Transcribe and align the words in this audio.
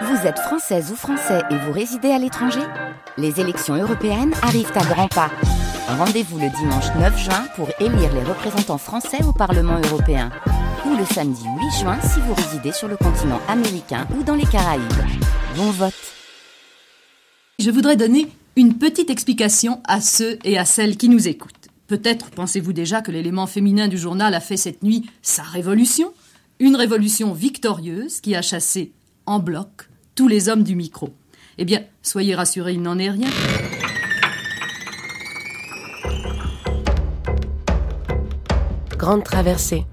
Vous 0.00 0.26
êtes 0.26 0.38
française 0.38 0.90
ou 0.90 0.96
français 0.96 1.42
et 1.50 1.56
vous 1.56 1.72
résidez 1.72 2.10
à 2.10 2.18
l'étranger 2.18 2.62
Les 3.18 3.40
élections 3.40 3.74
européennes 3.74 4.32
arrivent 4.40 4.72
à 4.74 4.84
grands 4.84 5.08
pas. 5.08 5.30
Rendez-vous 5.86 6.38
le 6.38 6.48
dimanche 6.48 6.86
9 6.98 7.18
juin 7.18 7.44
pour 7.56 7.68
élire 7.78 8.12
les 8.14 8.22
représentants 8.22 8.78
français 8.78 9.22
au 9.22 9.32
Parlement 9.32 9.78
européen. 9.84 10.30
Ou 10.86 10.96
le 10.96 11.04
samedi 11.04 11.44
8 11.44 11.80
juin 11.80 12.00
si 12.00 12.20
vous 12.20 12.32
résidez 12.32 12.72
sur 12.72 12.88
le 12.88 12.96
continent 12.96 13.40
américain 13.48 14.08
ou 14.18 14.22
dans 14.22 14.34
les 14.34 14.46
Caraïbes. 14.46 14.82
Bon 15.56 15.70
vote 15.70 15.92
Je 17.58 17.70
voudrais 17.70 17.96
donner 17.96 18.28
une 18.56 18.78
petite 18.78 19.10
explication 19.10 19.82
à 19.86 20.00
ceux 20.00 20.38
et 20.44 20.56
à 20.56 20.64
celles 20.64 20.96
qui 20.96 21.10
nous 21.10 21.28
écoutent. 21.28 21.68
Peut-être 21.86 22.30
pensez-vous 22.30 22.72
déjà 22.72 23.02
que 23.02 23.10
l'élément 23.10 23.46
féminin 23.46 23.88
du 23.88 23.98
journal 23.98 24.32
a 24.32 24.40
fait 24.40 24.56
cette 24.56 24.82
nuit 24.82 25.10
sa 25.20 25.42
révolution, 25.42 26.14
une 26.60 26.76
révolution 26.76 27.34
victorieuse 27.34 28.22
qui 28.22 28.34
a 28.34 28.40
chassé 28.40 28.92
en 29.26 29.38
bloc 29.38 29.88
tous 30.14 30.28
les 30.28 30.48
hommes 30.48 30.62
du 30.62 30.76
micro. 30.76 31.10
Eh 31.58 31.64
bien, 31.64 31.82
soyez 32.02 32.34
rassurés, 32.34 32.72
il 32.72 32.82
n'en 32.82 32.98
est 32.98 33.10
rien. 33.10 33.28
Grande 38.96 39.24
traversée. 39.24 39.84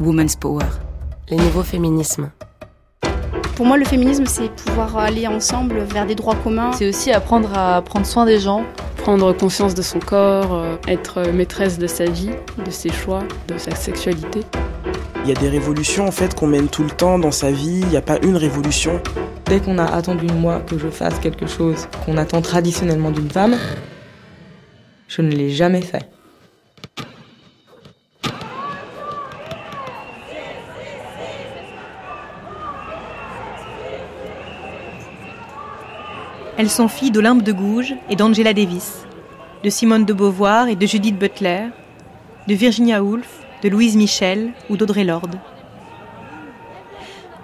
Women's 0.00 0.36
Power. 0.36 0.66
Les 1.30 1.36
nouveaux 1.36 1.62
féminismes. 1.62 2.30
Pour 3.54 3.64
moi, 3.64 3.78
le 3.78 3.86
féminisme, 3.86 4.26
c'est 4.26 4.50
pouvoir 4.50 4.98
aller 4.98 5.26
ensemble 5.26 5.78
vers 5.78 6.04
des 6.04 6.14
droits 6.14 6.34
communs. 6.34 6.72
C'est 6.72 6.88
aussi 6.88 7.10
apprendre 7.10 7.56
à 7.56 7.80
prendre 7.80 8.04
soin 8.04 8.26
des 8.26 8.38
gens, 8.38 8.64
prendre 8.98 9.32
conscience 9.32 9.74
de 9.74 9.82
son 9.82 9.98
corps, 9.98 10.52
euh, 10.52 10.76
être 10.88 11.30
maîtresse 11.32 11.78
de 11.78 11.86
sa 11.86 12.04
vie, 12.04 12.30
de 12.64 12.70
ses 12.70 12.90
choix, 12.90 13.22
de 13.48 13.56
sa 13.56 13.74
sexualité. 13.74 14.40
Il 15.26 15.30
y 15.30 15.36
a 15.36 15.40
des 15.40 15.48
révolutions 15.48 16.06
en 16.06 16.12
fait 16.12 16.36
qu'on 16.36 16.46
mène 16.46 16.68
tout 16.68 16.84
le 16.84 16.90
temps 16.90 17.18
dans 17.18 17.32
sa 17.32 17.50
vie, 17.50 17.80
il 17.80 17.88
n'y 17.88 17.96
a 17.96 18.00
pas 18.00 18.16
une 18.22 18.36
révolution. 18.36 19.02
Dès 19.46 19.58
qu'on 19.58 19.76
a 19.76 19.84
attendu 19.84 20.26
de 20.26 20.32
moi 20.32 20.60
que 20.60 20.78
je 20.78 20.86
fasse 20.86 21.18
quelque 21.18 21.48
chose 21.48 21.88
qu'on 22.04 22.16
attend 22.16 22.42
traditionnellement 22.42 23.10
d'une 23.10 23.28
femme, 23.28 23.56
je 25.08 25.22
ne 25.22 25.30
l'ai 25.32 25.50
jamais 25.50 25.82
fait. 25.82 26.08
Elles 36.56 36.70
sont 36.70 36.86
filles 36.86 37.10
d'Olympe 37.10 37.42
de 37.42 37.50
Gouges 37.50 37.94
et 38.08 38.14
d'Angela 38.14 38.54
Davis, 38.54 39.04
de 39.64 39.70
Simone 39.70 40.04
de 40.04 40.12
Beauvoir 40.12 40.68
et 40.68 40.76
de 40.76 40.86
Judith 40.86 41.18
Butler, 41.18 41.64
de 42.46 42.54
Virginia 42.54 43.02
Woolf, 43.02 43.45
de 43.62 43.68
Louise 43.68 43.96
Michel 43.96 44.52
ou 44.68 44.76
d'Audrey 44.76 45.04
Lorde. 45.04 45.38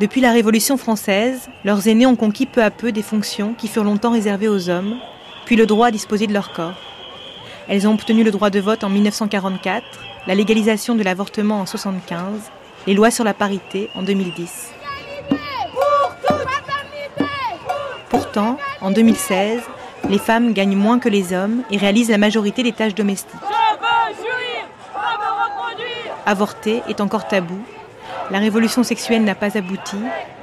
Depuis 0.01 0.21
la 0.21 0.33
Révolution 0.33 0.77
française, 0.77 1.49
leurs 1.65 1.87
aînés 1.87 2.07
ont 2.07 2.17
conquis 2.17 2.47
peu 2.47 2.63
à 2.63 2.71
peu 2.71 2.93
des 2.93 3.03
fonctions 3.03 3.55
qui 3.55 3.69
furent 3.69 3.85
longtemps 3.85 4.11
réservées 4.11 4.49
aux 4.49 4.69
hommes, 4.69 4.97
puis 5.45 5.57
le 5.57 5.67
droit 5.67 5.89
à 5.89 5.91
disposer 5.91 6.27
de 6.27 6.33
leur 6.33 6.53
corps. 6.53 6.75
Elles 7.69 7.87
ont 7.87 7.95
obtenu 7.95 8.25
le 8.25 8.31
droit 8.31 8.51
de 8.51 8.59
vote 8.59 8.85
en 8.85 8.89
1944, 8.89 9.85
la 10.27 10.35
légalisation 10.35 10.95
de 10.95 11.03
l'avortement 11.03 11.55
en 11.55 11.65
1975, 11.65 12.51
les 12.87 12.95
lois 12.95 13.11
sur 13.11 13.25
la 13.25 13.35
parité 13.35 13.91
en 13.95 14.03
2010. 14.03 14.73
Pourtant, 18.09 18.59
en 18.81 18.91
2016, 18.91 19.61
les 20.09 20.19
femmes 20.19 20.53
gagnent 20.53 20.77
moins 20.77 20.99
que 20.99 21.09
les 21.09 21.33
hommes 21.33 21.63
et 21.71 21.77
réalisent 21.77 22.11
la 22.11 22.19
majorité 22.19 22.63
des 22.63 22.73
tâches 22.73 22.95
domestiques. 22.95 23.41
Avorter 26.27 26.83
est 26.89 27.01
encore 27.01 27.27
tabou. 27.27 27.59
La 28.31 28.39
révolution 28.39 28.83
sexuelle 28.83 29.25
n'a 29.25 29.35
pas 29.35 29.57
abouti. 29.59 29.97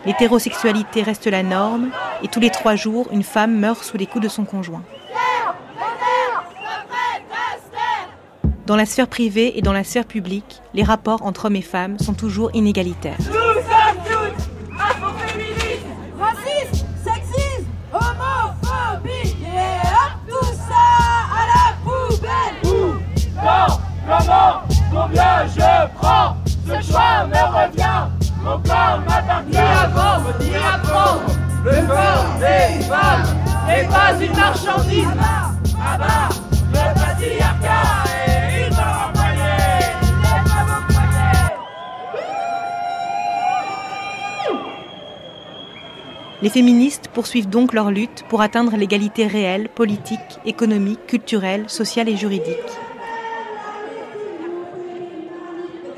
L'hétérosexualité 0.05 1.01
reste 1.01 1.27
la 1.27 1.43
norme. 1.43 1.89
Et 2.23 2.27
tous 2.27 2.39
les 2.39 2.49
trois 2.49 2.75
jours, 2.75 3.07
une 3.11 3.23
femme 3.23 3.57
meurt 3.57 3.83
sous 3.83 3.97
les 3.97 4.05
coups 4.05 4.23
de 4.23 4.29
son 4.29 4.45
conjoint. 4.45 4.83
Dans 8.65 8.75
la 8.75 8.85
sphère 8.85 9.07
privée 9.07 9.57
et 9.57 9.61
dans 9.61 9.73
la 9.73 9.83
sphère 9.83 10.05
publique, 10.05 10.61
les 10.75 10.83
rapports 10.83 11.23
entre 11.23 11.45
hommes 11.45 11.55
et 11.55 11.61
femmes 11.61 11.97
sont 11.97 12.13
toujours 12.13 12.51
inégalitaires. 12.53 13.17
comment, 24.09 24.68
combien 25.09 25.47
je 25.47 25.87
prends 25.95 26.35
Ce 26.65 26.91
choix 26.91 27.25
me 27.27 27.33
revient, 27.33 28.09
mon 28.43 28.59
corps 28.59 29.01
m'appartient. 29.07 29.51
Ni 29.51 29.57
avant, 29.57 31.19
le 31.65 31.87
corps 31.87 32.25
des 32.39 32.83
femmes 32.83 33.37
n'est 33.67 33.87
pas 33.87 34.13
une 34.21 34.35
marchandise. 34.35 35.07
Abat 35.93 36.29
le 36.71 36.93
patriarcat 36.93 38.03
va 38.71 39.05
renvoyer 39.05 39.29
Les 46.41 46.49
féministes 46.49 47.09
poursuivent 47.13 47.49
donc 47.49 47.73
leur 47.73 47.91
lutte 47.91 48.23
pour 48.29 48.41
atteindre 48.41 48.77
l'égalité 48.77 49.27
réelle, 49.27 49.67
politique, 49.69 50.19
économique, 50.45 51.05
culturelle, 51.07 51.65
sociale 51.67 52.07
et 52.07 52.15
juridique. 52.15 52.55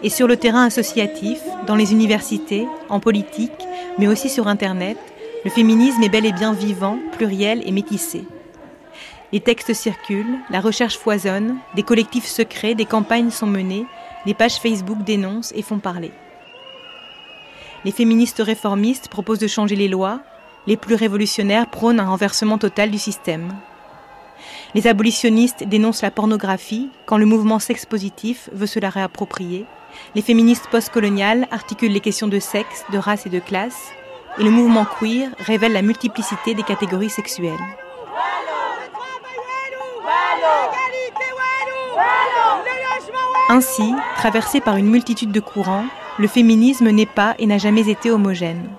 Et 0.03 0.09
sur 0.09 0.27
le 0.27 0.37
terrain 0.37 0.65
associatif, 0.65 1.39
dans 1.67 1.75
les 1.75 1.91
universités, 1.91 2.67
en 2.89 2.99
politique, 2.99 3.51
mais 3.99 4.07
aussi 4.07 4.29
sur 4.29 4.47
Internet, 4.47 4.97
le 5.45 5.51
féminisme 5.51 6.01
est 6.01 6.09
bel 6.09 6.25
et 6.25 6.31
bien 6.31 6.53
vivant, 6.53 6.97
pluriel 7.13 7.61
et 7.65 7.71
métissé. 7.71 8.23
Les 9.31 9.39
textes 9.39 9.73
circulent, 9.73 10.39
la 10.49 10.59
recherche 10.59 10.97
foisonne, 10.97 11.57
des 11.75 11.83
collectifs 11.83 12.25
secrets, 12.25 12.75
des 12.75 12.85
campagnes 12.85 13.29
sont 13.29 13.47
menées, 13.47 13.85
des 14.25 14.33
pages 14.33 14.59
Facebook 14.59 15.03
dénoncent 15.03 15.53
et 15.55 15.61
font 15.61 15.79
parler. 15.79 16.11
Les 17.85 17.91
féministes 17.91 18.41
réformistes 18.43 19.07
proposent 19.07 19.39
de 19.39 19.47
changer 19.47 19.75
les 19.75 19.87
lois, 19.87 20.19
les 20.67 20.77
plus 20.77 20.95
révolutionnaires 20.95 21.67
prônent 21.67 21.99
un 21.99 22.07
renversement 22.07 22.57
total 22.57 22.91
du 22.91 22.99
système. 22.99 23.53
Les 24.75 24.87
abolitionnistes 24.87 25.63
dénoncent 25.63 26.01
la 26.01 26.11
pornographie 26.11 26.89
quand 27.05 27.17
le 27.17 27.25
mouvement 27.25 27.59
sex-positif 27.59 28.49
veut 28.51 28.67
se 28.67 28.79
la 28.79 28.89
réapproprier. 28.89 29.65
Les 30.15 30.21
féministes 30.21 30.67
postcoloniales 30.67 31.47
articulent 31.51 31.91
les 31.93 31.99
questions 31.99 32.27
de 32.27 32.39
sexe, 32.39 32.85
de 32.91 32.97
race 32.97 33.25
et 33.25 33.29
de 33.29 33.39
classe. 33.39 33.91
Et 34.37 34.43
le 34.43 34.49
mouvement 34.49 34.85
queer 34.85 35.29
révèle 35.39 35.73
la 35.73 35.81
multiplicité 35.81 36.53
des 36.53 36.63
catégories 36.63 37.09
sexuelles. 37.09 37.51
Ainsi, 43.49 43.93
traversé 44.15 44.61
par 44.61 44.77
une 44.77 44.89
multitude 44.89 45.33
de 45.33 45.41
courants, 45.41 45.85
le 46.17 46.27
féminisme 46.27 46.89
n'est 46.89 47.05
pas 47.05 47.35
et 47.37 47.47
n'a 47.47 47.57
jamais 47.57 47.89
été 47.89 48.09
homogène. 48.09 48.69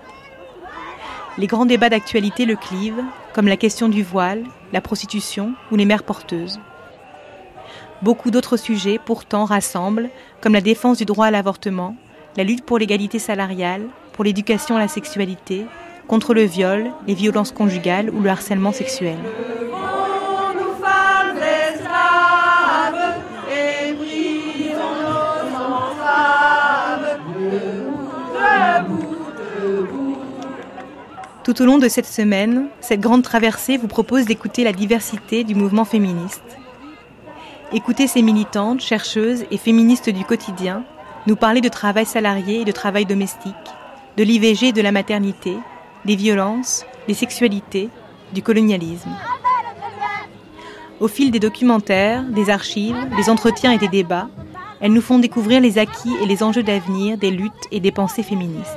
Les 1.39 1.47
grands 1.47 1.67
débats 1.67 1.91
d'actualité 1.91 2.47
le 2.47 2.57
clivent, 2.57 3.05
comme 3.35 3.49
la 3.49 3.57
question 3.57 3.89
du 3.89 4.03
voile, 4.03 4.45
la 4.73 4.81
prostitution 4.81 5.53
ou 5.71 5.77
les 5.77 5.85
mères 5.85 6.05
porteuses. 6.05 6.61
Beaucoup 8.03 8.33
d'autres 8.33 8.57
sujets 8.57 8.99
pourtant 8.99 9.45
rassemblent, 9.45 10.11
comme 10.41 10.55
la 10.55 10.61
défense 10.61 10.99
du 10.99 11.05
droit 11.05 11.27
à 11.27 11.31
l'avortement, 11.31 11.95
la 12.37 12.43
lutte 12.43 12.65
pour 12.65 12.79
l'égalité 12.79 13.21
salariale, 13.21 13.87
pour 14.13 14.25
l'éducation 14.25 14.75
à 14.75 14.81
la 14.81 14.89
sexualité, 14.89 15.67
contre 16.09 16.35
le 16.35 16.43
viol, 16.43 16.91
les 17.07 17.15
violences 17.15 17.53
conjugales 17.53 18.11
ou 18.11 18.21
le 18.21 18.29
harcèlement 18.29 18.73
sexuel. 18.73 19.17
Tout 31.45 31.63
au 31.63 31.65
long 31.65 31.79
de 31.79 31.89
cette 31.89 32.07
semaine, 32.07 32.67
cette 32.81 33.01
grande 33.01 33.23
traversée 33.23 33.77
vous 33.77 33.89
propose 33.89 34.25
d'écouter 34.25 34.65
la 34.65 34.73
diversité 34.73 35.45
du 35.45 35.55
mouvement 35.55 35.85
féministe. 35.85 36.43
Écoutez 37.75 38.07
ces 38.07 38.21
militantes, 38.21 38.83
chercheuses 38.83 39.47
et 39.51 39.57
féministes 39.57 40.11
du 40.11 40.27
quotidien 40.27 40.85
nous 41.27 41.37
parler 41.37 41.63
de 41.63 41.71
travail 41.71 42.05
salarié 42.05 42.61
et 42.61 42.65
de 42.67 42.73
travail 42.73 43.07
domestique, 43.07 43.55
de 44.19 44.23
l'IVG 44.23 44.69
et 44.69 44.73
de 44.73 44.83
la 44.83 44.93
maternité, 44.93 45.57
des 46.05 46.17
violences, 46.17 46.85
des 47.09 47.15
sexualités, 47.15 47.89
du 48.35 48.43
colonialisme. 48.43 49.09
Au 51.01 51.09
fil 51.09 51.31
des 51.31 51.41
documentaires, 51.41 52.23
des 52.25 52.51
archives, 52.51 53.09
des 53.17 53.31
entretiens 53.31 53.73
et 53.73 53.79
des 53.79 53.89
débats, 53.89 54.29
elles 54.83 54.93
nous 54.93 55.01
font 55.01 55.19
découvrir 55.19 55.63
les 55.63 55.79
acquis 55.79 56.15
et 56.23 56.27
les 56.27 56.43
enjeux 56.43 56.63
d'avenir 56.63 57.17
des 57.17 57.31
luttes 57.31 57.69
et 57.71 57.81
des 57.81 57.91
pensées 57.91 58.23
féministes. 58.23 58.77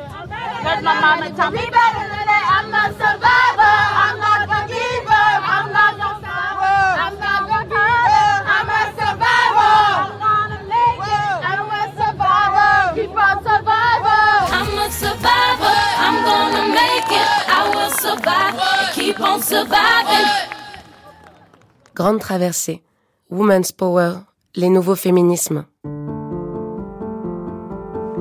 Grande 21.93 22.19
traversée. 22.19 22.81
Women's 23.29 23.71
Power. 23.71 24.13
Les 24.55 24.69
nouveaux 24.69 24.95
féminismes. 24.95 25.65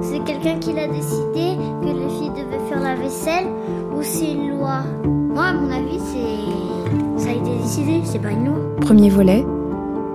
C'est 0.02 0.22
quelqu'un 0.24 0.58
qui 0.58 0.72
l'a 0.72 0.88
décidé 0.88 1.56
que 1.82 1.86
les 1.86 2.08
filles 2.08 2.30
devaient 2.30 2.68
faire 2.68 2.80
la 2.80 2.94
vaisselle 2.96 3.46
ou 3.94 4.02
c'est 4.02 4.32
une 4.32 4.58
loi? 4.58 4.82
Moi, 5.04 5.44
à 5.44 5.52
mon 5.52 5.70
avis, 5.70 6.00
c'est 6.00 7.22
ça 7.22 7.30
a 7.30 7.32
été 7.32 7.56
décidé, 7.58 8.02
c'est 8.04 8.18
pas 8.18 8.30
une 8.30 8.46
loi. 8.46 8.76
Premier 8.80 9.10
volet 9.10 9.44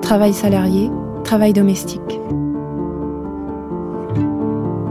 travail 0.01 0.33
salarié, 0.33 0.89
travail 1.23 1.53
domestique. 1.53 2.19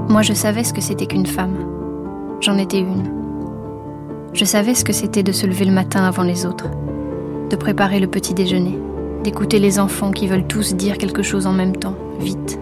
Moi, 0.08 0.22
je 0.22 0.32
savais 0.32 0.64
ce 0.64 0.72
que 0.72 0.80
c'était 0.80 1.06
qu'une 1.06 1.26
femme. 1.26 1.56
J'en 2.40 2.56
étais 2.56 2.78
une. 2.78 3.17
Je 4.38 4.44
savais 4.44 4.74
ce 4.74 4.84
que 4.84 4.92
c'était 4.92 5.24
de 5.24 5.32
se 5.32 5.48
lever 5.48 5.64
le 5.64 5.72
matin 5.72 6.04
avant 6.04 6.22
les 6.22 6.46
autres, 6.46 6.70
de 7.50 7.56
préparer 7.56 7.98
le 7.98 8.06
petit 8.06 8.34
déjeuner, 8.34 8.78
d'écouter 9.24 9.58
les 9.58 9.80
enfants 9.80 10.12
qui 10.12 10.28
veulent 10.28 10.46
tous 10.46 10.76
dire 10.76 10.96
quelque 10.96 11.24
chose 11.24 11.48
en 11.48 11.52
même 11.52 11.74
temps, 11.74 11.96
vite, 12.20 12.56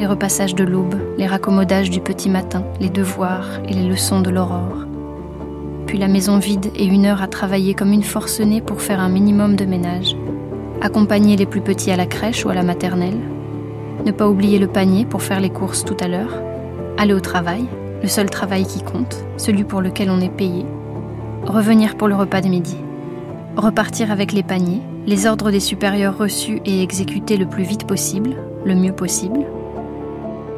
les 0.00 0.08
repassages 0.08 0.56
de 0.56 0.64
l'aube, 0.64 0.96
les 1.18 1.28
raccommodages 1.28 1.88
du 1.88 2.00
petit 2.00 2.30
matin, 2.30 2.64
les 2.80 2.88
devoirs 2.88 3.60
et 3.68 3.74
les 3.74 3.86
leçons 3.86 4.20
de 4.20 4.28
l'aurore. 4.28 4.88
Puis 5.86 5.98
la 5.98 6.08
maison 6.08 6.38
vide 6.38 6.72
et 6.74 6.84
une 6.84 7.06
heure 7.06 7.22
à 7.22 7.28
travailler 7.28 7.74
comme 7.74 7.92
une 7.92 8.02
forcenée 8.02 8.60
pour 8.60 8.82
faire 8.82 8.98
un 8.98 9.08
minimum 9.08 9.54
de 9.54 9.66
ménage. 9.66 10.16
Accompagner 10.80 11.36
les 11.36 11.46
plus 11.46 11.60
petits 11.60 11.92
à 11.92 11.96
la 11.96 12.06
crèche 12.06 12.44
ou 12.44 12.48
à 12.48 12.54
la 12.54 12.64
maternelle. 12.64 13.20
Ne 14.04 14.10
pas 14.10 14.28
oublier 14.28 14.58
le 14.58 14.66
panier 14.66 15.04
pour 15.04 15.22
faire 15.22 15.38
les 15.38 15.50
courses 15.50 15.84
tout 15.84 15.96
à 16.00 16.08
l'heure. 16.08 16.42
Aller 16.98 17.14
au 17.14 17.20
travail, 17.20 17.66
le 18.02 18.08
seul 18.08 18.28
travail 18.28 18.66
qui 18.66 18.82
compte, 18.82 19.24
celui 19.36 19.62
pour 19.62 19.80
lequel 19.80 20.10
on 20.10 20.20
est 20.20 20.28
payé. 20.28 20.66
Revenir 21.44 21.96
pour 21.96 22.08
le 22.08 22.14
repas 22.14 22.40
de 22.40 22.48
midi. 22.48 22.76
Repartir 23.56 24.10
avec 24.10 24.32
les 24.32 24.42
paniers, 24.42 24.82
les 25.06 25.26
ordres 25.26 25.50
des 25.50 25.60
supérieurs 25.60 26.16
reçus 26.16 26.60
et 26.64 26.82
exécutés 26.82 27.36
le 27.36 27.46
plus 27.46 27.64
vite 27.64 27.86
possible, 27.86 28.36
le 28.64 28.74
mieux 28.74 28.92
possible 28.92 29.44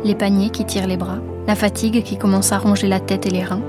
les 0.05 0.15
paniers 0.15 0.51
qui 0.51 0.65
tirent 0.65 0.87
les 0.87 0.97
bras, 0.97 1.19
la 1.47 1.55
fatigue 1.55 2.03
qui 2.03 2.17
commence 2.17 2.53
à 2.53 2.59
ronger 2.59 2.89
la 2.89 3.01
tête 3.01 3.27
et 3.27 3.31
les 3.31 3.45
reins. 3.45 3.63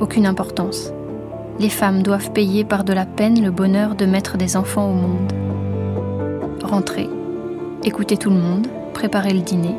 Aucune 0.00 0.26
importance. 0.26 0.92
Les 1.58 1.68
femmes 1.68 2.02
doivent 2.02 2.32
payer 2.32 2.64
par 2.64 2.84
de 2.84 2.92
la 2.92 3.04
peine 3.04 3.42
le 3.42 3.50
bonheur 3.50 3.96
de 3.96 4.06
mettre 4.06 4.36
des 4.36 4.56
enfants 4.56 4.90
au 4.90 4.94
monde. 4.94 5.32
Rentrer, 6.62 7.08
écouter 7.82 8.16
tout 8.16 8.30
le 8.30 8.36
monde, 8.36 8.68
préparer 8.94 9.32
le 9.32 9.40
dîner, 9.40 9.74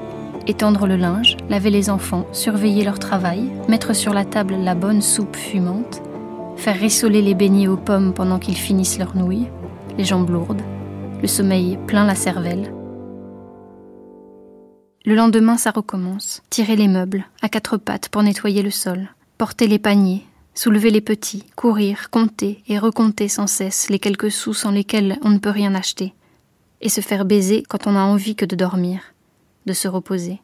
étendre 0.46 0.88
le 0.88 0.98
linge, 0.98 1.38
laver 1.50 1.70
les 1.70 1.90
enfants, 1.90 2.26
surveiller 2.34 2.84
leur 2.84 3.00
travail, 3.00 3.50
mettre 3.70 3.96
sur 3.96 4.14
la 4.14 4.26
table 4.26 4.56
la 4.62 4.76
bonne 4.76 5.02
soupe 5.02 5.38
fumante, 5.38 6.02
faire 6.60 6.80
rissoler 6.80 7.22
les 7.22 7.36
beignets 7.36 7.68
aux 7.68 7.78
pommes 7.78 8.14
pendant 8.14 8.38
qu'ils 8.38 8.58
finissent 8.58 9.00
leur 9.00 9.16
nouilles, 9.16 9.48
les 9.98 10.04
jambes 10.06 10.30
lourdes, 10.30 10.62
le 11.22 11.28
sommeil 11.28 11.78
plein 11.88 12.06
la 12.06 12.16
cervelle, 12.16 12.74
le 15.06 15.16
lendemain, 15.16 15.58
ça 15.58 15.72
recommence. 15.72 16.44
Tirer 16.50 16.76
les 16.76 16.90
meubles, 16.90 17.26
à 17.42 17.48
quatre 17.48 17.78
pattes 17.78 18.10
pour 18.10 18.22
nettoyer 18.22 18.62
le 18.62 18.70
sol, 18.70 19.08
porter 19.38 19.66
les 19.66 19.80
paniers, 19.80 20.26
soulever 20.54 20.92
les 20.92 21.02
petits, 21.02 21.46
courir, 21.56 22.10
compter 22.10 22.62
et 22.68 22.78
recompter 22.78 23.30
sans 23.30 23.48
cesse 23.48 23.90
les 23.90 23.98
quelques 23.98 24.30
sous 24.30 24.54
sans 24.54 24.72
lesquels 24.72 25.18
on 25.24 25.30
ne 25.30 25.38
peut 25.38 25.50
rien 25.50 25.74
acheter, 25.74 26.14
et 26.82 26.90
se 26.90 27.00
faire 27.00 27.24
baiser 27.24 27.64
quand 27.68 27.88
on 27.88 27.96
a 27.96 28.02
envie 28.02 28.36
que 28.36 28.46
de 28.46 28.58
dormir, 28.58 29.00
de 29.66 29.74
se 29.74 29.88
reposer, 29.88 30.42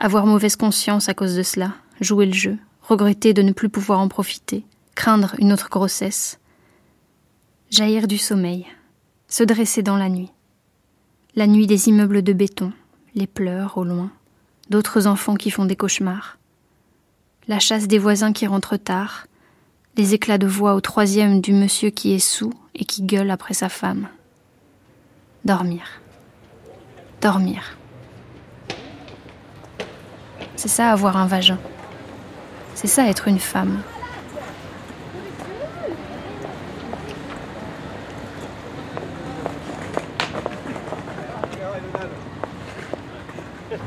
avoir 0.00 0.26
mauvaise 0.26 0.56
conscience 0.56 1.08
à 1.08 1.14
cause 1.14 1.36
de 1.36 1.44
cela, 1.44 1.72
jouer 2.00 2.26
le 2.26 2.34
jeu, 2.34 2.58
regretter 2.82 3.32
de 3.32 3.42
ne 3.42 3.52
plus 3.52 3.68
pouvoir 3.68 4.00
en 4.00 4.08
profiter, 4.08 4.64
craindre 4.94 5.34
une 5.38 5.52
autre 5.52 5.68
grossesse, 5.70 6.38
jaillir 7.70 8.06
du 8.06 8.18
sommeil, 8.18 8.66
se 9.28 9.42
dresser 9.42 9.82
dans 9.82 9.96
la 9.96 10.08
nuit, 10.08 10.30
la 11.34 11.46
nuit 11.46 11.66
des 11.66 11.88
immeubles 11.88 12.22
de 12.22 12.32
béton, 12.32 12.72
les 13.14 13.26
pleurs 13.26 13.78
au 13.78 13.84
loin, 13.84 14.10
d'autres 14.70 15.06
enfants 15.06 15.34
qui 15.34 15.50
font 15.50 15.64
des 15.64 15.76
cauchemars, 15.76 16.38
la 17.48 17.58
chasse 17.58 17.88
des 17.88 17.98
voisins 17.98 18.32
qui 18.32 18.46
rentrent 18.46 18.76
tard, 18.76 19.26
les 19.96 20.14
éclats 20.14 20.38
de 20.38 20.46
voix 20.46 20.74
au 20.74 20.80
troisième 20.80 21.40
du 21.40 21.52
monsieur 21.52 21.90
qui 21.90 22.12
est 22.12 22.18
sous 22.18 22.52
et 22.74 22.84
qui 22.84 23.02
gueule 23.02 23.30
après 23.30 23.54
sa 23.54 23.68
femme. 23.68 24.08
Dormir. 25.44 25.82
Dormir. 27.20 27.76
C'est 30.56 30.68
ça 30.68 30.90
avoir 30.90 31.16
un 31.16 31.26
vagin. 31.26 31.58
C'est 32.74 32.86
ça 32.86 33.08
être 33.08 33.28
une 33.28 33.38
femme. 33.38 33.82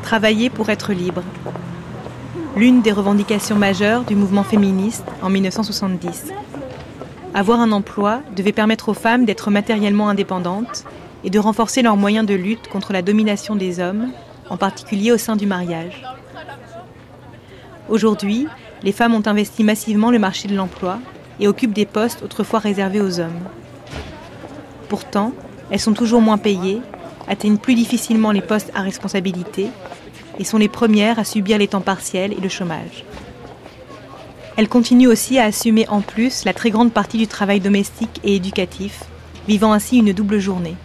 Travailler 0.08 0.50
pour 0.50 0.70
être 0.70 0.94
libre. 0.94 1.22
L'une 2.56 2.82
des 2.82 2.94
revendications 2.94 3.58
majeures 3.58 4.06
du 4.06 4.16
mouvement 4.16 4.46
féministe 4.46 5.04
en 5.22 5.30
1970. 5.30 6.32
Avoir 7.34 7.60
un 7.60 7.74
emploi 7.74 8.22
devait 8.34 8.54
permettre 8.54 8.88
aux 8.88 8.94
femmes 8.94 9.26
d'être 9.26 9.52
matériellement 9.52 10.08
indépendantes 10.08 10.86
et 11.26 11.30
de 11.30 11.40
renforcer 11.40 11.82
leurs 11.82 11.98
moyens 11.98 12.26
de 12.26 12.36
lutte 12.36 12.70
contre 12.70 12.94
la 12.94 13.02
domination 13.02 13.58
des 13.58 13.82
hommes, 13.82 14.14
en 14.50 14.56
particulier 14.56 15.12
au 15.12 15.18
sein 15.18 15.36
du 15.36 15.46
mariage. 15.46 16.02
Aujourd'hui, 17.90 18.48
les 18.84 18.94
femmes 18.94 19.14
ont 19.14 19.28
investi 19.28 19.66
massivement 19.66 20.10
le 20.10 20.20
marché 20.20 20.48
de 20.48 20.56
l'emploi 20.56 21.00
et 21.42 21.50
occupent 21.50 21.76
des 21.76 21.86
postes 21.86 22.24
autrefois 22.24 22.60
réservés 22.60 23.02
aux 23.02 23.20
hommes. 23.20 23.44
Pourtant, 24.88 25.34
elles 25.70 25.82
sont 25.82 25.92
toujours 25.92 26.22
moins 26.22 26.38
payées, 26.38 26.82
atteignent 27.28 27.58
plus 27.58 27.76
difficilement 27.76 28.32
les 28.32 28.42
postes 28.42 28.72
à 28.74 28.82
responsabilité 28.82 29.68
et 30.40 30.44
sont 30.44 30.58
les 30.58 30.70
premières 30.70 31.20
à 31.20 31.24
subir 31.24 31.58
les 31.58 31.68
temps 31.68 31.82
partiels 31.82 32.34
et 32.34 32.42
le 32.42 32.50
chômage. 32.50 33.04
Elles 34.56 34.70
continuent 34.70 35.10
aussi 35.10 35.38
à 35.38 35.46
assumer 35.46 35.88
en 35.88 36.02
plus 36.02 36.44
la 36.46 36.54
très 36.54 36.72
grande 36.72 36.92
partie 36.92 37.18
du 37.18 37.28
travail 37.28 37.60
domestique 37.60 38.20
et 38.24 38.36
éducatif, 38.36 39.04
vivant 39.48 39.72
ainsi 39.72 39.98
une 39.98 40.14
double 40.14 40.40
journée. 40.40 40.76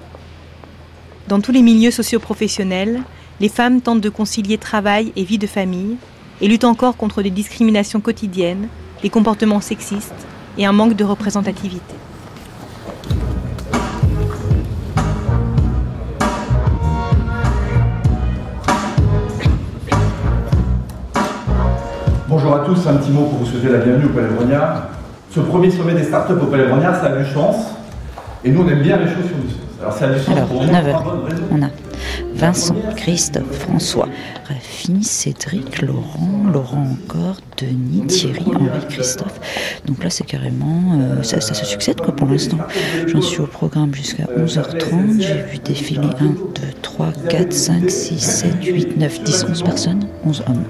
Dans 1.29 1.41
tous 1.41 1.53
les 1.53 1.63
milieux 1.63 1.91
socioprofessionnels, 1.91 3.03
les 3.41 3.49
femmes 3.49 3.81
tentent 3.81 4.01
de 4.01 4.09
concilier 4.09 4.59
travail 4.59 5.13
et 5.17 5.25
vie 5.25 5.39
de 5.39 5.47
famille 5.47 5.97
et 6.41 6.49
luttent 6.49 6.65
encore 6.65 6.97
contre 6.97 7.23
des 7.23 7.31
discriminations 7.31 8.01
quotidiennes, 8.01 8.69
des 9.03 9.11
comportements 9.11 9.61
sexistes 9.61 10.27
et 10.59 10.67
un 10.67 10.73
manque 10.73 10.95
de 10.95 11.05
représentativité. 11.05 11.95
Tous, 22.75 22.87
un 22.89 22.95
petit 22.97 23.11
mot 23.11 23.23
pour 23.25 23.39
vous 23.41 23.47
souhaiter 23.47 23.69
la 23.69 23.79
bienvenue 23.79 24.07
au 24.07 24.09
Palais 24.11 24.29
Brognard. 24.29 24.89
Ce 25.31 25.41
premier 25.41 25.71
sommet 25.71 25.95
des 25.95 26.05
startups 26.05 26.33
au 26.41 26.47
Palais 26.47 26.67
Brognard, 26.67 26.95
ça 27.01 27.07
a 27.07 27.17
du 27.17 27.31
sens. 27.31 27.57
Et 28.45 28.51
nous, 28.51 28.63
on 28.63 28.69
aime 28.69 28.83
bien 28.83 28.97
les 28.97 29.07
choses 29.07 29.27
sur 29.27 29.37
du 29.37 29.49
sens. 29.49 29.59
Alors, 29.81 29.93
ça 29.93 30.07
a 30.07 30.09
du 30.13 30.19
sens 30.21 30.37
Alors, 30.37 30.49
pour 30.49 30.65
9h, 30.65 31.05
nous. 31.05 31.59
on 31.59 31.63
a 31.63 31.69
Vincent, 32.35 32.75
Christophe, 32.97 33.53
François, 33.53 34.09
Rafi, 34.49 35.03
Cédric, 35.05 35.83
Laurent, 35.83 36.45
Laurent 36.53 36.87
encore, 37.05 37.37
Denis, 37.59 38.07
Thierry, 38.07 38.43
Henri, 38.47 38.87
Christophe. 38.89 39.39
Donc 39.87 40.03
là, 40.03 40.11
c'est 40.11 40.25
carrément. 40.25 40.99
euh, 40.99 41.23
ça, 41.23 41.41
ça 41.41 41.55
se 41.55 41.65
succède 41.65 42.01
quoi 42.01 42.17
pour 42.17 42.29
l'instant. 42.29 42.59
J'en 43.07 43.21
suis 43.21 43.41
au 43.41 43.47
programme 43.47 43.95
jusqu'à 43.95 44.25
11h30. 44.25 45.21
J'ai 45.21 45.43
vu 45.53 45.59
défiler 45.59 46.09
1, 46.21 46.25
2, 46.25 46.35
3, 46.81 47.13
4, 47.29 47.53
5, 47.53 47.91
6, 47.91 48.19
7, 48.19 48.65
8, 48.65 48.97
9, 48.97 49.23
10, 49.23 49.47
11 49.51 49.63
personnes. 49.63 50.07
11 50.25 50.43
hommes. 50.49 50.65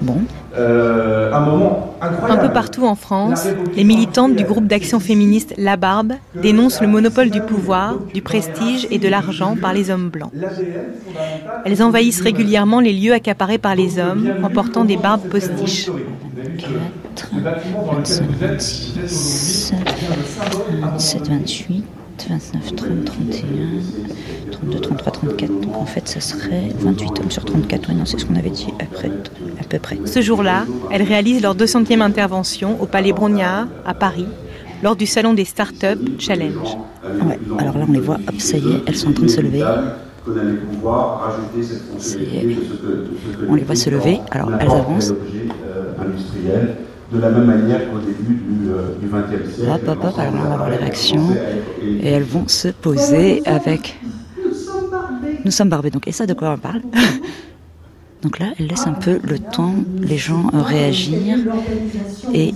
Bon. 0.00 0.18
Euh, 0.56 1.32
un 1.32 1.40
moment 1.40 1.94
Un 2.00 2.36
peu 2.38 2.50
partout 2.50 2.86
en 2.86 2.94
France, 2.94 3.46
les 3.76 3.84
militantes 3.84 4.34
du 4.34 4.44
groupe 4.44 4.66
d'action 4.66 4.98
féministe 4.98 5.52
La 5.58 5.76
Barbe 5.76 6.14
dénoncent 6.34 6.80
le 6.80 6.86
monopole 6.86 7.30
du 7.30 7.42
pouvoir, 7.42 7.96
du 8.14 8.22
prestige 8.22 8.86
et 8.90 8.98
de 8.98 9.08
l'argent 9.08 9.56
par 9.60 9.74
les 9.74 9.90
hommes 9.90 10.08
blancs. 10.08 10.32
Elles 11.64 11.82
envahissent 11.82 12.22
régulièrement 12.22 12.80
les 12.80 12.92
lieux 12.92 13.12
accaparés 13.12 13.58
par 13.58 13.74
les 13.74 13.98
hommes 13.98 14.32
en 14.42 14.48
portant 14.48 14.84
des 14.84 14.96
barbes 14.96 15.28
postiches. 15.28 15.90
25, 17.32 18.30
26, 18.40 19.74
27, 20.80 21.28
28, 21.28 21.84
29, 22.28 22.74
30, 22.74 23.04
31, 23.04 23.44
32, 24.50 24.80
33, 24.80 25.12
34. 25.12 25.60
Donc 25.60 25.76
en 25.76 25.84
fait, 25.86 26.08
ça 26.08 26.20
serait 26.20 26.68
28 26.78 27.20
hommes 27.20 27.30
sur 27.30 27.44
34. 27.44 27.88
Ouais, 27.88 27.94
non, 27.94 28.04
c'est 28.04 28.18
ce 28.18 28.24
qu'on 28.24 28.36
avait 28.36 28.50
dit 28.50 28.68
après, 28.80 29.10
à 29.60 29.64
peu 29.64 29.78
près. 29.78 29.98
Ce 30.04 30.20
jour-là, 30.20 30.64
elles 30.90 31.02
réalisent 31.02 31.42
leur 31.42 31.54
200e 31.54 32.00
intervention 32.00 32.80
au 32.80 32.86
Palais 32.86 33.12
Brognard, 33.12 33.68
à 33.84 33.94
Paris, 33.94 34.26
lors 34.82 34.96
du 34.96 35.06
salon 35.06 35.34
des 35.34 35.44
Startups 35.44 36.18
Challenge. 36.18 36.76
Ouais, 37.26 37.38
alors 37.58 37.78
là, 37.78 37.84
on 37.88 37.92
les 37.92 38.00
voit, 38.00 38.18
hop, 38.26 38.34
ça 38.38 38.58
y 38.58 38.68
est, 38.68 38.82
elles 38.86 38.96
sont 38.96 39.10
en 39.10 39.12
train 39.12 39.26
de 39.26 39.30
se 39.30 39.40
lever. 39.40 39.64
On 43.48 43.54
les 43.54 43.64
voit 43.64 43.76
se 43.76 43.90
lever, 43.90 44.20
alors 44.30 44.50
elles 44.60 44.70
avancent. 44.70 45.14
Euh, 47.12 47.16
de 47.16 47.20
la 47.20 47.30
même 47.30 47.44
manière 47.44 47.90
qu'au 47.90 47.98
début 47.98 48.34
du 48.34 49.06
XXe 49.06 49.54
siècle. 49.54 49.70
Hop, 49.70 49.88
hop, 49.88 50.04
hop, 50.04 50.18
alors 50.18 50.34
on 50.34 50.48
va 50.48 50.56
voir 50.56 50.70
les 50.70 50.76
réactions. 50.76 51.28
Et 51.82 52.08
elles 52.08 52.22
vont 52.22 52.48
se 52.48 52.68
poser 52.68 53.42
avec. 53.46 53.98
Nous 55.44 55.50
sommes 55.50 55.68
barbés, 55.68 55.90
donc, 55.90 56.06
et 56.08 56.12
ça, 56.12 56.26
de 56.26 56.34
quoi 56.34 56.50
on 56.52 56.58
parle? 56.58 56.82
Donc 58.22 58.40
là, 58.40 58.46
elle 58.58 58.66
laisse 58.66 58.86
un 58.86 58.94
peu 58.94 59.20
le 59.22 59.38
temps, 59.38 59.74
les 60.00 60.16
gens 60.16 60.50
réagir. 60.52 61.38
Et 62.34 62.52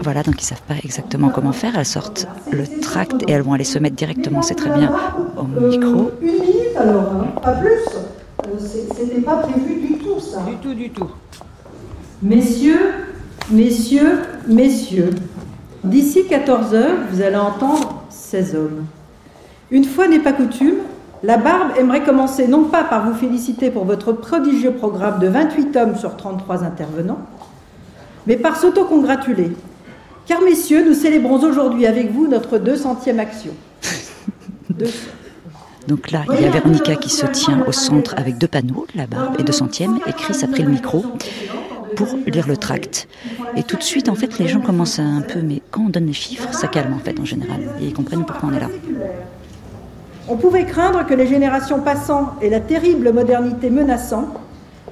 voilà, 0.00 0.22
donc 0.22 0.40
ils 0.40 0.44
savent 0.44 0.62
pas 0.62 0.76
exactement 0.84 1.30
comment 1.30 1.50
faire. 1.52 1.76
Elles 1.76 1.84
sortent 1.84 2.28
le 2.52 2.64
tract 2.80 3.24
et 3.26 3.32
elles 3.32 3.42
vont 3.42 3.52
aller 3.52 3.64
se 3.64 3.80
mettre 3.80 3.96
directement, 3.96 4.40
c'est 4.40 4.54
très 4.54 4.70
bien, 4.70 4.92
au 5.36 5.42
micro. 5.42 6.12
Une 6.22 6.28
minute 6.28 6.76
alors, 6.76 7.12
hein, 7.12 7.40
pas 7.42 7.52
plus. 7.52 7.70
Euh, 8.46 8.56
C'était 8.58 9.20
pas 9.20 9.38
prévu 9.38 9.80
du 9.80 9.98
tout 9.98 10.20
ça. 10.20 10.44
Du 10.48 10.56
tout, 10.56 10.74
du 10.74 10.90
tout. 10.90 11.10
Messieurs, 12.22 12.99
messieurs, 13.50 14.20
messieurs, 14.46 15.10
d'ici 15.84 16.26
14 16.28 16.74
heures, 16.74 16.98
vous 17.10 17.22
allez 17.22 17.36
entendre 17.36 18.02
ces 18.08 18.54
hommes. 18.54 18.86
Une 19.70 19.84
fois 19.84 20.08
n'est 20.08 20.20
pas 20.20 20.32
coutume, 20.32 20.78
la 21.22 21.36
Barbe 21.36 21.72
aimerait 21.78 22.02
commencer 22.02 22.48
non 22.48 22.64
pas 22.64 22.82
par 22.84 23.06
vous 23.06 23.14
féliciter 23.14 23.70
pour 23.70 23.84
votre 23.84 24.12
prodigieux 24.12 24.72
programme 24.72 25.18
de 25.18 25.28
28 25.28 25.76
hommes 25.76 25.96
sur 25.96 26.16
33 26.16 26.64
intervenants, 26.64 27.20
mais 28.26 28.36
par 28.36 28.56
s'auto-congratuler. 28.56 29.52
Car 30.26 30.40
messieurs, 30.42 30.84
nous 30.86 30.94
célébrons 30.94 31.42
aujourd'hui 31.42 31.86
avec 31.86 32.12
vous 32.12 32.26
notre 32.26 32.58
200e 32.58 33.18
action. 33.18 33.52
Donc 35.88 36.10
là, 36.10 36.24
il 36.32 36.42
y 36.42 36.46
a 36.46 36.50
Véronica 36.50 36.94
qui 36.96 37.10
se 37.10 37.26
tient 37.26 37.64
au 37.66 37.72
centre 37.72 38.14
avec 38.16 38.38
deux 38.38 38.46
panneaux, 38.46 38.86
la 38.94 39.06
barbe 39.06 39.36
et 39.38 39.42
deux 39.42 39.52
centièmes, 39.52 39.98
et 40.06 40.12
Chris 40.12 40.36
a 40.42 40.46
pris 40.46 40.62
le 40.62 40.70
micro 40.70 41.04
pour 41.96 42.08
lire 42.26 42.46
le 42.46 42.56
tract. 42.56 43.08
Et 43.56 43.62
tout 43.62 43.76
de 43.76 43.82
suite, 43.82 44.08
en 44.08 44.14
fait, 44.14 44.38
les 44.38 44.48
gens 44.48 44.60
commencent 44.60 44.98
à 44.98 45.02
un 45.02 45.22
peu, 45.22 45.40
mais 45.40 45.62
quand 45.70 45.82
on 45.82 45.88
donne 45.88 46.06
les 46.06 46.12
chiffres, 46.12 46.52
ça 46.52 46.68
calme 46.68 46.92
en 46.92 46.98
fait 46.98 47.18
en 47.18 47.24
général, 47.24 47.60
et 47.80 47.86
ils 47.86 47.94
comprennent 47.94 48.24
pourquoi 48.24 48.48
on 48.50 48.56
est 48.56 48.60
là. 48.60 48.68
On 50.28 50.36
pouvait 50.36 50.64
craindre 50.64 51.04
que 51.06 51.14
les 51.14 51.26
générations 51.26 51.80
passant 51.80 52.34
et 52.40 52.50
la 52.50 52.60
terrible 52.60 53.12
modernité 53.12 53.70
menaçant, 53.70 54.28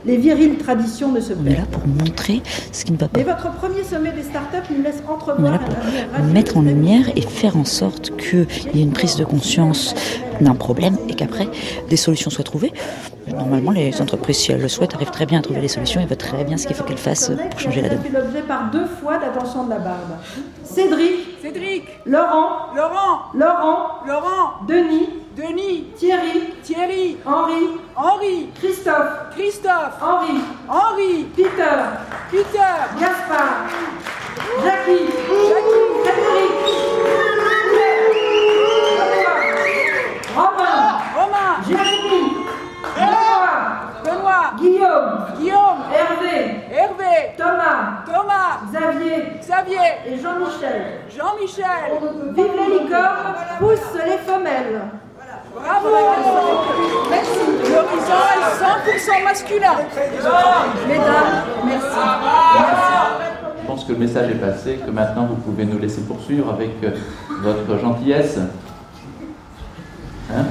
les 0.05 0.17
viriles 0.17 0.59
traditions 0.59 1.13
ne 1.13 1.21
se 1.21 1.33
On 1.33 1.47
est 1.47 1.57
là 1.57 1.67
pour 1.71 1.87
montrer 1.87 2.43
ce 2.73 2.85
qui 2.85 2.93
ne 2.93 2.97
va 2.97 3.09
pas. 3.09 3.19
Mais 3.19 3.25
votre 3.25 3.53
premier 3.53 3.83
sommet 3.83 4.13
des 4.13 4.23
startups 4.23 4.73
nous 4.75 4.83
laisse 4.83 5.03
On 5.07 5.11
est 5.11 5.15
entrevoir 5.15 5.53
là 5.53 5.59
pour 5.59 6.25
mettre 6.25 6.57
en 6.57 6.63
lumière 6.63 7.07
et 7.17 7.23
faire 7.23 7.57
en 7.57 7.65
sorte 7.65 8.17
qu'il 8.17 8.47
y 8.75 8.81
ait 8.81 8.83
une 8.83 8.93
prise 8.93 9.17
de 9.17 9.25
conscience 9.25 9.95
d'un 10.41 10.55
problème 10.55 10.97
et 11.09 11.15
qu'après 11.15 11.49
des 11.89 11.97
solutions 11.97 12.31
soient 12.31 12.45
trouvées. 12.45 12.73
Normalement, 13.29 13.73
les 13.73 14.01
entreprises, 14.01 14.39
si 14.39 14.53
elles 14.53 14.61
le 14.61 14.69
souhaitent, 14.69 14.95
arrivent 14.95 15.11
très 15.11 15.27
bien 15.27 15.41
à 15.41 15.43
trouver 15.43 15.61
les 15.61 15.69
solutions 15.69 16.01
et 16.01 16.07
voient 16.07 16.17
très 16.17 16.45
bien 16.45 16.57
ce 16.57 16.67
qu'il 16.67 16.77
faut 16.77 16.85
qu'elles 16.85 16.97
fassent 16.97 17.33
pour 17.51 17.61
changer 17.61 17.83
la 17.83 17.91
donne. 17.91 18.01
fait 18.01 18.19
l'objet 18.19 18.43
par 18.43 18.71
deux 18.71 18.87
fois 18.87 19.19
d'attention 19.19 19.65
de 19.65 19.71
la 19.71 19.79
barbe. 19.79 20.17
Cédric, 20.65 21.38
Cédric, 21.41 21.85
Laurent, 22.05 22.75
Laurent, 22.75 23.31
Laurent, 23.35 24.01
Laurent, 24.07 24.67
Denis, 24.67 25.09
Denis, 25.37 25.85
Thierry, 25.97 26.53
Thierry, 26.65 27.17
Henri, 27.25 27.79
Henri, 27.97 28.49
Christophe, 28.59 29.31
Christophe, 29.35 29.95
Henri, 30.01 30.41
Henri, 30.69 31.25
Peter, 31.37 32.01
Peter, 32.31 32.75
Gaspard, 32.99 33.71
Jackie, 34.65 35.07
Jackie, 35.47 35.87
Frédéric, 36.03 36.53
Romain, 40.35 40.99
Romain, 41.15 41.63
Jérémy, 41.69 42.28
Benoît, 44.05 44.53
Guillaume, 44.59 45.27
Guillaume, 45.39 45.83
Hervé, 45.93 46.61
Hervé, 46.71 47.35
Thomas, 47.37 48.05
Thomas, 48.07 48.61
Xavier 48.71 49.25
Xavier, 49.41 49.77
et 50.07 50.19
Jean-Michel. 50.19 51.01
Jean-Michel. 51.09 51.99
Vive 52.35 52.53
les 52.57 52.79
licornes, 52.79 53.35
pousse 53.59 53.95
les 53.95 54.19
femelles. 54.19 54.81
Bravo 55.55 55.89
Merci. 57.11 57.39
L'horizon 57.73 58.23
est 58.35 58.99
100% 58.99 59.25
masculin. 59.25 59.77
Mesdames, 60.87 61.45
merci. 61.65 61.99
Je 63.61 63.67
pense 63.67 63.85
que 63.85 63.93
le 63.93 63.99
message 63.99 64.31
est 64.31 64.35
passé, 64.35 64.81
que 64.85 64.91
maintenant 64.91 65.27
vous 65.27 65.37
pouvez 65.37 65.65
nous 65.65 65.79
laisser 65.79 66.03
poursuivre 66.03 66.51
avec 66.51 66.71
euh, 66.85 66.91
votre 67.43 67.79
gentillesse. 67.81 68.39
Hein? 70.35 70.45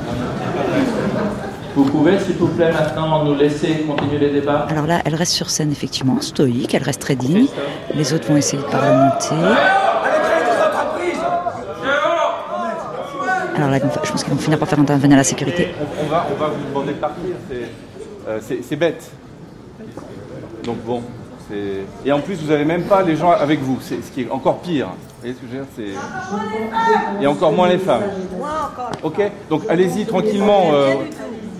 Vous 1.78 1.86
pouvez, 1.86 2.20
s'il 2.20 2.36
vous 2.36 2.48
plaît, 2.48 2.72
maintenant 2.72 3.24
nous 3.24 3.36
laisser 3.36 3.86
continuer 3.88 4.18
les 4.20 4.30
débats? 4.32 4.66
Alors 4.70 4.86
là, 4.88 5.02
elle 5.06 5.16
reste 5.16 5.34
sur 5.34 5.50
scène, 5.50 5.72
effectivement, 5.72 6.20
stoïque, 6.22 6.74
elle 6.74 6.84
reste 6.84 7.02
très 7.02 7.16
digne. 7.16 7.48
Les 7.94 8.14
autres 8.14 8.28
vont 8.28 8.38
essayer 8.38 8.62
de 8.62 8.68
parlementer. 8.68 9.36
Alors 13.56 13.70
là, 13.72 13.80
je 14.04 14.12
pense 14.12 14.24
qu'ils 14.24 14.34
vont 14.34 14.40
finir 14.40 14.60
par 14.60 14.68
faire 14.68 14.80
intervenir 14.80 15.18
la 15.18 15.24
sécurité. 15.24 15.70
On, 16.04 16.08
va, 16.08 16.28
on 16.32 16.40
va 16.40 16.48
vous 16.48 16.68
demander 16.70 16.94
de 16.94 16.98
partir, 17.00 17.24
c'est 17.50 17.68
euh, 18.30 18.40
c'est- 18.42 18.60
c'est 18.68 18.76
bête. 18.76 19.10
Donc 20.64 20.78
bon, 20.86 21.02
c'est- 21.50 21.84
et 22.06 22.12
en 22.12 22.20
plus 22.20 22.36
vous 22.36 22.50
n'avez 22.52 22.66
même 22.66 22.84
pas 22.84 23.02
les 23.02 23.16
gens 23.16 23.32
avec 23.32 23.60
vous, 23.62 23.80
c'est 23.82 24.04
ce 24.04 24.12
qui 24.12 24.22
est 24.24 24.30
encore 24.30 24.60
pire. 24.60 24.88
Vous 24.88 25.22
voyez 25.22 25.34
ce 25.36 25.40
que 25.40 25.48
je 25.52 25.58
veux 25.58 25.64
dire 25.64 25.96
c'est... 27.18 27.24
Et 27.24 27.28
encore 27.28 27.52
moins 27.52 27.68
les 27.70 27.80
femmes. 27.80 28.04
Ok 29.02 29.22
Donc 29.50 29.64
allez-y 29.70 30.06
tranquillement. 30.06 30.66
euh, 30.74 30.94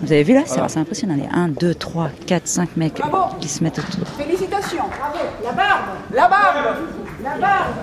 Vous 0.00 0.12
avez 0.12 0.22
vu 0.22 0.34
là 0.34 0.42
C'est 0.46 0.54
Voilà. 0.54 0.68
c'est 0.68 0.78
impressionnant. 0.80 1.14
Les 1.16 1.28
1, 1.32 1.48
2, 1.48 1.74
3, 1.74 2.10
4, 2.26 2.46
5 2.46 2.76
mecs 2.76 3.00
qui 3.40 3.48
se 3.48 3.62
mettent 3.64 3.78
autour. 3.78 4.06
Félicitations. 4.16 4.84
Bravo. 4.88 5.18
La 5.44 5.52
barbe. 5.52 5.82
La 6.14 6.28
barbe. 6.28 6.76
La 7.22 7.36
barbe. 7.38 7.74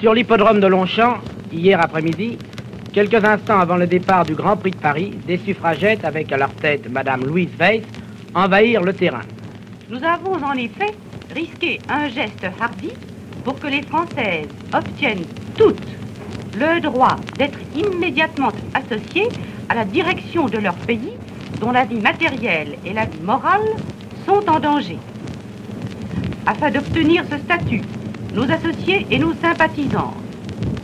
Sur 0.00 0.14
l'hippodrome 0.14 0.60
de 0.60 0.66
Longchamp, 0.66 1.18
hier 1.52 1.78
après-midi, 1.80 2.38
quelques 2.92 3.22
instants 3.22 3.60
avant 3.60 3.76
le 3.76 3.86
départ 3.86 4.24
du 4.24 4.34
Grand 4.34 4.56
Prix 4.56 4.70
de 4.70 4.76
Paris, 4.76 5.10
des 5.26 5.36
suffragettes, 5.36 6.04
avec 6.06 6.32
à 6.32 6.38
leur 6.38 6.50
tête 6.54 6.90
Madame 6.90 7.24
Louise 7.26 7.50
Weiss, 7.58 7.82
envahirent 8.34 8.82
le 8.82 8.94
terrain. 8.94 9.20
Nous 9.90 10.02
avons 10.02 10.42
en 10.42 10.54
effet 10.54 10.94
risqué 11.34 11.78
un 11.90 12.08
geste 12.08 12.46
hardi 12.60 12.90
pour 13.44 13.58
que 13.58 13.66
les 13.66 13.82
Françaises 13.82 14.46
obtiennent 14.72 15.24
toutes 15.56 15.76
le 16.56 16.80
droit 16.80 17.16
d'être 17.38 17.58
immédiatement 17.74 18.52
associées 18.74 19.28
à 19.68 19.74
la 19.74 19.84
direction 19.84 20.48
de 20.48 20.58
leur 20.58 20.74
pays 20.74 21.12
dont 21.60 21.70
la 21.70 21.84
vie 21.84 22.00
matérielle 22.00 22.76
et 22.84 22.92
la 22.92 23.04
vie 23.04 23.20
morale 23.22 23.60
sont 24.26 24.48
en 24.48 24.58
danger. 24.58 24.98
Afin 26.46 26.70
d'obtenir 26.70 27.24
ce 27.30 27.38
statut, 27.38 27.82
nos 28.34 28.50
associés 28.50 29.06
et 29.10 29.18
nos 29.18 29.34
sympathisants 29.34 30.14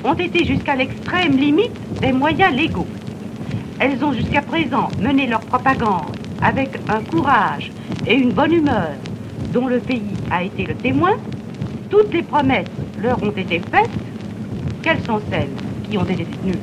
ont 0.05 0.15
été 0.15 0.45
jusqu'à 0.45 0.77
l'extrême 0.77 1.37
limite 1.37 2.01
des 2.01 2.13
moyens 2.13 2.55
légaux. 2.55 2.87
Elles 3.79 4.03
ont 4.05 4.13
jusqu'à 4.13 4.43
présent 4.43 4.89
mené 5.01 5.27
leur 5.27 5.41
propagande 5.41 6.17
avec 6.43 6.71
un 6.89 7.01
courage 7.03 7.73
et 8.07 8.15
une 8.15 8.33
bonne 8.33 8.53
humeur 8.53 8.93
dont 9.53 9.67
le 9.67 9.79
pays 9.79 10.15
a 10.31 10.43
été 10.43 10.65
le 10.65 10.75
témoin. 10.75 11.17
Toutes 11.91 12.13
les 12.13 12.23
promesses 12.23 12.67
leur 13.01 13.23
ont 13.23 13.31
été 13.31 13.61
faites. 13.71 13.91
Quelles 14.87 15.05
sont 15.05 15.21
celles 15.33 15.51
qui 15.91 15.99
ont 15.99 16.05
été 16.05 16.25
tenues 16.25 16.61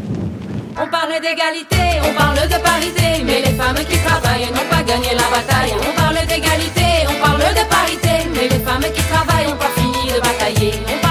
On 0.81 0.87
parle 0.87 1.11
d'égalité, 1.19 1.99
on 2.01 2.13
parle 2.17 2.37
de 2.47 2.63
parité, 2.63 3.21
mais 3.25 3.41
les 3.41 3.51
femmes 3.51 3.75
qui 3.75 3.97
travaillent 3.97 4.49
n'ont 4.49 4.69
pas 4.69 4.81
gagné 4.81 5.09
la 5.09 5.27
bataille. 5.27 5.73
On 5.77 5.93
parle 5.93 6.25
d'égalité, 6.25 7.05
on 7.09 7.21
parle 7.21 7.41
de 7.41 7.69
parité, 7.69 8.29
mais 8.33 8.47
les 8.47 8.63
femmes 8.63 8.85
qui 8.95 9.03
travaillent 9.11 9.47
n'ont 9.47 9.57
pas 9.57 9.71
fini 9.75 10.13
de 10.13 10.21
batailler. 10.21 11.02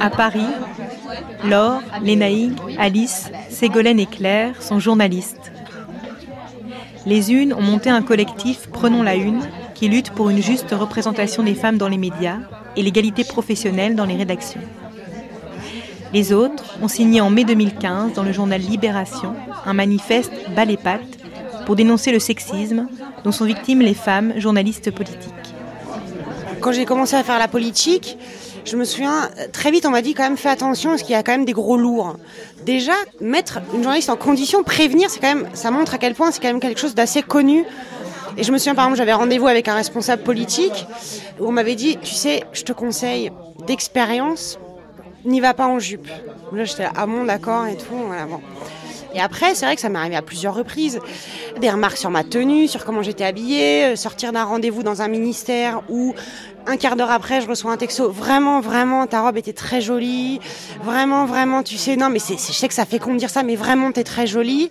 À 0.00 0.10
Paris, 0.10 0.40
Laure, 1.44 1.82
Lénaïque, 2.02 2.58
Alice, 2.78 3.30
Ségolène 3.50 4.00
et 4.00 4.06
Claire 4.06 4.62
sont 4.62 4.78
journalistes. 4.78 5.52
Les 7.06 7.32
unes 7.32 7.54
ont 7.54 7.62
monté 7.62 7.88
un 7.88 8.02
collectif 8.02 8.68
Prenons 8.72 9.02
la 9.02 9.14
Une 9.14 9.40
qui 9.74 9.88
lutte 9.88 10.10
pour 10.10 10.30
une 10.30 10.42
juste 10.42 10.72
représentation 10.72 11.42
des 11.42 11.54
femmes 11.54 11.78
dans 11.78 11.88
les 11.88 11.98
médias 11.98 12.38
et 12.76 12.82
l'égalité 12.82 13.24
professionnelle 13.24 13.94
dans 13.94 14.06
les 14.06 14.16
rédactions. 14.16 14.60
Les 16.12 16.32
autres 16.32 16.76
ont 16.82 16.88
signé 16.88 17.20
en 17.20 17.30
mai 17.30 17.44
2015 17.44 18.12
dans 18.14 18.22
le 18.22 18.32
journal 18.32 18.60
Libération 18.60 19.34
un 19.64 19.74
manifeste 19.74 20.32
bas 20.54 20.64
les 20.64 20.76
pattes 20.76 21.18
pour 21.64 21.76
dénoncer 21.76 22.12
le 22.12 22.18
sexisme 22.18 22.88
dont 23.24 23.32
sont 23.32 23.44
victimes 23.44 23.80
les 23.80 23.94
femmes 23.94 24.34
journalistes 24.38 24.90
politiques. 24.90 25.32
Quand 26.60 26.72
j'ai 26.72 26.84
commencé 26.84 27.16
à 27.16 27.22
faire 27.22 27.38
la 27.38 27.48
politique, 27.48 28.16
je 28.66 28.76
me 28.76 28.84
souviens, 28.84 29.30
très 29.52 29.70
vite 29.70 29.86
on 29.86 29.90
m'a 29.90 30.02
dit 30.02 30.14
quand 30.14 30.24
même 30.24 30.36
fais 30.36 30.48
attention 30.48 30.90
parce 30.90 31.02
qu'il 31.02 31.12
y 31.12 31.14
a 31.14 31.22
quand 31.22 31.32
même 31.32 31.44
des 31.44 31.52
gros 31.52 31.76
lourds. 31.76 32.16
Déjà, 32.64 32.92
mettre 33.20 33.60
une 33.72 33.82
journaliste 33.82 34.10
en 34.10 34.16
condition, 34.16 34.64
prévenir, 34.64 35.08
c'est 35.08 35.20
quand 35.20 35.34
même, 35.34 35.48
ça 35.54 35.70
montre 35.70 35.94
à 35.94 35.98
quel 35.98 36.14
point 36.14 36.32
c'est 36.32 36.40
quand 36.40 36.48
même 36.48 36.60
quelque 36.60 36.80
chose 36.80 36.94
d'assez 36.94 37.22
connu 37.22 37.64
Et 38.36 38.42
je 38.42 38.50
me 38.50 38.58
souviens, 38.58 38.74
par 38.74 38.84
exemple, 38.84 38.98
j'avais 38.98 39.12
rendez-vous 39.12 39.46
avec 39.46 39.68
un 39.68 39.74
responsable 39.74 40.22
politique 40.22 40.86
où 41.38 41.46
on 41.46 41.52
m'avait 41.52 41.76
dit, 41.76 41.96
tu 42.02 42.14
sais, 42.14 42.42
je 42.52 42.62
te 42.62 42.72
conseille 42.72 43.30
d'expérience, 43.66 44.58
n'y 45.24 45.40
va 45.40 45.54
pas 45.54 45.68
en 45.68 45.78
jupe. 45.78 46.08
Là, 46.52 46.64
j'étais 46.64 46.82
là, 46.82 46.92
ah 46.96 47.06
bon, 47.06 47.24
d'accord, 47.24 47.66
et 47.66 47.76
tout, 47.76 47.94
voilà, 47.94 48.26
bon. 48.26 48.40
Et 49.14 49.20
après, 49.20 49.54
c'est 49.54 49.64
vrai 49.64 49.76
que 49.76 49.80
ça 49.80 49.88
m'est 49.88 49.98
arrivé 49.98 50.16
à 50.16 50.20
plusieurs 50.22 50.54
reprises. 50.54 51.00
Des 51.58 51.70
remarques 51.70 51.96
sur 51.96 52.10
ma 52.10 52.22
tenue, 52.22 52.68
sur 52.68 52.84
comment 52.84 53.00
j'étais 53.00 53.24
habillée, 53.24 53.84
euh, 53.86 53.96
sortir 53.96 54.30
d'un 54.30 54.44
rendez-vous 54.44 54.82
dans 54.82 55.00
un 55.00 55.08
ministère 55.08 55.82
où 55.88 56.14
un 56.66 56.76
quart 56.76 56.96
d'heure 56.96 57.10
après, 57.10 57.40
je 57.40 57.48
reçois 57.48 57.72
un 57.72 57.76
texto. 57.76 58.10
Vraiment, 58.10 58.60
vraiment, 58.60 59.06
ta 59.06 59.22
robe 59.22 59.36
était 59.36 59.52
très 59.52 59.80
jolie. 59.80 60.40
Vraiment, 60.82 61.24
vraiment, 61.24 61.62
tu 61.62 61.76
sais, 61.76 61.96
non, 61.96 62.08
mais 62.08 62.18
c'est, 62.18 62.36
je 62.36 62.52
sais 62.52 62.68
que 62.68 62.74
ça 62.74 62.84
fait 62.84 62.98
con 62.98 63.14
de 63.14 63.18
dire 63.18 63.30
ça, 63.30 63.42
mais 63.42 63.56
vraiment, 63.56 63.92
t'es 63.92 64.04
très 64.04 64.26
jolie. 64.26 64.70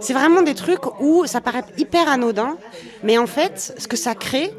C'est 0.00 0.12
vraiment 0.12 0.42
des 0.42 0.54
trucs 0.54 1.00
où 1.00 1.26
ça 1.26 1.40
paraît 1.40 1.64
hyper 1.78 2.08
anodin, 2.08 2.56
mais 3.02 3.18
en 3.18 3.26
fait, 3.26 3.74
ce 3.78 3.86
que 3.86 3.96
ça 3.96 4.14
crée, 4.14 4.52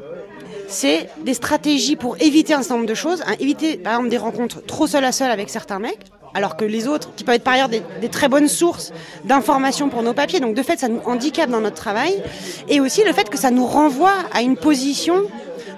c'est 0.68 1.08
des 1.22 1.34
stratégies 1.34 1.96
pour 1.96 2.16
éviter 2.20 2.54
un 2.54 2.62
certain 2.62 2.76
nombre 2.76 2.88
de 2.88 2.94
choses. 2.94 3.22
Hein, 3.26 3.34
éviter, 3.38 3.76
par 3.76 3.94
exemple, 3.94 4.08
des 4.08 4.18
rencontres 4.18 4.64
trop 4.64 4.86
seul 4.86 5.04
à 5.04 5.12
seul 5.12 5.30
avec 5.30 5.50
certains 5.50 5.78
mecs, 5.78 6.06
alors 6.32 6.56
que 6.56 6.64
les 6.64 6.88
autres, 6.88 7.14
qui 7.14 7.24
peuvent 7.24 7.36
être 7.36 7.44
par 7.44 7.54
ailleurs 7.54 7.68
des, 7.68 7.82
des 8.00 8.08
très 8.08 8.28
bonnes 8.28 8.48
sources 8.48 8.92
d'informations 9.24 9.90
pour 9.90 10.02
nos 10.02 10.14
papiers. 10.14 10.40
Donc, 10.40 10.54
de 10.54 10.62
fait, 10.62 10.80
ça 10.80 10.88
nous 10.88 11.00
handicape 11.04 11.50
dans 11.50 11.60
notre 11.60 11.76
travail. 11.76 12.22
Et 12.68 12.80
aussi 12.80 13.04
le 13.04 13.12
fait 13.12 13.28
que 13.28 13.38
ça 13.38 13.50
nous 13.50 13.66
renvoie 13.66 14.14
à 14.32 14.40
une 14.40 14.56
position 14.56 15.26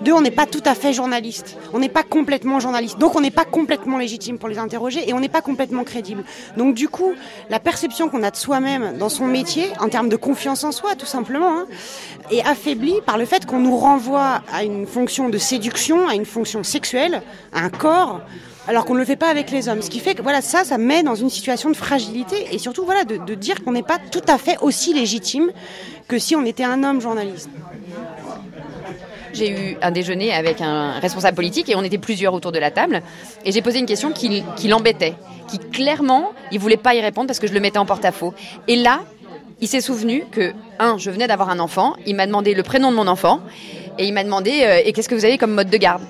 deux, 0.03 0.13
on 0.13 0.21
n'est 0.21 0.31
pas 0.31 0.47
tout 0.47 0.63
à 0.65 0.75
fait 0.75 0.93
journaliste. 0.93 1.57
On 1.73 1.79
n'est 1.79 1.89
pas 1.89 2.03
complètement 2.03 2.61
journaliste. 2.61 2.99
Donc 2.99 3.17
on 3.17 3.21
n'est 3.21 3.31
pas 3.31 3.45
complètement 3.45 3.99
légitime 3.99 4.39
pour 4.39 4.49
les 4.49 4.59
interroger 4.59 5.09
et 5.09 5.13
on 5.13 5.21
n'est 5.21 5.29
pas 5.29 5.43
complètement 5.43 5.85
crédible. 5.85 6.25
Donc 6.57 6.75
du 6.75 6.89
coup, 6.89 7.13
la 7.51 7.61
perception 7.61 8.09
qu'on 8.09 8.23
a 8.23 8.31
de 8.31 8.37
soi-même 8.37 8.99
dans 8.99 9.09
son 9.09 9.27
métier, 9.27 9.69
en 9.81 9.89
termes 9.89 10.09
de 10.09 10.17
confiance 10.17 10.65
en 10.65 10.73
soi, 10.73 10.95
tout 10.95 11.07
simplement, 11.07 11.59
hein, 11.59 11.67
est 12.31 12.43
affaiblie 12.43 13.01
par 13.05 13.19
le 13.19 13.25
fait 13.25 13.47
qu'on 13.47 13.61
nous 13.61 13.77
renvoie 13.77 14.43
à 14.53 14.65
une 14.65 14.87
fonction 14.87 15.29
de 15.29 15.39
séduction, 15.39 16.09
à 16.09 16.15
une 16.15 16.27
fonction 16.27 16.63
sexuelle, 16.63 17.23
à 17.53 17.61
un 17.61 17.71
corps 17.71 18.21
alors 18.69 18.85
qu'on 18.85 18.95
ne 18.95 18.99
le 18.99 19.05
fait 19.05 19.17
pas 19.17 19.29
avec 19.29 19.51
les 19.51 19.69
hommes. 19.69 19.83
Ce 19.83 19.91
qui 19.91 20.01
fait 20.01 20.15
que 20.15 20.23
voilà, 20.23 20.41
ça, 20.41 20.65
ça 20.65 20.77
met 20.79 21.03
dans 21.03 21.15
une 21.15 21.31
situation 21.31 21.71
de 21.71 21.77
fragilité 21.77 22.49
et 22.53 22.59
surtout 22.59 22.85
voilà, 22.85 23.05
de, 23.05 23.17
de 23.17 23.35
dire 23.35 23.63
qu'on 23.63 23.73
n'est 23.73 23.83
pas 23.83 23.99
tout 24.11 24.23
à 24.27 24.39
fait 24.39 24.57
aussi 24.61 24.93
légitime 24.93 25.53
que 26.09 26.19
si 26.19 26.37
on 26.37 26.45
était 26.45 26.65
un 26.65 26.83
homme 26.83 27.01
journaliste. 27.01 27.49
J'ai 29.37 29.51
eu 29.51 29.77
un 29.83 29.91
déjeuner 29.91 30.33
avec 30.33 30.63
un 30.63 30.93
responsable 30.99 31.37
politique 31.37 31.69
et 31.69 31.77
on 31.77 31.83
était 31.83 31.99
plusieurs 31.99 32.33
autour 32.33 32.53
de 32.53 32.59
la 32.59 32.71
table. 32.71 33.03
Et 33.45 33.53
j'ai 33.53 33.61
posé 33.61 33.79
une 33.79 33.87
question 33.87 34.11
qui, 34.11 34.43
l'embêtait, 34.67 35.15
qui 35.47 35.59
clairement, 35.59 36.33
il 36.53 36.59
voulait 36.59 36.79
pas 36.79 36.95
y 36.95 37.03
répondre 37.03 37.27
parce 37.27 37.39
que 37.39 37.47
je 37.47 37.53
le 37.53 37.61
mettais 37.61 37.79
en 37.79 37.85
porte-à-faux. 37.85 38.33
Et 38.67 38.77
là, 38.77 39.01
il 39.61 39.69
s'est 39.69 39.83
souvenu 39.83 40.25
que, 40.31 40.55
un, 40.79 40.97
je 40.97 41.11
venais 41.11 41.27
d'avoir 41.27 41.51
un 41.51 41.59
enfant, 41.59 41.97
il 42.07 42.17
m'a 42.17 42.27
demandé 42.27 42.55
le 42.55 42.63
prénom 42.63 42.91
de 42.91 42.97
mon 42.97 43.07
enfant 43.07 43.41
et 43.99 44.07
il 44.07 44.15
m'a 44.15 44.25
demandé 44.25 44.63
euh, 44.63 44.81
et 44.83 44.95
qu'est-ce 44.95 45.09
que 45.09 45.15
vous 45.15 45.27
avez 45.27 45.37
comme 45.37 45.53
mode 45.53 45.69
de 45.69 45.77
garde? 45.77 46.03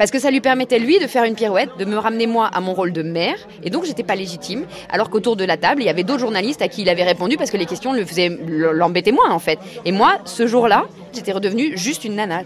Parce 0.00 0.10
que 0.10 0.18
ça 0.18 0.30
lui 0.30 0.40
permettait 0.40 0.78
lui 0.78 0.98
de 0.98 1.06
faire 1.06 1.24
une 1.24 1.34
pirouette, 1.34 1.68
de 1.78 1.84
me 1.84 1.98
ramener 1.98 2.26
moi 2.26 2.46
à 2.46 2.62
mon 2.62 2.72
rôle 2.72 2.90
de 2.90 3.02
mère, 3.02 3.34
et 3.62 3.68
donc 3.68 3.84
j'étais 3.84 4.02
pas 4.02 4.14
légitime. 4.14 4.64
Alors 4.88 5.10
qu'autour 5.10 5.36
de 5.36 5.44
la 5.44 5.58
table, 5.58 5.82
il 5.82 5.84
y 5.84 5.90
avait 5.90 6.04
d'autres 6.04 6.20
journalistes 6.20 6.62
à 6.62 6.68
qui 6.68 6.80
il 6.80 6.88
avait 6.88 7.04
répondu 7.04 7.36
parce 7.36 7.50
que 7.50 7.58
les 7.58 7.66
questions 7.66 7.92
le 7.92 8.02
faisaient 8.06 8.30
l'embêtaient 8.46 9.12
moins 9.12 9.30
en 9.30 9.38
fait. 9.38 9.58
Et 9.84 9.92
moi, 9.92 10.16
ce 10.24 10.46
jour-là, 10.46 10.86
j'étais 11.12 11.32
redevenue 11.32 11.76
juste 11.76 12.04
une 12.06 12.14
nana. 12.14 12.44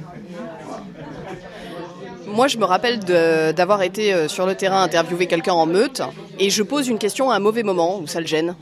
Moi, 2.27 2.49
je 2.49 2.59
me 2.59 2.65
rappelle 2.65 2.99
d'avoir 2.99 3.83
été 3.83 4.13
euh, 4.13 4.27
sur 4.27 4.47
le 4.47 4.57
terrain 4.57 4.83
interviewer 4.83 5.27
quelqu'un 5.27 5.53
en 5.53 5.67
meute, 5.67 6.03
et 6.41 6.51
je 6.51 6.65
pose 6.65 6.89
une 6.89 6.99
question 6.99 7.31
à 7.31 7.37
un 7.37 7.39
mauvais 7.39 7.63
moment 7.63 8.01
où 8.01 8.09
ça 8.09 8.19
le 8.21 8.27
gêne 8.27 8.57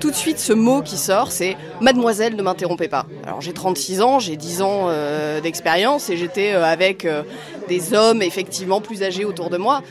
tout 0.00 0.10
de 0.10 0.16
suite 0.16 0.38
ce 0.38 0.52
mot 0.52 0.82
qui 0.82 0.96
sort, 0.96 1.32
c'est 1.32 1.56
Mademoiselle, 1.80 2.36
ne 2.36 2.42
m'interrompez 2.42 2.88
pas. 2.88 3.06
Alors 3.26 3.40
j'ai 3.40 3.52
36 3.52 4.00
ans, 4.00 4.18
j'ai 4.18 4.36
10 4.36 4.62
ans 4.62 4.86
euh, 4.88 5.40
d'expérience 5.40 6.10
et 6.10 6.16
j'étais 6.16 6.52
euh, 6.52 6.64
avec 6.64 7.04
euh, 7.04 7.22
des 7.68 7.94
hommes 7.94 8.22
effectivement 8.22 8.80
plus 8.80 9.02
âgés 9.02 9.24
autour 9.24 9.50
de 9.50 9.56
moi. 9.56 9.82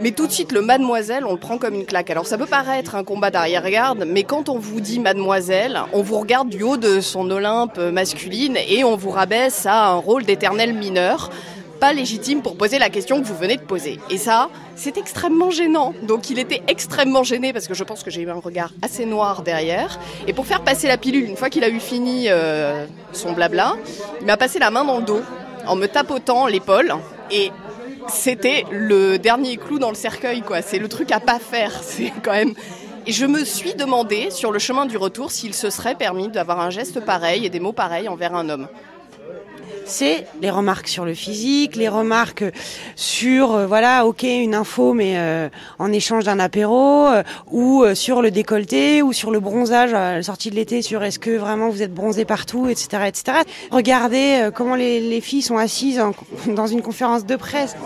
Mais 0.00 0.10
tout 0.10 0.26
de 0.26 0.32
suite, 0.32 0.50
le 0.50 0.60
mademoiselle, 0.60 1.24
on 1.24 1.32
le 1.32 1.38
prend 1.38 1.56
comme 1.56 1.74
une 1.74 1.86
claque. 1.86 2.10
Alors 2.10 2.26
ça 2.26 2.36
peut 2.36 2.46
paraître 2.46 2.96
un 2.96 3.04
combat 3.04 3.30
d'arrière-garde, 3.30 4.04
mais 4.08 4.24
quand 4.24 4.48
on 4.48 4.58
vous 4.58 4.80
dit 4.80 4.98
mademoiselle, 4.98 5.80
on 5.92 6.02
vous 6.02 6.18
regarde 6.18 6.48
du 6.48 6.62
haut 6.64 6.76
de 6.76 7.00
son 7.00 7.30
Olympe 7.30 7.78
masculine 7.78 8.56
et 8.68 8.82
on 8.82 8.96
vous 8.96 9.10
rabaisse 9.10 9.66
à 9.66 9.86
un 9.86 9.96
rôle 9.96 10.24
d'éternel 10.24 10.74
mineur 10.74 11.30
légitime 11.92 12.42
pour 12.42 12.56
poser 12.56 12.78
la 12.78 12.88
question 12.88 13.20
que 13.20 13.26
vous 13.26 13.36
venez 13.36 13.56
de 13.56 13.62
poser. 13.62 13.98
Et 14.10 14.18
ça, 14.18 14.48
c'est 14.76 14.96
extrêmement 14.96 15.50
gênant. 15.50 15.92
Donc 16.02 16.30
il 16.30 16.38
était 16.38 16.62
extrêmement 16.68 17.22
gêné 17.22 17.52
parce 17.52 17.68
que 17.68 17.74
je 17.74 17.84
pense 17.84 18.02
que 18.02 18.10
j'ai 18.10 18.22
eu 18.22 18.30
un 18.30 18.40
regard 18.40 18.72
assez 18.82 19.04
noir 19.04 19.42
derrière. 19.42 19.98
Et 20.26 20.32
pour 20.32 20.46
faire 20.46 20.62
passer 20.62 20.88
la 20.88 20.96
pilule, 20.96 21.24
une 21.24 21.36
fois 21.36 21.50
qu'il 21.50 21.64
a 21.64 21.68
eu 21.68 21.80
fini 21.80 22.26
euh, 22.28 22.86
son 23.12 23.32
blabla, 23.32 23.74
il 24.20 24.26
m'a 24.26 24.36
passé 24.36 24.58
la 24.58 24.70
main 24.70 24.84
dans 24.84 24.98
le 24.98 25.04
dos 25.04 25.20
en 25.66 25.76
me 25.76 25.86
tapotant 25.86 26.46
l'épaule. 26.46 26.94
Et 27.30 27.50
c'était 28.08 28.64
le 28.70 29.18
dernier 29.18 29.56
clou 29.56 29.78
dans 29.78 29.88
le 29.88 29.94
cercueil, 29.94 30.42
quoi. 30.42 30.62
C'est 30.62 30.78
le 30.78 30.88
truc 30.88 31.12
à 31.12 31.20
pas 31.20 31.38
faire. 31.38 31.72
C'est 31.82 32.12
quand 32.22 32.32
même. 32.32 32.54
Et 33.06 33.12
je 33.12 33.26
me 33.26 33.44
suis 33.44 33.74
demandé, 33.74 34.30
sur 34.30 34.50
le 34.50 34.58
chemin 34.58 34.86
du 34.86 34.96
retour, 34.96 35.30
s'il 35.30 35.52
se 35.52 35.68
serait 35.68 35.94
permis 35.94 36.28
d'avoir 36.28 36.60
un 36.60 36.70
geste 36.70 37.00
pareil 37.00 37.44
et 37.44 37.50
des 37.50 37.60
mots 37.60 37.72
pareils 37.72 38.08
envers 38.08 38.34
un 38.34 38.48
homme 38.48 38.66
c'est 39.84 40.26
les 40.40 40.50
remarques 40.50 40.88
sur 40.88 41.04
le 41.04 41.14
physique, 41.14 41.76
les 41.76 41.88
remarques 41.88 42.44
sur 42.96 43.52
euh, 43.52 43.66
voilà, 43.66 44.06
ok, 44.06 44.22
une 44.22 44.54
info 44.54 44.92
mais 44.92 45.14
euh, 45.16 45.48
en 45.78 45.92
échange 45.92 46.24
d'un 46.24 46.38
apéro, 46.38 47.06
euh, 47.06 47.22
ou 47.50 47.84
sur 47.94 48.22
le 48.22 48.30
décolleté, 48.30 49.02
ou 49.02 49.12
sur 49.12 49.30
le 49.30 49.40
bronzage 49.40 49.92
la 49.92 50.22
sortie 50.22 50.50
de 50.50 50.56
l'été, 50.56 50.82
sur 50.82 51.02
est-ce 51.02 51.18
que 51.18 51.30
vraiment 51.30 51.68
vous 51.68 51.82
êtes 51.82 51.92
bronzé 51.92 52.24
partout, 52.24 52.68
etc., 52.68 53.04
etc. 53.06 53.38
Regardez 53.70 54.50
comment 54.54 54.74
les, 54.74 55.00
les, 55.00 55.20
filles 55.20 55.42
sont 55.42 55.58
assises 55.58 56.02
dans 56.46 56.66
une 56.66 56.82
conférence 56.82 57.24
de 57.26 57.36
presse. 57.36 57.76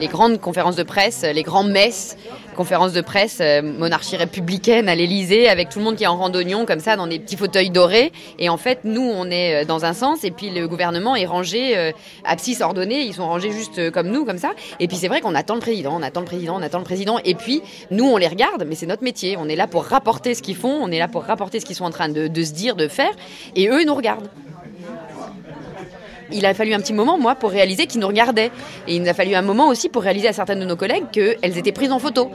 Les 0.00 0.08
grandes 0.08 0.40
conférences 0.40 0.76
de 0.76 0.82
presse, 0.82 1.22
les 1.22 1.42
grands 1.42 1.64
messes 1.64 2.16
conférence 2.58 2.92
de 2.92 3.00
presse 3.02 3.38
euh, 3.40 3.62
monarchie 3.62 4.16
républicaine 4.16 4.88
à 4.88 4.96
l'Elysée 4.96 5.48
avec 5.48 5.68
tout 5.68 5.78
le 5.78 5.84
monde 5.84 5.94
qui 5.94 6.02
est 6.02 6.08
en 6.08 6.16
randonnion 6.16 6.66
comme 6.66 6.80
ça 6.80 6.96
dans 6.96 7.06
des 7.06 7.20
petits 7.20 7.36
fauteuils 7.36 7.70
dorés. 7.70 8.10
Et 8.40 8.48
en 8.48 8.56
fait 8.56 8.80
nous 8.82 9.00
on 9.00 9.30
est 9.30 9.62
euh, 9.62 9.64
dans 9.64 9.84
un 9.84 9.92
sens 9.92 10.24
et 10.24 10.32
puis 10.32 10.50
le 10.50 10.66
gouvernement 10.66 11.14
est 11.14 11.24
rangé 11.24 11.78
euh, 11.78 11.92
abscisse 12.24 12.60
ordonnée. 12.60 13.02
Ils 13.02 13.14
sont 13.14 13.28
rangés 13.28 13.52
juste 13.52 13.92
comme 13.92 14.08
nous 14.08 14.24
comme 14.24 14.38
ça. 14.38 14.54
Et 14.80 14.88
puis 14.88 14.96
c'est 14.96 15.06
vrai 15.06 15.20
qu'on 15.20 15.36
attend 15.36 15.54
le 15.54 15.60
président 15.60 15.96
on 15.96 16.02
attend 16.02 16.18
le 16.18 16.26
président 16.26 16.56
on 16.58 16.62
attend 16.62 16.78
le 16.78 16.84
président. 16.84 17.20
Et 17.24 17.36
puis 17.36 17.62
nous 17.92 18.06
on 18.06 18.16
les 18.16 18.26
regarde 18.26 18.64
mais 18.66 18.74
c'est 18.74 18.86
notre 18.86 19.04
métier. 19.04 19.36
On 19.38 19.48
est 19.48 19.54
là 19.54 19.68
pour 19.68 19.84
rapporter 19.84 20.34
ce 20.34 20.42
qu'ils 20.42 20.56
font 20.56 20.80
on 20.82 20.90
est 20.90 20.98
là 20.98 21.06
pour 21.06 21.22
rapporter 21.22 21.60
ce 21.60 21.64
qu'ils 21.64 21.76
sont 21.76 21.84
en 21.84 21.92
train 21.92 22.08
de, 22.08 22.26
de 22.26 22.42
se 22.42 22.54
dire 22.54 22.74
de 22.74 22.88
faire. 22.88 23.12
Et 23.54 23.68
eux 23.68 23.82
ils 23.82 23.86
nous 23.86 23.94
regardent 23.94 24.28
il 26.32 26.46
a 26.46 26.54
fallu 26.54 26.74
un 26.74 26.80
petit 26.80 26.92
moment, 26.92 27.18
moi, 27.18 27.34
pour 27.34 27.50
réaliser 27.50 27.86
qu'ils 27.86 28.00
nous 28.00 28.06
regardaient. 28.06 28.50
Et 28.86 28.96
il 28.96 29.02
nous 29.02 29.08
a 29.08 29.14
fallu 29.14 29.34
un 29.34 29.42
moment 29.42 29.68
aussi 29.68 29.88
pour 29.88 30.02
réaliser 30.02 30.28
à 30.28 30.32
certaines 30.32 30.60
de 30.60 30.64
nos 30.64 30.76
collègues 30.76 31.04
qu'elles 31.12 31.58
étaient 31.58 31.72
prises 31.72 31.92
en 31.92 31.98
photo. 31.98 32.30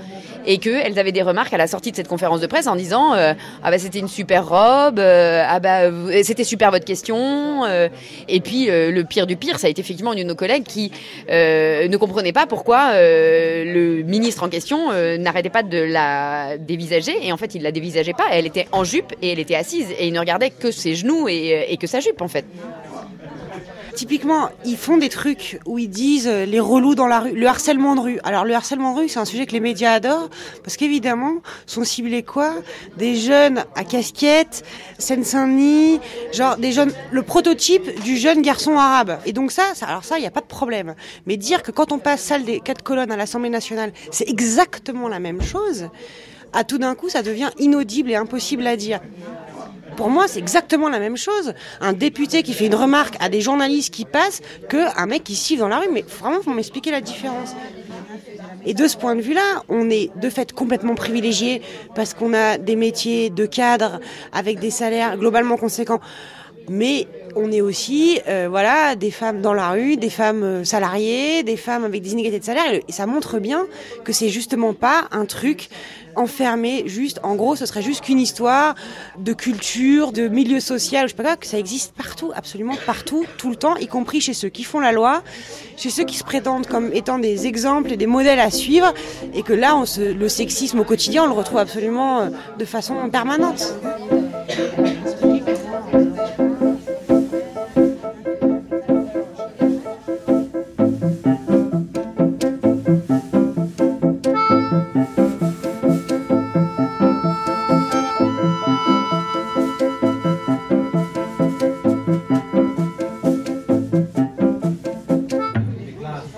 Et 0.46 0.58
qu'elles 0.58 1.00
avaient 1.00 1.14
des 1.14 1.22
remarques 1.22 1.54
à 1.54 1.58
la 1.58 1.68
sortie 1.68 1.92
de 1.92 1.96
cette 1.96 2.10
conférence 2.10 2.42
de 2.42 2.48
presse 2.48 2.68
en 2.68 2.76
disant 2.76 3.14
euh, 3.14 3.34
Ah 3.64 3.72
bah 3.72 3.78
c'était 3.78 4.00
une 4.00 4.10
super 4.10 4.46
robe, 4.50 5.00
euh, 5.00 5.42
ah 5.48 5.62
bah 5.62 5.84
c'était 6.24 6.44
super 6.44 6.70
votre 6.70 6.84
question. 6.84 7.64
Euh. 7.64 7.88
et 8.28 8.42
puis 8.42 8.68
le 8.68 9.02
pire 9.04 9.26
du 9.26 9.38
pire, 9.38 9.58
ça 9.58 9.68
a 9.68 9.70
été 9.70 9.80
effectivement 9.80 10.12
une 10.12 10.20
de 10.20 10.28
nos 10.28 10.36
collègues 10.36 10.64
qui 10.64 10.92
ne 11.30 11.96
comprenait 11.96 12.34
pas 12.34 12.46
pourquoi 12.46 12.92
le 12.94 14.02
ministre 14.04 14.44
en 14.44 14.50
question 14.50 14.92
n'arrêtait 15.18 15.50
pas 15.50 15.64
de 15.64 15.78
la 15.78 16.58
dévisager. 16.58 17.16
Et 17.22 17.32
en 17.32 17.38
fait, 17.38 17.56
il 17.56 17.62
la 17.62 17.72
dévisageait 17.72 18.14
pas. 18.14 18.26
Elle 18.32 18.46
était 18.46 18.68
en 18.74 18.84
jupe 18.84 19.14
et 19.22 19.32
elle 19.32 19.40
était 19.40 19.56
assise. 19.56 19.88
Et 19.98 20.08
il 20.08 20.14
ne 20.14 20.20
regardait 20.20 20.50
que 20.50 20.72
ses 20.72 20.96
genoux 20.96 21.28
et 21.30 21.78
que 21.80 21.88
sa 21.88 22.02
jupe, 22.02 22.22
en 22.22 22.28
fait. 22.28 22.46
Typiquement, 23.96 24.50
ils 24.66 24.78
font 24.78 24.98
des 24.98 25.10
trucs 25.10 25.60
où 25.66 25.78
ils 25.78 25.90
disent 25.90 26.28
euh, 26.28 26.46
les 26.46 26.60
relous 26.60 26.96
dans 26.96 27.06
la 27.06 27.20
rue, 27.20 27.34
le 27.34 27.48
harcèlement 27.48 27.96
de 27.96 28.02
rue. 28.02 28.20
Alors 28.24 28.44
le 28.44 28.54
harcèlement 28.54 28.94
de 28.94 29.00
rue, 29.02 29.10
c'est 29.10 29.20
un 29.20 29.26
sujet 29.26 29.46
que 29.46 29.52
les 29.52 29.60
médias 29.60 29.94
adorent 29.94 30.30
parce 30.64 30.78
qu'évidemment, 30.78 31.36
sont 31.68 31.84
ciblés 31.84 32.24
quoi? 32.24 32.56
Des 32.98 33.16
jeunes 33.16 33.66
à 33.76 33.84
casquette, 33.84 34.64
Seine-Saint-Denis, 34.98 36.00
genre 36.32 36.58
des 36.58 36.72
jeunes, 36.72 36.92
le 37.12 37.22
prototype 37.22 38.02
du 38.04 38.18
jeune 38.18 38.42
garçon 38.42 38.78
arabe. 38.78 39.20
Et 39.26 39.34
donc 39.34 39.52
ça, 39.52 39.64
ça 39.76 39.86
alors 39.86 40.04
ça, 40.04 40.18
il 40.18 40.22
n'y 40.22 40.28
a 40.28 40.32
pas 40.32 40.42
de 40.42 40.48
problème. 40.48 40.96
Mais 41.28 41.38
dire 41.38 41.62
que 41.62 41.72
quand 41.72 41.92
on 41.92 42.00
passe 42.00 42.22
salle 42.22 42.44
des 42.44 42.60
quatre 42.62 42.82
colonnes 42.82 43.12
à 43.12 43.18
l'Assemblée 43.18 43.50
nationale, 43.50 43.94
c'est 44.12 44.28
exactement 44.28 45.08
la 45.08 45.20
même 45.20 45.42
chose. 45.42 45.90
À 46.52 46.64
tout 46.64 46.78
d'un 46.78 46.94
coup, 46.94 47.10
ça 47.10 47.24
devient 47.24 47.50
inaudible 47.58 48.12
et 48.12 48.16
impossible 48.16 48.66
à 48.68 48.76
dire. 48.76 49.00
Pour 49.96 50.10
moi, 50.10 50.28
c'est 50.28 50.40
exactement 50.40 50.90
la 50.90 51.00
même 51.00 51.18
chose. 51.18 51.54
Un 51.82 51.94
député 51.94 52.44
qui 52.44 52.54
fait 52.54 52.68
une 52.68 52.76
remarque 52.76 53.16
à 53.20 53.30
des 53.30 53.42
journalistes 53.42 53.94
qui 53.94 54.06
passent 54.06 54.42
que 54.70 54.98
un 54.98 55.06
mec 55.06 55.24
qui 55.24 55.36
siffle 55.36 55.62
dans 55.62 55.68
la 55.68 55.80
rue. 55.80 55.90
Mais 55.92 56.04
vraiment, 56.20 56.42
faut 56.42 56.54
m'expliquer 56.54 56.92
la 56.92 57.02
différence. 57.02 57.56
Et 58.66 58.74
de 58.74 58.88
ce 58.88 58.98
point 58.98 59.16
de 59.16 59.22
vue-là, 59.22 59.64
on 59.70 59.90
est 59.90 60.10
de 60.18 60.30
fait 60.30 60.52
complètement 60.54 60.96
privilégié 60.96 61.62
parce 61.96 62.14
qu'on 62.14 62.34
a 62.34 62.58
des 62.58 62.76
métiers 62.76 63.30
de 63.30 63.46
cadre 63.46 64.00
avec 64.32 64.60
des 64.60 64.72
salaires 64.72 65.18
globalement 65.18 65.58
conséquents. 65.58 66.00
Mais 66.70 67.08
on 67.36 67.52
est 67.52 67.62
aussi 67.62 68.20
euh, 68.28 68.48
voilà 68.50 68.96
des 68.96 69.12
femmes 69.12 69.42
dans 69.42 69.54
la 69.54 69.72
rue, 69.72 69.98
des 69.98 70.10
femmes 70.10 70.44
euh, 70.44 70.64
salariées, 70.64 71.44
des 71.44 71.58
femmes 71.58 71.84
avec 71.84 72.02
des 72.02 72.14
inégalités 72.14 72.40
de 72.40 72.46
salaire 72.46 72.74
et, 72.74 72.92
ça 72.92 73.06
montre 73.06 73.40
bien 73.40 73.66
que 74.06 74.14
c'est 74.14 74.30
justement 74.30 74.74
pas 74.74 75.08
un 75.12 75.26
truc 75.26 75.70
enfermé 76.16 76.84
juste 76.88 77.20
en 77.24 77.36
gros 77.36 77.56
ce 77.56 77.66
serait 77.66 77.82
juste 77.82 78.02
qu'une 78.02 78.20
histoire 78.20 78.76
de 79.18 79.34
culture, 79.34 80.12
de 80.12 80.28
milieu 80.28 80.60
social, 80.60 81.08
je 81.08 81.12
sais 81.12 81.16
pas 81.16 81.24
quoi, 81.24 81.38
que 81.38 81.48
ça 81.48 81.58
existe 81.58 81.94
partout, 81.94 82.32
absolument 82.36 82.76
partout, 82.86 83.26
tout 83.38 83.50
le 83.50 83.56
temps, 83.56 83.76
y 83.78 83.88
compris 83.88 84.22
chez 84.22 84.34
ceux 84.34 84.50
qui 84.50 84.64
font 84.64 84.80
la 84.80 84.92
loi, 84.92 85.24
chez 85.78 85.90
ceux 85.90 86.04
qui 86.04 86.18
se 86.18 86.24
prétendent 86.24 86.68
comme 86.68 86.92
étant 86.94 87.20
des 87.20 87.48
exemples 87.48 87.92
et 87.92 87.98
des 87.98 88.08
modèles 88.08 88.40
à 88.40 88.52
suivre 88.52 88.94
et 89.34 89.44
que 89.44 89.54
là 89.54 89.84
le 89.98 90.30
sexisme 90.30 90.80
au 90.80 90.84
quotidien 90.84 91.24
on 91.24 91.28
le 91.28 91.34
retrouve 91.34 91.60
absolument 91.60 92.22
euh, 92.22 92.30
de 92.58 92.66
façon 92.66 93.10
permanente. 93.10 93.74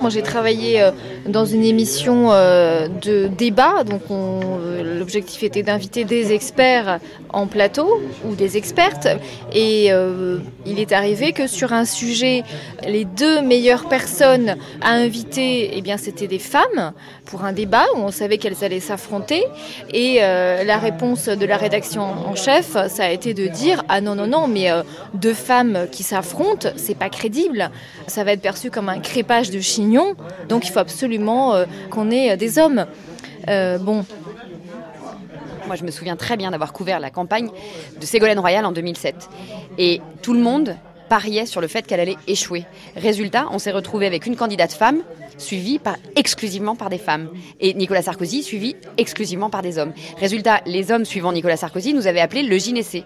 J'ai 0.09 0.21
travaillé 0.21 0.81
euh, 0.81 0.91
dans 1.27 1.45
une 1.45 1.63
émission 1.63 2.31
euh, 2.31 2.87
de 2.87 3.27
débat. 3.27 3.83
Donc, 3.83 4.01
on- 4.09 4.39
euh, 4.61 4.97
l'objectif 4.99 5.43
était 5.43 5.63
d'inviter 5.63 6.03
des 6.05 6.31
experts 6.33 6.99
en 7.29 7.47
plateau 7.47 8.01
ou 8.25 8.35
des 8.35 8.55
expertes. 8.57 9.07
Et 9.53 9.87
il 10.65 10.79
est 10.79 10.91
arrivé 10.93 11.33
que 11.33 11.47
sur 11.47 11.73
un 11.73 11.83
sujet, 11.85 12.43
les 12.87 13.03
deux 13.03 13.41
meilleures 13.41 13.89
personnes 13.89 14.55
à 14.81 14.91
inviter, 14.91 15.71
eh 15.75 15.81
bien, 15.81 15.97
c'était 15.97 16.27
des 16.27 16.39
femmes 16.39 16.93
pour 17.25 17.43
un 17.43 17.51
débat 17.51 17.83
où 17.95 17.99
on 17.99 18.11
savait 18.11 18.37
qu'elles 18.37 18.63
allaient 18.63 18.79
s'affronter. 18.79 19.43
Et 19.93 20.19
la 20.19 20.77
réponse 20.77 21.25
de 21.27 21.45
la 21.45 21.57
rédaction 21.57 22.03
en 22.03 22.35
chef, 22.35 22.77
ça 22.87 23.03
a 23.05 23.09
été 23.09 23.33
de 23.33 23.47
dire 23.47 23.83
ah 23.89 23.99
non 23.99 24.15
non 24.15 24.27
non, 24.27 24.47
mais 24.47 24.69
deux 25.13 25.33
femmes 25.33 25.87
qui 25.91 26.03
s'affrontent, 26.03 26.69
c'est 26.77 26.97
pas 26.97 27.09
crédible. 27.09 27.69
Ça 28.07 28.23
va 28.23 28.31
être 28.31 28.41
perçu 28.41 28.71
comme 28.71 28.87
un 28.87 28.99
crépage 28.99 29.49
de 29.51 29.59
chignon. 29.59 29.94
Donc 30.49 30.67
il 30.67 30.71
faut 30.71 30.79
absolument 30.79 31.53
euh, 31.53 31.65
qu'on 31.89 32.11
ait 32.11 32.31
euh, 32.31 32.35
des 32.35 32.59
hommes. 32.59 32.85
Euh, 33.47 33.77
bon, 33.77 34.05
Moi, 35.67 35.75
je 35.75 35.83
me 35.83 35.91
souviens 35.91 36.15
très 36.15 36.37
bien 36.37 36.51
d'avoir 36.51 36.73
couvert 36.73 36.99
la 36.99 37.09
campagne 37.09 37.49
de 37.99 38.05
Ségolène 38.05 38.39
Royal 38.39 38.65
en 38.65 38.71
2007. 38.71 39.29
Et 39.77 40.01
tout 40.21 40.33
le 40.33 40.39
monde 40.39 40.75
pariait 41.09 41.45
sur 41.45 41.61
le 41.61 41.67
fait 41.67 41.85
qu'elle 41.85 41.99
allait 41.99 42.17
échouer. 42.27 42.65
Résultat, 42.95 43.47
on 43.51 43.59
s'est 43.59 43.71
retrouvé 43.71 44.07
avec 44.07 44.25
une 44.25 44.35
candidate 44.35 44.73
femme 44.73 45.01
suivie 45.37 45.79
par, 45.79 45.97
exclusivement 46.15 46.75
par 46.75 46.89
des 46.89 46.97
femmes. 46.97 47.29
Et 47.59 47.73
Nicolas 47.73 48.01
Sarkozy 48.01 48.43
suivi 48.43 48.75
exclusivement 48.97 49.49
par 49.49 49.61
des 49.61 49.77
hommes. 49.77 49.93
Résultat, 50.19 50.61
les 50.65 50.91
hommes 50.91 51.05
suivant 51.05 51.31
Nicolas 51.31 51.57
Sarkozy 51.57 51.93
nous 51.93 52.07
avaient 52.07 52.19
appelé 52.21 52.43
le 52.43 52.57
gynécée. 52.57 53.03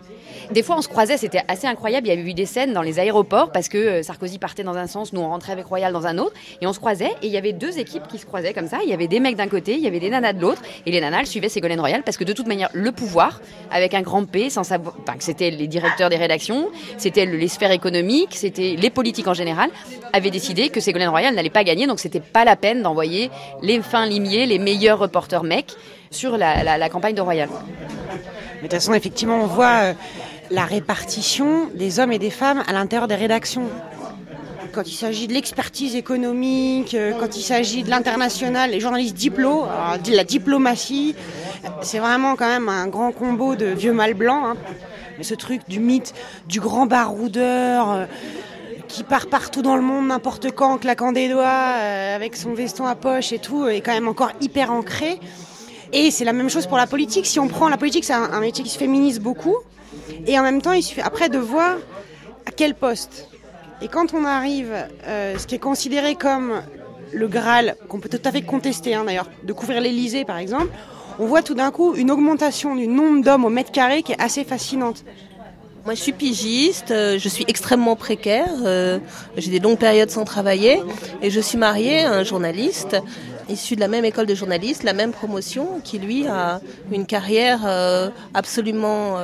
Des 0.51 0.63
fois, 0.63 0.77
on 0.77 0.81
se 0.81 0.87
croisait, 0.87 1.17
c'était 1.17 1.41
assez 1.47 1.67
incroyable. 1.67 2.07
Il 2.07 2.09
y 2.09 2.13
avait 2.13 2.27
eu 2.27 2.33
des 2.33 2.45
scènes 2.47 2.73
dans 2.73 2.81
les 2.81 2.97
aéroports 2.99 3.51
parce 3.51 3.69
que 3.69 3.77
euh, 3.77 4.03
Sarkozy 4.03 4.39
partait 4.39 4.63
dans 4.63 4.75
un 4.75 4.87
sens, 4.87 5.13
nous 5.13 5.21
on 5.21 5.29
rentrait 5.29 5.51
avec 5.51 5.65
Royal 5.67 5.93
dans 5.93 6.07
un 6.07 6.17
autre, 6.17 6.33
et 6.61 6.65
on 6.65 6.73
se 6.73 6.79
croisait. 6.79 7.11
Et 7.21 7.27
il 7.27 7.31
y 7.31 7.37
avait 7.37 7.53
deux 7.53 7.77
équipes 7.77 8.07
qui 8.07 8.17
se 8.17 8.25
croisaient 8.25 8.53
comme 8.53 8.67
ça. 8.67 8.79
Il 8.83 8.89
y 8.89 8.93
avait 8.93 9.07
des 9.07 9.19
mecs 9.19 9.35
d'un 9.35 9.47
côté, 9.47 9.73
il 9.73 9.79
y 9.81 9.87
avait 9.87 9.99
des 9.99 10.09
nanas 10.09 10.33
de 10.33 10.41
l'autre, 10.41 10.61
et 10.85 10.91
les 10.91 11.01
nanas 11.01 11.19
elles 11.21 11.27
suivaient 11.27 11.49
Ségolène 11.49 11.79
Royal 11.79 12.01
parce 12.03 12.17
que 12.17 12.23
de 12.23 12.33
toute 12.33 12.47
manière, 12.47 12.69
le 12.73 12.91
pouvoir, 12.91 13.41
avec 13.69 13.93
un 13.93 14.01
grand 14.01 14.25
P, 14.25 14.49
sans 14.49 14.63
savoir, 14.63 14.95
enfin, 15.01 15.17
c'était 15.19 15.51
les 15.51 15.67
directeurs 15.67 16.09
des 16.09 16.15
rédactions, 16.17 16.69
c'était 16.97 17.25
le- 17.25 17.37
les 17.37 17.47
sphères 17.47 17.71
économiques, 17.71 18.35
c'était 18.35 18.75
les 18.77 18.89
politiques 18.89 19.27
en 19.27 19.33
général, 19.35 19.69
avaient 20.13 20.31
décidé 20.31 20.69
que 20.69 20.79
Ségolène 20.79 21.09
Royal 21.09 21.35
n'allait 21.35 21.49
pas 21.51 21.63
gagner, 21.63 21.85
donc 21.85 21.99
c'était 21.99 22.18
pas 22.21 22.45
la 22.45 22.55
peine 22.55 22.81
d'envoyer 22.81 23.29
les 23.61 23.81
fins 23.81 24.05
limiers, 24.05 24.45
les 24.45 24.59
meilleurs 24.59 24.99
reporters 24.99 25.43
mecs 25.43 25.75
sur 26.11 26.37
la, 26.37 26.89
campagne 26.89 27.15
de 27.15 27.21
Royal. 27.21 27.49
Mais 27.49 28.55
de 28.55 28.61
toute 28.63 28.73
façon, 28.73 28.93
effectivement, 28.93 29.41
on 29.41 29.47
voit 29.47 29.79
euh, 29.83 29.93
la 30.51 30.65
répartition 30.65 31.69
des 31.73 31.99
hommes 31.99 32.11
et 32.11 32.19
des 32.19 32.29
femmes 32.29 32.63
à 32.67 32.73
l'intérieur 32.73 33.07
des 33.07 33.15
rédactions. 33.15 33.69
Quand 34.73 34.87
il 34.87 34.93
s'agit 34.93 35.27
de 35.27 35.33
l'expertise 35.33 35.95
économique, 35.95 36.93
euh, 36.93 37.13
quand 37.19 37.35
il 37.37 37.41
s'agit 37.41 37.83
de 37.83 37.89
l'international, 37.89 38.71
les 38.71 38.79
journalistes 38.79 39.17
alors, 39.37 39.97
de 39.97 40.15
la 40.15 40.23
diplomatie, 40.23 41.15
c'est 41.81 41.99
vraiment 41.99 42.35
quand 42.35 42.47
même 42.47 42.69
un 42.69 42.87
grand 42.87 43.11
combo 43.11 43.55
de 43.55 43.65
vieux 43.65 43.93
mâles 43.93 44.13
blancs. 44.13 44.43
hein. 44.45 44.55
Mais 45.17 45.23
ce 45.23 45.35
truc 45.35 45.61
du 45.67 45.79
mythe 45.79 46.13
du 46.47 46.61
grand 46.61 46.85
baroudeur 46.85 47.91
euh, 47.91 48.05
qui 48.89 49.03
part 49.03 49.27
partout 49.27 49.61
dans 49.61 49.75
le 49.75 49.81
monde 49.81 50.07
n'importe 50.07 50.51
quand 50.51 50.73
en 50.73 50.77
claquant 50.77 51.13
des 51.13 51.29
doigts 51.29 51.45
euh, 51.45 52.15
avec 52.15 52.35
son 52.35 52.53
veston 52.53 52.85
à 52.85 52.95
poche 52.95 53.31
et 53.31 53.39
tout 53.39 53.67
est 53.67 53.79
quand 53.81 53.93
même 53.93 54.09
encore 54.09 54.31
hyper 54.41 54.71
ancré. 54.71 55.19
Et 55.93 56.11
c'est 56.11 56.25
la 56.25 56.33
même 56.33 56.49
chose 56.49 56.67
pour 56.67 56.77
la 56.77 56.87
politique. 56.87 57.25
Si 57.25 57.39
on 57.39 57.47
prend 57.47 57.69
la 57.69 57.77
politique, 57.77 58.03
c'est 58.03 58.13
un, 58.13 58.39
métier 58.41 58.63
qui 58.63 58.69
se 58.69 58.77
féminise 58.77 59.19
beaucoup. 59.19 59.55
Et 60.27 60.37
en 60.37 60.43
même 60.43 60.61
temps, 60.61 60.73
il 60.73 60.83
suffit 60.83 61.01
après 61.01 61.29
de 61.29 61.37
voir 61.37 61.77
à 62.45 62.51
quel 62.51 62.75
poste. 62.75 63.29
Et 63.81 63.87
quand 63.87 64.13
on 64.13 64.25
arrive, 64.25 64.73
euh, 65.05 65.37
ce 65.37 65.47
qui 65.47 65.55
est 65.55 65.59
considéré 65.59 66.15
comme 66.15 66.61
le 67.13 67.27
Graal, 67.27 67.75
qu'on 67.87 67.99
peut 67.99 68.09
tout 68.09 68.21
à 68.27 68.31
fait 68.31 68.41
contester 68.41 68.93
hein, 68.93 69.03
d'ailleurs, 69.05 69.29
de 69.43 69.53
couvrir 69.53 69.81
l'Elysée 69.81 70.25
par 70.25 70.37
exemple, 70.37 70.69
on 71.17 71.25
voit 71.25 71.41
tout 71.41 71.55
d'un 71.55 71.71
coup 71.71 71.95
une 71.95 72.11
augmentation 72.11 72.75
du 72.75 72.87
nombre 72.87 73.23
d'hommes 73.23 73.45
au 73.45 73.49
mètre 73.49 73.71
carré 73.71 74.03
qui 74.03 74.11
est 74.11 74.21
assez 74.21 74.43
fascinante. 74.43 75.03
Moi, 75.89 75.95
je 75.95 76.03
suis 76.03 76.11
pigiste, 76.11 76.91
euh, 76.91 77.17
je 77.17 77.27
suis 77.27 77.45
extrêmement 77.47 77.95
précaire, 77.95 78.51
euh, 78.63 78.99
j'ai 79.37 79.49
des 79.49 79.59
longues 79.59 79.79
périodes 79.79 80.11
sans 80.11 80.23
travailler 80.23 80.83
et 81.23 81.31
je 81.31 81.39
suis 81.39 81.57
mariée 81.57 82.03
à 82.03 82.13
un 82.13 82.23
journaliste 82.23 82.95
issu 83.49 83.73
de 83.73 83.79
la 83.79 83.87
même 83.87 84.05
école 84.05 84.27
de 84.27 84.35
journalistes, 84.35 84.83
la 84.83 84.93
même 84.93 85.11
promotion, 85.11 85.81
qui 85.83 85.97
lui 85.97 86.27
a 86.27 86.61
une 86.91 87.07
carrière 87.07 87.61
euh, 87.65 88.09
absolument 88.35 89.17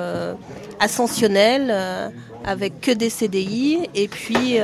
ascensionnelle, 0.80 1.71
avec 2.43 2.82
que 2.82 2.89
des 2.89 3.12
CDI 3.12 3.88
et 3.93 4.08
puis 4.08 4.58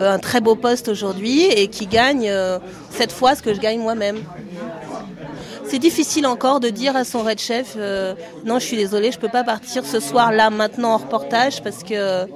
un 0.00 0.18
très 0.18 0.40
beau 0.40 0.54
poste 0.54 0.88
aujourd'hui 0.88 1.44
et 1.44 1.68
qui 1.68 1.86
gagne 1.86 2.28
euh, 2.28 2.58
sept 2.90 3.12
fois 3.12 3.34
ce 3.34 3.42
que 3.42 3.54
je 3.54 3.60
gagne 3.60 3.80
moi-même. 3.80 4.18
C'est 5.68 5.78
difficile 5.78 6.26
encore 6.26 6.60
de 6.60 6.68
dire 6.68 6.94
à 6.96 7.04
son 7.04 7.22
red 7.22 7.38
chef 7.40 7.74
euh, 7.76 8.14
non, 8.44 8.58
je 8.58 8.64
suis 8.66 8.76
désolée, 8.76 9.10
je 9.10 9.18
peux 9.18 9.28
pas 9.28 9.42
partir 9.44 9.84
ce 9.84 9.98
soir 10.00 10.30
là 10.32 10.48
maintenant 10.50 10.92
en 10.92 10.96
reportage 10.98 11.62
parce 11.62 11.82
que 11.82 12.26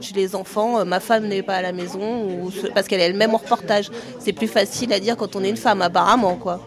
j'ai 0.00 0.12
les 0.14 0.34
enfants, 0.34 0.80
euh, 0.80 0.84
ma 0.84 1.00
femme 1.00 1.26
n'est 1.26 1.42
pas 1.42 1.54
à 1.56 1.62
la 1.62 1.72
maison 1.72 2.24
ou 2.24 2.50
ce- 2.50 2.66
parce 2.66 2.86
qu'elle 2.86 3.00
est 3.00 3.04
elle-même 3.04 3.34
en 3.34 3.38
reportage. 3.38 3.90
C'est 4.18 4.32
plus 4.34 4.48
facile 4.48 4.92
à 4.92 5.00
dire 5.00 5.16
quand 5.16 5.34
on 5.34 5.42
est 5.42 5.48
une 5.48 5.56
femme 5.56 5.80
apparemment 5.80 6.34
quoi. 6.36 6.60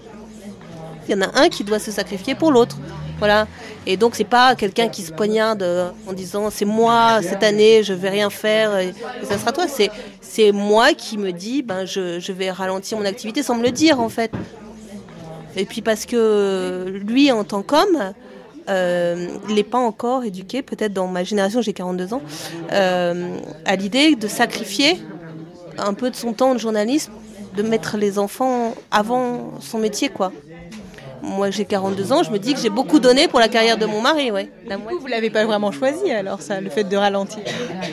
Il 1.07 1.11
y 1.11 1.15
en 1.15 1.21
a 1.21 1.39
un 1.39 1.49
qui 1.49 1.63
doit 1.63 1.79
se 1.79 1.91
sacrifier 1.91 2.35
pour 2.35 2.51
l'autre. 2.51 2.77
Voilà. 3.19 3.47
Et 3.85 3.95
donc 3.95 4.15
c'est 4.15 4.23
pas 4.25 4.55
quelqu'un 4.55 4.89
qui 4.89 5.03
se 5.03 5.11
poignarde 5.11 5.61
euh, 5.63 5.89
en 6.07 6.13
disant 6.13 6.49
c'est 6.49 6.65
moi 6.65 7.19
cette 7.21 7.43
année 7.43 7.83
je 7.83 7.93
vais 7.93 8.09
rien 8.09 8.29
faire 8.31 8.77
et 8.79 8.93
ça 9.23 9.37
sera 9.37 9.51
toi. 9.51 9.67
C'est 9.67 9.91
c'est 10.19 10.51
moi 10.51 10.93
qui 10.93 11.17
me 11.19 11.31
dis 11.31 11.61
ben 11.61 11.85
je, 11.85 12.19
je 12.19 12.31
vais 12.31 12.49
ralentir 12.49 12.97
mon 12.97 13.05
activité 13.05 13.43
sans 13.43 13.55
me 13.55 13.63
le 13.63 13.71
dire 13.71 13.99
en 13.99 14.09
fait. 14.09 14.31
Et 15.57 15.65
puis 15.65 15.81
parce 15.81 16.05
que 16.05 17.01
lui, 17.07 17.31
en 17.31 17.43
tant 17.43 17.63
qu'homme, 17.63 18.13
euh, 18.69 19.27
il 19.49 19.55
n'est 19.55 19.63
pas 19.63 19.79
encore 19.79 20.23
éduqué, 20.23 20.61
peut-être 20.61 20.93
dans 20.93 21.07
ma 21.07 21.23
génération, 21.23 21.61
j'ai 21.61 21.73
42 21.73 22.13
ans, 22.13 22.21
euh, 22.71 23.37
à 23.65 23.75
l'idée 23.75 24.15
de 24.15 24.27
sacrifier 24.27 24.99
un 25.77 25.93
peu 25.93 26.09
de 26.09 26.15
son 26.15 26.33
temps 26.33 26.53
de 26.53 26.59
journalisme, 26.59 27.11
de 27.55 27.63
mettre 27.63 27.97
les 27.97 28.19
enfants 28.19 28.75
avant 28.91 29.53
son 29.61 29.79
métier, 29.79 30.09
quoi. 30.09 30.31
Moi, 31.21 31.49
j'ai 31.49 31.65
42 31.65 32.13
ans, 32.13 32.23
je 32.23 32.31
me 32.31 32.37
dis 32.39 32.53
que 32.53 32.59
j'ai 32.59 32.69
beaucoup 32.69 32.99
donné 32.99 33.27
pour 33.27 33.39
la 33.39 33.47
carrière 33.47 33.77
de 33.77 33.85
mon 33.85 34.01
mari, 34.01 34.31
ouais. 34.31 34.49
La 34.67 34.77
moitié. 34.77 34.99
Vous 34.99 35.07
l'avez 35.07 35.29
pas 35.29 35.45
vraiment 35.45 35.71
choisi 35.71 36.11
alors 36.11 36.41
ça, 36.41 36.61
le 36.61 36.69
fait 36.69 36.83
de 36.83 36.95
ralentir. 36.95 37.39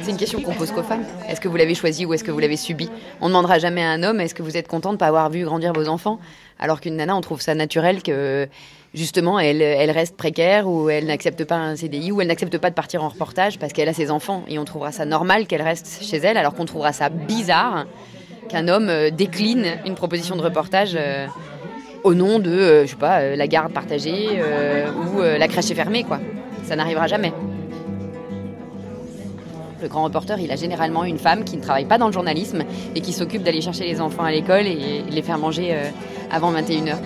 C'est 0.02 0.10
une 0.10 0.16
question 0.16 0.40
qu'on 0.42 0.52
pose 0.52 0.70
qu'aux 0.70 0.82
femmes. 0.82 1.04
Est-ce 1.28 1.40
que 1.40 1.48
vous 1.48 1.56
l'avez 1.56 1.74
choisi 1.74 2.04
ou 2.04 2.12
est-ce 2.14 2.22
que 2.24 2.30
vous 2.30 2.38
l'avez 2.38 2.56
subi? 2.56 2.90
On 3.20 3.26
ne 3.26 3.30
demandera 3.30 3.58
jamais 3.58 3.82
à 3.82 3.88
un 3.90 4.02
homme 4.02 4.20
est-ce 4.20 4.34
que 4.34 4.42
vous 4.42 4.56
êtes 4.56 4.68
content 4.68 4.90
de 4.90 4.94
ne 4.94 4.98
pas 4.98 5.06
avoir 5.06 5.30
vu 5.30 5.44
grandir 5.44 5.72
vos 5.72 5.88
enfants? 5.88 6.18
Alors 6.58 6.80
qu'une 6.80 6.96
nana, 6.96 7.16
on 7.16 7.20
trouve 7.20 7.40
ça 7.40 7.54
naturel 7.54 8.02
que 8.02 8.46
justement 8.92 9.40
elle, 9.40 9.62
elle 9.62 9.90
reste 9.90 10.16
précaire 10.16 10.68
ou 10.68 10.88
elle 10.90 11.06
n'accepte 11.06 11.44
pas 11.44 11.56
un 11.56 11.76
CDI 11.76 12.12
ou 12.12 12.20
elle 12.20 12.28
n'accepte 12.28 12.58
pas 12.58 12.70
de 12.70 12.74
partir 12.74 13.02
en 13.02 13.08
reportage 13.08 13.58
parce 13.58 13.72
qu'elle 13.72 13.88
a 13.88 13.94
ses 13.94 14.10
enfants. 14.10 14.44
Et 14.48 14.58
on 14.58 14.64
trouvera 14.64 14.92
ça 14.92 15.04
normal 15.06 15.46
qu'elle 15.46 15.62
reste 15.62 16.02
chez 16.02 16.18
elle 16.18 16.36
alors 16.36 16.54
qu'on 16.54 16.66
trouvera 16.66 16.92
ça 16.92 17.08
bizarre 17.08 17.86
qu'un 18.48 18.68
homme 18.68 18.88
euh, 18.90 19.10
décline 19.10 19.78
une 19.86 19.94
proposition 19.94 20.36
de 20.36 20.42
reportage. 20.42 20.92
euh, 20.94 21.26
au 22.04 22.14
nom 22.14 22.38
de, 22.38 22.50
euh, 22.50 22.82
je 22.84 22.90
sais 22.90 22.96
pas, 22.96 23.20
euh, 23.20 23.34
la 23.34 23.48
garde 23.48 23.72
partagée 23.72 24.28
euh, 24.34 24.86
ou 24.92 25.20
la 25.22 25.48
crèche 25.48 25.70
est 25.70 25.74
fermée, 25.74 26.04
quoi. 26.04 26.20
Ça 26.64 26.76
n'arrivera 26.76 27.06
jamais. 27.06 27.32
Le 29.82 29.88
grand 29.88 30.04
reporter, 30.04 30.38
il 30.38 30.50
a 30.52 30.56
généralement 30.56 31.04
une 31.04 31.18
femme 31.18 31.44
qui 31.44 31.56
ne 31.56 31.62
travaille 31.62 31.86
pas 31.86 31.98
dans 31.98 32.06
le 32.06 32.12
journalisme 32.12 32.62
et 32.94 33.00
qui 33.00 33.12
s'occupe 33.12 33.42
d'aller 33.42 33.60
chercher 33.60 33.84
les 33.84 34.00
enfants 34.00 34.24
à 34.24 34.30
l'école 34.30 34.66
et 34.66 35.02
les 35.10 35.22
faire 35.22 35.38
manger 35.38 35.76
avant 36.30 36.52
21h. 36.52 36.96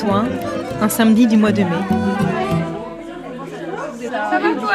Saint-Ouen, 0.00 0.24
un 0.80 0.88
samedi 0.88 1.26
du 1.26 1.36
mois 1.36 1.52
de 1.52 1.62
mai. 1.62 1.70
Ça 4.10 4.38
va 4.38 4.54
quoi 4.54 4.74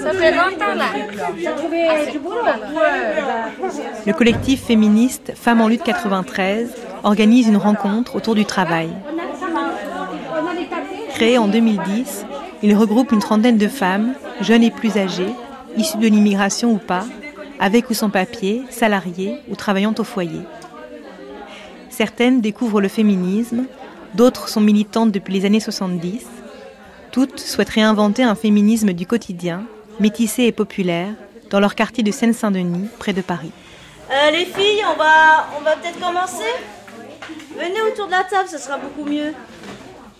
Ça 0.00 0.12
fait 0.12 0.32
longtemps 0.32 0.74
là. 0.76 0.86
Le 4.06 4.12
collectif 4.12 4.64
féministe 4.64 5.32
Femmes 5.34 5.60
en 5.60 5.68
lutte 5.68 5.82
93 5.82 6.72
organise 7.02 7.48
une 7.48 7.56
rencontre 7.56 8.16
autour 8.16 8.34
du 8.34 8.44
travail. 8.44 8.90
Créé 11.14 11.38
en 11.38 11.48
2010, 11.48 12.26
il 12.62 12.76
regroupe 12.76 13.10
une 13.12 13.20
trentaine 13.20 13.58
de 13.58 13.68
femmes, 13.68 14.14
jeunes 14.40 14.62
et 14.62 14.70
plus 14.70 14.96
âgées, 14.96 15.34
issues 15.76 15.98
de 15.98 16.06
l'immigration 16.06 16.70
ou 16.72 16.78
pas, 16.78 17.04
avec 17.58 17.90
ou 17.90 17.94
sans 17.94 18.10
papier, 18.10 18.62
salariées 18.70 19.40
ou 19.50 19.56
travaillant 19.56 19.94
au 19.98 20.04
foyer. 20.04 20.42
Certaines 21.98 22.40
découvrent 22.40 22.80
le 22.80 22.86
féminisme, 22.86 23.64
d'autres 24.14 24.48
sont 24.48 24.60
militantes 24.60 25.10
depuis 25.10 25.34
les 25.34 25.44
années 25.44 25.58
70. 25.58 26.24
Toutes 27.10 27.40
souhaitent 27.40 27.70
réinventer 27.70 28.22
un 28.22 28.36
féminisme 28.36 28.92
du 28.92 29.04
quotidien, 29.04 29.64
métissé 29.98 30.44
et 30.44 30.52
populaire, 30.52 31.12
dans 31.50 31.58
leur 31.58 31.74
quartier 31.74 32.04
de 32.04 32.12
Seine-Saint-Denis, 32.12 32.88
près 33.00 33.12
de 33.12 33.20
Paris. 33.20 33.50
Euh, 34.12 34.30
les 34.30 34.44
filles, 34.44 34.80
on 34.88 34.96
va, 34.96 35.48
on 35.58 35.62
va 35.62 35.74
peut-être 35.74 35.98
commencer 35.98 36.52
Venez 37.56 37.82
autour 37.90 38.06
de 38.06 38.12
la 38.12 38.22
table, 38.22 38.48
ce 38.48 38.58
sera 38.58 38.78
beaucoup 38.78 39.04
mieux. 39.04 39.34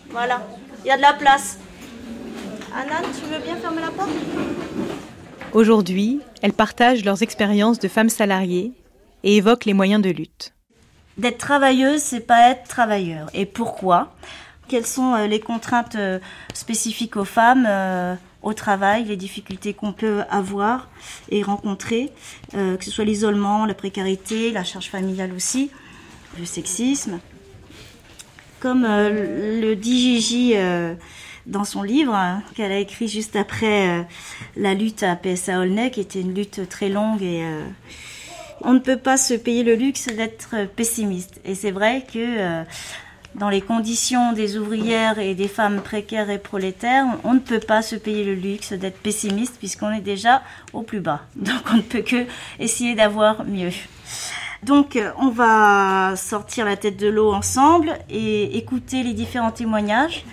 Voilà, 0.09 0.45
il 0.83 0.89
y 0.89 0.91
a 0.91 0.97
de 0.97 1.01
la 1.01 1.13
place. 1.13 1.59
Anna, 2.75 3.07
tu 3.17 3.33
veux 3.33 3.41
bien 3.41 3.55
fermer 3.55 3.79
la 3.79 3.91
porte? 3.91 4.09
Aujourd'hui, 5.53 6.19
elles 6.41 6.51
partagent 6.51 7.05
leurs 7.05 7.23
expériences 7.23 7.79
de 7.79 7.87
femmes 7.87 8.09
salariées 8.09 8.73
et 9.23 9.37
évoquent 9.37 9.63
les 9.63 9.73
moyens 9.73 10.01
de 10.01 10.09
lutte. 10.09 10.51
D'être 11.19 11.37
travailleuse, 11.37 12.01
c'est 12.01 12.21
pas 12.21 12.49
être 12.51 12.65
travailleur. 12.69 13.29
Et 13.33 13.45
pourquoi? 13.45 14.15
Quelles 14.69 14.85
sont 14.85 15.15
euh, 15.15 15.27
les 15.27 15.41
contraintes 15.41 15.95
euh, 15.95 16.17
spécifiques 16.53 17.17
aux 17.17 17.25
femmes 17.25 17.67
euh, 17.67 18.15
au 18.41 18.53
travail, 18.53 19.03
les 19.03 19.17
difficultés 19.17 19.73
qu'on 19.73 19.91
peut 19.91 20.21
avoir 20.29 20.87
et 21.27 21.43
rencontrer, 21.43 22.09
que 22.53 22.77
ce 22.79 22.89
soit 22.89 23.03
l'isolement, 23.03 23.65
la 23.65 23.73
précarité, 23.73 24.51
la 24.51 24.63
charge 24.63 24.87
familiale 24.87 25.33
aussi, 25.33 25.71
le 26.39 26.45
sexisme? 26.45 27.19
Comme 28.61 28.83
le 28.83 29.73
dit 29.73 30.21
Gigi 30.21 30.53
dans 31.47 31.65
son 31.65 31.83
livre 31.83 32.15
hein, 32.15 32.41
qu'elle 32.55 32.71
a 32.71 32.79
écrit 32.79 33.09
juste 33.09 33.35
après 33.35 34.07
la 34.55 34.73
lutte 34.73 35.03
à 35.03 35.17
PSA 35.17 35.59
Aulnay, 35.59 35.91
qui 35.91 35.99
était 35.99 36.21
une 36.21 36.33
lutte 36.33 36.69
très 36.69 36.87
longue 36.87 37.21
et 37.21 37.43
on 38.61 38.73
ne 38.73 38.79
peut 38.79 38.97
pas 38.97 39.17
se 39.17 39.33
payer 39.33 39.63
le 39.63 39.75
luxe 39.75 40.07
d'être 40.07 40.67
pessimiste. 40.75 41.39
Et 41.45 41.55
c'est 41.55 41.71
vrai 41.71 42.05
que 42.11 42.17
euh, 42.17 42.63
dans 43.35 43.49
les 43.49 43.61
conditions 43.61 44.33
des 44.33 44.57
ouvrières 44.57 45.19
et 45.19 45.35
des 45.35 45.47
femmes 45.47 45.81
précaires 45.81 46.29
et 46.29 46.39
prolétaires, 46.39 47.05
on 47.23 47.33
ne 47.33 47.39
peut 47.39 47.59
pas 47.59 47.81
se 47.81 47.95
payer 47.95 48.23
le 48.23 48.35
luxe 48.35 48.73
d'être 48.73 48.99
pessimiste 48.99 49.57
puisqu'on 49.59 49.91
est 49.91 50.01
déjà 50.01 50.41
au 50.73 50.81
plus 50.81 50.99
bas. 50.99 51.21
Donc 51.35 51.61
on 51.71 51.77
ne 51.77 51.81
peut 51.81 52.01
que 52.01 52.25
essayer 52.59 52.95
d'avoir 52.95 53.45
mieux. 53.45 53.71
Donc 54.63 54.95
euh, 54.95 55.11
on 55.17 55.29
va 55.29 56.15
sortir 56.17 56.65
la 56.65 56.75
tête 56.75 56.97
de 56.97 57.07
l'eau 57.07 57.31
ensemble 57.31 57.97
et 58.09 58.57
écouter 58.57 59.03
les 59.03 59.13
différents 59.13 59.51
témoignages. 59.51 60.25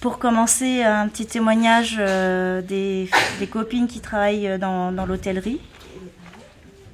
Pour 0.00 0.18
commencer, 0.18 0.82
un 0.82 1.08
petit 1.08 1.24
témoignage 1.24 1.96
euh, 1.98 2.60
des, 2.60 3.08
copines 3.50 3.86
qui 3.86 4.00
travaillent 4.00 4.58
dans 4.58 4.90
l'hôtellerie. 5.06 5.60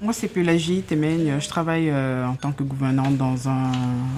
Moi, 0.03 0.15
c'est 0.15 0.29
Pélagie 0.29 0.81
Temeigne. 0.81 1.35
Je 1.41 1.49
travaille 1.49 1.91
euh, 1.91 2.27
en 2.27 2.35
tant 2.35 2.53
que 2.53 2.63
gouvernante 2.63 3.19
dans 3.19 3.51
un, 3.51 3.71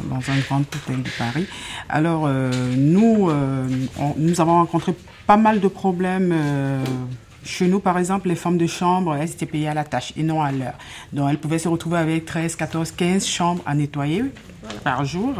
dans 0.08 0.30
un 0.30 0.38
grand 0.46 0.60
hôtel 0.60 1.02
de 1.02 1.10
Paris. 1.18 1.44
Alors, 1.88 2.26
euh, 2.26 2.52
nous, 2.76 3.28
euh, 3.28 3.66
nous 4.16 4.40
avons 4.40 4.52
rencontré 4.52 4.94
pas 5.26 5.36
mal 5.36 5.58
de 5.58 5.66
problèmes. 5.66 6.32
Chez 7.44 7.66
nous, 7.66 7.80
par 7.80 7.98
exemple, 7.98 8.28
les 8.28 8.36
femmes 8.36 8.58
de 8.58 8.68
chambre, 8.68 9.16
elles 9.16 9.30
étaient 9.30 9.44
payées 9.44 9.66
à 9.66 9.74
la 9.74 9.82
tâche 9.82 10.12
et 10.16 10.22
non 10.22 10.40
à 10.40 10.52
l'heure. 10.52 10.78
Donc, 11.12 11.28
elles 11.28 11.38
pouvaient 11.38 11.58
se 11.58 11.68
retrouver 11.68 11.98
avec 11.98 12.26
13, 12.26 12.54
14, 12.54 12.92
15 12.92 13.26
chambres 13.26 13.62
à 13.66 13.74
nettoyer 13.74 14.22
par 14.84 15.04
jour. 15.04 15.34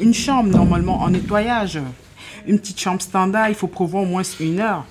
Une 0.00 0.14
chambre, 0.14 0.50
normalement, 0.50 1.00
en 1.00 1.10
nettoyage, 1.10 1.78
une 2.48 2.58
petite 2.58 2.80
chambre 2.80 3.00
standard, 3.00 3.50
il 3.50 3.54
faut 3.54 3.68
prévoir 3.68 4.02
au 4.02 4.06
moins 4.06 4.22
une 4.40 4.58
heure. 4.58 4.84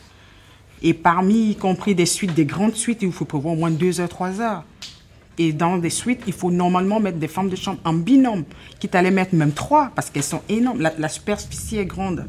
Et 0.87 0.93
parmi, 0.93 1.49
y 1.49 1.55
compris 1.55 1.95
des 1.95 2.05
suites, 2.05 2.35
des 2.35 2.45
grandes 2.45 2.75
suites, 2.75 2.99
il 3.01 3.11
faut 3.11 3.25
prévoir 3.25 3.55
au 3.55 3.57
moins 3.57 3.71
deux 3.71 3.99
heures, 3.99 4.07
trois 4.07 4.39
heures. 4.39 4.63
Et 5.39 5.51
dans 5.51 5.79
des 5.79 5.89
suites, 5.89 6.21
il 6.27 6.33
faut 6.33 6.51
normalement 6.51 6.99
mettre 6.99 7.17
des 7.17 7.27
femmes 7.27 7.49
de 7.49 7.55
chambre 7.55 7.79
en 7.83 7.93
binôme, 7.93 8.43
quitte 8.79 8.93
à 8.93 9.01
mettre 9.01 9.33
même 9.33 9.51
trois, 9.51 9.89
parce 9.95 10.11
qu'elles 10.11 10.21
sont 10.21 10.43
énormes. 10.47 10.87
La, 10.99 11.09
superficie 11.09 11.79
est 11.79 11.87
grande. 11.87 12.27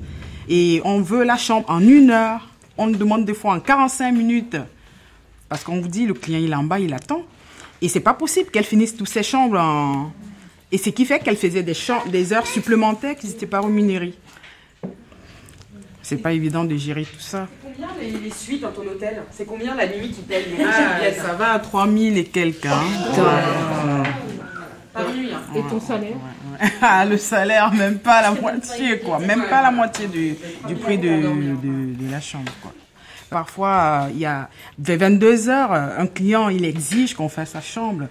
Et 0.48 0.80
on 0.86 1.02
veut 1.02 1.22
la 1.22 1.36
chambre 1.36 1.68
en 1.68 1.82
une 1.82 2.10
heure. 2.10 2.48
On 2.78 2.86
demande 2.86 3.26
des 3.26 3.34
fois 3.34 3.52
en 3.52 3.60
45 3.60 4.10
minutes. 4.12 4.56
Parce 5.50 5.62
qu'on 5.62 5.82
vous 5.82 5.88
dit, 5.88 6.06
le 6.06 6.14
client, 6.14 6.38
il 6.38 6.50
est 6.50 6.56
en 6.56 6.64
bas, 6.64 6.80
il 6.80 6.94
attend. 6.94 7.24
Et 7.82 7.90
c'est 7.90 8.00
pas 8.00 8.14
possible 8.14 8.50
qu'elle 8.50 8.64
finisse 8.64 8.96
toutes 8.96 9.10
ces 9.10 9.22
chambres 9.22 9.58
en... 9.58 10.12
Et 10.72 10.78
ce 10.78 10.88
qui 10.88 11.04
fait 11.04 11.18
qu'elle 11.18 11.36
faisait 11.36 11.62
des, 11.62 11.76
des 12.10 12.32
heures 12.32 12.46
supplémentaires 12.46 13.16
qui 13.16 13.26
n'étaient 13.26 13.46
pas 13.46 13.60
rémunérées. 13.60 14.14
C'est 16.08 16.18
pas 16.18 16.32
évident 16.32 16.62
de 16.62 16.76
gérer 16.76 17.02
tout 17.02 17.18
ça. 17.18 17.48
Combien 17.60 17.88
les, 18.00 18.30
suites 18.30 18.62
dans 18.62 18.70
ton 18.70 18.82
hôtel? 18.82 19.24
C'est 19.32 19.44
combien 19.44 19.74
la 19.74 19.88
nuit 19.88 20.12
qui 20.12 20.22
paye 20.22 20.44
ah, 20.64 21.00
Ça 21.20 21.32
va 21.32 21.54
à 21.54 21.58
3000 21.58 22.16
et 22.16 22.24
quelques. 22.26 22.64
Hein. 22.64 24.04
Par 24.92 25.12
nuit. 25.12 25.30
Hein. 25.34 25.40
Et 25.56 25.62
ton 25.68 25.80
salaire? 25.80 26.14
Ah, 26.80 27.04
Le 27.04 27.16
salaire, 27.16 27.72
même 27.72 27.98
pas 27.98 28.22
la 28.22 28.30
moitié, 28.30 29.00
quoi. 29.00 29.18
Même 29.18 29.48
pas 29.50 29.60
la 29.60 29.72
moitié 29.72 30.06
du, 30.06 30.36
du 30.68 30.76
prix 30.76 30.96
de, 30.96 31.08
de, 31.08 32.08
la 32.08 32.20
chambre, 32.20 32.52
quoi. 32.62 32.72
Parfois, 33.28 34.06
il 34.12 34.20
y 34.20 34.26
a 34.26 34.48
vers 34.78 34.98
22 34.98 35.48
heures, 35.48 35.72
un 35.72 36.06
client, 36.06 36.48
il 36.50 36.64
exige 36.64 37.14
qu'on 37.14 37.28
fasse 37.28 37.50
sa 37.50 37.60
chambre 37.60 38.06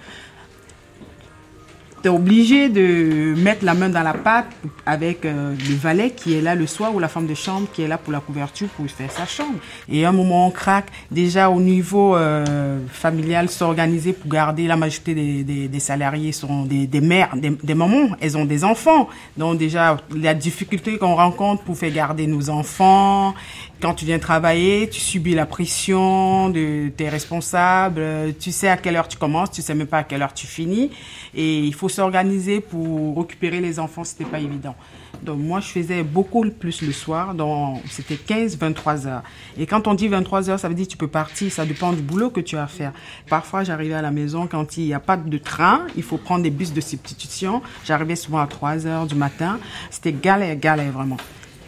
obligé 2.09 2.69
de 2.69 3.33
mettre 3.37 3.65
la 3.65 3.73
main 3.73 3.89
dans 3.89 4.03
la 4.03 4.13
pâte 4.13 4.47
avec 4.85 5.25
euh, 5.25 5.55
le 5.69 5.75
valet 5.75 6.11
qui 6.11 6.35
est 6.35 6.41
là 6.41 6.55
le 6.55 6.67
soir 6.67 6.93
ou 6.93 6.99
la 6.99 7.07
femme 7.07 7.27
de 7.27 7.33
chambre 7.33 7.67
qui 7.73 7.81
est 7.81 7.87
là 7.87 7.97
pour 7.97 8.13
la 8.13 8.19
couverture 8.19 8.67
pour 8.69 8.85
faire 8.87 9.11
sa 9.11 9.25
chambre. 9.25 9.59
Et 9.89 10.05
à 10.05 10.09
un 10.09 10.11
moment, 10.11 10.47
on 10.47 10.51
craque 10.51 10.87
déjà 11.11 11.49
au 11.49 11.59
niveau 11.59 12.15
euh, 12.15 12.79
familial, 12.91 13.49
s'organiser 13.49 14.13
pour 14.13 14.29
garder 14.29 14.67
la 14.67 14.75
majorité 14.75 15.13
des, 15.13 15.67
des, 15.67 15.79
salariés 15.79 16.31
sont 16.31 16.65
des, 16.65 16.87
des 16.87 17.01
mères, 17.01 17.35
des, 17.35 17.49
des, 17.49 17.75
mamans, 17.75 18.09
elles 18.21 18.37
ont 18.37 18.45
des 18.45 18.63
enfants. 18.63 19.07
Donc 19.37 19.57
déjà, 19.57 19.97
la 20.15 20.33
difficulté 20.33 20.97
qu'on 20.97 21.15
rencontre 21.15 21.63
pour 21.63 21.77
faire 21.77 21.91
garder 21.91 22.27
nos 22.27 22.49
enfants, 22.49 23.33
quand 23.81 23.93
tu 23.93 24.05
viens 24.05 24.19
travailler, 24.19 24.89
tu 24.89 24.99
subis 24.99 25.35
la 25.35 25.45
pression 25.45 26.49
de 26.49 26.89
tes 26.89 27.09
responsables, 27.09 28.01
tu 28.39 28.51
sais 28.51 28.69
à 28.69 28.77
quelle 28.77 28.95
heure 28.95 29.07
tu 29.07 29.17
commences, 29.17 29.51
tu 29.51 29.61
sais 29.61 29.75
même 29.75 29.88
pas 29.88 29.99
à 29.99 30.03
quelle 30.03 30.21
heure 30.21 30.33
tu 30.33 30.47
finis. 30.47 30.91
Et 31.33 31.59
il 31.59 31.73
faut 31.73 31.89
s'organiser 31.89 32.61
pour 32.61 33.17
récupérer 33.17 33.59
les 33.59 33.79
enfants, 33.79 34.03
c'était 34.03 34.25
pas 34.25 34.39
évident. 34.39 34.75
Donc 35.23 35.39
moi, 35.39 35.59
je 35.59 35.67
faisais 35.67 36.03
beaucoup 36.03 36.45
plus 36.49 36.81
le 36.81 36.91
soir, 36.91 37.33
donc 37.33 37.81
c'était 37.89 38.15
15, 38.15 38.57
23 38.57 39.07
heures. 39.07 39.23
Et 39.57 39.65
quand 39.65 39.88
on 39.88 39.93
dit 39.93 40.07
23 40.07 40.49
heures, 40.49 40.59
ça 40.59 40.67
veut 40.67 40.75
dire 40.75 40.85
que 40.85 40.91
tu 40.91 40.97
peux 40.97 41.07
partir, 41.07 41.51
ça 41.51 41.65
dépend 41.65 41.93
du 41.93 42.01
boulot 42.01 42.29
que 42.29 42.41
tu 42.41 42.57
as 42.57 42.63
à 42.63 42.67
faire. 42.67 42.91
Parfois, 43.29 43.63
j'arrivais 43.63 43.93
à 43.93 44.01
la 44.01 44.11
maison 44.11 44.47
quand 44.47 44.77
il 44.77 44.85
n'y 44.85 44.93
a 44.93 44.99
pas 44.99 45.17
de 45.17 45.38
train, 45.38 45.88
il 45.95 46.03
faut 46.03 46.17
prendre 46.17 46.43
des 46.43 46.49
bus 46.49 46.73
de 46.73 46.81
substitution. 46.81 47.61
J'arrivais 47.85 48.15
souvent 48.15 48.39
à 48.39 48.47
3 48.47 48.88
heures 48.88 49.05
du 49.05 49.15
matin. 49.15 49.59
C'était 49.89 50.13
galère, 50.13 50.55
galère 50.57 50.91
vraiment. 50.91 51.17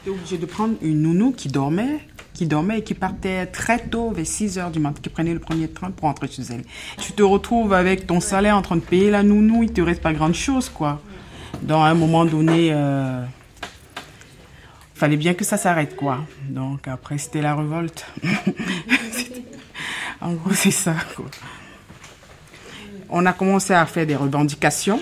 J'étais 0.07 0.19
obligée 0.19 0.37
de 0.37 0.45
prendre 0.45 0.75
une 0.81 1.01
nounou 1.01 1.33
qui 1.33 1.49
dormait, 1.49 1.99
qui 2.33 2.45
dormait 2.45 2.79
et 2.79 2.81
qui 2.81 2.93
partait 2.93 3.45
très 3.45 3.77
tôt, 3.77 4.11
vers 4.11 4.25
6 4.25 4.57
heures 4.57 4.71
du 4.71 4.79
matin, 4.79 5.01
qui 5.03 5.09
prenait 5.09 5.33
le 5.33 5.39
premier 5.41 5.67
train 5.67 5.91
pour 5.91 6.07
rentrer 6.07 6.29
chez 6.29 6.43
elle. 6.43 6.63
Tu 6.97 7.11
te 7.11 7.21
retrouves 7.23 7.73
avec 7.73 8.07
ton 8.07 8.21
salaire 8.21 8.55
en 8.55 8.61
train 8.61 8.77
de 8.77 8.81
payer 8.81 9.11
la 9.11 9.21
nounou, 9.21 9.63
il 9.63 9.73
te 9.73 9.81
reste 9.81 10.01
pas 10.01 10.13
grand 10.13 10.33
chose, 10.33 10.69
quoi. 10.69 11.01
Dans 11.61 11.81
un 11.81 11.93
moment 11.93 12.23
donné, 12.23 12.69
euh, 12.71 13.21
fallait 14.95 15.17
bien 15.17 15.33
que 15.33 15.43
ça 15.43 15.57
s'arrête, 15.57 15.97
quoi. 15.97 16.19
Donc 16.47 16.87
après, 16.87 17.17
c'était 17.17 17.41
la 17.41 17.55
révolte. 17.55 18.05
en 20.21 20.31
gros, 20.31 20.53
c'est 20.53 20.71
ça, 20.71 20.95
quoi. 21.17 21.25
On 23.09 23.25
a 23.25 23.33
commencé 23.33 23.73
à 23.73 23.85
faire 23.85 24.05
des 24.05 24.15
revendications. 24.15 25.01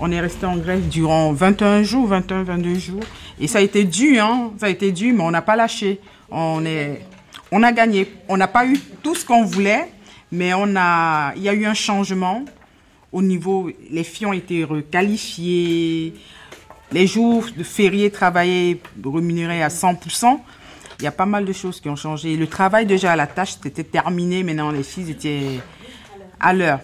On 0.00 0.10
est 0.12 0.20
resté 0.20 0.46
en 0.46 0.56
grève 0.56 0.88
durant 0.88 1.32
21 1.32 1.82
jours, 1.82 2.06
21, 2.06 2.44
22 2.44 2.74
jours. 2.78 3.02
Et 3.40 3.48
ça 3.48 3.58
a 3.58 3.62
été 3.62 3.84
dur, 3.84 4.24
hein. 4.24 4.52
Ça 4.58 4.66
a 4.66 4.68
été 4.68 4.92
dur, 4.92 5.14
mais 5.14 5.22
on 5.22 5.30
n'a 5.30 5.42
pas 5.42 5.56
lâché. 5.56 6.00
On 6.30 6.62
a 6.64 7.72
gagné. 7.72 8.12
On 8.28 8.36
n'a 8.36 8.48
pas 8.48 8.66
eu 8.66 8.78
tout 9.02 9.14
ce 9.14 9.24
qu'on 9.24 9.44
voulait, 9.44 9.88
mais 10.30 10.50
il 10.50 11.42
y 11.42 11.48
a 11.48 11.54
eu 11.54 11.66
un 11.66 11.74
changement 11.74 12.44
au 13.10 13.22
niveau, 13.22 13.70
les 13.90 14.04
filles 14.04 14.26
ont 14.26 14.34
été 14.34 14.64
requalifiées. 14.64 16.12
Les 16.92 17.06
jours 17.06 17.46
de 17.56 17.62
férié 17.62 18.10
travaillés 18.10 18.82
rémunérés 19.02 19.62
à 19.62 19.68
100%. 19.68 20.38
Il 21.00 21.04
y 21.04 21.06
a 21.06 21.12
pas 21.12 21.24
mal 21.26 21.46
de 21.46 21.52
choses 21.52 21.80
qui 21.80 21.88
ont 21.88 21.96
changé. 21.96 22.36
Le 22.36 22.46
travail 22.46 22.84
déjà 22.84 23.12
à 23.12 23.16
la 23.16 23.26
tâche, 23.26 23.56
c'était 23.62 23.84
terminé. 23.84 24.42
Maintenant, 24.42 24.70
les 24.70 24.82
filles 24.82 25.12
étaient 25.12 25.60
à 26.38 26.52
l'heure 26.52 26.80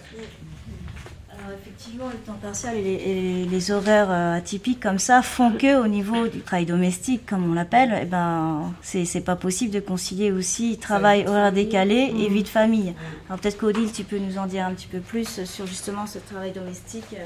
Effectivement, 1.95 2.09
le 2.11 2.25
temps 2.25 2.39
partiel 2.41 2.75
et 2.77 2.81
les, 2.81 2.93
et 2.93 3.45
les 3.45 3.71
horaires 3.71 4.11
euh, 4.11 4.37
atypiques 4.37 4.81
comme 4.81 4.99
ça 4.99 5.21
font 5.21 5.51
que, 5.51 5.81
au 5.81 5.87
niveau 5.87 6.27
du 6.27 6.41
travail 6.41 6.65
domestique, 6.65 7.25
comme 7.25 7.49
on 7.49 7.53
l'appelle, 7.53 7.97
eh 8.01 8.05
ben, 8.05 8.73
c'est 8.81 9.05
c'est 9.05 9.21
pas 9.21 9.37
possible 9.37 9.73
de 9.73 9.79
concilier 9.79 10.31
aussi 10.31 10.77
travail 10.77 11.25
horaire 11.25 11.53
décalé 11.53 12.13
et 12.19 12.27
vie 12.27 12.43
de 12.43 12.49
famille. 12.49 12.93
Alors 13.29 13.39
peut-être 13.39 13.57
qu'Odile, 13.57 13.91
tu 13.93 14.03
peux 14.03 14.17
nous 14.17 14.37
en 14.37 14.45
dire 14.45 14.65
un 14.65 14.73
petit 14.73 14.87
peu 14.87 14.99
plus 14.99 15.45
sur 15.45 15.67
justement 15.67 16.05
ce 16.05 16.19
travail 16.19 16.51
domestique. 16.51 17.13
euh. 17.13 17.25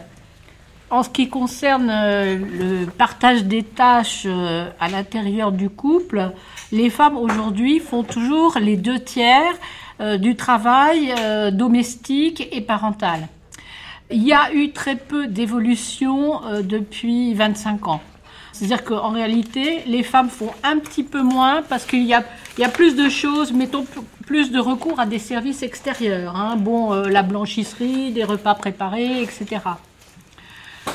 En 0.92 1.04
ce 1.04 1.10
qui 1.10 1.30
concerne 1.30 1.90
euh, 1.90 2.38
le 2.38 2.86
partage 2.86 3.46
des 3.46 3.64
tâches 3.64 4.28
à 4.80 4.88
l'intérieur 4.90 5.52
du 5.52 5.70
couple, 5.70 6.32
les 6.72 6.90
femmes 6.90 7.18
aujourd'hui 7.18 7.80
font 7.80 8.04
toujours 8.04 8.58
les 8.60 8.78
deux 8.78 9.00
tiers 9.00 9.54
euh, 10.02 10.18
du 10.18 10.36
travail 10.36 11.14
euh, 11.18 11.52
domestique 11.52 12.48
et 12.52 12.62
parental. 12.62 13.28
Il 14.12 14.24
y 14.24 14.34
a 14.34 14.54
eu 14.54 14.72
très 14.72 14.96
peu 14.96 15.28
d'évolution 15.28 16.44
euh, 16.46 16.62
depuis 16.62 17.34
25 17.34 17.88
ans. 17.88 18.02
C'est-à-dire 18.60 18.84
qu'en 18.84 19.12
réalité, 19.12 19.84
les 19.88 20.04
femmes 20.04 20.30
font 20.30 20.52
un 20.64 20.80
petit 20.80 21.04
peu 21.04 21.22
moins 21.22 21.62
parce 21.62 21.86
qu'il 21.86 22.06
y 22.06 22.14
a, 22.14 22.24
plus 22.68 22.96
de 22.96 23.08
choses, 23.08 23.54
mettons 23.54 23.86
plus 24.26 24.52
de 24.52 24.60
recours 24.60 25.00
à 25.00 25.06
des 25.06 25.20
services 25.20 25.64
extérieurs. 25.64 26.36
hein. 26.36 26.58
Bon, 26.58 26.92
euh, 26.92 27.08
la 27.08 27.24
blanchisserie, 27.24 28.12
des 28.12 28.26
repas 28.26 28.56
préparés, 28.56 29.22
etc. 29.22 29.62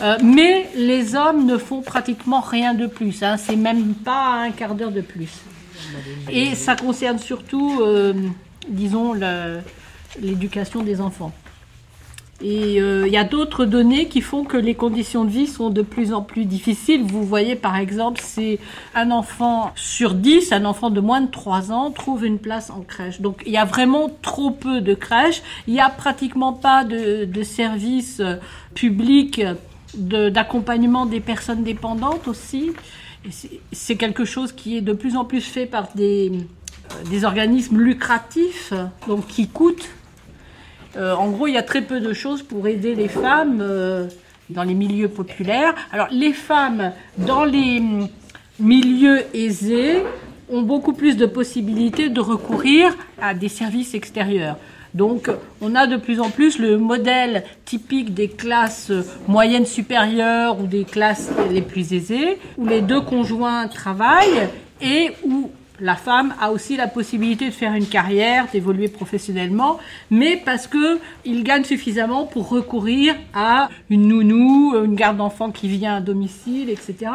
Euh, 0.03 0.19
mais 0.23 0.69
les 0.77 1.15
hommes 1.15 1.47
ne 1.47 1.57
font 1.57 1.81
pratiquement 1.81 2.41
rien 2.41 2.75
de 2.75 2.87
plus. 2.87 3.23
Hein. 3.23 3.37
C'est 3.39 3.57
même 3.57 3.95
pas 3.95 4.43
un 4.43 4.51
quart 4.51 4.75
d'heure 4.75 4.93
de 4.93 5.01
plus. 5.01 5.31
Et 6.29 6.55
ça 6.55 6.77
concerne 6.77 7.19
surtout, 7.19 7.81
euh, 7.81 8.13
disons, 8.69 9.15
l'éducation 10.21 10.83
des 10.83 11.01
enfants. 11.01 11.33
Et 12.43 12.81
euh, 12.81 13.07
il 13.07 13.13
y 13.13 13.17
a 13.17 13.25
d'autres 13.25 13.65
données 13.65 14.09
qui 14.09 14.21
font 14.21 14.45
que 14.45 14.57
les 14.57 14.75
conditions 14.75 15.25
de 15.25 15.31
vie 15.31 15.47
sont 15.47 15.71
de 15.71 15.83
plus 15.83 16.13
en 16.13 16.21
plus 16.21 16.45
difficiles. 16.47 17.03
Vous 17.05 17.23
voyez, 17.23 17.55
par 17.55 17.77
exemple, 17.77 18.21
c'est 18.23 18.59
un 18.95 19.11
enfant 19.13 19.73
sur 19.77 20.15
10, 20.15 20.53
un 20.53 20.65
enfant 20.65 20.91
de 20.91 21.01
moins 21.01 21.21
de 21.21 21.31
3 21.31 21.71
ans, 21.71 21.93
trouve 21.93 22.25
une 22.25 22.39
place 22.39 22.71
en 22.71 22.81
crèche. 22.81 23.21
Donc 23.21 23.43
il 23.47 23.53
y 23.53 23.57
a 23.57 23.65
vraiment 23.65 24.11
trop 24.21 24.51
peu 24.51 24.81
de 24.81 24.95
crèches. 24.95 25.43
Il 25.69 25.75
n'y 25.75 25.81
a 25.81 25.89
pratiquement 25.89 26.53
pas 26.53 26.85
de, 26.85 27.43
services 27.45 28.21
euh, 28.21 28.37
publics 28.75 29.43
d'accompagnement 29.97 31.07
des 31.07 31.21
personnes 31.21 31.63
dépendantes 31.63 32.27
aussi. 32.27 32.73
C'est 33.73 33.97
quelque 33.97 34.25
chose 34.25 34.53
qui 34.53 34.77
est 34.77 34.81
de 34.81 34.93
plus 34.93 35.17
en 35.17 35.25
plus 35.25 35.41
fait 35.41 35.67
par 35.67 35.89
des, 35.95 36.33
euh, 36.33 37.11
des 37.11 37.25
organismes 37.25 37.79
lucratifs, 37.79 38.73
donc 39.07 39.29
qui 39.29 39.47
coûtent. 39.47 39.89
Euh, 40.97 41.15
en 41.15 41.31
gros, 41.31 41.47
il 41.47 41.55
y 41.55 41.59
a 41.59 41.63
très 41.63 41.83
peu 41.83 42.01
de 42.01 42.13
choses 42.13 42.43
pour 42.43 42.67
aider 42.67 42.95
les 42.95 43.09
femmes 43.09 43.61
euh, 43.61 44.07
dans 44.51 44.63
les 44.63 44.75
milieux 44.75 45.09
populaires. 45.09 45.75
Alors, 45.93 46.09
les 46.11 46.33
femmes 46.33 46.93
dans 47.19 47.45
les 47.45 47.79
hum, 47.79 48.09
milieux 48.59 49.23
aisés 49.35 50.03
ont 50.51 50.63
beaucoup 50.63 50.93
plus 50.93 51.17
de 51.17 51.27
possibilités 51.27 52.11
de 52.11 52.21
recourir 52.21 52.95
à 53.21 53.35
des 53.35 53.49
services 53.49 53.95
extérieurs. 53.95 54.57
Donc, 54.93 55.29
on 55.61 55.75
a 55.75 55.89
de 55.89 55.97
plus 55.97 56.21
en 56.21 56.31
plus 56.31 56.61
le 56.61 56.79
modèle 56.79 57.43
typique 57.65 58.15
des 58.15 58.29
classes 58.29 58.93
moyennes 59.27 59.67
supérieures 59.67 60.61
ou 60.61 60.67
des 60.67 60.85
classes 60.85 61.31
les 61.51 61.63
plus 61.63 61.93
aisées, 61.93 62.39
où 62.59 62.67
les 62.67 62.81
deux 62.81 63.01
conjoints 63.01 63.67
travaillent 63.67 64.49
et 64.81 65.11
où 65.25 65.51
la 65.81 65.97
femme 65.97 66.35
a 66.41 66.53
aussi 66.53 66.77
la 66.77 66.87
possibilité 66.87 67.47
de 67.47 67.51
faire 67.51 67.75
une 67.75 67.87
carrière, 67.87 68.47
d'évoluer 68.53 68.89
professionnellement, 68.89 69.79
mais 70.11 70.37
parce 70.37 70.67
que 70.67 70.99
il 71.25 71.43
gagne 71.43 71.65
suffisamment 71.65 72.27
pour 72.27 72.49
recourir 72.49 73.15
à 73.35 73.69
une 73.91 74.09
nounou, 74.09 74.75
une 74.85 74.95
garde 74.95 75.17
d'enfant 75.17 75.51
qui 75.51 75.69
vient 75.69 75.97
à 75.97 76.01
domicile, 76.01 76.71
etc. 76.71 77.11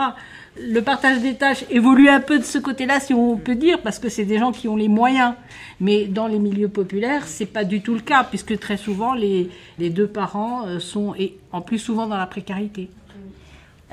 Le 0.61 0.81
partage 0.81 1.19
des 1.19 1.35
tâches 1.35 1.63
évolue 1.69 2.09
un 2.09 2.19
peu 2.19 2.37
de 2.37 2.43
ce 2.43 2.57
côté-là, 2.57 2.99
si 2.99 3.13
on 3.13 3.37
peut 3.37 3.55
dire, 3.55 3.81
parce 3.81 3.97
que 3.97 4.09
c'est 4.09 4.25
des 4.25 4.39
gens 4.39 4.51
qui 4.51 4.67
ont 4.67 4.75
les 4.75 4.89
moyens. 4.89 5.35
Mais 5.79 6.05
dans 6.05 6.27
les 6.27 6.39
milieux 6.39 6.67
populaires, 6.67 7.27
c'est 7.27 7.45
pas 7.45 7.63
du 7.63 7.81
tout 7.81 7.93
le 7.93 8.01
cas, 8.01 8.25
puisque 8.25 8.59
très 8.59 8.75
souvent 8.75 9.13
les, 9.13 9.49
les 9.77 9.89
deux 9.89 10.07
parents 10.07 10.65
euh, 10.65 10.79
sont, 10.79 11.15
et 11.17 11.37
en 11.53 11.61
plus 11.61 11.79
souvent 11.79 12.07
dans 12.07 12.17
la 12.17 12.27
précarité. 12.27 12.89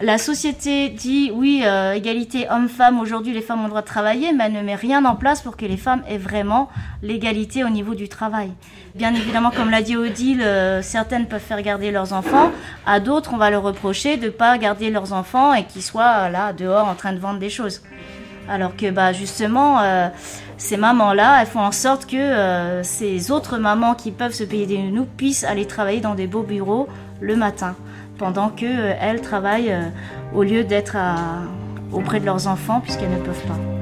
La 0.03 0.19
société 0.19 0.91
dit 0.91 1.31
oui, 1.35 1.63
euh, 1.65 1.95
égalité 1.95 2.47
homme-femme, 2.51 3.01
aujourd'hui 3.01 3.33
les 3.33 3.41
femmes 3.41 3.61
ont 3.61 3.65
le 3.65 3.71
droit 3.71 3.81
de 3.81 3.87
travailler, 3.87 4.33
mais 4.35 4.45
elle 4.45 4.53
ne 4.53 4.61
met 4.61 4.75
rien 4.75 5.03
en 5.07 5.17
place 5.17 5.41
pour 5.41 5.57
que 5.57 5.65
les 5.65 5.79
femmes 5.79 6.03
aient 6.07 6.19
vraiment 6.19 6.69
l'égalité 7.03 7.65
au 7.65 7.71
niveau 7.71 7.95
du 7.95 8.07
travail. 8.07 8.51
Bien 8.95 9.15
évidemment, 9.15 9.51
comme 9.51 9.71
l'a 9.71 9.81
dit 9.81 9.97
Odile, 9.97 10.43
euh, 10.43 10.83
certaines 10.83 11.27
peuvent 11.27 11.41
faire 11.41 11.63
garder 11.63 11.91
leurs 11.91 12.13
enfants, 12.13 12.51
à 12.85 13.01
d'autres 13.01 13.31
on 13.33 13.39
va 13.39 13.49
leur 13.49 13.63
reprocher 13.63 14.19
de 14.19 14.27
ne 14.27 14.31
pas 14.31 14.59
garder 14.59 14.91
leurs 14.91 15.15
enfants 15.15 15.55
et 15.55 15.65
qu'ils 15.65 15.83
soient 15.83 16.27
euh, 16.27 16.29
là 16.29 16.53
dehors 16.53 16.87
en 16.87 16.95
train 16.95 17.15
de 17.15 17.19
vendre 17.19 17.39
des 17.39 17.51
choses. 17.51 17.81
Alors 18.49 18.77
que 18.77 18.91
bah, 18.91 19.13
justement, 19.13 19.81
euh, 19.81 20.09
ces 20.57 20.77
mamans-là, 20.77 21.41
elles 21.41 21.47
font 21.47 21.61
en 21.61 21.73
sorte 21.73 22.07
que 22.07 22.17
euh, 22.17 22.83
ces 22.83 23.31
autres 23.31 23.59
mamans 23.59 23.95
qui 23.95 24.13
peuvent 24.13 24.33
se 24.33 24.45
payer 24.45 24.67
des 24.67 24.79
nounous 24.79 25.07
puissent 25.17 25.45
aller 25.45 25.67
travailler 25.67 26.01
dans 26.01 26.15
des 26.15 26.27
beaux 26.27 26.43
bureaux 26.43 26.89
le 27.21 27.35
matin, 27.35 27.75
pendant 28.19 28.49
que 28.49 28.65
euh, 28.65 29.21
travaillent 29.21 29.73
euh, 29.73 29.89
au 30.35 30.43
lieu 30.43 30.65
d'être 30.65 30.97
auprès 31.93 32.21
de 32.21 32.27
leurs 32.27 32.47
enfants 32.47 32.81
puisqu'elles 32.81 33.11
ne 33.11 33.21
peuvent 33.21 33.47
pas. 33.47 33.76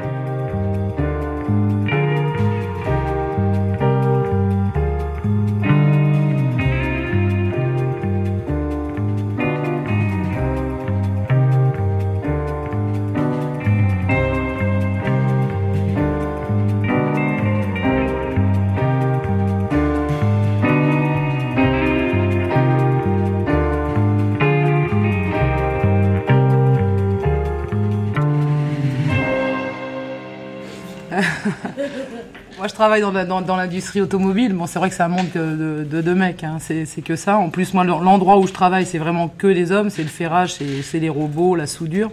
Moi, 32.64 32.70
je 32.70 32.74
travaille 32.76 33.02
dans, 33.02 33.12
la- 33.12 33.26
dans- 33.26 33.42
dans 33.42 33.56
l'industrie 33.56 34.00
automobile. 34.00 34.54
Bon, 34.54 34.66
c'est 34.66 34.78
vrai 34.78 34.88
que 34.88 34.94
c'est 34.94 35.02
un 35.02 35.08
monde 35.08 35.26
de, 35.34 35.84
de, 35.84 36.00
de 36.00 36.14
mecs. 36.14 36.42
hein. 36.44 36.56
C'est, 36.60 36.86
que 37.02 37.14
ça. 37.14 37.36
En 37.36 37.50
plus, 37.50 37.74
moi, 37.74 37.84
l'endroit 37.84 38.38
où 38.38 38.46
je 38.46 38.54
travaille, 38.54 38.86
c'est 38.86 38.96
vraiment 38.96 39.28
que 39.28 39.48
des 39.48 39.70
hommes. 39.70 39.90
C'est 39.90 40.02
le 40.02 40.08
ferrage, 40.08 40.54
c'est, 40.54 40.98
les 40.98 41.10
robots, 41.10 41.56
la 41.56 41.66
soudure. 41.66 42.10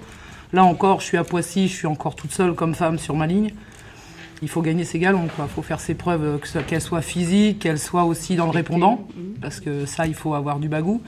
Là 0.51 0.65
encore, 0.65 0.99
je 0.99 1.05
suis 1.05 1.15
à 1.15 1.23
Poissy, 1.23 1.69
je 1.69 1.73
suis 1.73 1.87
encore 1.87 2.15
toute 2.17 2.33
seule 2.33 2.53
comme 2.53 2.75
femme 2.75 2.99
sur 2.99 3.15
ma 3.15 3.27
ligne. 3.27 3.53
Il 4.41 4.49
faut 4.49 4.61
gagner 4.61 4.83
ses 4.83 4.99
galons, 4.99 5.29
quoi. 5.33 5.45
Il 5.49 5.53
faut 5.53 5.61
faire 5.61 5.79
ses 5.79 5.93
preuves, 5.93 6.21
euh, 6.25 6.61
qu'elles 6.67 6.81
soient 6.81 7.01
physiques, 7.01 7.59
qu'elles 7.59 7.79
soient 7.79 8.03
aussi 8.03 8.35
dans 8.35 8.43
le 8.43 8.51
répondant. 8.51 9.07
Parce 9.41 9.61
que 9.61 9.85
ça, 9.85 10.05
il 10.05 10.15
faut 10.15 10.33
avoir 10.33 10.59
du 10.59 10.67
bagou. 10.67 11.01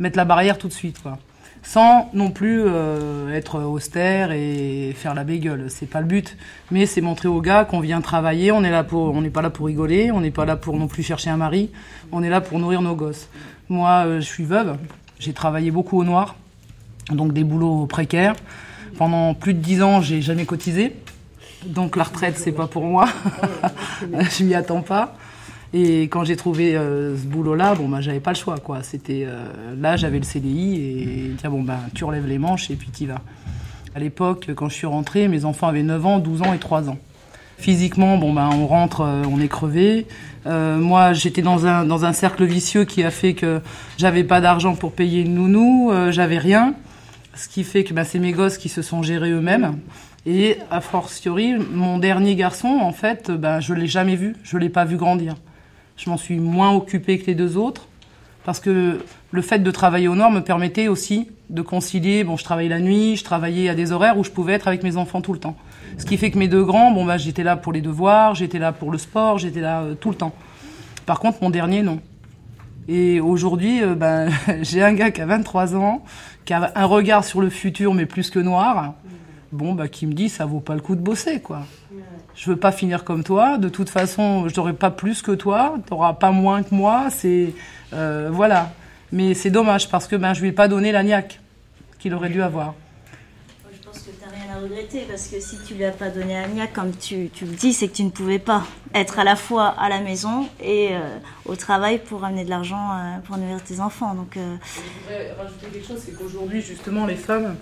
Mettre 0.00 0.16
la 0.16 0.24
barrière 0.24 0.58
tout 0.58 0.66
de 0.66 0.72
suite, 0.72 1.00
quoi. 1.00 1.16
Sans 1.62 2.10
non 2.14 2.30
plus 2.30 2.62
euh, 2.64 3.34
être 3.34 3.62
austère 3.62 4.32
et 4.32 4.94
faire 4.96 5.14
la 5.14 5.24
bégueule. 5.24 5.66
C'est 5.68 5.86
pas 5.86 6.00
le 6.00 6.06
but. 6.06 6.36
Mais 6.70 6.86
c'est 6.86 7.00
montrer 7.00 7.28
aux 7.28 7.40
gars 7.40 7.64
qu'on 7.64 7.80
vient 7.80 8.00
travailler. 8.00 8.50
On 8.50 8.64
est 8.64 8.70
n'est 8.70 9.30
pas 9.30 9.42
là 9.42 9.50
pour 9.50 9.66
rigoler. 9.66 10.10
On 10.10 10.20
n'est 10.20 10.30
pas 10.30 10.46
là 10.46 10.56
pour 10.56 10.76
non 10.76 10.88
plus 10.88 11.02
chercher 11.02 11.30
un 11.30 11.36
mari. 11.36 11.70
On 12.12 12.22
est 12.22 12.30
là 12.30 12.40
pour 12.40 12.58
nourrir 12.58 12.82
nos 12.82 12.94
gosses. 12.94 13.28
Moi, 13.68 14.04
euh, 14.06 14.20
je 14.20 14.26
suis 14.26 14.44
veuve. 14.44 14.76
J'ai 15.18 15.32
travaillé 15.32 15.70
beaucoup 15.70 15.98
au 15.98 16.04
noir. 16.04 16.36
Donc 17.10 17.32
des 17.32 17.44
boulots 17.44 17.86
précaires. 17.86 18.34
Pendant 18.96 19.34
plus 19.34 19.54
de 19.54 19.60
dix 19.60 19.82
ans, 19.82 20.00
j'ai 20.00 20.22
jamais 20.22 20.46
cotisé. 20.46 20.96
Donc 21.66 21.96
la 21.96 22.04
retraite, 22.04 22.38
c'est 22.38 22.52
pas 22.52 22.66
pour 22.66 22.84
moi. 22.84 23.08
je 24.02 24.44
m'y 24.44 24.54
attends 24.54 24.82
pas. 24.82 25.14
Et 25.72 26.02
quand 26.04 26.24
j'ai 26.24 26.36
trouvé 26.36 26.76
euh, 26.76 27.16
ce 27.16 27.24
boulot-là, 27.26 27.74
bon, 27.74 27.88
bah, 27.88 28.00
j'avais 28.00 28.20
pas 28.20 28.32
le 28.32 28.36
choix, 28.36 28.58
quoi. 28.58 28.82
C'était 28.82 29.24
euh, 29.26 29.44
là, 29.78 29.96
j'avais 29.96 30.18
le 30.18 30.24
CDI 30.24 30.76
et 30.76 31.30
tiens, 31.38 31.50
bon, 31.50 31.62
bah, 31.62 31.78
tu 31.94 32.04
relèves 32.04 32.26
les 32.26 32.38
manches 32.38 32.70
et 32.70 32.74
puis 32.74 32.88
t'y 32.88 33.06
vas. 33.06 33.20
À 33.94 34.00
l'époque, 34.00 34.50
quand 34.56 34.68
je 34.68 34.74
suis 34.74 34.86
rentrée, 34.86 35.28
mes 35.28 35.44
enfants 35.44 35.68
avaient 35.68 35.82
9 35.82 36.06
ans, 36.06 36.18
12 36.18 36.42
ans 36.42 36.52
et 36.52 36.58
3 36.58 36.88
ans. 36.88 36.98
Physiquement, 37.58 38.16
bon, 38.16 38.32
bah, 38.32 38.48
on 38.52 38.66
rentre, 38.66 39.02
euh, 39.02 39.22
on 39.30 39.40
est 39.40 39.48
crevé. 39.48 40.06
Moi, 40.46 41.12
j'étais 41.12 41.42
dans 41.42 41.66
un, 41.66 41.84
dans 41.84 42.06
un 42.06 42.14
cercle 42.14 42.44
vicieux 42.44 42.86
qui 42.86 43.04
a 43.04 43.10
fait 43.10 43.34
que 43.34 43.60
j'avais 43.98 44.24
pas 44.24 44.40
d'argent 44.40 44.74
pour 44.74 44.92
payer 44.92 45.20
une 45.20 45.34
nounou, 45.34 45.92
j'avais 46.08 46.38
rien. 46.38 46.74
Ce 47.34 47.46
qui 47.46 47.62
fait 47.62 47.84
que 47.84 47.92
bah, 47.92 48.04
c'est 48.04 48.18
mes 48.18 48.32
gosses 48.32 48.56
qui 48.56 48.70
se 48.70 48.80
sont 48.80 49.02
gérés 49.02 49.30
eux-mêmes. 49.30 49.78
Et 50.24 50.56
a 50.70 50.80
fortiori, 50.80 51.56
mon 51.72 51.98
dernier 51.98 52.36
garçon, 52.36 52.78
en 52.80 52.92
fait, 52.92 53.30
ben, 53.30 53.60
je 53.60 53.74
l'ai 53.74 53.86
jamais 53.86 54.16
vu, 54.16 54.34
je 54.42 54.56
l'ai 54.56 54.70
pas 54.70 54.86
vu 54.86 54.96
grandir. 54.96 55.34
Je 56.00 56.08
m'en 56.08 56.16
suis 56.16 56.38
moins 56.38 56.72
occupée 56.72 57.18
que 57.18 57.26
les 57.26 57.34
deux 57.34 57.58
autres, 57.58 57.86
parce 58.46 58.58
que 58.58 59.04
le 59.32 59.42
fait 59.42 59.58
de 59.58 59.70
travailler 59.70 60.08
au 60.08 60.14
nord 60.14 60.30
me 60.30 60.40
permettait 60.40 60.88
aussi 60.88 61.28
de 61.50 61.60
concilier. 61.60 62.24
Bon, 62.24 62.38
je 62.38 62.44
travaillais 62.44 62.70
la 62.70 62.80
nuit, 62.80 63.16
je 63.16 63.24
travaillais 63.24 63.68
à 63.68 63.74
des 63.74 63.92
horaires 63.92 64.16
où 64.16 64.24
je 64.24 64.30
pouvais 64.30 64.54
être 64.54 64.66
avec 64.66 64.82
mes 64.82 64.96
enfants 64.96 65.20
tout 65.20 65.34
le 65.34 65.38
temps. 65.38 65.56
Ce 65.98 66.06
qui 66.06 66.16
fait 66.16 66.30
que 66.30 66.38
mes 66.38 66.48
deux 66.48 66.64
grands, 66.64 66.90
bon, 66.90 67.04
bah, 67.04 67.18
j'étais 67.18 67.42
là 67.42 67.58
pour 67.58 67.74
les 67.74 67.82
devoirs, 67.82 68.34
j'étais 68.34 68.58
là 68.58 68.72
pour 68.72 68.90
le 68.90 68.96
sport, 68.96 69.36
j'étais 69.36 69.60
là 69.60 69.82
euh, 69.82 69.94
tout 69.94 70.08
le 70.08 70.14
temps. 70.14 70.32
Par 71.04 71.20
contre, 71.20 71.42
mon 71.42 71.50
dernier, 71.50 71.82
non. 71.82 72.00
Et 72.88 73.20
aujourd'hui, 73.20 73.82
euh, 73.82 73.94
ben, 73.94 74.30
j'ai 74.62 74.82
un 74.82 74.94
gars 74.94 75.10
qui 75.10 75.20
a 75.20 75.26
23 75.26 75.76
ans, 75.76 76.02
qui 76.46 76.54
a 76.54 76.72
un 76.76 76.86
regard 76.86 77.24
sur 77.24 77.42
le 77.42 77.50
futur, 77.50 77.92
mais 77.92 78.06
plus 78.06 78.30
que 78.30 78.38
noir. 78.38 78.94
Bon, 79.52 79.74
bah, 79.74 79.88
qui 79.88 80.06
me 80.06 80.12
dit, 80.12 80.28
ça 80.28 80.46
vaut 80.46 80.60
pas 80.60 80.74
le 80.74 80.80
coup 80.80 80.94
de 80.94 81.00
bosser, 81.00 81.40
quoi. 81.40 81.62
Je 82.34 82.50
veux 82.50 82.56
pas 82.56 82.70
finir 82.70 83.02
comme 83.02 83.24
toi. 83.24 83.58
De 83.58 83.68
toute 83.68 83.90
façon, 83.90 84.48
je 84.48 84.56
n'aurai 84.56 84.72
pas 84.72 84.90
plus 84.90 85.22
que 85.22 85.32
toi. 85.32 85.74
Tu 85.86 85.92
n'auras 85.92 86.14
pas 86.14 86.30
moins 86.30 86.62
que 86.62 86.74
moi. 86.74 87.08
C'est 87.10 87.52
euh, 87.92 88.28
voilà. 88.32 88.72
Mais 89.12 89.34
c'est 89.34 89.50
dommage 89.50 89.88
parce 89.88 90.06
que 90.06 90.14
ben 90.14 90.34
je 90.34 90.40
lui 90.40 90.48
ai 90.48 90.52
pas 90.52 90.68
donné 90.68 90.92
la 90.92 91.02
niaque 91.02 91.40
qu'il 91.98 92.14
aurait 92.14 92.28
dû 92.28 92.42
avoir. 92.42 92.74
Je 93.72 93.84
pense 93.84 93.98
que 93.98 94.10
tu 94.10 94.24
n'as 94.24 94.30
rien 94.30 94.54
à 94.54 94.60
regretter 94.60 95.04
parce 95.08 95.26
que 95.26 95.40
si 95.40 95.58
tu 95.66 95.74
lui 95.74 95.84
as 95.84 95.90
pas 95.90 96.10
donné 96.10 96.34
la 96.34 96.46
niaque, 96.46 96.72
comme 96.72 96.92
tu, 96.92 97.28
tu 97.34 97.44
le 97.44 97.52
dis, 97.52 97.72
c'est 97.72 97.88
que 97.88 97.94
tu 97.94 98.04
ne 98.04 98.10
pouvais 98.10 98.38
pas 98.38 98.62
être 98.94 99.18
à 99.18 99.24
la 99.24 99.34
fois 99.34 99.74
à 99.78 99.88
la 99.88 100.00
maison 100.00 100.46
et 100.62 100.90
euh, 100.92 101.00
au 101.44 101.56
travail 101.56 101.98
pour 101.98 102.24
amener 102.24 102.44
de 102.44 102.50
l'argent 102.50 102.92
euh, 102.92 103.18
pour 103.24 103.36
nourrir 103.36 103.62
tes 103.64 103.80
enfants. 103.80 104.14
Donc, 104.14 104.36
euh, 104.36 104.56
Je 104.76 105.02
voudrais 105.02 105.32
rajouter 105.32 105.66
quelque 105.72 105.86
chose, 105.88 106.00
c'est 106.04 106.16
qu'aujourd'hui, 106.16 106.62
justement, 106.62 107.04
les 107.06 107.16
femmes. 107.16 107.56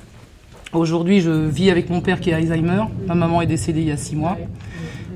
Aujourd'hui, 0.74 1.22
je 1.22 1.30
vis 1.30 1.70
avec 1.70 1.88
mon 1.88 2.02
père 2.02 2.20
qui 2.20 2.30
a 2.30 2.36
Alzheimer. 2.36 2.82
Ma 3.06 3.14
maman 3.14 3.40
est 3.40 3.46
décédée 3.46 3.80
il 3.80 3.88
y 3.88 3.90
a 3.90 3.96
six 3.96 4.14
mois. 4.14 4.36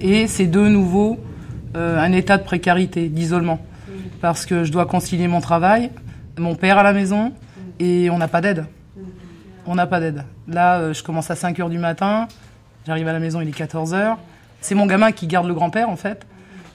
Et 0.00 0.26
c'est 0.26 0.46
de 0.46 0.60
nouveau 0.60 1.18
euh, 1.76 2.00
un 2.00 2.12
état 2.12 2.38
de 2.38 2.42
précarité, 2.42 3.08
d'isolement. 3.08 3.60
Parce 4.22 4.46
que 4.46 4.64
je 4.64 4.72
dois 4.72 4.86
concilier 4.86 5.28
mon 5.28 5.42
travail, 5.42 5.90
mon 6.38 6.54
père 6.54 6.78
à 6.78 6.82
la 6.82 6.94
maison, 6.94 7.32
et 7.78 8.08
on 8.08 8.16
n'a 8.16 8.28
pas 8.28 8.40
d'aide. 8.40 8.64
On 9.66 9.74
n'a 9.74 9.86
pas 9.86 10.00
d'aide. 10.00 10.24
Là, 10.48 10.78
euh, 10.78 10.94
je 10.94 11.02
commence 11.02 11.30
à 11.30 11.36
5 11.36 11.60
heures 11.60 11.68
du 11.68 11.78
matin, 11.78 12.28
j'arrive 12.86 13.08
à 13.08 13.12
la 13.12 13.20
maison, 13.20 13.42
il 13.42 13.48
est 13.48 13.52
14 13.52 13.92
heures. 13.92 14.16
C'est 14.62 14.74
mon 14.74 14.86
gamin 14.86 15.12
qui 15.12 15.26
garde 15.26 15.46
le 15.46 15.54
grand-père, 15.54 15.90
en 15.90 15.96
fait. 15.96 16.26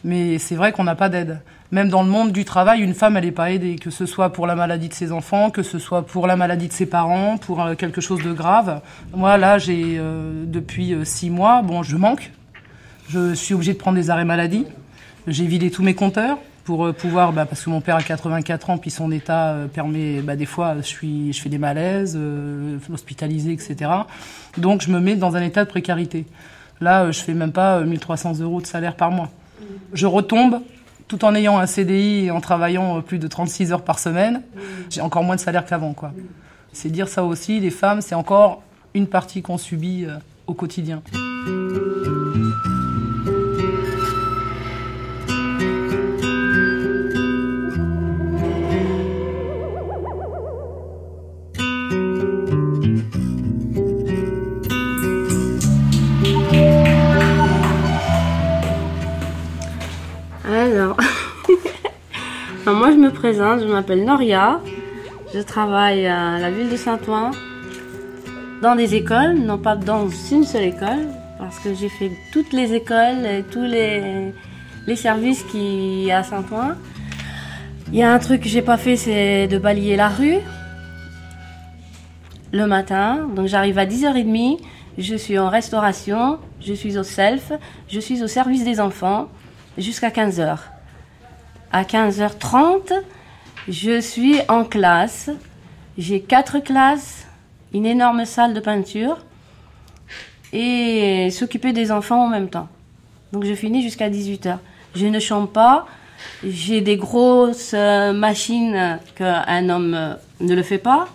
Mais 0.03 0.38
c'est 0.38 0.55
vrai 0.55 0.71
qu'on 0.71 0.84
n'a 0.84 0.95
pas 0.95 1.09
d'aide. 1.09 1.39
Même 1.72 1.89
dans 1.89 2.01
le 2.01 2.09
monde 2.09 2.32
du 2.32 2.45
travail, 2.45 2.82
une 2.82 2.93
femme, 2.93 3.18
elle 3.18 3.26
n'est 3.26 3.32
pas 3.32 3.51
aidée, 3.51 3.76
que 3.76 3.89
ce 3.89 4.05
soit 4.05 4.32
pour 4.32 4.47
la 4.47 4.55
maladie 4.55 4.88
de 4.88 4.93
ses 4.93 5.11
enfants, 5.11 5.49
que 5.49 5.63
ce 5.63 5.80
soit 5.80 6.05
pour 6.05 6.28
la 6.28 6.36
maladie 6.36 6.68
de 6.68 6.74
ses 6.74 6.86
parents, 6.86 7.38
pour 7.38 7.61
euh, 7.61 7.76
quelque 7.76 7.99
chose 7.99 8.24
de 8.24 8.32
grave. 8.32 8.82
Moi, 9.13 9.38
là, 9.38 9.57
j'ai 9.57 9.97
euh, 9.97 10.43
depuis 10.45 10.93
euh, 10.93 11.03
six 11.03 11.30
mois, 11.30 11.61
bon, 11.61 11.84
je 11.84 11.97
manque. 11.97 12.32
Je 13.09 13.34
suis 13.34 13.53
obligée 13.53 13.74
de 13.74 13.78
prendre 13.78 13.97
des 13.97 14.09
arrêts 14.09 14.26
maladie. 14.26 14.65
J'ai 15.28 15.45
vidé 15.45 15.72
tous 15.72 15.84
mes 15.84 15.93
compteurs 15.93 16.38
pour 16.63 16.93
pouvoir, 16.93 17.32
bah, 17.32 17.45
parce 17.45 17.63
que 17.63 17.70
mon 17.70 17.80
père 17.80 17.95
a 17.95 18.03
84 18.03 18.70
ans, 18.70 18.78
puis 18.78 18.91
son 18.91 19.11
état 19.11 19.55
permet, 19.74 20.22
bah, 20.22 20.36
des 20.36 20.45
fois, 20.45 20.76
je 20.78 20.88
suis, 20.88 21.32
je 21.32 21.41
fais 21.41 21.47
des 21.47 21.57
malaises, 21.57 22.18
euh, 22.18 22.78
etc. 23.49 23.91
Donc, 24.57 24.82
je 24.82 24.91
me 24.91 24.99
mets 24.99 25.15
dans 25.15 25.38
un 25.38 25.41
état 25.41 25.63
de 25.63 25.70
précarité. 25.70 26.26
Là, 26.82 27.11
je 27.11 27.20
fais 27.22 27.34
même 27.34 27.51
pas 27.51 27.78
euh, 27.78 27.86
1300 27.86 28.39
euros 28.41 28.61
de 28.61 28.68
salaire 28.68 28.95
par 28.95 29.11
mois. 29.11 29.30
Je 29.93 30.05
retombe 30.05 30.61
tout 31.08 31.24
en 31.26 31.36
ayant 31.36 31.58
un 31.58 31.66
CDI 31.66 32.26
et 32.26 32.32
en 32.32 32.41
travaillant 32.41 32.97
euh, 32.97 33.01
plus 33.01 33.20
de 33.20 33.28
36 33.28 33.72
heures 33.72 33.84
par 33.84 33.99
semaine. 33.99 34.41
J'ai 34.89 35.01
encore 35.01 35.24
moins 35.24 35.36
de 35.36 35.41
salaire 35.41 35.66
qu'avant. 35.66 35.95
C'est 36.74 36.89
dire 36.89 37.08
ça 37.08 37.24
aussi, 37.24 37.60
les 37.60 37.72
femmes, 37.72 38.01
c'est 38.01 38.16
encore 38.16 38.62
une 38.93 39.08
partie 39.08 39.41
qu'on 39.41 39.58
subit 39.58 40.05
euh, 40.05 40.18
au 40.47 40.53
quotidien. 40.53 41.01
Moi 62.74 62.91
je 62.91 62.97
me 62.97 63.11
présente, 63.11 63.61
je 63.61 63.65
m'appelle 63.65 64.03
Noria, 64.03 64.59
je 65.34 65.39
travaille 65.39 66.05
à 66.05 66.38
la 66.38 66.51
ville 66.51 66.70
de 66.70 66.76
Saint-Ouen 66.76 67.32
dans 68.61 68.76
des 68.76 68.93
écoles, 68.93 69.36
non 69.36 69.57
pas 69.57 69.78
dans 69.78 70.09
une 70.09 70.43
seule 70.43 70.65
école, 70.65 71.07
parce 71.39 71.59
que 71.59 71.74
j'ai 71.74 71.88
fait 71.88 72.11
toutes 72.34 72.51
les 72.51 72.74
écoles 72.74 73.26
et 73.26 73.43
tous 73.49 73.63
les, 73.63 74.34
les 74.86 74.95
services 74.97 75.43
qui 75.43 76.03
y 76.03 76.11
a 76.11 76.20
à 76.20 76.24
Saint-Ouen. 76.24 76.76
Il 77.93 77.95
y 77.95 78.03
a 78.03 78.11
un 78.11 78.20
truc 78.20 78.41
que 78.41 78.49
j'ai 78.49 78.61
pas 78.61 78.76
fait, 78.76 78.97
c'est 78.97 79.47
de 79.47 79.57
balayer 79.57 79.95
la 79.95 80.09
rue 80.09 80.39
le 82.51 82.68
matin. 82.68 83.30
Donc 83.34 83.47
j'arrive 83.47 83.78
à 83.78 83.86
10h30, 83.86 84.59
je 84.97 85.15
suis 85.15 85.39
en 85.39 85.47
restauration, 85.47 86.38
je 86.59 86.74
suis 86.74 86.97
au 86.97 87.03
self, 87.03 87.53
je 87.88 88.01
suis 88.01 88.24
au 88.24 88.28
service 88.28 88.65
des 88.65 88.82
enfants 88.82 89.30
jusqu'à 89.78 90.09
15h. 90.09 90.57
À 91.72 91.84
15h30, 91.84 92.93
je 93.68 93.99
suis 93.99 94.39
en 94.47 94.63
classe. 94.63 95.30
J'ai 95.97 96.22
quatre 96.22 96.59
classes, 96.59 97.28
une 97.74 97.86
énorme 97.86 98.24
salle 98.24 98.53
de 98.53 98.61
peinture 98.61 99.18
et 100.53 101.30
s'occuper 101.30 101.74
des 101.74 101.91
enfants 101.91 102.26
en 102.26 102.30
même 102.30 102.49
temps. 102.49 102.70
Donc 103.34 103.43
je 103.43 103.53
finis 103.53 103.82
jusqu'à 103.82 104.09
18h. 104.09 104.59
Je 104.95 105.05
ne 105.07 105.20
chante 105.20 105.51
pas. 105.51 105.86
J'ai 106.43 106.80
des 106.80 106.95
grosses 106.95 107.74
euh, 107.74 108.13
machines 108.13 108.99
qu'un 109.15 109.70
homme 109.70 109.93
euh, 109.93 110.13
ne 110.39 110.55
le 110.55 110.63
fait 110.63 110.78
pas. 110.78 111.09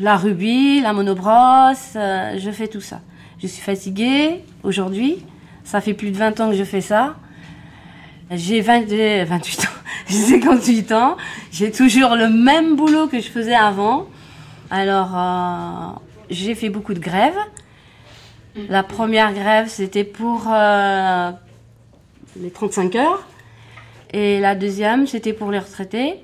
La 0.00 0.16
rubis, 0.16 0.80
la 0.80 0.92
monobrosse, 0.92 1.92
euh, 1.94 2.36
je 2.36 2.50
fais 2.50 2.66
tout 2.66 2.80
ça. 2.80 3.00
Je 3.38 3.46
suis 3.46 3.62
fatiguée 3.62 4.42
aujourd'hui. 4.64 5.24
Ça 5.62 5.80
fait 5.80 5.94
plus 5.94 6.10
de 6.10 6.16
20 6.16 6.40
ans 6.40 6.50
que 6.50 6.56
je 6.56 6.64
fais 6.64 6.80
ça. 6.80 7.14
J'ai 8.34 8.62
20 8.62 8.90
euh, 8.92 9.24
28 9.26 9.60
ans. 9.60 9.68
J'ai 10.08 10.40
58 10.40 10.92
ans. 10.92 11.16
J'ai 11.50 11.70
toujours 11.70 12.14
le 12.16 12.28
même 12.28 12.76
boulot 12.76 13.06
que 13.06 13.20
je 13.20 13.28
faisais 13.28 13.54
avant. 13.54 14.06
Alors, 14.70 15.10
euh, 15.14 15.98
j'ai 16.30 16.54
fait 16.54 16.70
beaucoup 16.70 16.94
de 16.94 16.98
grèves. 16.98 17.38
La 18.68 18.82
première 18.82 19.32
grève, 19.34 19.68
c'était 19.68 20.04
pour 20.04 20.44
euh, 20.50 21.30
les 22.40 22.50
35 22.50 22.96
heures. 22.96 23.22
Et 24.12 24.40
la 24.40 24.54
deuxième, 24.54 25.06
c'était 25.06 25.32
pour 25.34 25.50
les 25.50 25.58
retraités. 25.58 26.22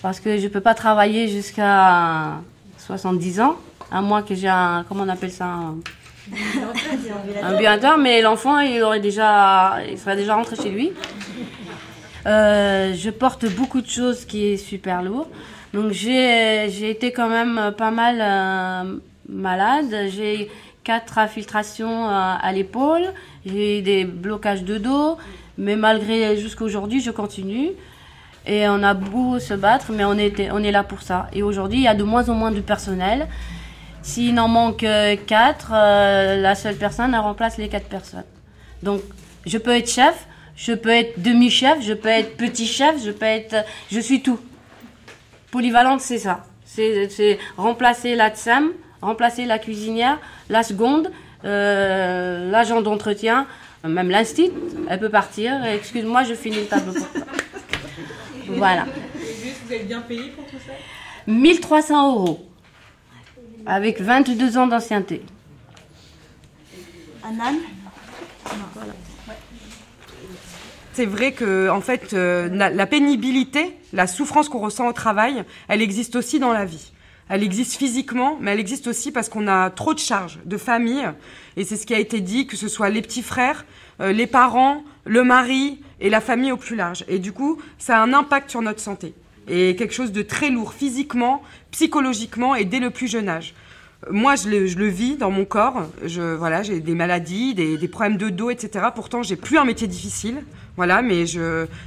Parce 0.00 0.20
que 0.20 0.38
je 0.38 0.44
ne 0.44 0.48
peux 0.48 0.60
pas 0.60 0.74
travailler 0.74 1.28
jusqu'à 1.28 2.40
70 2.78 3.40
ans, 3.40 3.56
à 3.90 4.00
moins 4.00 4.22
que 4.22 4.34
j'ai 4.34 4.48
un, 4.48 4.84
comment 4.88 5.04
on 5.04 5.08
appelle 5.08 5.32
ça, 5.32 5.74
un, 7.42 7.54
ambulateur, 7.54 7.98
mais 7.98 8.20
l'enfant, 8.22 8.58
il 8.60 8.82
aurait 8.82 9.00
déjà, 9.00 9.78
il 9.88 9.98
serait 9.98 10.16
déjà 10.16 10.34
rentré 10.34 10.56
chez 10.56 10.70
lui. 10.70 10.92
Euh, 12.26 12.94
je 12.94 13.10
porte 13.10 13.46
beaucoup 13.46 13.80
de 13.80 13.88
choses 13.88 14.24
qui 14.24 14.46
est 14.46 14.56
super 14.56 15.02
lourd. 15.02 15.28
Donc 15.72 15.92
j'ai 15.92 16.68
j'ai 16.70 16.90
été 16.90 17.12
quand 17.12 17.28
même 17.28 17.72
pas 17.76 17.90
mal 17.90 18.18
euh, 18.20 18.98
malade. 19.28 20.08
J'ai 20.10 20.50
quatre 20.84 21.18
infiltrations 21.18 22.08
euh, 22.08 22.34
à 22.40 22.52
l'épaule. 22.52 23.12
J'ai 23.46 23.78
eu 23.78 23.82
des 23.82 24.04
blocages 24.04 24.64
de 24.64 24.78
dos. 24.78 25.16
Mais 25.56 25.76
malgré 25.76 26.36
jusqu'à 26.36 26.64
aujourd'hui, 26.64 27.00
je 27.00 27.10
continue. 27.10 27.70
Et 28.46 28.68
on 28.68 28.82
a 28.82 28.94
beau 28.94 29.38
se 29.38 29.52
battre, 29.54 29.92
mais 29.92 30.04
on, 30.04 30.16
était, 30.16 30.50
on 30.50 30.62
est 30.62 30.70
là 30.70 30.82
pour 30.82 31.02
ça. 31.02 31.28
Et 31.32 31.42
aujourd'hui, 31.42 31.78
il 31.78 31.84
y 31.84 31.88
a 31.88 31.94
de 31.94 32.04
moins 32.04 32.28
en 32.30 32.34
moins 32.34 32.50
de 32.50 32.60
personnel. 32.60 33.28
S'il 34.08 34.40
en 34.40 34.48
manque 34.48 34.84
euh, 34.84 35.16
quatre, 35.26 35.72
euh, 35.74 36.40
la 36.40 36.54
seule 36.54 36.76
personne 36.76 37.12
elle 37.12 37.20
remplace 37.20 37.58
les 37.58 37.68
quatre 37.68 37.88
personnes. 37.88 38.24
Donc, 38.82 39.02
je 39.44 39.58
peux 39.58 39.76
être 39.76 39.90
chef, 39.90 40.26
je 40.56 40.72
peux 40.72 40.88
être 40.88 41.20
demi-chef, 41.20 41.82
je 41.82 41.92
peux 41.92 42.08
être 42.08 42.38
petit 42.38 42.66
chef, 42.66 43.04
je 43.04 43.10
peux 43.10 43.26
être. 43.26 43.66
Je 43.92 44.00
suis 44.00 44.22
tout. 44.22 44.40
Polyvalente, 45.50 46.00
c'est 46.00 46.16
ça. 46.16 46.46
C'est 46.64 47.38
remplacer 47.58 48.14
la 48.14 48.30
tsam, 48.30 48.72
remplacer 49.02 49.44
la 49.44 49.58
cuisinière, 49.58 50.18
la 50.48 50.62
seconde, 50.62 51.12
euh, 51.44 52.50
l'agent 52.50 52.80
d'entretien, 52.80 53.46
même 53.84 54.08
l'instit, 54.08 54.50
elle 54.88 55.00
peut 55.00 55.10
partir. 55.10 55.62
Excuse-moi, 55.66 56.22
je 56.24 56.32
finis 56.32 56.60
le 56.60 56.66
tableau 56.66 56.94
pour 56.94 57.12
toi. 57.12 57.22
Voilà. 58.48 58.86
Vous 59.66 59.74
êtes 59.74 59.86
bien 59.86 60.00
payé 60.00 60.30
pour 60.30 60.46
tout 60.46 60.56
ça? 60.66 60.72
1300 61.26 62.14
euros. 62.14 62.47
Avec 63.68 64.00
22 64.00 64.56
ans 64.56 64.66
d'ancienneté. 64.66 65.20
Anan 67.22 67.54
C'est 70.94 71.04
vrai 71.04 71.32
que, 71.32 71.68
en 71.68 71.82
fait, 71.82 72.14
euh, 72.14 72.48
la, 72.50 72.70
la 72.70 72.86
pénibilité, 72.86 73.76
la 73.92 74.06
souffrance 74.06 74.48
qu'on 74.48 74.60
ressent 74.60 74.88
au 74.88 74.94
travail, 74.94 75.44
elle 75.68 75.82
existe 75.82 76.16
aussi 76.16 76.38
dans 76.38 76.54
la 76.54 76.64
vie. 76.64 76.92
Elle 77.28 77.42
existe 77.42 77.74
physiquement, 77.74 78.38
mais 78.40 78.52
elle 78.52 78.60
existe 78.60 78.86
aussi 78.86 79.12
parce 79.12 79.28
qu'on 79.28 79.46
a 79.46 79.68
trop 79.68 79.92
de 79.92 79.98
charges 79.98 80.38
de 80.46 80.56
famille. 80.56 81.06
Et 81.58 81.64
c'est 81.64 81.76
ce 81.76 81.84
qui 81.84 81.94
a 81.94 81.98
été 81.98 82.20
dit, 82.20 82.46
que 82.46 82.56
ce 82.56 82.68
soit 82.68 82.88
les 82.88 83.02
petits 83.02 83.22
frères, 83.22 83.66
euh, 84.00 84.12
les 84.12 84.26
parents, 84.26 84.82
le 85.04 85.24
mari 85.24 85.82
et 86.00 86.08
la 86.08 86.22
famille 86.22 86.52
au 86.52 86.56
plus 86.56 86.74
large. 86.74 87.04
Et 87.06 87.18
du 87.18 87.32
coup, 87.32 87.60
ça 87.76 87.98
a 87.98 88.02
un 88.02 88.14
impact 88.14 88.48
sur 88.48 88.62
notre 88.62 88.80
santé. 88.80 89.12
Et 89.48 89.76
quelque 89.76 89.94
chose 89.94 90.12
de 90.12 90.22
très 90.22 90.50
lourd 90.50 90.72
physiquement, 90.72 91.42
psychologiquement 91.70 92.54
et 92.54 92.64
dès 92.64 92.80
le 92.80 92.90
plus 92.90 93.08
jeune 93.08 93.28
âge. 93.28 93.54
Moi, 94.10 94.36
je 94.36 94.48
le, 94.48 94.86
vis 94.86 95.16
dans 95.16 95.32
mon 95.32 95.44
corps. 95.44 95.82
Je, 96.04 96.22
voilà, 96.34 96.62
j'ai 96.62 96.78
des 96.78 96.94
maladies, 96.94 97.54
des, 97.54 97.88
problèmes 97.88 98.16
de 98.16 98.28
dos, 98.28 98.50
etc. 98.50 98.86
Pourtant, 98.94 99.24
j'ai 99.24 99.34
plus 99.34 99.58
un 99.58 99.64
métier 99.64 99.88
difficile. 99.88 100.44
Voilà, 100.76 101.02
mais 101.02 101.24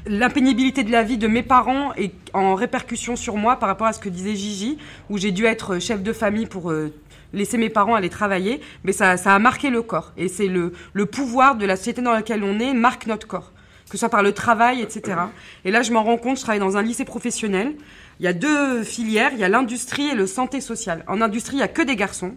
l'impénibilité 0.06 0.84
de 0.84 0.92
la 0.92 1.04
vie 1.04 1.18
de 1.18 1.28
mes 1.28 1.42
parents 1.42 1.94
est 1.94 2.14
en 2.34 2.56
répercussion 2.56 3.16
sur 3.16 3.38
moi 3.38 3.56
par 3.56 3.70
rapport 3.70 3.88
à 3.88 3.94
ce 3.94 4.00
que 4.00 4.10
disait 4.10 4.36
Gigi, 4.36 4.78
où 5.10 5.18
j'ai 5.18 5.32
dû 5.32 5.46
être 5.46 5.80
chef 5.80 6.04
de 6.04 6.12
famille 6.12 6.48
pour 6.48 6.72
euh, 6.72 6.94
laisser 7.32 7.58
mes 7.58 7.70
parents 7.70 7.96
aller 7.96 8.10
travailler, 8.10 8.60
mais 8.84 8.92
ça, 8.92 9.16
ça 9.16 9.34
a 9.34 9.40
marqué 9.40 9.70
le 9.70 9.82
corps. 9.82 10.12
Et 10.18 10.28
c'est 10.28 10.48
le, 10.48 10.74
le 10.92 11.06
pouvoir 11.06 11.56
de 11.56 11.66
la 11.66 11.78
société 11.78 12.02
dans 12.02 12.12
laquelle 12.12 12.44
on 12.44 12.60
est 12.60 12.74
marque 12.74 13.08
notre 13.08 13.28
corps, 13.28 13.54
que 13.92 13.98
ce 13.98 14.00
soit 14.00 14.10
par 14.10 14.24
le 14.24 14.32
travail, 14.32 14.82
etc. 14.82 15.18
Et 15.66 15.72
là, 15.72 15.82
je 15.82 15.92
m'en 15.92 16.02
rends 16.02 16.16
compte, 16.16 16.38
je 16.38 16.44
travaille 16.44 16.62
dans 16.62 16.78
un 16.78 16.82
lycée 16.82 17.04
professionnel. 17.04 17.74
Il 18.22 18.24
y 18.24 18.28
a 18.28 18.32
deux 18.32 18.84
filières, 18.84 19.32
il 19.34 19.40
y 19.40 19.44
a 19.44 19.50
l'industrie 19.50 20.08
et 20.08 20.16
le 20.16 20.28
santé 20.28 20.62
sociale. 20.62 21.04
En 21.08 21.20
industrie, 21.20 21.58
il 21.58 21.60
y 21.60 21.64
a 21.64 21.68
que 21.68 21.82
des 21.82 21.98
garçons. 21.98 22.34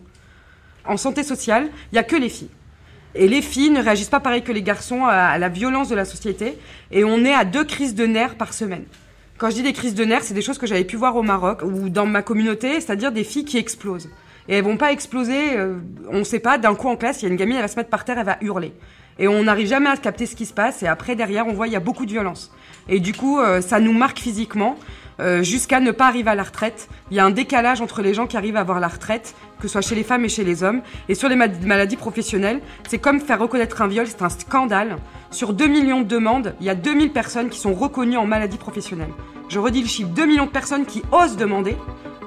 En 0.85 0.97
santé 0.97 1.23
sociale, 1.23 1.69
il 1.93 1.95
y 1.95 1.99
a 1.99 2.03
que 2.03 2.17
les 2.17 2.29
filles. 2.29 2.51
Et 3.15 3.29
les 3.29 3.41
filles 3.41 3.71
ne 3.71 3.81
réagissent 3.81 4.09
pas 4.09 4.19
pareil 4.19 4.43
que 4.43 4.51
les 4.51 4.63
garçons 4.63 5.05
à, 5.05 5.39
la 5.39 5.49
violence 5.49 5.89
de 5.89 5.95
la 5.95 6.05
société. 6.05 6.59
Et 6.91 7.05
on 7.05 7.25
est 7.25 7.33
à 7.33 7.45
deux 7.45 7.65
crises 7.65 7.95
de 7.95 8.05
nerfs 8.05 8.35
par 8.35 8.53
semaine. 8.53 8.85
Quand 9.39 9.49
je 9.49 9.55
dis 9.55 9.63
des 9.63 9.73
crises 9.73 9.95
de 9.95 10.05
nerfs, 10.05 10.25
c'est 10.25 10.35
des 10.35 10.43
choses 10.43 10.59
que 10.59 10.67
j'avais 10.67 10.85
pu 10.85 10.97
voir 10.97 11.15
au 11.15 11.23
Maroc 11.23 11.63
ou 11.63 11.89
dans 11.89 12.07
ma 12.07 12.23
communauté, 12.23 12.81
c'est-à-dire 12.81 13.13
des 13.13 13.23
filles 13.23 13.45
qui 13.45 13.59
explosent. 13.59 14.09
Et 14.49 14.57
elles 14.57 14.65
vont 14.65 14.77
pas 14.77 14.91
exploser, 14.91 15.57
euh, 15.57 15.77
on 16.11 16.19
ne 16.19 16.25
sait 16.25 16.41
pas, 16.41 16.59
d'un 16.59 16.75
coup 16.75 16.89
en 16.89 16.97
classe, 16.97 17.23
il 17.23 17.27
y 17.27 17.29
a 17.29 17.31
une 17.31 17.37
gamine, 17.37 17.57
elle 17.57 17.63
va 17.63 17.69
se 17.69 17.77
mettre 17.77 17.91
par 17.91 18.05
terre, 18.05 18.19
elle 18.19 18.27
va 18.27 18.39
hurler. 18.41 18.73
Et 19.19 19.29
on 19.29 19.45
n'arrive 19.45 19.69
jamais 19.69 19.89
à 19.91 19.97
capter 19.97 20.27
ce 20.27 20.35
qui 20.35 20.47
se 20.47 20.53
passe, 20.53 20.83
et 20.83 20.87
après, 20.89 21.15
derrière, 21.15 21.47
on 21.47 21.53
voit 21.53 21.67
il 21.69 21.73
y 21.73 21.77
a 21.77 21.81
beaucoup 21.81 22.05
de 22.07 22.11
violence. 22.11 22.53
Et 22.89 22.99
du 23.01 23.13
coup, 23.13 23.39
euh, 23.39 23.61
ça 23.61 23.79
nous 23.81 23.93
marque 23.93 24.19
physiquement, 24.19 24.77
euh, 25.21 25.45
jusqu'à 25.45 25.79
ne 25.79 25.93
pas 25.93 26.07
arriver 26.09 26.31
à 26.31 26.35
la 26.35 26.43
retraite. 26.43 26.89
Il 27.13 27.17
y 27.17 27.21
a 27.21 27.25
un 27.25 27.31
décalage 27.31 27.81
entre 27.81 28.03
les 28.03 28.13
gens 28.15 28.27
qui 28.27 28.37
arrivent 28.37 28.57
à 28.57 28.61
avoir 28.61 28.81
la 28.81 28.89
retraite, 28.89 29.37
que 29.61 29.69
ce 29.69 29.73
soit 29.75 29.81
chez 29.83 29.95
les 29.95 30.03
femmes 30.03 30.25
et 30.25 30.29
chez 30.29 30.43
les 30.43 30.65
hommes. 30.65 30.83
Et 31.09 31.15
sur 31.15 31.29
les 31.29 31.37
ma- 31.37 31.47
maladies 31.47 31.97
professionnelles, 31.97 32.61
c'est 32.89 32.99
comme 32.99 33.21
faire 33.21 33.39
reconnaître 33.39 33.81
un 33.83 33.87
viol, 33.87 34.07
c'est 34.09 34.23
un 34.23 34.29
scandale. 34.29 34.97
Sur 35.31 35.53
2 35.53 35.69
millions 35.69 36.01
de 36.01 36.09
demandes, 36.09 36.55
il 36.61 36.67
y 36.67 36.71
a 36.71 36.75
2000 36.75 37.13
personnes 37.13 37.49
qui 37.51 37.61
sont 37.61 37.73
reconnues 37.75 38.17
en 38.17 38.27
maladie 38.27 38.59
professionnelle. 38.59 39.11
Je 39.49 39.61
redis 39.61 39.83
le 39.83 39.89
chiffre, 39.89 40.09
2 40.09 40.27
millions 40.27 40.47
de 40.47 40.51
personnes 40.51 40.87
qui 40.87 41.03
osent 41.13 41.37
demander, 41.37 41.77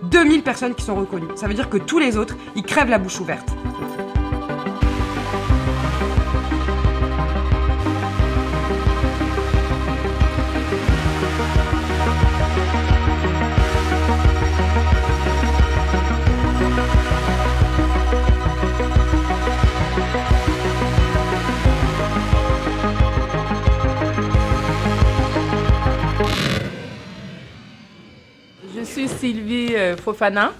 2000 0.03 0.41
personnes 0.43 0.73
qui 0.73 0.85
sont 0.85 0.95
reconnues. 0.95 1.27
Ça 1.35 1.47
veut 1.47 1.53
dire 1.53 1.69
que 1.69 1.77
tous 1.77 1.99
les 1.99 2.15
autres, 2.15 2.37
ils 2.55 2.63
crèvent 2.63 2.89
la 2.89 2.99
bouche 2.99 3.19
ouverte. 3.19 3.49
Suis 28.97 29.07
Sylvie 29.09 29.75
euh, 29.75 29.95
Fofana 29.95 30.53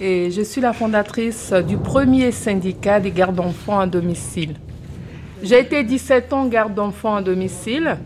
et 0.00 0.30
je 0.30 0.40
suis 0.40 0.62
la 0.62 0.72
fondatrice 0.72 1.52
du 1.52 1.76
premier 1.76 2.32
syndicat 2.32 3.00
des 3.00 3.10
gardes 3.10 3.34
d'enfants 3.34 3.78
à 3.78 3.86
domicile. 3.86 4.54
J'ai 5.42 5.58
été 5.60 5.82
17 5.82 6.32
ans 6.32 6.46
garde 6.46 6.72
d'enfants 6.72 7.16
à 7.16 7.20
domicile 7.20 7.98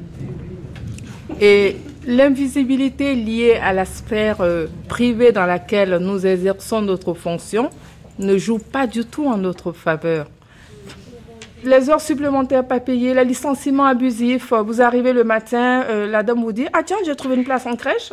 et 1.41 1.77
l'invisibilité 2.05 3.15
liée 3.15 3.61
à 3.63 3.73
la 3.73 3.85
sphère 3.85 4.39
euh, 4.41 4.67
privée 4.89 5.31
dans 5.31 5.47
laquelle 5.47 5.99
nous 6.01 6.27
exerçons 6.27 6.83
notre 6.83 7.15
fonction 7.15 7.71
ne 8.19 8.37
joue 8.39 8.59
pas 8.59 8.89
du 8.89 9.05
tout 9.05 9.29
en 9.29 9.37
notre 9.37 9.71
faveur. 9.71 10.27
Les 11.63 11.91
heures 11.91 12.01
supplémentaires 12.01 12.67
pas 12.67 12.81
payées, 12.81 13.15
le 13.15 13.23
licenciement 13.23 13.85
abusif, 13.85 14.53
euh, 14.53 14.63
vous 14.63 14.83
arrivez 14.83 15.13
le 15.13 15.23
matin, 15.23 15.85
euh, 15.89 16.09
la 16.09 16.25
dame 16.25 16.41
vous 16.43 16.53
dit 16.53 16.67
Ah 16.73 16.83
tiens, 16.83 16.97
j'ai 17.07 17.15
trouvé 17.15 17.37
une 17.37 17.45
place 17.45 17.67
en 17.67 17.77
crèche. 17.77 18.11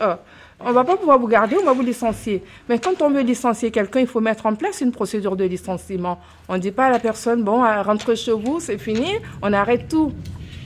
On 0.60 0.72
va 0.72 0.84
pas 0.84 0.98
pouvoir 0.98 1.20
vous 1.20 1.28
garder, 1.28 1.56
on 1.62 1.66
va 1.66 1.74
vous 1.74 1.84
licencier. 1.84 2.44
Mais 2.68 2.80
quand 2.80 3.02
on 3.02 3.12
veut 3.12 3.22
licencier 3.22 3.70
quelqu'un, 3.70 4.00
il 4.00 4.08
faut 4.08 4.22
mettre 4.22 4.48
en 4.48 4.56
place 4.56 4.82
une 4.82 4.92
procédure 4.92 5.36
de 5.36 5.44
licenciement. 5.44 6.20
On 6.50 6.56
ne 6.56 6.60
dit 6.60 6.72
pas 6.72 6.88
à 6.88 6.90
la 6.90 7.00
personne 7.00 7.44
Bon, 7.44 7.64
euh, 7.64 7.82
rentrez 7.84 8.16
chez 8.16 8.32
vous, 8.32 8.60
c'est 8.60 8.80
fini, 8.80 9.14
on 9.44 9.54
arrête 9.54 9.88
tout. 9.88 10.14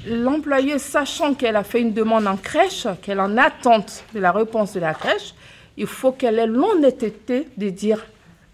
L'employé, 0.08 0.80
sachant 0.80 1.34
qu'elle 1.34 1.58
a 1.58 1.64
fait 1.64 1.82
une 1.82 1.94
demande 1.94 2.26
en 2.26 2.38
crèche, 2.38 2.88
qu'elle 3.02 3.20
en 3.20 3.38
attente 3.38 4.06
de 4.16 4.20
la 4.20 4.32
réponse 4.32 4.74
de 4.74 4.80
la 4.80 4.94
crèche, 4.94 5.36
il 5.76 5.88
faut 5.88 6.14
qu'elle 6.14 6.40
ait 6.40 6.48
l'honnêteté 6.48 7.48
de 7.58 7.70
dire 7.70 8.06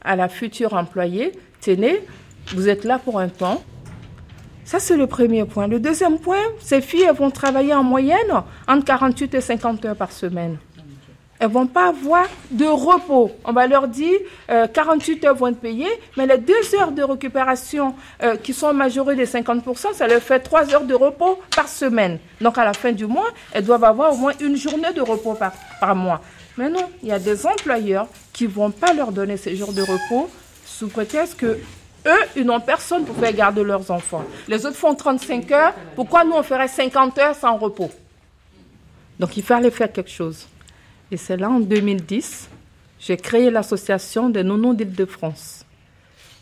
à 0.02 0.16
la 0.16 0.30
future 0.30 0.74
employée 0.74 1.34
Tenez, 1.62 2.02
vous 2.56 2.68
êtes 2.68 2.84
là 2.84 3.00
pour 3.00 3.20
un 3.20 3.30
temps, 3.30 3.62
ça, 4.68 4.80
c'est 4.80 4.98
le 4.98 5.08
premier 5.08 5.46
point. 5.46 5.68
Le 5.68 5.80
deuxième 5.80 6.20
point, 6.20 6.42
ces 6.60 6.82
filles, 6.82 7.10
vont 7.18 7.32
travailler 7.32 7.74
en 7.74 7.84
moyenne 7.84 8.44
entre 8.68 8.84
48 8.84 9.36
et 9.36 9.40
50 9.40 9.86
heures 9.86 9.96
par 9.96 10.12
semaine. 10.12 10.58
Elles 11.40 11.50
vont 11.50 11.68
pas 11.68 11.90
avoir 11.90 12.26
de 12.50 12.66
repos. 12.66 13.32
On 13.46 13.54
va 13.54 13.68
leur 13.68 13.88
dire 13.88 14.18
euh, 14.50 14.68
48 14.68 15.26
heures 15.26 15.36
vont 15.36 15.48
être 15.48 15.60
payées, 15.60 15.90
mais 16.18 16.26
les 16.26 16.38
deux 16.38 16.76
heures 16.80 16.92
de 16.92 17.04
récupération 17.04 17.94
euh, 18.24 18.38
qui 18.38 18.54
sont 18.54 18.74
majorées 18.74 19.16
de 19.16 19.26
50%, 19.26 19.94
ça 19.94 20.08
leur 20.08 20.22
fait 20.22 20.40
trois 20.40 20.74
heures 20.74 20.86
de 20.86 20.96
repos 20.96 21.40
par 21.56 21.68
semaine. 21.68 22.20
Donc 22.42 22.58
à 22.58 22.66
la 22.66 22.74
fin 22.74 22.92
du 22.92 23.06
mois, 23.06 23.28
elles 23.52 23.66
doivent 23.66 23.84
avoir 23.84 24.14
au 24.14 24.18
moins 24.18 24.34
une 24.42 24.56
journée 24.56 24.92
de 24.94 25.02
repos 25.02 25.36
par, 25.36 25.54
par 25.80 25.96
mois. 25.96 26.22
Mais 26.58 26.70
non, 26.70 26.90
il 27.04 27.10
y 27.10 27.12
a 27.12 27.20
des 27.20 27.46
employeurs 27.46 28.08
qui 28.34 28.48
vont 28.48 28.72
pas 28.72 28.94
leur 28.94 29.12
donner 29.12 29.38
ces 29.38 29.56
jours 29.56 29.74
de 29.74 29.82
repos 29.82 30.30
sous 30.66 30.88
prétexte 30.88 31.38
que 31.38 31.60
eux, 32.08 32.24
ils 32.36 32.46
n'ont 32.46 32.60
personne 32.62 33.06
pour 33.06 33.16
faire 33.16 33.34
garder 33.34 33.64
leurs 33.64 33.92
enfants. 33.92 34.24
Les 34.48 34.66
autres 34.66 34.78
font 34.78 34.96
35 34.96 35.52
heures. 35.52 35.74
Pourquoi 35.96 36.24
nous, 36.24 36.34
on 36.34 36.44
ferait 36.44 36.68
50 36.68 37.18
heures 37.20 37.36
sans 37.36 37.58
repos? 37.58 37.92
Donc, 39.20 39.36
il 39.36 39.44
fallait 39.44 39.72
faire 39.72 39.92
quelque 39.92 40.10
chose. 40.10 40.48
Et 41.12 41.18
c'est 41.18 41.38
là, 41.38 41.50
en 41.50 41.60
2010, 41.60 42.50
j'ai 43.00 43.18
créé 43.18 43.50
l'association 43.50 44.30
des 44.30 44.44
nounous 44.44 44.74
d'Île-de-France. 44.74 45.66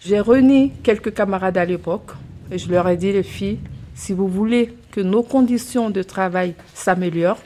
J'ai 0.01 0.19
réuni 0.19 0.71
quelques 0.83 1.13
camarades 1.13 1.57
à 1.57 1.65
l'époque 1.65 2.11
et 2.51 2.57
je 2.57 2.69
leur 2.69 2.87
ai 2.87 2.97
dit, 2.97 3.11
les 3.11 3.23
filles, 3.23 3.59
si 3.93 4.13
vous 4.13 4.27
voulez 4.27 4.73
que 4.91 5.01
nos 5.01 5.23
conditions 5.23 5.89
de 5.89 6.03
travail 6.03 6.55
s'améliorent, 6.73 7.41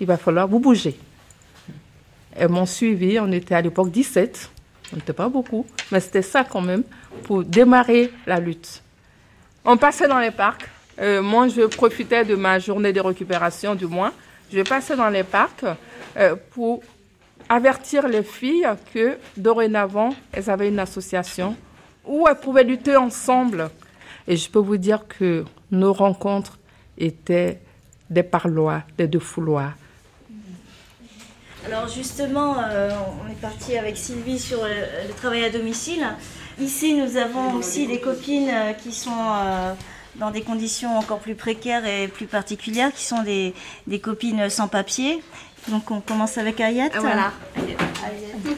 il 0.00 0.06
va 0.06 0.16
falloir 0.16 0.48
vous 0.48 0.60
bouger. 0.60 0.96
Elles 2.34 2.48
m'ont 2.48 2.66
suivi, 2.66 3.18
on 3.18 3.30
était 3.32 3.54
à 3.54 3.60
l'époque 3.60 3.90
17, 3.90 4.50
on 4.92 4.96
n'était 4.96 5.12
pas 5.12 5.28
beaucoup, 5.28 5.66
mais 5.90 6.00
c'était 6.00 6.22
ça 6.22 6.44
quand 6.44 6.60
même 6.62 6.84
pour 7.24 7.44
démarrer 7.44 8.12
la 8.26 8.38
lutte. 8.38 8.82
On 9.64 9.76
passait 9.76 10.08
dans 10.08 10.18
les 10.18 10.30
parcs. 10.30 10.68
Euh, 11.00 11.22
moi, 11.22 11.48
je 11.48 11.62
profitais 11.62 12.24
de 12.24 12.34
ma 12.34 12.58
journée 12.58 12.92
de 12.92 13.00
récupération, 13.00 13.74
du 13.74 13.86
moins. 13.86 14.12
Je 14.52 14.62
passais 14.62 14.96
dans 14.96 15.10
les 15.10 15.22
parcs 15.22 15.64
euh, 16.16 16.34
pour 16.50 16.82
avertir 17.48 18.08
les 18.08 18.24
filles 18.24 18.68
que 18.92 19.16
dorénavant, 19.36 20.10
elles 20.32 20.50
avaient 20.50 20.68
une 20.68 20.80
association 20.80 21.56
où 22.04 22.26
elles 22.28 22.36
pouvaient 22.36 22.64
lutter 22.64 22.96
ensemble. 22.96 23.70
Et 24.26 24.36
je 24.36 24.50
peux 24.50 24.58
vous 24.58 24.76
dire 24.76 25.06
que 25.06 25.44
nos 25.70 25.92
rencontres 25.92 26.58
étaient 26.98 27.60
des 28.08 28.24
parloirs, 28.24 28.82
des 28.98 29.06
deux 29.06 29.20
fouloirs. 29.20 29.74
Alors 31.66 31.88
justement, 31.88 32.56
euh, 32.58 32.90
on 33.24 33.30
est 33.30 33.40
parti 33.40 33.76
avec 33.76 33.96
Sylvie 33.96 34.38
sur 34.38 34.64
le, 34.64 35.12
travail 35.14 35.44
à 35.44 35.50
domicile. 35.50 36.04
Ici, 36.58 36.94
nous 36.94 37.16
avons 37.16 37.54
aussi 37.54 37.86
des 37.86 38.00
copines 38.00 38.50
euh, 38.50 38.72
qui 38.72 38.92
sont 38.92 39.10
dans 40.16 40.30
des 40.30 40.42
conditions 40.42 40.98
encore 40.98 41.18
plus 41.18 41.34
précaires 41.34 41.86
et 41.86 42.08
plus 42.08 42.26
particulières, 42.26 42.92
qui 42.92 43.04
sont 43.04 43.22
des, 43.22 43.54
des 43.86 43.98
copines 44.00 44.48
sans 44.50 44.68
papier. 44.68 45.22
Donc 45.68 45.90
on 45.90 46.00
commence 46.00 46.38
avec 46.38 46.60
Ayat. 46.60 46.90
Voilà. 46.98 47.32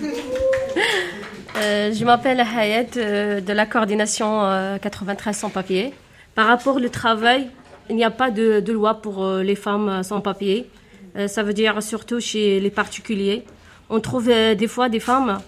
Euh, 1.58 1.92
je 1.92 2.02
m'appelle 2.06 2.40
Hayat 2.40 2.96
euh, 2.96 3.40
de 3.42 3.52
la 3.52 3.66
coordination 3.66 4.42
euh, 4.42 4.78
93 4.78 5.36
sans 5.36 5.50
papier. 5.50 5.92
Par 6.34 6.46
rapport 6.46 6.76
au 6.76 6.88
travail, 6.88 7.50
il 7.90 7.96
n'y 7.96 8.04
a 8.04 8.10
pas 8.10 8.30
de, 8.30 8.60
de 8.60 8.72
loi 8.72 8.94
pour 9.02 9.22
euh, 9.22 9.42
les 9.42 9.54
femmes 9.54 9.88
euh, 9.88 10.02
sans 10.02 10.20
papier. 10.22 10.68
Euh, 11.16 11.28
ça 11.28 11.42
veut 11.42 11.52
dire 11.52 11.82
surtout 11.82 12.20
chez 12.20 12.58
les 12.60 12.70
particuliers. 12.70 13.44
On 13.90 14.00
trouve 14.00 14.30
euh, 14.30 14.54
des 14.54 14.68
fois 14.68 14.88
des 14.88 15.00
femmes 15.00 15.40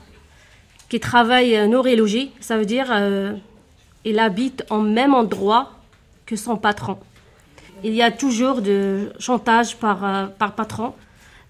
qui 0.89 1.01
travaillent 1.01 1.57
euh, 1.57 1.83
et 1.85 1.97
logis. 1.97 2.33
Ça 2.41 2.59
veut 2.59 2.67
dire 2.67 2.89
euh, 2.91 3.33
ils 4.05 4.19
habitent 4.19 4.65
en 4.69 4.81
même 4.81 5.15
endroit 5.15 5.71
que 6.27 6.37
son 6.37 6.57
patron. 6.57 6.99
Il 7.83 7.95
y 7.95 8.03
a 8.03 8.11
toujours 8.11 8.63
de 8.63 9.13
chantage 9.19 9.77
par, 9.77 10.05
euh, 10.05 10.27
patron. 10.57 10.95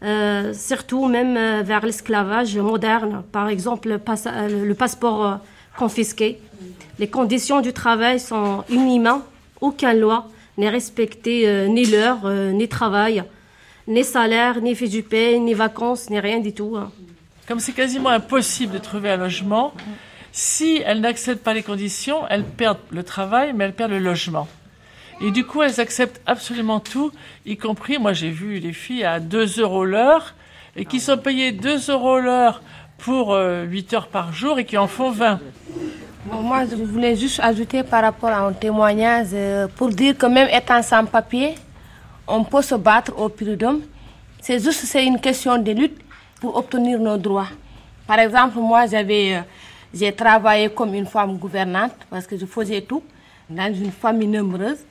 Euh, 0.03 0.53
surtout 0.53 1.07
même 1.07 1.37
euh, 1.37 1.63
vers 1.65 1.85
l'esclavage 1.87 2.59
moderne, 2.59 3.23
par 3.33 3.49
exemple 3.49 3.89
le, 3.89 3.95
euh, 3.95 4.75
passeport 4.75 5.39
confisqué. 5.79 6.39
Les 6.99 7.09
conditions 7.09 7.61
du 7.63 7.73
travail 7.73 8.21
sont 8.21 8.65
inhumaines, 8.69 9.21
aucune 9.61 9.99
loi 9.99 10.29
n'est 10.59 10.69
respectée, 10.69 11.69
ni 11.69 11.85
l'heure, 11.87 12.29
ni 12.53 12.69
travail, 12.69 13.25
ni 13.89 14.05
salaire, 14.05 14.61
ni 14.61 14.75
fiche 14.75 14.91
du 14.91 15.03
paie, 15.03 15.39
ni 15.41 15.55
vacances, 15.55 16.11
ni 16.11 16.21
rien 16.21 16.39
du 16.39 16.53
tout. 16.53 16.77
hein. 16.77 16.93
Comme 17.49 17.59
c'est 17.59 17.73
quasiment 17.73 18.11
impossible 18.11 18.75
de 18.75 18.79
trouver 18.79 19.11
un 19.11 19.17
logement, 19.17 19.73
si 20.33 20.81
elles 20.85 21.01
n'acceptent 21.01 21.43
pas 21.43 21.55
les 21.55 21.63
conditions, 21.65 22.21
elles 22.29 22.45
perdent 22.45 22.79
le 22.91 23.03
travail, 23.03 23.53
mais 23.55 23.65
elles 23.65 23.75
perdent 23.75 23.93
le 23.93 23.99
logement. 23.99 24.47
Et 25.25 25.31
du 25.31 25.47
coup, 25.47 25.63
elles 25.63 25.81
acceptent 25.81 26.21
absolument 26.27 26.81
tout, 26.81 27.11
y 27.47 27.57
compris, 27.57 27.97
moi 27.97 28.13
j'ai 28.13 28.29
vu 28.29 28.59
les 28.59 28.75
filles 28.75 29.05
à 29.05 29.21
2 29.21 29.59
euros 29.59 29.87
l'heure, 29.87 30.35
et 30.77 30.85
qui 30.85 31.01
sont 31.01 31.17
payées 31.17 31.51
2 31.51 31.91
euros 31.91 32.19
l'heure 32.19 32.61
pour 32.99 33.33
euh, 33.33 33.65
8 33.65 33.95
heures 33.95 34.09
par 34.09 34.35
jour 34.35 34.59
et 34.59 34.67
qui 34.67 34.77
en 34.77 34.87
font 34.87 35.11
20. 35.11 35.41
Bon, 36.27 36.43
moi, 36.43 36.67
je 36.71 36.77
voulais 36.77 37.17
juste 37.17 37.41
ajouter 37.41 37.83
par 37.83 38.03
rapport 38.03 38.29
à 38.29 38.41
un 38.41 38.53
témoignage 38.53 39.29
euh, 39.33 39.67
pour 39.67 39.89
dire 39.89 40.15
que 40.19 40.27
même 40.27 40.49
étant 40.53 40.83
sans 40.83 41.07
papier, 41.07 41.55
on 42.29 42.45
peut 42.45 42.61
se 42.61 42.75
battre 42.75 43.19
au 43.19 43.31
prud'homme. 43.31 43.81
C'est 44.43 44.63
juste 44.63 44.85
c'est 44.85 45.07
une 45.07 45.19
question 45.19 45.57
de 45.57 45.73
lutte 45.73 46.03
pour 46.39 46.55
obtenir 46.55 46.99
nos 46.99 47.17
droits. 47.17 47.49
Par 48.07 48.19
exemple, 48.19 48.59
moi, 48.59 48.85
j'avais, 48.87 49.37
euh, 49.37 49.41
j'ai 49.95 50.13
travaillé 50.13 50.69
comme 50.69 50.93
une 50.93 51.07
femme 51.07 51.39
gouvernante 51.39 51.97
parce 52.11 52.27
que 52.27 52.37
je 52.37 52.45
faisais 52.45 52.83
tout 52.83 53.03
dans 53.49 53.73
une 53.75 53.91
famille 53.91 54.29
nombreuse. 54.29 54.85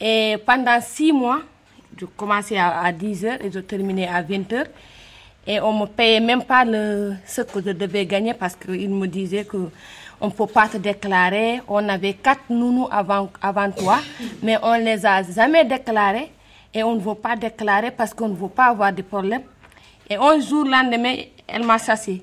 Et 0.00 0.36
pendant 0.44 0.80
six 0.80 1.12
mois, 1.12 1.40
je 1.98 2.04
commençais 2.04 2.58
à, 2.58 2.80
à 2.80 2.92
10 2.92 3.24
heures 3.24 3.38
et 3.44 3.50
je 3.50 3.60
terminais 3.60 4.08
à 4.08 4.22
20 4.22 4.52
heures. 4.52 4.66
Et 5.46 5.60
on 5.60 5.72
me 5.78 5.86
payait 5.86 6.20
même 6.20 6.42
pas 6.44 6.64
le, 6.64 7.14
ce 7.26 7.42
que 7.42 7.60
je 7.64 7.70
devais 7.70 8.04
gagner 8.04 8.34
parce 8.34 8.56
qu'ils 8.56 8.90
me 8.90 9.06
disaient 9.06 9.44
que 9.44 9.70
on 10.20 10.26
ne 10.26 10.32
peut 10.32 10.46
pas 10.46 10.68
te 10.68 10.76
déclarer. 10.76 11.60
On 11.68 11.88
avait 11.88 12.14
quatre 12.14 12.50
nounous 12.50 12.88
avant, 12.90 13.30
avant 13.40 13.70
toi, 13.70 13.98
mais 14.42 14.58
on 14.62 14.74
les 14.74 15.04
a 15.06 15.22
jamais 15.22 15.64
déclarés 15.64 16.30
et 16.74 16.82
on 16.82 16.94
ne 16.94 17.00
veut 17.00 17.14
pas 17.14 17.36
déclarer 17.36 17.90
parce 17.90 18.12
qu'on 18.12 18.28
ne 18.28 18.34
veut 18.34 18.48
pas 18.48 18.66
avoir 18.66 18.92
de 18.92 19.02
problème. 19.02 19.42
Et 20.08 20.16
un 20.16 20.40
jour, 20.40 20.64
le 20.64 20.70
lendemain, 20.70 21.16
elle 21.46 21.64
m'a 21.64 21.78
chassé. 21.78 22.22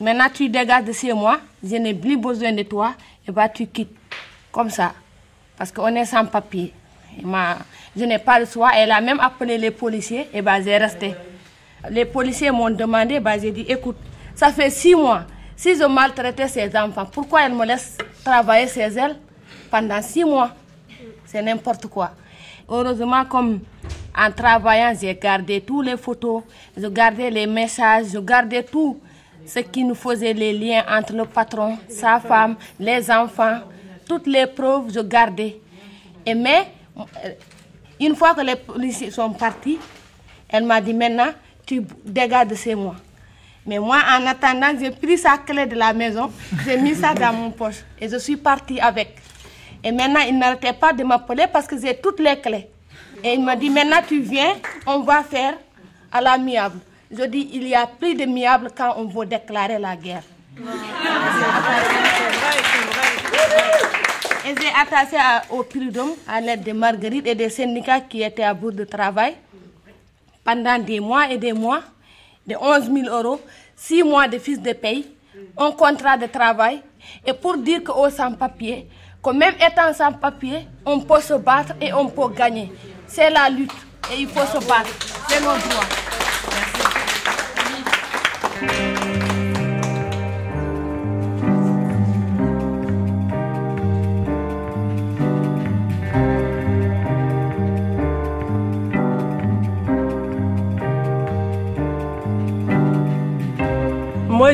Maintenant, 0.00 0.26
tu 0.32 0.48
dégages 0.48 0.84
de 0.84 0.92
chez 0.92 1.12
moi, 1.12 1.40
je 1.62 1.76
n'ai 1.76 1.94
plus 1.94 2.16
besoin 2.16 2.52
de 2.52 2.62
toi, 2.62 2.94
et 3.26 3.30
bah 3.30 3.48
tu 3.48 3.66
quittes. 3.66 3.94
Comme 4.50 4.68
ça. 4.70 4.92
Parce 5.56 5.70
qu'on 5.72 5.94
est 5.94 6.04
sans 6.04 6.26
papier. 6.26 6.72
Je 7.96 8.04
n'ai 8.04 8.18
pas 8.18 8.38
le 8.38 8.46
choix. 8.46 8.70
Elle 8.74 8.90
a 8.90 9.00
même 9.00 9.20
appelé 9.20 9.58
les 9.58 9.70
policiers, 9.70 10.28
et 10.32 10.42
bah 10.42 10.60
j'ai 10.62 10.76
resté. 10.76 11.14
Les 11.90 12.04
policiers 12.04 12.50
m'ont 12.50 12.70
demandé, 12.70 13.18
bah, 13.18 13.38
j'ai 13.38 13.50
dit, 13.50 13.66
écoute, 13.68 13.96
ça 14.34 14.52
fait 14.52 14.70
six 14.70 14.94
mois. 14.94 15.24
Si 15.56 15.74
je 15.74 15.84
maltraitais 15.84 16.48
ces 16.48 16.76
enfants, 16.76 17.06
pourquoi 17.06 17.42
elle 17.44 17.54
me 17.54 17.64
laisse 17.64 17.98
travailler 18.24 18.68
chez 18.68 18.80
elle 18.82 19.16
pendant 19.70 20.00
six 20.00 20.24
mois? 20.24 20.50
C'est 21.24 21.42
n'importe 21.42 21.86
quoi. 21.88 22.12
Heureusement, 22.68 23.24
comme 23.24 23.60
en 24.16 24.30
travaillant, 24.30 24.92
j'ai 24.98 25.14
gardé 25.14 25.60
toutes 25.60 25.86
les 25.86 25.96
photos, 25.96 26.42
je 26.76 26.86
gardais 26.86 27.30
les 27.30 27.46
messages, 27.46 28.06
je 28.12 28.18
gardais 28.18 28.62
tout 28.62 29.00
ce 29.44 29.58
qui 29.58 29.82
nous 29.82 29.96
faisait 29.96 30.32
les 30.32 30.52
liens 30.52 30.84
entre 30.88 31.14
le 31.14 31.24
patron, 31.24 31.78
sa 31.88 32.20
femme, 32.20 32.54
les 32.78 33.10
enfants, 33.10 33.58
toutes 34.06 34.26
les 34.28 34.46
preuves, 34.46 34.92
je 34.94 35.00
gardais. 35.00 35.60
Mais, 36.26 36.68
une 38.00 38.16
fois 38.16 38.34
que 38.34 38.40
les 38.40 38.56
policiers 38.56 39.10
sont 39.10 39.30
partis, 39.30 39.78
elle 40.48 40.64
m'a 40.64 40.80
dit 40.80 40.94
maintenant, 40.94 41.30
tu 41.64 41.82
dégages 42.04 42.48
de 42.48 42.54
chez 42.54 42.74
moi. 42.74 42.96
Mais 43.64 43.78
moi, 43.78 43.98
en 44.18 44.26
attendant, 44.26 44.72
j'ai 44.78 44.90
pris 44.90 45.16
sa 45.16 45.38
clé 45.38 45.66
de 45.66 45.76
la 45.76 45.92
maison, 45.92 46.30
j'ai 46.64 46.76
mis 46.76 46.94
ça 46.94 47.14
dans 47.14 47.32
mon 47.32 47.50
poche 47.50 47.84
et 48.00 48.08
je 48.08 48.16
suis 48.16 48.36
partie 48.36 48.80
avec. 48.80 49.16
Et 49.84 49.92
maintenant, 49.92 50.20
il 50.26 50.36
n'arrêtait 50.38 50.72
pas 50.72 50.92
de 50.92 51.04
m'appeler 51.04 51.44
parce 51.52 51.66
que 51.66 51.80
j'ai 51.80 51.96
toutes 51.96 52.20
les 52.20 52.40
clés. 52.40 52.68
Et 53.22 53.34
il 53.34 53.44
m'a 53.44 53.54
dit, 53.54 53.70
maintenant 53.70 54.00
tu 54.06 54.20
viens, 54.20 54.54
on 54.86 55.00
va 55.00 55.22
faire 55.22 55.54
à 56.10 56.20
l'amiable. 56.20 56.78
Je 57.10 57.24
dis, 57.24 57.50
il 57.52 57.68
y 57.68 57.74
a 57.74 57.86
plus 57.86 58.14
de 58.14 58.24
miable 58.24 58.70
quand 58.76 58.94
on 58.96 59.04
veut 59.04 59.26
déclarer 59.26 59.78
la 59.78 59.94
guerre. 59.94 60.22
Et 64.44 64.54
j'ai 64.60 64.68
attaché 64.68 65.16
à- 65.16 65.42
au 65.50 65.62
prud'homme 65.62 66.12
à 66.28 66.40
l'aide 66.40 66.62
de 66.62 66.72
Marguerite 66.72 67.26
et 67.26 67.34
des 67.34 67.48
syndicats 67.48 68.00
qui 68.00 68.22
étaient 68.22 68.42
à 68.42 68.52
bout 68.52 68.72
de 68.72 68.84
travail 68.84 69.34
pendant 70.44 70.78
des 70.78 71.00
mois 71.00 71.30
et 71.30 71.38
des 71.38 71.52
mois, 71.52 71.80
de 72.46 72.54
11 72.60 72.90
000 72.92 73.08
euros, 73.08 73.40
6 73.76 74.02
mois 74.02 74.26
de 74.28 74.38
fiches 74.38 74.58
de 74.58 74.72
paye, 74.72 75.06
un 75.56 75.70
contrat 75.70 76.16
de 76.18 76.26
travail, 76.26 76.82
et 77.24 77.32
pour 77.32 77.56
dire 77.56 77.82
qu'aux 77.84 78.10
sans-papiers, 78.10 78.86
que 79.22 79.30
même 79.30 79.54
étant 79.64 79.94
sans-papier, 79.94 80.66
on 80.84 81.00
peut 81.00 81.20
se 81.20 81.34
battre 81.34 81.74
et 81.80 81.92
on 81.92 82.08
peut 82.08 82.28
gagner. 82.34 82.70
C'est 83.06 83.30
la 83.30 83.48
lutte 83.48 83.72
et 84.12 84.20
il 84.20 84.28
faut 84.28 84.44
se 84.46 84.58
battre. 84.66 84.90
C'est 85.28 85.40
nos 85.40 85.56
droits. 85.56 85.88
Moi, 88.62 88.91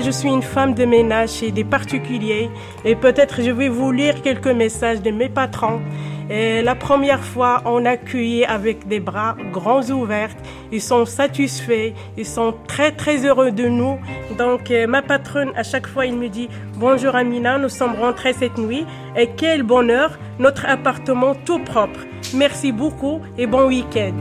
je 0.08 0.12
suis 0.12 0.30
une 0.30 0.42
femme 0.42 0.72
de 0.72 0.86
ménage 0.86 1.32
chez 1.32 1.50
des 1.50 1.64
particuliers 1.64 2.48
et 2.82 2.96
peut-être 2.96 3.42
je 3.42 3.50
vais 3.50 3.68
vous 3.68 3.92
lire 3.92 4.22
quelques 4.22 4.46
messages 4.48 5.02
de 5.02 5.10
mes 5.10 5.28
patrons. 5.28 5.82
La 6.30 6.74
première 6.74 7.22
fois, 7.22 7.60
on 7.66 7.84
a 7.84 7.90
accueilli 7.90 8.42
avec 8.46 8.88
des 8.88 9.00
bras 9.00 9.36
grands 9.52 9.82
ouverts. 9.90 10.34
Ils 10.72 10.80
sont 10.80 11.04
satisfaits, 11.04 11.92
ils 12.16 12.24
sont 12.24 12.54
très 12.66 12.92
très 12.92 13.26
heureux 13.26 13.50
de 13.50 13.68
nous. 13.68 13.98
Donc 14.38 14.70
euh, 14.70 14.86
ma 14.86 15.02
patronne, 15.02 15.52
à 15.56 15.62
chaque 15.62 15.86
fois, 15.86 16.06
il 16.06 16.16
me 16.16 16.28
dit 16.30 16.48
Bonjour 16.76 17.14
Amina, 17.14 17.58
nous 17.58 17.68
sommes 17.68 17.94
rentrés 17.94 18.32
cette 18.32 18.56
nuit 18.56 18.86
et 19.14 19.28
quel 19.36 19.62
bonheur, 19.62 20.18
notre 20.38 20.64
appartement 20.64 21.34
tout 21.34 21.58
propre. 21.58 22.00
Merci 22.34 22.72
beaucoup 22.72 23.20
et 23.36 23.46
bon 23.46 23.66
week-end. 23.66 24.14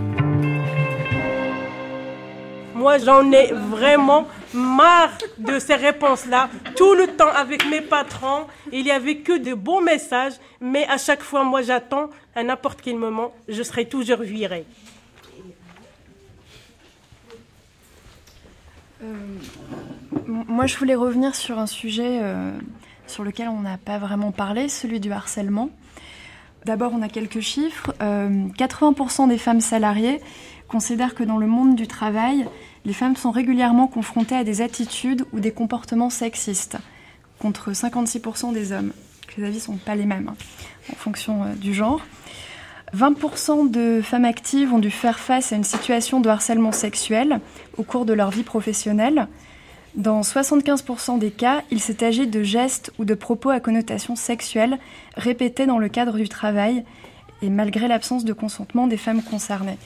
Moi, 2.76 2.98
j'en 3.00 3.32
ai 3.32 3.54
vraiment 3.72 4.28
marre 4.58 5.18
de 5.38 5.60
ces 5.60 5.76
réponses-là. 5.76 6.50
Tout 6.76 6.94
le 6.94 7.08
temps 7.08 7.32
avec 7.34 7.68
mes 7.70 7.82
patrons, 7.82 8.48
il 8.72 8.86
y 8.86 8.92
avait 8.92 9.18
que 9.18 9.38
de 9.38 9.54
bons 9.54 9.82
messages, 9.82 10.34
mais 10.60 10.86
à 10.88 10.98
chaque 10.98 11.22
fois, 11.22 11.44
moi, 11.44 11.62
j'attends 11.62 12.10
à 12.36 12.44
n'importe 12.44 12.82
quel 12.82 12.98
moment, 12.98 13.34
je 13.48 13.64
serai 13.64 13.88
toujours 13.88 14.22
virée. 14.22 14.66
Euh, 19.04 19.14
moi, 20.26 20.66
je 20.66 20.78
voulais 20.78 20.96
revenir 20.96 21.36
sur 21.36 21.60
un 21.60 21.68
sujet 21.68 22.20
euh, 22.22 22.52
sur 23.06 23.24
lequel 23.24 23.48
on 23.48 23.62
n'a 23.62 23.78
pas 23.78 24.00
vraiment 24.00 24.32
parlé, 24.32 24.70
celui 24.70 25.00
du 25.00 25.12
harcèlement. 25.12 25.70
D'abord, 26.66 26.92
on 26.94 27.02
a 27.02 27.10
quelques 27.10 27.40
chiffres. 27.40 27.94
Euh, 28.02 28.48
80% 28.58 29.30
des 29.30 29.38
femmes 29.38 29.62
salariées 29.62 30.20
considèrent 30.68 31.16
que 31.16 31.24
dans 31.24 31.38
le 31.38 31.48
monde 31.48 31.76
du 31.76 31.88
travail, 31.88 32.46
les 32.86 32.94
femmes 32.94 33.16
sont 33.16 33.32
régulièrement 33.32 33.88
confrontées 33.88 34.36
à 34.36 34.44
des 34.44 34.62
attitudes 34.62 35.26
ou 35.34 35.40
des 35.40 35.52
comportements 35.52 36.10
sexistes, 36.10 36.78
contre 37.40 37.72
56% 37.72 38.54
des 38.54 38.72
hommes. 38.72 38.92
Les 39.38 39.44
avis 39.44 39.58
ne 39.58 39.62
sont 39.62 39.78
pas 39.78 39.96
les 39.96 40.06
mêmes 40.06 40.30
hein, 40.30 40.36
en 40.92 40.96
fonction 40.96 41.44
euh, 41.44 41.54
du 41.54 41.74
genre. 41.74 42.02
20% 42.96 43.70
de 43.70 44.02
femmes 44.02 44.26
actives 44.26 44.74
ont 44.74 44.80
dû 44.80 44.92
faire 44.92 45.20
face 45.20 45.52
à 45.52 45.58
une 45.58 45.64
situation 45.64 46.22
de 46.22 46.30
harcèlement 46.30 46.72
sexuel 46.72 47.42
au 47.78 47.84
cours 47.84 48.06
de 48.06 48.14
leur 48.14 48.32
vie 48.32 48.44
professionnelle. 48.44 49.28
Dans 49.96 50.22
75% 50.22 51.20
des 51.20 51.32
cas, 51.32 51.64
il 51.72 51.82
s'est 51.82 52.04
agi 52.04 52.28
de 52.28 52.44
gestes 52.44 52.94
ou 52.98 53.06
de 53.06 53.14
propos 53.14 53.50
à 53.50 53.60
connotation 53.60 54.16
sexuelle 54.16 54.80
répétés 55.16 55.66
dans 55.66 55.80
le 55.80 55.90
cadre 55.90 56.18
du 56.18 56.30
travail 56.30 56.86
et 57.42 57.50
malgré 57.50 57.88
l'absence 57.88 58.24
de 58.24 58.34
consentement 58.34 58.88
des 58.88 58.98
femmes 58.98 59.24
concernées. 59.24 59.78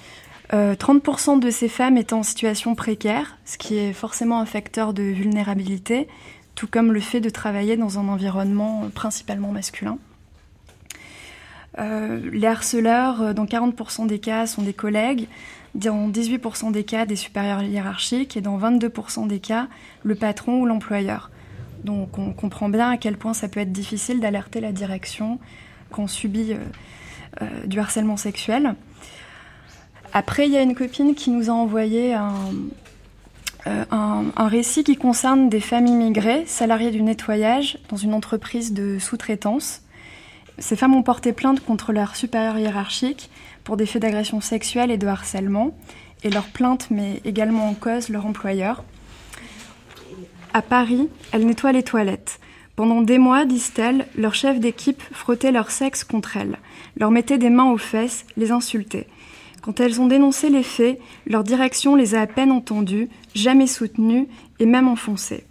Euh, 0.54 0.76
30% 0.76 1.40
de 1.40 1.50
ces 1.50 1.70
femmes 1.70 1.98
étaient 1.98 2.14
en 2.14 2.24
situation 2.24 2.76
précaire, 2.76 3.38
ce 3.46 3.58
qui 3.58 3.78
est 3.78 3.94
forcément 3.94 4.40
un 4.40 4.46
facteur 4.46 4.94
de 4.94 5.04
vulnérabilité, 5.04 6.08
tout 6.56 6.68
comme 6.68 6.92
le 6.92 7.00
fait 7.00 7.22
de 7.22 7.30
travailler 7.30 7.78
dans 7.78 8.00
un 8.00 8.08
environnement 8.08 8.84
euh, 8.84 8.90
principalement 8.90 9.52
masculin. 9.52 9.98
Euh, 11.80 12.20
les 12.32 12.48
harceleurs, 12.48 13.22
euh, 13.22 13.34
dans 13.34 13.46
40% 13.46 14.08
des 14.08 14.20
cas, 14.20 14.46
sont 14.46 14.62
des 14.62 14.74
collègues, 14.74 15.28
dans 15.74 16.10
18% 16.10 16.72
des 16.72 16.84
cas, 16.84 17.06
des 17.06 17.16
supérieurs 17.16 17.64
hiérarchiques, 17.64 18.36
et 18.36 18.42
dans 18.42 18.58
22% 18.58 19.28
des 19.28 19.40
cas, 19.40 19.68
le 20.04 20.16
patron 20.16 20.60
ou 20.62 20.66
l'employeur. 20.66 21.32
Donc 21.84 22.18
on 22.18 22.34
comprend 22.34 22.70
bien 22.70 22.90
à 22.90 22.98
quel 22.98 23.18
point 23.18 23.34
ça 23.34 23.48
peut 23.48 23.60
être 23.60 23.72
difficile 23.72 24.20
d'alerter 24.20 24.60
la 24.62 24.72
direction 24.72 25.40
quand 25.90 26.04
on 26.04 26.08
subit 26.08 26.54
euh, 26.54 26.58
euh, 27.42 27.66
du 27.66 27.80
harcèlement 27.80 28.18
sexuel. 28.18 28.76
Après, 30.14 30.46
il 30.46 30.52
y 30.52 30.58
a 30.58 30.62
une 30.62 30.76
copine 30.76 31.16
qui 31.16 31.30
nous 31.30 31.50
a 31.50 31.54
envoyé 31.54 32.14
un, 32.14 32.34
euh, 33.68 33.86
un 33.92 34.48
récit 34.48 34.84
qui 34.84 34.98
concerne 34.98 35.48
des 35.48 35.60
femmes 35.60 35.86
immigrées, 35.86 36.46
salariées 36.48 36.90
du 36.90 37.04
nettoyage, 37.04 37.78
dans 37.90 37.98
une 37.98 38.14
entreprise 38.14 38.74
de 38.74 38.98
sous-traitance. 38.98 39.84
Ces 40.58 40.76
femmes 40.76 40.96
ont 40.96 41.04
porté 41.04 41.32
plainte 41.32 41.60
contre 41.64 41.94
leur 41.94 42.16
supérieur 42.16 42.58
hiérarchique 42.58 43.30
pour 43.64 43.78
des 43.78 43.86
faits 43.86 44.02
d'agression 44.02 44.42
sexuelle 44.42 44.90
et 44.90 44.98
de 44.98 45.06
harcèlement, 45.06 45.76
et 46.24 46.30
leur 46.30 46.46
plainte 46.46 46.90
met 46.90 47.22
également 47.24 47.70
en 47.70 47.74
cause 47.74 48.10
leur 48.10 48.26
employeur. 48.26 48.84
À 50.54 50.62
Paris, 50.62 51.08
elles 51.32 51.46
nettoient 51.46 51.72
les 51.72 51.84
toilettes. 51.84 52.40
Pendant 52.76 53.02
des 53.02 53.20
mois, 53.20 53.46
disent-elles, 53.46 54.08
leur 54.16 54.34
chef 54.34 54.60
d'équipe 54.60 55.02
frottait 55.12 55.52
leur 55.52 55.70
sexe 55.70 56.04
contre 56.04 56.38
elles, 56.38 56.58
leur 56.98 57.12
mettait 57.12 57.38
des 57.38 57.50
mains 57.50 57.72
aux 57.72 57.78
fesses, 57.78 58.26
les 58.38 58.52
insultait. 58.52 59.08
Quand 59.62 59.80
elles 59.80 60.02
ont 60.02 60.08
dénoncé 60.08 60.50
les 60.50 60.64
faits, 60.64 61.00
leur 61.28 61.44
direction 61.44 61.96
les 61.96 62.16
a 62.16 62.22
à 62.22 62.28
peine 62.28 62.52
entendues, 62.52 63.10
jamais 63.36 63.68
soutenues 63.68 64.28
et 64.60 64.66
même 64.66 64.88
enfoncées. 64.88 65.46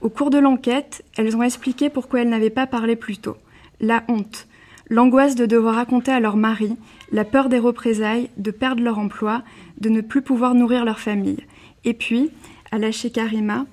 Au 0.00 0.08
cours 0.08 0.30
de 0.30 0.38
l'enquête, 0.38 1.04
elles 1.16 1.36
ont 1.36 1.42
expliqué 1.42 1.88
pourquoi 1.88 2.20
elles 2.20 2.28
n'avaient 2.28 2.50
pas 2.50 2.66
parlé 2.66 2.96
plus 2.96 3.18
tôt. 3.18 3.36
La 3.80 4.02
honte, 4.08 4.48
l'angoisse 4.90 5.36
de 5.36 5.46
devoir 5.46 5.76
raconter 5.76 6.10
à 6.10 6.20
leur 6.20 6.36
mari, 6.36 6.76
la 7.12 7.24
peur 7.24 7.48
des 7.48 7.58
représailles, 7.58 8.28
de 8.36 8.50
perdre 8.50 8.82
leur 8.82 8.98
emploi, 8.98 9.42
de 9.80 9.88
ne 9.88 10.00
plus 10.00 10.22
pouvoir 10.22 10.54
nourrir 10.54 10.84
leur 10.84 10.98
famille. 10.98 11.46
Et 11.84 11.94
puis, 11.94 12.30
à 12.72 12.78
lâcher 12.78 13.10
Karima, 13.10 13.66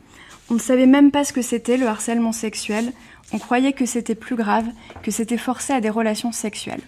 on 0.50 0.56
ne 0.56 0.60
savait 0.60 0.86
même 0.86 1.12
pas 1.12 1.24
ce 1.24 1.34
que 1.34 1.42
c'était 1.42 1.78
le 1.78 1.88
harcèlement 1.88 2.34
sexuel, 2.34 2.94
on 3.34 3.40
croyait 3.40 3.74
que 3.74 3.86
c'était 3.86 4.16
plus 4.16 4.36
grave, 4.36 4.68
que 5.02 5.12
c'était 5.12 5.38
forcé 5.38 5.74
à 5.74 5.82
des 5.82 5.90
relations 5.90 6.32
sexuelles. 6.32 6.82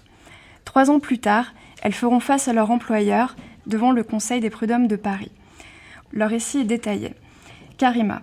Trois 0.65 0.89
ans 0.89 0.99
plus 0.99 1.19
tard, 1.19 1.53
elles 1.83 1.93
feront 1.93 2.21
face 2.21 2.47
à 2.47 2.53
leur 2.53 2.71
employeur 2.71 3.35
devant 3.67 3.91
le 3.91 4.03
Conseil 4.03 4.39
des 4.39 4.49
prud'hommes 4.49 4.87
de 4.87 4.95
Paris. 4.95 5.31
Leur 6.13 6.29
récit 6.29 6.59
est 6.59 6.63
détaillé. 6.63 7.13
Karima. 7.77 8.21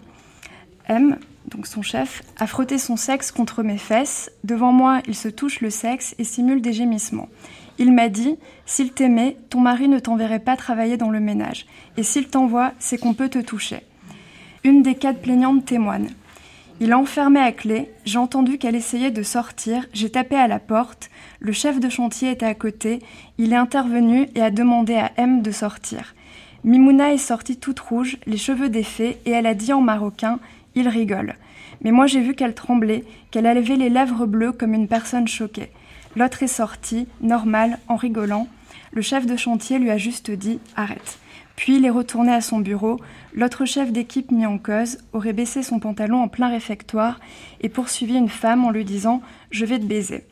M, 0.88 1.18
donc 1.46 1.66
son 1.66 1.82
chef, 1.82 2.22
a 2.38 2.46
frotté 2.46 2.78
son 2.78 2.96
sexe 2.96 3.30
contre 3.30 3.62
mes 3.62 3.76
fesses. 3.76 4.30
Devant 4.44 4.72
moi, 4.72 5.02
il 5.06 5.14
se 5.14 5.28
touche 5.28 5.60
le 5.60 5.68
sexe 5.68 6.14
et 6.18 6.24
simule 6.24 6.62
des 6.62 6.72
gémissements. 6.72 7.28
Il 7.78 7.92
m'a 7.92 8.08
dit 8.08 8.36
S'il 8.64 8.92
t'aimait, 8.92 9.36
ton 9.50 9.60
mari 9.60 9.88
ne 9.88 9.98
t'enverrait 9.98 10.40
pas 10.40 10.56
travailler 10.56 10.96
dans 10.96 11.10
le 11.10 11.20
ménage. 11.20 11.66
Et 11.98 12.02
s'il 12.02 12.28
t'envoie, 12.28 12.72
c'est 12.78 12.98
qu'on 12.98 13.14
peut 13.14 13.28
te 13.28 13.38
toucher. 13.38 13.82
Une 14.64 14.82
des 14.82 14.94
quatre 14.94 15.20
plaignantes 15.20 15.66
témoigne. 15.66 16.08
Il 16.82 16.92
a 16.92 16.98
enfermé 16.98 17.40
à 17.40 17.52
clé, 17.52 17.90
j'ai 18.06 18.16
entendu 18.16 18.56
qu'elle 18.56 18.74
essayait 18.74 19.10
de 19.10 19.22
sortir, 19.22 19.86
j'ai 19.92 20.08
tapé 20.08 20.36
à 20.36 20.48
la 20.48 20.58
porte, 20.58 21.10
le 21.38 21.52
chef 21.52 21.78
de 21.78 21.90
chantier 21.90 22.30
était 22.30 22.46
à 22.46 22.54
côté, 22.54 23.00
il 23.36 23.52
est 23.52 23.56
intervenu 23.56 24.28
et 24.34 24.40
a 24.40 24.50
demandé 24.50 24.94
à 24.94 25.12
M 25.18 25.42
de 25.42 25.50
sortir. 25.50 26.14
Mimouna 26.64 27.12
est 27.12 27.18
sortie 27.18 27.58
toute 27.58 27.80
rouge, 27.80 28.16
les 28.24 28.38
cheveux 28.38 28.70
défaits, 28.70 29.18
et 29.26 29.30
elle 29.30 29.46
a 29.46 29.52
dit 29.52 29.74
en 29.74 29.82
marocain 29.82 30.40
Il 30.74 30.88
rigole. 30.88 31.34
Mais 31.82 31.90
moi 31.90 32.06
j'ai 32.06 32.22
vu 32.22 32.34
qu'elle 32.34 32.54
tremblait, 32.54 33.04
qu'elle 33.30 33.46
a 33.46 33.52
levé 33.52 33.76
les 33.76 33.90
lèvres 33.90 34.24
bleues 34.24 34.52
comme 34.52 34.72
une 34.72 34.88
personne 34.88 35.28
choquée. 35.28 35.70
L'autre 36.16 36.42
est 36.42 36.48
sortie, 36.48 37.06
normal, 37.20 37.78
en 37.88 37.96
rigolant. 37.96 38.48
Le 38.92 39.02
chef 39.02 39.26
de 39.26 39.36
chantier 39.36 39.78
lui 39.78 39.90
a 39.90 39.98
juste 39.98 40.30
dit 40.30 40.58
Arrête. 40.76 41.19
Puis 41.60 41.76
il 41.76 41.84
est 41.84 41.90
retourné 41.90 42.32
à 42.32 42.40
son 42.40 42.58
bureau. 42.58 42.98
L'autre 43.34 43.66
chef 43.66 43.92
d'équipe 43.92 44.30
mis 44.30 44.46
en 44.46 44.56
cause 44.56 44.96
aurait 45.12 45.34
baissé 45.34 45.62
son 45.62 45.78
pantalon 45.78 46.22
en 46.22 46.26
plein 46.26 46.48
réfectoire 46.48 47.20
et 47.60 47.68
poursuivi 47.68 48.14
une 48.14 48.30
femme 48.30 48.64
en 48.64 48.70
lui 48.70 48.86
disant 48.86 49.20
Je 49.50 49.66
vais 49.66 49.78
te 49.78 49.84
baiser, 49.84 50.24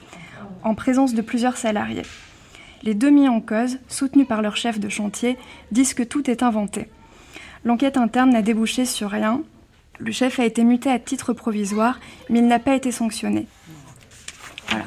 en 0.62 0.74
présence 0.74 1.12
de 1.12 1.20
plusieurs 1.20 1.58
salariés. 1.58 2.06
Les 2.82 2.94
deux 2.94 3.10
mis 3.10 3.28
en 3.28 3.42
cause, 3.42 3.78
soutenus 3.88 4.26
par 4.26 4.40
leur 4.40 4.56
chef 4.56 4.80
de 4.80 4.88
chantier, 4.88 5.36
disent 5.70 5.92
que 5.92 6.02
tout 6.02 6.30
est 6.30 6.42
inventé. 6.42 6.88
L'enquête 7.62 7.98
interne 7.98 8.30
n'a 8.30 8.40
débouché 8.40 8.86
sur 8.86 9.10
rien. 9.10 9.42
Le 9.98 10.12
chef 10.12 10.40
a 10.40 10.46
été 10.46 10.64
muté 10.64 10.90
à 10.90 10.98
titre 10.98 11.34
provisoire, 11.34 12.00
mais 12.30 12.38
il 12.38 12.46
n'a 12.46 12.58
pas 12.58 12.74
été 12.74 12.90
sanctionné. 12.90 13.46
Voilà. 14.70 14.86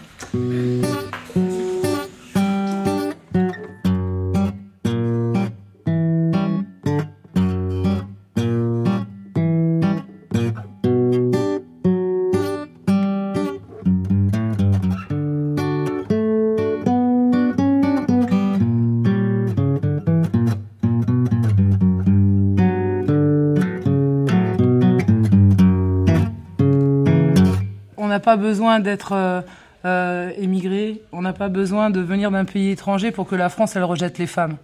Besoin 28.42 28.82
d'être 28.82 29.14
euh, 29.14 29.42
euh, 29.84 30.32
émigré, 30.38 31.02
on 31.12 31.24
n'a 31.24 31.34
pas 31.34 31.50
besoin 31.50 31.90
de 31.90 32.02
venir 32.02 32.30
d'un 32.30 32.46
pays 32.46 32.70
étranger 32.70 33.12
pour 33.12 33.28
que 33.28 33.36
la 33.36 33.50
France, 33.50 33.76
elle 33.76 33.84
rejette 33.84 34.20
les 34.20 34.28
femmes. 34.28 34.58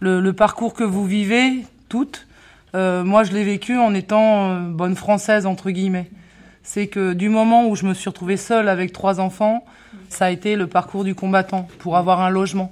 Le, 0.00 0.32
parcours 0.32 0.74
que 0.74 0.84
vous 0.84 1.06
vivez, 1.06 1.64
toutes, 1.88 2.26
euh, 2.74 3.04
moi 3.04 3.24
je 3.24 3.32
l'ai 3.32 3.42
vécu 3.42 3.78
en 3.78 3.94
étant 3.94 4.50
euh, 4.50 4.60
bonne 4.68 4.96
française, 4.96 5.46
entre 5.46 5.70
guillemets. 5.70 6.10
C'est 6.62 6.88
que 6.88 7.14
du 7.14 7.30
moment 7.30 7.68
où 7.68 7.74
je 7.74 7.86
me 7.86 7.94
suis 7.94 8.10
retrouvée 8.10 8.36
seule 8.36 8.68
avec 8.68 8.92
trois 8.92 9.18
enfants, 9.18 9.64
ça 10.10 10.26
a 10.26 10.30
été 10.30 10.56
le 10.56 10.66
parcours 10.66 11.04
du 11.04 11.14
combattant 11.14 11.66
pour 11.78 11.96
avoir 11.96 12.20
un 12.20 12.28
logement, 12.28 12.70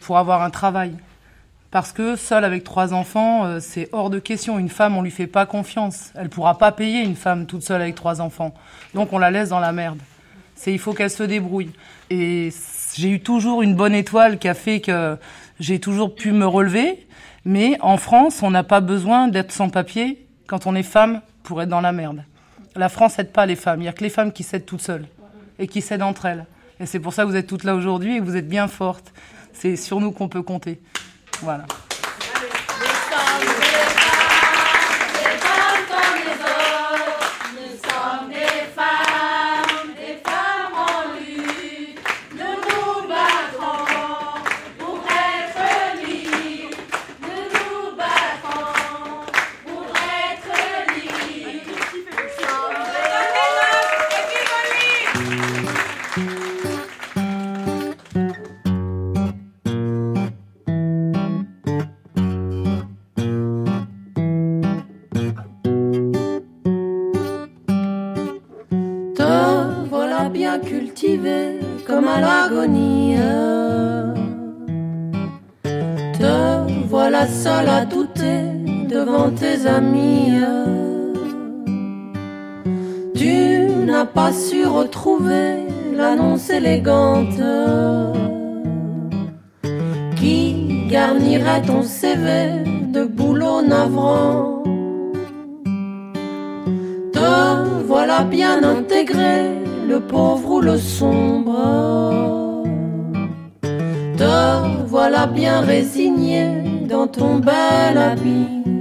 pour 0.00 0.18
avoir 0.18 0.42
un 0.42 0.50
travail. 0.50 0.92
Parce 1.70 1.92
que 1.92 2.16
seule 2.16 2.44
avec 2.44 2.64
trois 2.64 2.94
enfants, 2.94 3.44
euh, 3.44 3.60
c'est 3.60 3.88
hors 3.92 4.10
de 4.10 4.18
question. 4.18 4.58
Une 4.58 4.68
femme, 4.68 4.96
on 4.96 5.02
lui 5.02 5.10
fait 5.10 5.26
pas 5.26 5.46
confiance. 5.46 6.12
Elle 6.14 6.28
pourra 6.28 6.58
pas 6.58 6.72
payer 6.72 7.02
une 7.02 7.16
femme 7.16 7.46
toute 7.46 7.62
seule 7.62 7.82
avec 7.82 7.94
trois 7.94 8.20
enfants. 8.20 8.54
Donc 8.94 9.12
on 9.12 9.18
la 9.18 9.30
laisse 9.30 9.48
dans 9.48 9.60
la 9.60 9.72
merde. 9.72 9.98
C'est 10.54 10.72
il 10.72 10.78
faut 10.78 10.94
qu'elle 10.94 11.10
se 11.10 11.22
débrouille. 11.22 11.72
Et 12.08 12.50
j'ai 12.94 13.10
eu 13.10 13.20
toujours 13.20 13.62
une 13.62 13.74
bonne 13.74 13.94
étoile 13.94 14.38
qui 14.38 14.48
a 14.48 14.54
fait 14.54 14.80
que 14.80 15.18
j'ai 15.60 15.80
toujours 15.80 16.14
pu 16.14 16.32
me 16.32 16.46
relever. 16.46 17.06
Mais 17.44 17.78
en 17.80 17.96
France, 17.96 18.42
on 18.42 18.50
n'a 18.50 18.64
pas 18.64 18.80
besoin 18.80 19.28
d'être 19.28 19.52
sans 19.52 19.68
papier 19.68 20.26
quand 20.46 20.66
on 20.66 20.74
est 20.74 20.82
femme 20.82 21.20
pour 21.42 21.62
être 21.62 21.68
dans 21.68 21.80
la 21.80 21.92
merde. 21.92 22.24
La 22.74 22.88
France 22.88 23.18
aide 23.18 23.32
pas 23.32 23.46
les 23.46 23.56
femmes. 23.56 23.82
Il 23.82 23.84
y 23.84 23.88
a 23.88 23.92
que 23.92 24.02
les 24.02 24.10
femmes 24.10 24.32
qui 24.32 24.42
s'aident 24.42 24.66
toutes 24.66 24.82
seules 24.82 25.06
et 25.58 25.66
qui 25.66 25.80
s'aident 25.80 26.02
entre 26.02 26.26
elles. 26.26 26.46
Et 26.80 26.86
c'est 26.86 27.00
pour 27.00 27.12
ça 27.12 27.22
que 27.22 27.28
vous 27.28 27.36
êtes 27.36 27.46
toutes 27.46 27.64
là 27.64 27.74
aujourd'hui 27.74 28.16
et 28.16 28.18
que 28.20 28.24
vous 28.24 28.36
êtes 28.36 28.48
bien 28.48 28.68
fortes. 28.68 29.12
C'est 29.52 29.76
sur 29.76 30.00
nous 30.00 30.12
qu'on 30.12 30.28
peut 30.28 30.42
compter. 30.42 30.80
Voilà. 31.42 31.66
Tu 83.14 83.66
n'as 83.84 84.04
pas 84.04 84.32
su 84.32 84.64
retrouver 84.64 85.66
l'annonce 85.92 86.50
élégante 86.50 87.40
qui 90.16 90.86
garnirait 90.88 91.62
ton 91.62 91.82
CV 91.82 92.62
de 92.92 93.04
boulot 93.04 93.62
navrant? 93.62 94.62
Te 97.12 97.84
voilà 97.86 98.22
bien 98.22 98.62
intégré, 98.62 99.50
le 99.88 100.00
pauvre 100.00 100.52
ou 100.52 100.60
le 100.60 100.76
sombre. 100.76 102.62
Te 104.16 104.86
voilà 104.86 105.26
bien 105.26 105.60
résigné 105.60 106.46
dans 106.88 107.08
ton 107.08 107.36
bel 107.36 107.98
habit. 107.98 108.75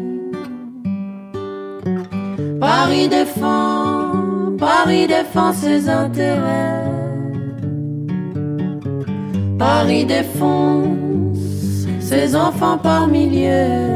Paris 2.66 3.08
défend, 3.08 4.58
Paris 4.58 5.06
défend 5.06 5.54
ses 5.54 5.88
intérêts. 5.88 6.84
Paris 9.60 10.04
défonce 10.04 11.38
ses 12.00 12.36
enfants 12.36 12.80
par 12.80 13.08
milliers. 13.08 13.92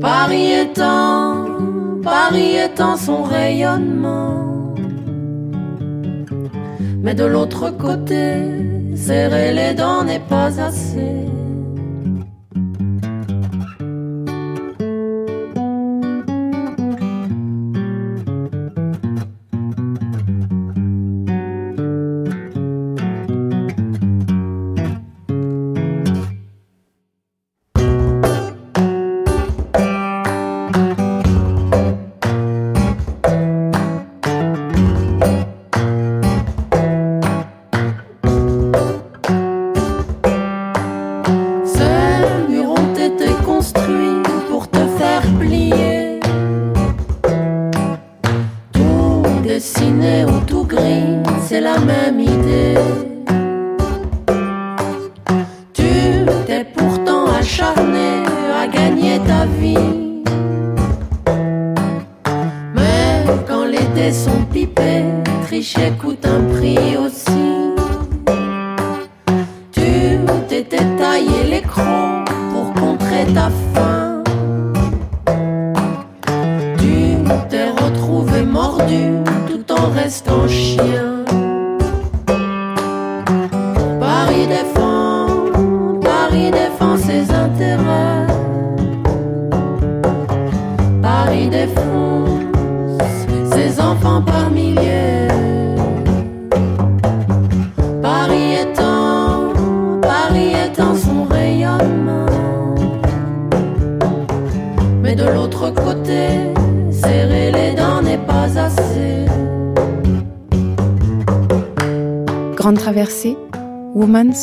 Paris 0.00 0.52
étend, 0.64 1.44
Paris 2.02 2.56
étend 2.56 2.96
son 2.96 3.22
rayonnement. 3.22 4.74
Mais 7.02 7.14
de 7.14 7.24
l'autre 7.24 7.68
côté, 7.68 8.24
serrer 8.96 9.52
les 9.52 9.74
dents 9.74 10.04
n'est 10.04 10.26
pas 10.34 10.58
assez. 10.58 11.37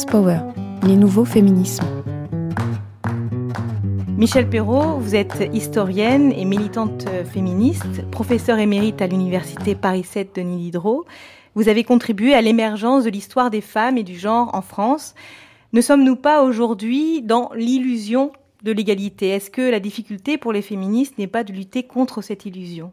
Power, 0.07 0.39
les 0.87 0.95
nouveaux 0.95 1.25
féminismes. 1.25 1.85
Michel 4.17 4.49
Perrault, 4.49 4.97
vous 4.99 5.13
êtes 5.13 5.47
historienne 5.53 6.31
et 6.31 6.43
militante 6.43 7.05
féministe, 7.31 8.09
professeure 8.09 8.57
émérite 8.57 9.01
à 9.03 9.07
l'université 9.07 9.75
Paris 9.75 10.03
7 10.03 10.35
Denis 10.35 10.57
Diderot. 10.57 11.05
Vous 11.53 11.69
avez 11.69 11.83
contribué 11.83 12.33
à 12.33 12.41
l'émergence 12.41 13.03
de 13.03 13.11
l'histoire 13.11 13.51
des 13.51 13.61
femmes 13.61 13.97
et 13.99 14.03
du 14.03 14.17
genre 14.17 14.55
en 14.55 14.61
France. 14.61 15.13
Ne 15.71 15.81
sommes-nous 15.81 16.15
pas 16.15 16.41
aujourd'hui 16.41 17.21
dans 17.21 17.51
l'illusion 17.55 18.31
de 18.65 18.71
l'égalité. 18.71 19.29
Est-ce 19.29 19.51
que 19.51 19.61
la 19.61 19.79
difficulté 19.79 20.39
pour 20.39 20.51
les 20.51 20.63
féministes 20.63 21.19
n'est 21.19 21.27
pas 21.27 21.43
de 21.43 21.53
lutter 21.53 21.83
contre 21.83 22.23
cette 22.23 22.45
illusion? 22.45 22.91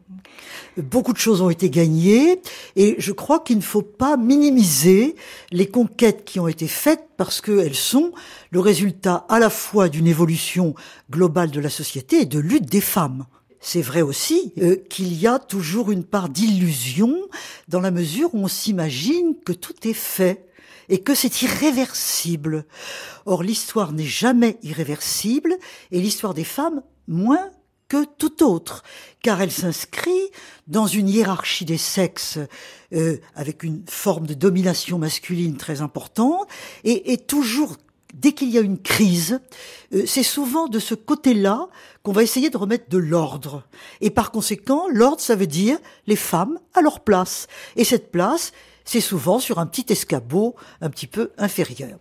Beaucoup 0.77 1.13
de 1.13 1.17
choses 1.17 1.41
ont 1.41 1.49
été 1.49 1.71
gagnées 1.71 2.39
et 2.75 2.95
je 2.99 3.11
crois 3.11 3.39
qu'il 3.39 3.57
ne 3.57 3.63
faut 3.63 3.81
pas 3.81 4.15
minimiser 4.15 5.15
les 5.51 5.65
conquêtes 5.67 6.25
qui 6.25 6.39
ont 6.39 6.47
été 6.47 6.67
faites 6.67 7.03
parce 7.17 7.41
qu'elles 7.41 7.75
sont 7.75 8.11
le 8.51 8.59
résultat 8.59 9.25
à 9.29 9.39
la 9.39 9.49
fois 9.49 9.89
d'une 9.89 10.07
évolution 10.07 10.75
globale 11.09 11.49
de 11.49 11.59
la 11.59 11.69
société 11.69 12.21
et 12.21 12.25
de 12.25 12.39
lutte 12.39 12.69
des 12.69 12.81
femmes. 12.81 13.25
C'est 13.59 13.81
vrai 13.81 14.03
aussi 14.03 14.53
euh, 14.61 14.75
qu'il 14.89 15.19
y 15.19 15.25
a 15.25 15.39
toujours 15.39 15.89
une 15.89 16.03
part 16.03 16.29
d'illusion 16.29 17.15
dans 17.67 17.79
la 17.79 17.91
mesure 17.91 18.29
où 18.35 18.43
on 18.43 18.47
s'imagine 18.47 19.35
que 19.43 19.53
tout 19.53 19.87
est 19.87 19.93
fait 19.93 20.45
et 20.89 21.01
que 21.01 21.15
c'est 21.15 21.41
irréversible. 21.41 22.65
Or, 23.25 23.43
l'histoire 23.43 23.93
n'est 23.93 24.03
jamais 24.03 24.57
irréversible 24.63 25.57
et 25.91 25.99
l'histoire 25.99 26.33
des 26.33 26.43
femmes 26.43 26.81
moins 27.07 27.49
que 27.89 28.05
tout 28.17 28.43
autre, 28.43 28.83
car 29.21 29.41
elle 29.41 29.51
s'inscrit 29.51 30.31
dans 30.67 30.87
une 30.87 31.09
hiérarchie 31.09 31.65
des 31.65 31.77
sexes 31.77 32.39
euh, 32.93 33.17
avec 33.35 33.63
une 33.63 33.83
forme 33.87 34.25
de 34.25 34.33
domination 34.33 34.97
masculine 34.97 35.57
très 35.57 35.81
importante 35.81 36.47
et, 36.83 37.13
et 37.13 37.17
toujours 37.17 37.77
dès 38.13 38.31
qu'il 38.31 38.49
y 38.49 38.57
a 38.57 38.61
une 38.61 38.79
crise, 38.79 39.41
euh, 39.93 40.03
c'est 40.05 40.23
souvent 40.23 40.67
de 40.67 40.79
ce 40.79 40.95
côté-là 40.95 41.67
qu'on 42.03 42.11
va 42.11 42.23
essayer 42.23 42.49
de 42.49 42.57
remettre 42.57 42.89
de 42.89 42.97
l'ordre. 42.97 43.63
Et 44.01 44.09
par 44.09 44.31
conséquent, 44.31 44.87
l'ordre, 44.89 45.21
ça 45.21 45.35
veut 45.35 45.47
dire 45.47 45.77
les 46.07 46.15
femmes 46.15 46.59
à 46.73 46.81
leur 46.81 47.01
place. 47.01 47.47
Et 47.75 47.83
cette 47.83 48.11
place, 48.11 48.53
c'est 48.85 49.01
souvent 49.01 49.39
sur 49.39 49.59
un 49.59 49.65
petit 49.65 49.85
escabeau 49.91 50.55
un 50.81 50.89
petit 50.89 51.07
peu 51.07 51.31
inférieur. 51.37 51.99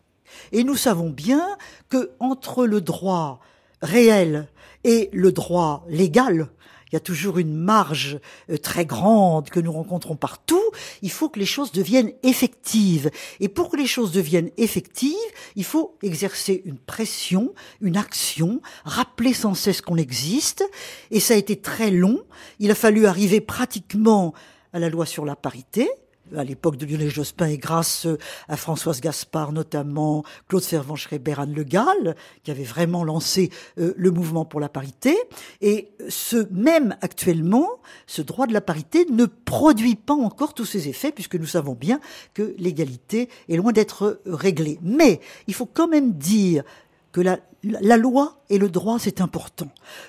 Et 0.53 0.65
nous 0.65 0.77
savons 0.77 1.11
bien 1.11 1.57
que 1.89 2.13
entre 2.19 2.67
le 2.67 2.81
droit 2.81 3.41
réel 3.83 4.49
et 4.85 5.11
le 5.13 5.33
droit 5.33 5.85
légal, 5.89 6.49
il 6.93 6.97
y 6.97 6.99
a 6.99 7.01
toujours 7.01 7.39
une 7.39 7.57
marge 7.57 8.21
euh, 8.51 8.59
très 8.59 8.85
grande 8.85 9.49
que 9.49 9.61
nous 9.61 9.73
rencontrons 9.73 10.15
partout. 10.15 10.63
Il 11.01 11.11
faut 11.11 11.31
que 11.31 11.39
les 11.39 11.47
choses 11.47 11.73
deviennent 11.73 12.13
effectives. 12.23 13.11
Et 13.41 13.49
pour 13.49 13.71
que 13.71 13.79
les 13.79 13.87
choses 13.87 14.13
deviennent 14.13 14.51
effectives, 14.59 15.17
il 15.57 15.65
faut 15.65 15.97
exercer 16.03 16.61
une 16.67 16.77
pression, 16.77 17.55
une 17.81 17.97
action, 17.97 18.61
rappeler 18.85 19.33
sans 19.33 19.55
cesse 19.55 19.81
qu'on 19.81 19.97
existe. 19.97 20.69
Et 21.11 21.19
ça 21.19 21.33
a 21.33 21.39
été 21.39 21.57
très 21.57 21.91
long. 21.91 22.23
Il 22.59 22.71
a 22.71 22.75
fallu 22.75 23.07
arriver 23.07 23.41
pratiquement 23.41 24.35
à 24.75 24.79
la 24.79 24.91
loi 24.91 25.07
sur 25.07 25.25
la 25.25 25.37
parité, 25.37 25.91
à 26.37 26.45
l'époque 26.45 26.77
de 26.77 26.87
Lionel 26.87 27.11
Jospin 27.11 27.47
et 27.47 27.59
grâce 27.59 28.07
à 28.49 28.57
Françoise 28.57 29.01
Gaspard 29.01 29.53
notamment, 29.53 30.25
Claude 30.49 30.63
Servan-Schreiber, 30.63 31.35
Anne 31.39 31.55
Le 31.55 31.65
Gall, 31.65 32.17
qui 32.43 32.51
avait 32.51 32.63
vraiment 32.65 33.05
lancé 33.05 33.51
euh, 33.79 33.93
le 33.97 34.11
mouvement 34.11 34.45
pour 34.45 34.61
la 34.61 34.69
parité. 34.69 35.17
Et 35.61 35.91
ce 36.09 36.49
même 36.51 36.97
actuellement, 37.01 37.69
ce 38.07 38.23
droit 38.23 38.47
de 38.47 38.53
la 38.53 38.61
parité 38.61 39.07
ne 39.11 39.27
produit 39.27 39.97
pas 39.97 40.15
encore 40.15 40.55
tous 40.55 40.65
ses 40.65 40.89
effets 40.89 41.13
puisque 41.13 41.37
nous 41.37 41.47
savons 41.47 41.75
bien 41.75 42.01
que 42.35 42.55
l'égalité 42.59 43.29
est 43.49 43.57
loin 43.57 43.73
d'être 43.73 44.21
réglée. 44.27 44.79
Mais 44.83 45.21
il 45.47 45.55
faut 45.55 45.67
quand 45.67 45.89
même 45.89 46.13
dire 46.13 46.65
que 47.13 47.21
la, 47.21 47.39
la 47.63 47.97
loi 47.97 48.43
et 48.49 48.59
le 48.59 48.69
droit, 48.69 48.99
c'est 48.99 49.21
important. 49.21 49.69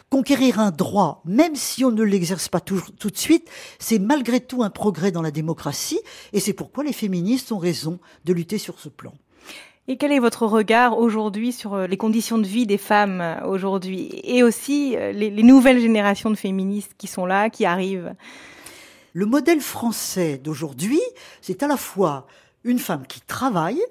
Conquérir 0.10 0.60
un 0.60 0.72
droit, 0.72 1.22
même 1.26 1.56
si 1.56 1.84
on 1.84 1.91
ne 1.91 2.01
l'exerce 2.01 2.47
pas 2.49 2.62
tout, 2.62 2.82
tout 2.97 3.10
de 3.10 3.18
suite, 3.18 3.49
c'est 3.78 3.99
malgré 3.99 4.39
tout 4.39 4.64
un 4.64 4.70
progrès 4.70 5.12
dans 5.12 5.22
la 5.22 5.32
démocratie, 5.32 5.99
et 6.32 6.39
c'est 6.39 6.54
pourquoi 6.54 6.84
les 6.84 6.93
féministes 6.93 7.51
ont 7.51 7.58
raison 7.58 7.99
de 8.26 8.34
lutter 8.34 8.58
sur 8.58 8.80
ce 8.80 8.89
plan. 8.89 9.14
Et 9.89 9.97
quel 9.97 10.14
est 10.14 10.20
votre 10.20 10.47
regard 10.47 10.97
aujourd'hui 10.97 11.51
sur 11.51 11.78
les 11.78 11.97
conditions 11.97 12.38
de 12.38 12.47
vie 12.47 12.66
des 12.66 12.78
femmes 12.78 13.41
aujourd'hui, 13.45 14.22
et 14.24 14.41
aussi 14.41 14.91
les, 14.91 15.30
les 15.30 15.43
nouvelles 15.43 15.80
générations 15.80 16.30
de 16.30 16.36
féministes 16.36 16.93
qui 16.97 17.08
sont 17.08 17.26
là, 17.26 17.49
qui 17.49 17.66
arrivent? 17.66 18.16
Le 19.12 19.26
modèle 19.26 19.60
français 19.60 20.38
d'aujourd'hui, 20.38 21.01
c'est 21.41 21.62
à 21.64 21.68
la 21.68 21.78
fois 21.78 22.28
une 22.64 22.80
femme 22.80 23.06
qui 23.06 23.20
travaille, 23.20 23.84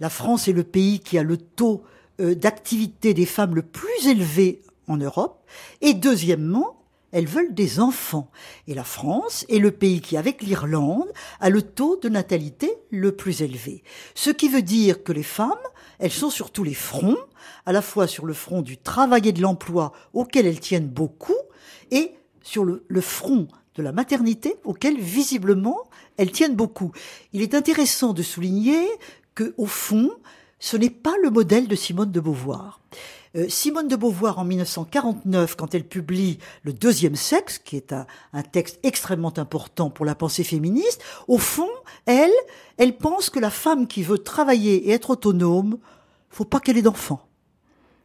la 0.00 0.08
France 0.08 0.48
est 0.48 0.54
le 0.54 0.64
pays 0.64 1.00
qui 1.00 1.18
a 1.18 1.22
le 1.22 1.36
taux 1.36 1.84
d'activité 2.20 3.14
des 3.14 3.26
femmes 3.26 3.54
le 3.54 3.62
plus 3.62 4.06
élevé 4.06 4.62
en 4.86 4.96
Europe. 4.96 5.44
Et 5.80 5.94
deuxièmement, 5.94 6.80
elles 7.12 7.26
veulent 7.26 7.54
des 7.54 7.80
enfants. 7.80 8.30
Et 8.68 8.74
la 8.74 8.84
France 8.84 9.44
est 9.48 9.58
le 9.58 9.72
pays 9.72 10.00
qui, 10.00 10.16
avec 10.16 10.42
l'Irlande, 10.42 11.10
a 11.40 11.50
le 11.50 11.62
taux 11.62 11.96
de 11.96 12.08
natalité 12.08 12.72
le 12.90 13.12
plus 13.12 13.42
élevé. 13.42 13.82
Ce 14.14 14.30
qui 14.30 14.48
veut 14.48 14.62
dire 14.62 15.02
que 15.02 15.12
les 15.12 15.22
femmes, 15.22 15.50
elles 15.98 16.12
sont 16.12 16.30
sur 16.30 16.50
tous 16.50 16.64
les 16.64 16.74
fronts, 16.74 17.18
à 17.66 17.72
la 17.72 17.82
fois 17.82 18.06
sur 18.06 18.26
le 18.26 18.34
front 18.34 18.62
du 18.62 18.78
travail 18.78 19.28
et 19.28 19.32
de 19.32 19.42
l'emploi 19.42 19.92
auquel 20.12 20.46
elles 20.46 20.60
tiennent 20.60 20.88
beaucoup, 20.88 21.36
et 21.90 22.14
sur 22.42 22.64
le, 22.64 22.84
le 22.88 23.00
front 23.00 23.48
de 23.74 23.82
la 23.82 23.92
maternité 23.92 24.56
auquel 24.64 24.98
visiblement 24.98 25.88
elles 26.16 26.32
tiennent 26.32 26.56
beaucoup. 26.56 26.92
Il 27.32 27.42
est 27.42 27.54
intéressant 27.54 28.12
de 28.12 28.22
souligner 28.22 28.86
que, 29.34 29.54
au 29.56 29.66
fond, 29.66 30.10
ce 30.60 30.76
n'est 30.76 30.90
pas 30.90 31.14
le 31.22 31.30
modèle 31.30 31.66
de 31.66 31.74
Simone 31.74 32.12
de 32.12 32.20
Beauvoir. 32.20 32.80
Euh, 33.36 33.48
Simone 33.48 33.88
de 33.88 33.96
Beauvoir, 33.96 34.38
en 34.38 34.44
1949, 34.44 35.56
quand 35.56 35.74
elle 35.74 35.84
publie 35.84 36.38
Le 36.62 36.72
deuxième 36.72 37.16
sexe, 37.16 37.58
qui 37.58 37.76
est 37.76 37.92
un, 37.92 38.06
un, 38.32 38.42
texte 38.42 38.78
extrêmement 38.82 39.32
important 39.38 39.88
pour 39.88 40.04
la 40.04 40.14
pensée 40.14 40.44
féministe, 40.44 41.02
au 41.28 41.38
fond, 41.38 41.70
elle, 42.06 42.32
elle 42.76 42.96
pense 42.96 43.30
que 43.30 43.40
la 43.40 43.50
femme 43.50 43.86
qui 43.86 44.02
veut 44.02 44.18
travailler 44.18 44.88
et 44.88 44.90
être 44.90 45.10
autonome, 45.10 45.78
faut 46.28 46.44
pas 46.44 46.60
qu'elle 46.60 46.76
ait 46.76 46.82
d'enfants. 46.82 47.26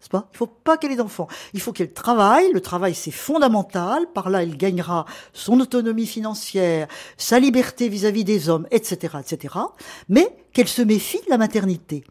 Pas? 0.09 0.29
Il 0.33 0.37
faut 0.37 0.47
pas 0.47 0.77
qu'elle 0.77 0.91
ait 0.91 0.97
d'enfants. 0.97 1.27
Il 1.53 1.61
faut 1.61 1.71
qu'elle 1.71 1.93
travaille. 1.93 2.51
Le 2.51 2.61
travail, 2.61 2.93
c'est 2.93 3.11
fondamental. 3.11 4.07
Par 4.13 4.29
là, 4.29 4.43
elle 4.43 4.57
gagnera 4.57 5.05
son 5.33 5.59
autonomie 5.59 6.05
financière, 6.05 6.87
sa 7.17 7.39
liberté 7.39 7.89
vis-à-vis 7.89 8.21
-vis 8.21 8.25
des 8.25 8.49
hommes, 8.49 8.67
etc., 8.71 9.17
etc. 9.19 9.55
Mais 10.09 10.27
qu'elle 10.53 10.67
se 10.67 10.81
méfie 10.81 11.21
de 11.25 11.29
la 11.29 11.37
maternité. 11.37 12.03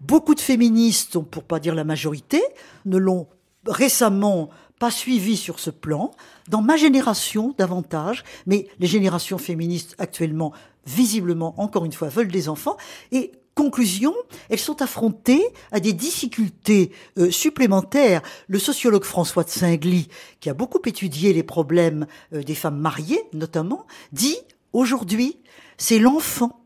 Beaucoup 0.00 0.34
de 0.34 0.40
féministes, 0.40 1.18
pour 1.18 1.44
pas 1.44 1.58
dire 1.58 1.74
la 1.74 1.84
majorité, 1.84 2.42
ne 2.84 2.98
l'ont 2.98 3.26
récemment 3.66 4.50
pas 4.78 4.90
suivi 4.90 5.36
sur 5.36 5.58
ce 5.58 5.70
plan. 5.70 6.10
Dans 6.48 6.62
ma 6.62 6.76
génération, 6.76 7.54
davantage, 7.56 8.24
mais 8.46 8.68
les 8.78 8.86
générations 8.86 9.38
féministes 9.38 9.94
actuellement, 9.98 10.52
visiblement, 10.86 11.54
encore 11.60 11.84
une 11.84 11.92
fois, 11.92 12.08
veulent 12.08 12.30
des 12.30 12.48
enfants. 12.48 12.76
Et 13.10 13.32
conclusion, 13.54 14.14
elles 14.50 14.58
sont 14.58 14.82
affrontées 14.82 15.42
à 15.72 15.80
des 15.80 15.94
difficultés 15.94 16.92
euh, 17.18 17.30
supplémentaires. 17.30 18.20
Le 18.48 18.58
sociologue 18.58 19.04
François 19.04 19.44
de 19.44 19.48
Singly, 19.48 20.08
qui 20.40 20.50
a 20.50 20.54
beaucoup 20.54 20.80
étudié 20.84 21.32
les 21.32 21.42
problèmes 21.42 22.06
euh, 22.34 22.42
des 22.42 22.54
femmes 22.54 22.78
mariées, 22.78 23.22
notamment, 23.32 23.86
dit 24.12 24.36
Aujourd'hui, 24.72 25.38
c'est 25.78 25.98
l'enfant 25.98 26.60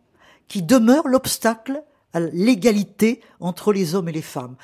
qui 0.49 0.63
demeure 0.63 1.07
l'obstacle 1.07 1.85
à 2.13 2.21
l'égalité 2.21 3.21
entre 3.41 3.73
les 3.73 3.95
hommes 3.95 4.09
et 4.09 4.13
les 4.13 4.23
femmes. 4.23 4.57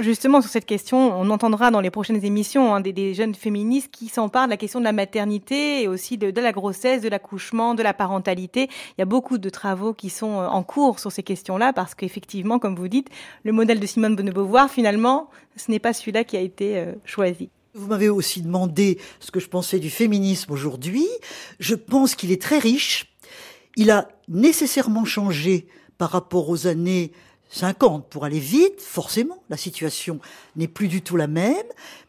Justement, 0.00 0.40
sur 0.40 0.50
cette 0.50 0.64
question, 0.64 1.18
on 1.18 1.28
entendra 1.30 1.72
dans 1.72 1.80
les 1.80 1.90
prochaines 1.90 2.24
émissions 2.24 2.72
hein, 2.72 2.80
des, 2.80 2.92
des, 2.92 3.14
jeunes 3.14 3.34
féministes 3.34 3.90
qui 3.90 4.08
s'emparent 4.08 4.46
de 4.46 4.50
la 4.50 4.56
question 4.56 4.78
de 4.78 4.84
la 4.84 4.92
maternité 4.92 5.82
et 5.82 5.88
aussi 5.88 6.16
de, 6.16 6.30
de 6.30 6.40
la 6.40 6.52
grossesse, 6.52 7.02
de 7.02 7.08
l'accouchement, 7.08 7.74
de 7.74 7.82
la 7.82 7.92
parentalité. 7.92 8.68
Il 8.90 9.00
y 9.00 9.02
a 9.02 9.06
beaucoup 9.06 9.38
de 9.38 9.48
travaux 9.50 9.92
qui 9.92 10.08
sont 10.08 10.40
euh, 10.40 10.46
en 10.46 10.62
cours 10.62 11.00
sur 11.00 11.10
ces 11.10 11.24
questions-là 11.24 11.72
parce 11.72 11.96
qu'effectivement, 11.96 12.60
comme 12.60 12.76
vous 12.76 12.86
dites, 12.86 13.08
le 13.42 13.50
modèle 13.50 13.80
de 13.80 13.86
Simone 13.86 14.14
de 14.14 14.30
Beauvoir, 14.30 14.70
finalement, 14.70 15.28
ce 15.56 15.70
n'est 15.72 15.80
pas 15.80 15.92
celui-là 15.92 16.22
qui 16.22 16.36
a 16.36 16.40
été 16.40 16.78
euh, 16.78 16.92
choisi. 17.04 17.50
Vous 17.74 17.88
m'avez 17.88 18.08
aussi 18.08 18.40
demandé 18.42 18.98
ce 19.18 19.32
que 19.32 19.40
je 19.40 19.48
pensais 19.48 19.80
du 19.80 19.90
féminisme 19.90 20.52
aujourd'hui. 20.52 21.06
Je 21.58 21.74
pense 21.74 22.14
qu'il 22.14 22.30
est 22.30 22.40
très 22.40 22.58
riche. 22.58 23.12
Il 23.76 23.90
a 23.90 24.08
nécessairement 24.28 25.04
changé 25.04 25.66
par 26.02 26.10
rapport 26.10 26.48
aux 26.48 26.66
années 26.66 27.12
50 27.50 28.08
pour 28.08 28.24
aller 28.24 28.40
vite, 28.40 28.80
forcément, 28.80 29.40
la 29.50 29.56
situation 29.56 30.18
n'est 30.56 30.66
plus 30.66 30.88
du 30.88 31.00
tout 31.00 31.16
la 31.16 31.28
même, 31.28 31.54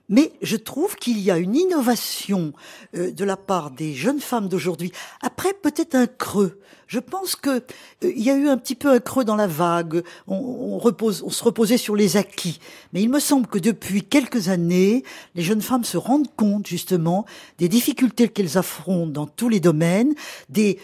mais 0.10 0.32
je 0.42 0.56
trouve 0.56 0.96
qu'il 0.96 1.20
y 1.20 1.30
a 1.30 1.38
une 1.38 1.56
innovation 1.56 2.54
euh, 2.96 3.12
de 3.12 3.24
la 3.24 3.38
part 3.38 3.70
des 3.70 3.94
jeunes 3.94 4.20
femmes 4.20 4.48
d'aujourd'hui. 4.48 4.92
Après, 5.22 5.54
peut-être 5.54 5.94
un 5.94 6.08
creux. 6.08 6.60
Je 6.88 6.98
pense 6.98 7.36
que 7.36 7.52
euh, 7.52 7.62
il 8.02 8.24
y 8.24 8.32
a 8.32 8.36
eu 8.36 8.48
un 8.48 8.58
petit 8.58 8.74
peu 8.74 8.90
un 8.90 9.00
creux 9.00 9.26
dans 9.26 9.36
la 9.36 9.46
vague. 9.46 10.02
On, 10.26 10.38
on, 10.38 10.80
repose, 10.80 11.22
on 11.22 11.30
se 11.30 11.44
reposait 11.44 11.78
sur 11.78 11.96
les 11.96 12.18
acquis. 12.18 12.60
Mais 12.94 13.04
il 13.04 13.12
me 13.12 13.20
semble 13.20 13.46
que 13.46 13.60
depuis 13.60 14.02
quelques 14.02 14.50
années, 14.50 15.04
les 15.36 15.44
jeunes 15.44 15.62
femmes 15.62 15.84
se 15.84 15.98
rendent 15.98 16.36
compte 16.36 16.66
justement 16.66 17.28
des 17.60 17.70
difficultés 17.70 18.28
qu'elles 18.28 18.58
affrontent 18.58 19.12
dans 19.12 19.28
tous 19.28 19.50
les 19.50 19.60
domaines, 19.60 20.16
des 20.50 20.80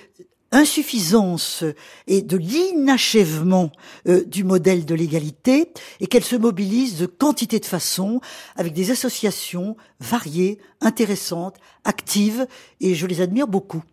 insuffisance 0.52 1.64
et 2.08 2.22
de 2.22 2.38
l'inachèvement 2.38 3.72
euh, 4.08 4.24
du 4.26 4.44
modèle 4.44 4.86
de 4.86 4.96
l'égalité 4.96 5.72
et 6.00 6.08
qu'elle 6.08 6.24
se 6.24 6.36
mobilise 6.36 6.98
de 6.98 7.06
quantité 7.06 7.60
de 7.60 7.66
façons 7.66 8.22
avec 8.56 8.74
des 8.74 8.92
associations 8.92 9.76
variées, 10.00 10.60
intéressantes, 10.82 11.58
actives 11.84 12.48
et 12.82 12.96
je 12.96 13.08
les 13.08 13.22
admire 13.22 13.48
beaucoup. 13.48 13.84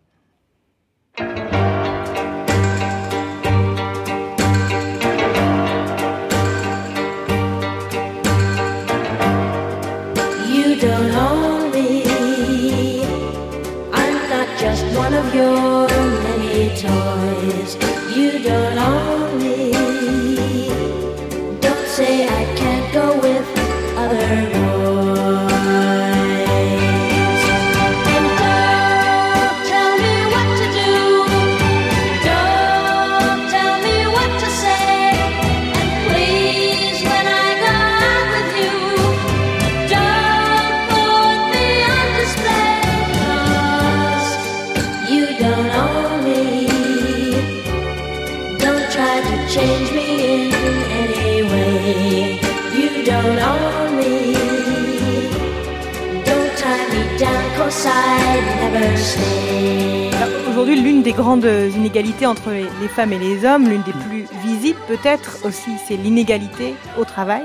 Aujourd'hui, 60.49 60.81
l'une 60.81 61.03
des 61.03 61.11
grandes 61.11 61.45
inégalités 61.75 62.25
entre 62.25 62.49
les 62.49 62.87
femmes 62.87 63.13
et 63.13 63.19
les 63.19 63.45
hommes, 63.45 63.69
l'une 63.69 63.83
des 63.83 63.91
plus 63.91 64.25
visibles 64.43 64.79
peut-être 64.87 65.45
aussi, 65.45 65.71
c'est 65.87 65.97
l'inégalité 65.97 66.73
au 66.97 67.05
travail. 67.05 67.43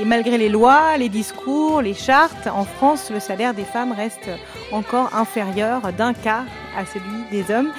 Et 0.00 0.04
malgré 0.04 0.38
les 0.38 0.48
lois, 0.48 0.96
les 0.96 1.08
discours, 1.08 1.82
les 1.82 1.94
chartes, 1.94 2.46
en 2.46 2.64
France, 2.64 3.10
le 3.10 3.18
salaire 3.18 3.54
des 3.54 3.64
femmes 3.64 3.92
reste 3.92 4.30
encore 4.70 5.14
inférieur 5.16 5.92
d'un 5.92 6.14
quart 6.14 6.44
à 6.76 6.86
celui 6.86 7.24
des 7.30 7.52
hommes. 7.52 7.72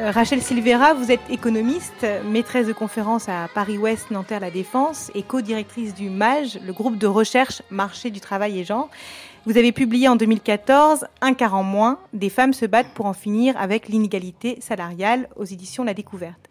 Euh, 0.00 0.10
Rachel 0.12 0.40
Silvera, 0.40 0.94
vous 0.94 1.10
êtes 1.10 1.20
économiste, 1.28 2.06
maîtresse 2.24 2.66
de 2.66 2.72
conférences 2.72 3.28
à 3.28 3.48
Paris-Ouest, 3.52 4.10
Nanterre 4.10 4.40
La 4.40 4.50
Défense 4.50 5.10
et 5.14 5.22
co-directrice 5.22 5.94
du 5.94 6.08
MAGE, 6.08 6.58
le 6.64 6.72
groupe 6.72 6.96
de 6.96 7.06
recherche 7.06 7.62
Marché 7.70 8.10
du 8.10 8.20
travail 8.20 8.60
et 8.60 8.64
genre. 8.64 8.88
Vous 9.46 9.56
avez 9.56 9.72
publié 9.72 10.06
en 10.06 10.16
2014 10.16 11.06
Un 11.22 11.32
quart 11.32 11.54
en 11.54 11.62
moins, 11.62 11.98
des 12.12 12.28
femmes 12.28 12.52
se 12.52 12.66
battent 12.66 12.92
pour 12.92 13.06
en 13.06 13.14
finir 13.14 13.56
avec 13.56 13.88
l'inégalité 13.88 14.58
salariale 14.60 15.30
aux 15.36 15.46
éditions 15.46 15.82
La 15.82 15.94
Découverte. 15.94 16.50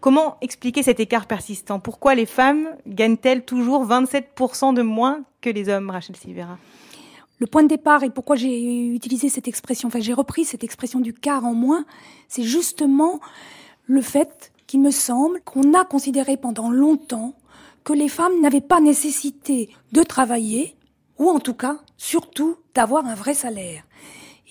Comment 0.00 0.36
expliquer 0.40 0.84
cet 0.84 1.00
écart 1.00 1.26
persistant? 1.26 1.80
Pourquoi 1.80 2.14
les 2.14 2.26
femmes 2.26 2.68
gagnent-elles 2.86 3.44
toujours 3.44 3.84
27% 3.84 4.72
de 4.72 4.82
moins 4.82 5.22
que 5.40 5.50
les 5.50 5.68
hommes, 5.68 5.90
Rachel 5.90 6.14
Silvera. 6.14 6.58
Le 7.40 7.46
point 7.48 7.64
de 7.64 7.68
départ 7.68 8.04
et 8.04 8.10
pourquoi 8.10 8.36
j'ai 8.36 8.86
utilisé 8.86 9.28
cette 9.28 9.48
expression, 9.48 9.88
enfin 9.88 10.00
j'ai 10.00 10.12
repris 10.12 10.44
cette 10.44 10.62
expression 10.62 11.00
du 11.00 11.12
quart 11.12 11.44
en 11.44 11.54
moins, 11.54 11.84
c'est 12.28 12.44
justement 12.44 13.18
le 13.86 14.00
fait 14.00 14.52
qu'il 14.68 14.80
me 14.80 14.92
semble 14.92 15.40
qu'on 15.40 15.74
a 15.74 15.84
considéré 15.84 16.36
pendant 16.36 16.70
longtemps 16.70 17.34
que 17.82 17.92
les 17.92 18.08
femmes 18.08 18.40
n'avaient 18.40 18.60
pas 18.60 18.80
nécessité 18.80 19.70
de 19.92 20.02
travailler, 20.02 20.76
ou 21.18 21.28
en 21.28 21.40
tout 21.40 21.54
cas, 21.54 21.78
surtout, 21.96 22.56
d'avoir 22.74 23.06
un 23.06 23.14
vrai 23.14 23.34
salaire. 23.34 23.82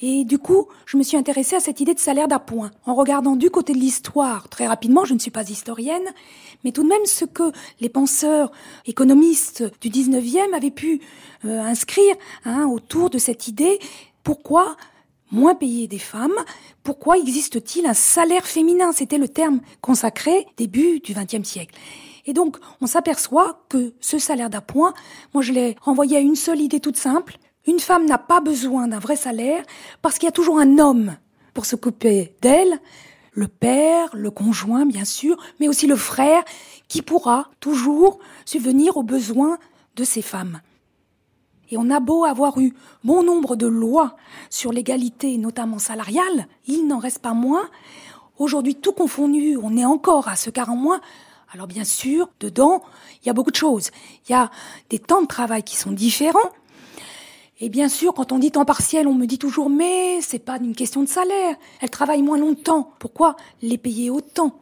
Et 0.02 0.26
du 0.26 0.38
coup, 0.38 0.68
je 0.86 0.96
me 0.96 1.02
suis 1.02 1.18
intéressée 1.18 1.56
à 1.56 1.60
cette 1.60 1.82
idée 1.82 1.96
de 1.96 2.00
salaire 2.00 2.28
d'appoint. 2.28 2.70
En 2.86 2.94
regardant 2.94 3.36
du 3.36 3.50
côté 3.50 3.74
de 3.74 3.80
l'histoire, 3.80 4.48
très 4.48 4.68
rapidement, 4.68 5.06
je 5.06 5.16
ne 5.16 5.20
suis 5.20 5.32
pas 5.32 5.50
historienne, 5.50 6.04
mais 6.64 6.72
tout 6.72 6.84
de 6.84 6.88
même 6.88 7.06
ce 7.06 7.26
que 7.26 7.52
les 7.80 7.90
penseurs 7.90 8.52
économistes 8.86 9.64
du 9.82 9.90
19e 9.90 10.54
avaient 10.54 10.70
pu 10.70 11.02
euh, 11.46 11.62
inscrire 11.62 12.16
hein, 12.46 12.68
autour 12.68 13.10
de 13.10 13.18
cette 13.18 13.48
idée, 13.48 13.80
pourquoi 14.24 14.78
moins 15.32 15.56
payer 15.56 15.88
des 15.88 16.00
femmes 16.00 16.38
Pourquoi 16.84 17.18
existe-t-il 17.18 17.88
un 17.88 17.94
salaire 17.94 18.46
féminin? 18.46 18.92
C'était 18.92 19.18
le 19.18 19.28
terme 19.28 19.62
consacré 19.82 20.46
début 20.58 21.00
du 21.00 21.14
XXe 21.14 21.48
siècle. 21.48 21.76
Et 22.28 22.34
donc, 22.34 22.58
on 22.82 22.88
s'aperçoit 22.88 23.64
que 23.70 23.94
ce 24.02 24.20
salaire 24.20 24.50
d'appoint, 24.50 24.94
moi 25.34 25.42
je 25.42 25.54
l'ai 25.54 25.78
renvoyé 25.82 26.18
à 26.18 26.20
une 26.20 26.36
seule 26.36 26.60
idée 26.60 26.82
toute 26.82 26.98
simple. 26.98 27.38
Une 27.66 27.80
femme 27.80 28.06
n'a 28.06 28.18
pas 28.18 28.42
besoin 28.42 28.90
d'un 28.90 29.00
vrai 29.00 29.16
salaire 29.16 29.64
parce 30.02 30.20
qu'il 30.20 30.28
y 30.28 30.30
a 30.30 30.34
toujours 30.34 30.60
un 30.60 30.78
homme 30.78 31.16
pour 31.54 31.66
s'occuper 31.66 32.36
d'elle, 32.42 32.80
le 33.32 33.48
père, 33.48 34.10
le 34.14 34.30
conjoint 34.30 34.86
bien 34.86 35.06
sûr, 35.06 35.38
mais 35.60 35.70
aussi 35.70 35.88
le 35.88 35.96
frère 35.96 36.44
qui 36.90 37.02
pourra 37.02 37.50
toujours 37.62 38.20
subvenir 38.46 38.98
aux 38.98 39.04
besoins 39.04 39.58
de 39.96 40.04
ces 40.04 40.22
femmes. 40.22 40.60
Et 41.70 41.78
on 41.78 41.90
a 41.90 42.00
beau 42.00 42.26
avoir 42.26 42.60
eu 42.60 42.74
bon 43.04 43.24
nombre 43.24 43.56
de 43.56 43.68
lois 43.68 44.16
sur 44.50 44.72
l'égalité, 44.72 45.38
notamment 45.38 45.80
salariale, 45.80 46.48
il 46.66 46.88
n'en 46.88 47.00
reste 47.00 47.20
pas 47.20 47.34
moins. 47.34 47.70
Aujourd'hui, 48.38 48.76
tout 48.76 48.94
confondu, 48.94 49.58
on 49.62 49.76
est 49.78 49.86
encore 49.86 50.28
à 50.28 50.36
ce 50.36 50.50
quart 50.50 50.70
en 50.70 50.76
moins. 50.76 51.02
Alors 51.54 51.68
bien 51.68 51.86
sûr, 51.86 52.30
dedans, 52.40 52.84
il 53.22 53.28
y 53.28 53.30
a 53.30 53.34
beaucoup 53.34 53.52
de 53.52 53.56
choses. 53.56 53.92
Il 54.28 54.32
y 54.32 54.36
a 54.36 54.52
des 54.90 55.00
temps 55.00 55.22
de 55.22 55.28
travail 55.28 55.64
qui 55.64 55.78
sont 55.78 55.92
différents. 55.92 56.52
Et 57.60 57.70
bien 57.70 57.90
sûr, 57.90 58.14
quand 58.14 58.32
on 58.32 58.40
dit 58.40 58.52
temps 58.52 58.66
partiel, 58.66 59.08
on 59.08 59.14
me 59.14 59.26
dit 59.26 59.40
toujours 59.40 59.70
mais 59.70 60.22
c'est 60.22 60.40
pas 60.40 60.58
une 60.58 60.76
question 60.76 61.02
de 61.02 61.08
salaire. 61.08 61.56
Elles 61.82 61.90
travaillent 61.90 62.22
moins 62.22 62.38
longtemps. 62.38 62.92
Pourquoi 63.00 63.36
les 63.62 63.78
payer 63.78 64.10
autant? 64.10 64.60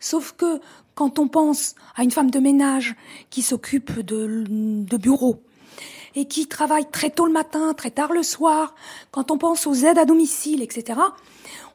Sauf 0.00 0.32
que 0.32 0.60
quand 0.94 1.18
on 1.18 1.28
pense 1.28 1.74
à 1.96 2.02
une 2.02 2.10
femme 2.10 2.30
de 2.30 2.40
ménage 2.40 2.96
qui 3.30 3.42
s'occupe 3.42 4.00
de, 4.00 4.44
de 4.48 4.96
bureau 4.96 5.42
et 6.14 6.26
qui 6.26 6.46
travaille 6.46 6.88
très 6.90 7.10
tôt 7.10 7.26
le 7.26 7.32
matin, 7.32 7.74
très 7.74 7.90
tard 7.90 8.12
le 8.12 8.22
soir, 8.22 8.74
quand 9.10 9.30
on 9.30 9.38
pense 9.38 9.66
aux 9.66 9.74
aides 9.74 9.98
à 9.98 10.04
domicile, 10.04 10.62
etc., 10.62 11.00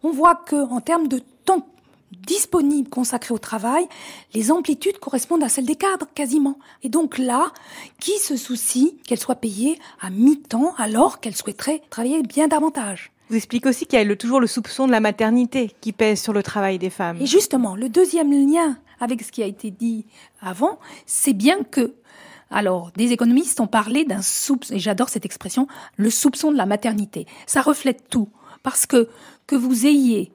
on 0.04 0.12
voit 0.12 0.36
que 0.36 0.56
en 0.56 0.80
termes 0.80 1.08
de 1.08 1.22
temps 1.46 1.68
disponible 2.12 2.90
consacré 2.90 3.34
au 3.34 3.38
travail, 3.38 3.88
les 4.34 4.52
amplitudes 4.52 5.00
correspondent 5.00 5.44
à 5.44 5.50
celles 5.50 5.66
des 5.66 5.76
cadres 5.76 6.08
quasiment. 6.14 6.60
Et 6.84 6.90
donc 6.90 7.18
là, 7.18 7.52
qui 8.00 8.18
se 8.20 8.36
soucie 8.36 8.98
qu'elles 9.06 9.20
soient 9.20 9.36
payées 9.36 9.80
à 10.02 10.10
mi-temps 10.10 10.74
alors 10.78 11.20
qu'elles 11.20 11.36
souhaiteraient 11.36 11.82
travailler 11.90 12.22
bien 12.24 12.48
davantage? 12.48 13.12
Vous 13.30 13.36
expliquez 13.36 13.70
aussi 13.70 13.86
qu'il 13.86 14.00
y 14.00 14.02
a 14.02 14.16
toujours 14.16 14.40
le 14.40 14.48
soupçon 14.48 14.88
de 14.88 14.92
la 14.92 15.00
maternité 15.00 15.72
qui 15.82 15.94
pèse 15.94 16.20
sur 16.20 16.34
le 16.34 16.42
travail 16.42 16.80
des 16.80 16.90
femmes. 16.90 17.18
Et 17.22 17.28
justement, 17.28 17.76
le 17.76 17.88
deuxième 17.88 18.32
lien 18.32 18.78
avec 19.00 19.22
ce 19.22 19.32
qui 19.32 19.44
a 19.44 19.46
été 19.46 19.70
dit 19.70 20.06
avant, 20.42 20.80
c'est 21.06 21.34
bien 21.34 21.64
que 21.64 21.94
alors, 22.52 22.92
des 22.98 23.12
économistes 23.12 23.60
ont 23.60 23.68
parlé 23.68 24.06
d'un 24.06 24.24
soupçon, 24.24 24.74
et 24.74 24.80
j'adore 24.80 25.10
cette 25.10 25.26
expression, 25.26 25.68
le 25.98 26.10
soupçon 26.10 26.52
de 26.52 26.58
la 26.58 26.66
maternité. 26.66 27.28
Ça 27.46 27.62
reflète 27.62 28.10
tout. 28.10 28.30
Parce 28.64 28.86
que, 28.86 29.08
que 29.46 29.56
vous 29.56 29.86
ayez 29.86 30.32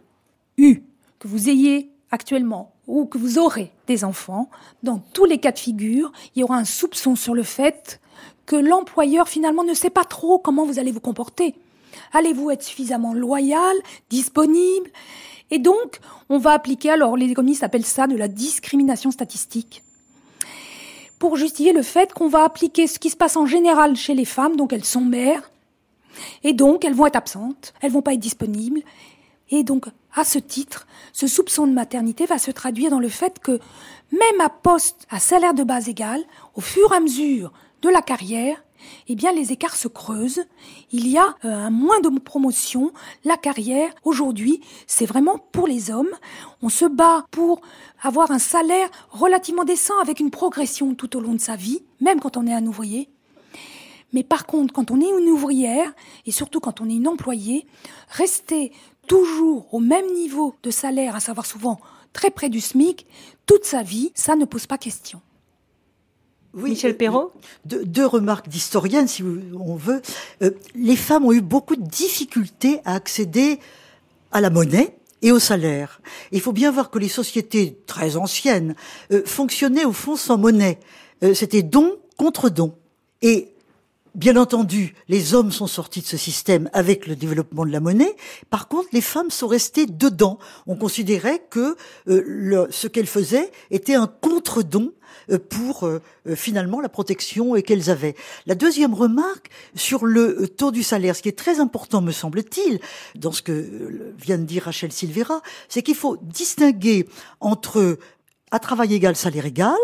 eu 0.57 0.83
que 1.25 1.29
vous 1.29 1.49
ayez 1.49 1.91
actuellement 2.11 2.75
ou 2.87 3.07
que 3.07 3.17
vous 3.17 3.39
aurez 3.39 3.71
des 3.87 4.05
enfants, 4.05 4.51
dans 4.83 4.99
tous 4.99 5.25
les 5.25 5.39
cas 5.39 5.53
de 5.53 5.59
figure, 5.59 6.13
il 6.37 6.41
y 6.41 6.45
aura 6.45 6.59
un 6.59 6.67
soupçon 6.67 7.17
sur 7.17 7.33
le 7.33 7.43
fait 7.43 7.99
que 8.45 8.57
l'employeur 8.57 9.27
finalement 9.27 9.65
ne 9.65 9.73
sait 9.73 9.89
pas 9.89 10.05
trop 10.05 10.39
comment 10.39 10.67
vous 10.67 10.79
allez 10.79 10.93
vous 10.93 11.01
comporter. 11.01 11.55
Allez-vous 12.13 12.51
être 12.51 12.63
suffisamment 12.63 13.15
loyal, 13.15 13.75
disponible? 14.11 14.91
Et 15.51 15.59
donc, 15.59 15.99
on 16.29 16.37
va 16.37 16.53
appliquer, 16.53 16.91
alors 16.91 17.17
les 17.17 17.31
économistes 17.31 17.63
appellent 17.63 17.87
ça 17.87 18.07
de 18.07 18.17
la 18.17 18.29
discrimination 18.29 19.11
statistique, 19.11 19.83
pour 21.19 21.39
justifier 21.39 21.73
le 21.73 21.83
fait 21.83 22.13
qu'on 22.13 22.29
va 22.29 22.45
appliquer 22.45 22.87
ce 22.87 22.99
qui 22.99 23.09
se 23.09 23.17
passe 23.17 23.39
en 23.39 23.47
général 23.47 23.97
chez 23.97 24.15
les 24.15 24.27
femmes, 24.27 24.57
donc 24.57 24.75
elles 24.75 24.85
sont 24.85 25.01
mères, 25.01 25.51
et 26.43 26.53
donc 26.53 26.85
elles 26.85 26.93
vont 26.93 27.07
être 27.07 27.17
absentes, 27.17 27.73
elles 27.81 27.93
vont 27.93 28.03
pas 28.03 28.13
être 28.13 28.21
disponibles, 28.21 28.83
et 29.51 29.63
donc, 29.63 29.87
à 30.15 30.25
ce 30.25 30.39
titre, 30.39 30.87
ce 31.13 31.27
soupçon 31.27 31.67
de 31.67 31.73
maternité 31.73 32.27
va 32.27 32.39
se 32.39 32.51
traduire 32.51 32.91
dans 32.91 33.01
le 33.01 33.09
fait 33.09 33.39
que, 33.39 33.59
même 34.13 34.41
à 34.41 34.49
poste 34.49 35.07
à 35.11 35.19
salaire 35.19 35.55
de 35.55 35.65
base 35.65 35.89
égal, 35.89 36.23
au 36.55 36.61
fur 36.61 36.93
et 36.93 36.97
à 36.97 37.01
mesure 37.01 37.53
de 37.83 37.89
la 37.89 38.03
carrière, 38.03 38.63
eh 39.09 39.15
bien, 39.15 39.33
les 39.33 39.53
écarts 39.53 39.77
se 39.77 39.89
creusent. 39.89 40.45
Il 40.93 41.09
y 41.09 41.19
a 41.19 41.35
euh, 41.45 41.53
un 41.53 41.71
moins 41.71 42.01
de 42.01 42.19
promotion. 42.19 42.93
La 43.25 43.37
carrière, 43.37 43.91
aujourd'hui, 44.05 44.61
c'est 44.87 45.07
vraiment 45.07 45.39
pour 45.53 45.67
les 45.67 45.91
hommes. 45.91 46.11
On 46.63 46.69
se 46.69 46.85
bat 46.85 47.27
pour 47.31 47.61
avoir 48.03 48.31
un 48.31 48.39
salaire 48.39 48.89
relativement 49.11 49.65
décent 49.65 49.99
avec 50.01 50.21
une 50.21 50.31
progression 50.31 50.95
tout 50.95 51.17
au 51.17 51.21
long 51.21 51.33
de 51.33 51.41
sa 51.41 51.57
vie, 51.57 51.83
même 52.01 52.21
quand 52.21 52.37
on 52.37 52.47
est 52.47 52.53
un 52.53 52.67
ouvrier. 52.67 53.09
Mais 54.13 54.23
par 54.23 54.47
contre, 54.47 54.73
quand 54.73 54.91
on 54.93 55.01
est 55.01 55.09
une 55.09 55.29
ouvrière, 55.29 55.93
et 56.25 56.31
surtout 56.31 56.61
quand 56.61 56.81
on 56.81 56.89
est 56.89 56.95
une 56.95 57.09
employée, 57.09 57.67
rester 58.11 58.73
toujours 59.07 59.73
au 59.73 59.81
même 59.81 60.13
niveau 60.15 60.55
de 60.63 60.71
salaire, 60.71 61.17
à 61.17 61.21
savoir 61.21 61.47
souvent 61.47 61.81
très 62.13 62.31
près 62.31 62.49
du 62.49 62.61
SMIC, 62.61 63.07
toute 63.47 63.65
sa 63.65 63.83
vie, 63.83 64.13
ça 64.15 64.37
ne 64.37 64.45
pose 64.45 64.67
pas 64.67 64.79
question. 64.79 65.21
Oui, 66.55 66.71
Michel 66.71 66.97
Perrault 66.97 67.33
deux, 67.65 68.07
remarques 68.07 68.49
d'historienne, 68.49 69.09
si 69.09 69.23
on 69.23 69.75
veut. 69.75 70.01
Euh, 70.43 70.53
les 70.77 70.97
femmes 70.97 71.25
ont 71.25 71.33
eu 71.33 71.41
beaucoup 71.41 71.75
de 71.75 71.83
difficultés 71.83 72.81
à 72.85 72.95
accéder 72.95 73.59
à 74.31 74.41
la 74.41 74.51
monnaie 74.51 74.97
et 75.21 75.33
au 75.33 75.41
salaire. 75.41 76.01
Il 76.31 76.41
faut 76.41 76.53
bien 76.53 76.71
voir 76.71 76.91
que 76.91 76.99
les 76.99 77.09
sociétés 77.09 77.77
très 77.87 78.17
anciennes 78.17 78.77
euh, 79.11 79.23
fonctionnaient 79.27 79.85
au 79.85 79.93
fond 79.93 80.15
sans 80.15 80.39
monnaie. 80.39 80.79
Euh, 81.25 81.35
c'était 81.35 81.63
don 81.63 81.97
contre 82.17 82.51
don. 82.51 82.77
Et 83.21 83.54
Bien 84.15 84.37
entendu, 84.37 84.95
les 85.09 85.35
hommes 85.35 85.51
sont 85.51 85.67
sortis 85.67 86.01
de 86.01 86.07
ce 86.07 86.17
système 86.17 86.71
avec 86.73 87.09
le 87.09 87.17
développement 87.17 87.67
de 87.67 87.73
la 87.73 87.81
monnaie. 87.81 88.15
Par 88.49 88.69
contre, 88.69 88.87
les 88.93 89.01
femmes 89.01 89.33
sont 89.33 89.49
restées 89.49 89.87
dedans. 89.87 90.39
On 90.69 90.77
considérait 90.77 91.43
que 91.51 91.77
euh, 92.07 92.69
ce 92.71 92.87
qu'elles 92.87 93.09
faisaient 93.09 93.51
était 93.73 93.97
un 93.97 94.07
contre-don 94.07 94.93
euh, 95.31 95.39
pour 95.41 95.85
euh, 95.85 96.01
finalement 96.37 96.81
la 96.81 96.89
protection 96.89 97.61
qu'elles 97.61 97.91
avaient. 97.91 98.15
La 98.47 98.55
deuxième 98.55 98.95
remarque 98.95 99.51
sur 99.75 100.07
le 100.07 100.47
taux 100.47 100.71
du 100.71 100.85
salaire, 100.85 101.17
ce 101.17 101.23
qui 101.23 101.29
est 101.29 101.39
très 101.39 101.59
important 101.59 102.01
me 102.01 102.13
semble-t-il, 102.13 102.79
dans 103.17 103.33
ce 103.33 103.43
que 103.43 104.15
vient 104.17 104.39
de 104.39 104.45
dire 104.45 104.63
Rachel 104.65 104.93
Silvera, 104.93 105.43
c'est 105.69 105.83
qu'il 105.83 105.97
faut 105.97 106.19
distinguer 106.23 107.09
entre 107.41 107.99
à 108.55 108.61
travail 108.61 108.95
égal, 108.95 109.17
salaire 109.17 109.47
égal, 109.47 109.75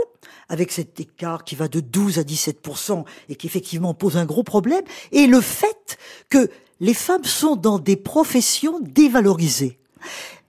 avec 0.49 0.71
cet 0.71 1.01
écart 1.01 1.43
qui 1.43 1.57
va 1.57 1.66
de 1.66 1.81
12 1.81 2.21
à 2.21 2.23
17% 2.23 3.05
et 3.29 3.35
qui 3.35 3.49
effectivement 3.49 3.95
pose 3.95 4.16
un 4.16 4.25
gros 4.25 4.45
problème, 4.45 4.85
et 5.11 5.27
le 5.27 5.41
fait 5.41 5.99
que 6.29 6.49
les 6.79 6.95
femmes 6.95 7.25
sont 7.25 7.57
dans 7.57 7.81
des 7.81 7.97
professions 7.97 8.79
dévalorisées 8.81 9.79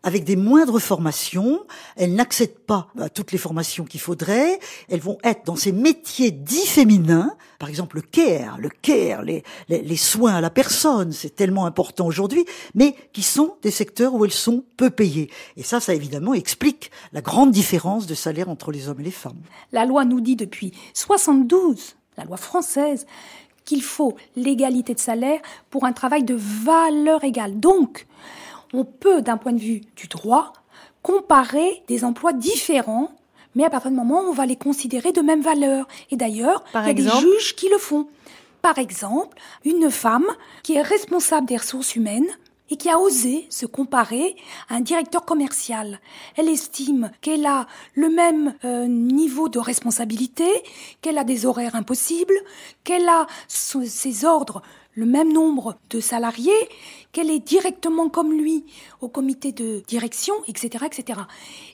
avec 0.04 0.24
des 0.24 0.36
moindres 0.36 0.80
formations, 0.80 1.62
elles 1.96 2.14
n'accèdent 2.14 2.58
pas 2.58 2.88
à 3.00 3.10
toutes 3.10 3.32
les 3.32 3.38
formations 3.38 3.86
qu'il 3.86 4.00
faudrait, 4.00 4.60
elles 4.90 5.00
vont 5.00 5.18
être 5.24 5.46
dans 5.46 5.56
ces 5.56 5.72
métiers 5.72 6.32
dits 6.32 6.66
féminins, 6.66 7.36
par 7.60 7.70
exemple 7.70 7.98
le 7.98 8.02
care, 8.02 8.58
le 8.58 8.70
care, 8.70 9.22
les, 9.22 9.44
les, 9.70 9.96
soins 9.96 10.34
à 10.34 10.42
la 10.42 10.50
personne, 10.50 11.12
c'est 11.12 11.36
tellement 11.36 11.66
important 11.66 12.08
aujourd'hui, 12.08 12.46
mais 12.74 12.96
qui 13.14 13.22
sont 13.22 13.56
des 13.62 13.72
secteurs 13.72 14.16
où 14.16 14.26
elles 14.26 14.32
sont 14.32 14.64
peu 14.78 14.90
payées. 14.90 15.30
Et 15.58 15.64
ça, 15.64 15.80
ça 15.80 15.94
évidemment 15.94 16.34
explique 16.34 16.92
la 17.14 17.22
grande 17.22 17.52
différence 17.52 18.08
de 18.08 18.16
salaire 18.16 18.50
entre 18.50 18.72
les 18.72 18.90
hommes 18.90 19.02
et 19.02 19.06
les 19.06 19.12
femmes. 19.12 19.42
La 19.72 19.86
loi 19.86 20.06
nous 20.06 20.22
dit 20.22 20.36
depuis 20.36 20.74
72, 20.94 21.96
la 22.18 22.24
loi 22.24 22.38
française, 22.38 23.06
qu'il 23.66 23.84
faut 23.84 24.16
l'égalité 24.36 24.94
de 24.94 25.00
salaire 25.00 25.40
pour 25.70 25.86
un 25.86 25.94
travail 25.94 26.24
de 26.24 26.36
valeur 26.36 27.24
égale. 27.24 27.60
Donc, 27.60 28.08
on 28.74 28.86
peut, 28.86 29.22
d'un 29.22 29.38
point 29.38 29.54
de 29.54 29.60
vue 29.60 29.82
du 29.96 30.08
droit, 30.08 30.54
comparer 31.02 31.84
des 31.88 32.04
emplois 32.04 32.34
différents, 32.34 33.12
mais 33.56 33.64
à 33.64 33.70
partir 33.70 33.92
du 33.92 33.98
moment 33.98 34.22
où 34.22 34.30
on 34.30 34.34
va 34.34 34.46
les 34.46 34.56
considérer 34.56 35.12
de 35.12 35.22
même 35.22 35.42
valeur. 35.42 35.88
Et 36.10 36.16
d'ailleurs, 36.16 36.64
il 36.74 36.88
y 36.88 36.90
a 36.90 36.94
des 36.94 37.10
juges 37.10 37.56
qui 37.56 37.70
le 37.70 37.78
font. 37.78 38.08
Par 38.62 38.78
exemple, 38.78 39.38
une 39.66 39.90
femme 39.90 40.28
qui 40.64 40.76
est 40.76 40.82
responsable 40.82 41.48
des 41.48 41.58
ressources 41.58 41.96
humaines 41.96 42.28
et 42.70 42.78
qui 42.78 42.90
a 42.90 43.00
osé 43.00 43.48
se 43.50 43.66
comparer 43.66 44.38
à 44.70 44.76
un 44.76 44.80
directeur 44.80 45.26
commercial. 45.26 46.00
Elle 46.38 46.48
estime 46.48 47.12
qu'elle 47.20 47.46
a 47.46 47.68
le 47.96 48.10
même 48.10 48.56
euh, 48.64 48.88
niveau 48.88 49.50
de 49.50 49.60
responsabilité, 49.60 50.50
qu'elle 51.02 51.18
a 51.18 51.26
des 51.26 51.46
horaires 51.46 51.76
impossibles, 51.76 52.40
qu'elle 52.86 53.10
a 53.10 53.28
ses 53.50 54.24
ordres 54.24 54.62
le 54.94 55.06
même 55.06 55.32
nombre 55.32 55.78
de 55.90 56.00
salariés, 56.00 56.52
qu'elle 57.12 57.30
est 57.30 57.40
directement 57.40 58.10
comme 58.10 58.34
lui 58.34 58.66
au 59.02 59.10
comité 59.10 59.52
de 59.52 59.84
direction, 59.88 60.34
etc., 60.48 60.86
etc. 60.86 61.22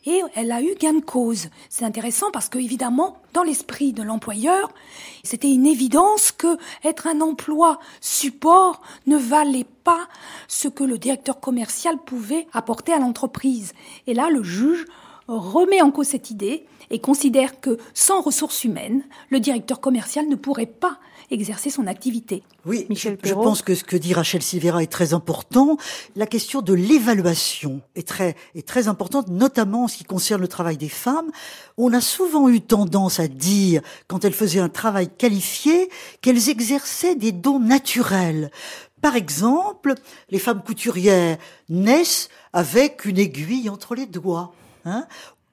Et 0.05 0.21
elle 0.35 0.51
a 0.51 0.61
eu 0.61 0.75
gain 0.79 0.93
de 0.93 1.03
cause. 1.03 1.49
C'est 1.69 1.85
intéressant 1.85 2.31
parce 2.31 2.49
que, 2.49 2.57
évidemment, 2.57 3.21
dans 3.33 3.43
l'esprit 3.43 3.93
de 3.93 4.03
l'employeur, 4.03 4.71
c'était 5.23 5.51
une 5.51 5.65
évidence 5.67 6.31
que 6.31 6.57
être 6.83 7.07
un 7.07 7.21
emploi 7.21 7.79
support 8.01 8.81
ne 9.05 9.17
valait 9.17 9.67
pas 9.83 10.07
ce 10.47 10.67
que 10.67 10.83
le 10.83 10.97
directeur 10.97 11.39
commercial 11.39 11.97
pouvait 11.97 12.47
apporter 12.53 12.93
à 12.93 12.99
l'entreprise. 12.99 13.73
Et 14.07 14.13
là, 14.13 14.29
le 14.29 14.43
juge 14.43 14.85
remet 15.27 15.81
en 15.81 15.91
cause 15.91 16.07
cette 16.07 16.31
idée 16.31 16.65
et 16.89 16.99
considère 16.99 17.59
que 17.59 17.77
sans 17.93 18.21
ressources 18.21 18.63
humaines, 18.63 19.03
le 19.29 19.39
directeur 19.39 19.81
commercial 19.81 20.27
ne 20.27 20.35
pourrait 20.35 20.65
pas 20.65 20.99
exercer 21.31 21.69
son 21.69 21.87
activité. 21.87 22.43
Oui, 22.65 22.85
Michel 22.89 23.17
je, 23.23 23.33
pense 23.33 23.61
que 23.61 23.75
ce 23.75 23.83
que 23.83 23.97
dit 23.97 24.13
Rachel 24.13 24.41
Silvera 24.41 24.83
est 24.83 24.91
très 24.91 25.13
important. 25.13 25.77
La 26.15 26.25
question 26.25 26.61
de 26.61 26.73
l'évaluation 26.73 27.81
est 27.95 28.07
très, 28.07 28.35
est 28.55 28.67
très 28.67 28.87
importante, 28.87 29.27
notamment 29.29 29.85
en 29.85 29.87
ce 29.87 29.97
qui 29.97 30.03
concerne 30.03 30.41
le 30.41 30.47
travail 30.47 30.77
des 30.77 30.89
femmes. 30.89 31.29
On 31.77 31.93
a 31.93 32.01
souvent 32.01 32.49
eu 32.49 32.61
tendance 32.61 33.19
à 33.19 33.27
dire, 33.27 33.81
quand 34.07 34.23
elles 34.25 34.33
faisaient 34.33 34.59
un 34.59 34.69
travail 34.69 35.09
qualifié, 35.09 35.89
qu'elles 36.21 36.49
exerçaient 36.49 37.15
des 37.15 37.31
dons 37.31 37.59
naturels. 37.59 38.51
Par 39.01 39.15
exemple, 39.15 39.93
les 40.29 40.39
femmes 40.39 40.63
couturières 40.63 41.37
naissent 41.69 42.29
avec 42.53 43.05
une 43.05 43.19
aiguille 43.19 43.69
entre 43.69 43.95
les 43.95 44.07
doigts. 44.07 44.53
Hein 44.85 45.05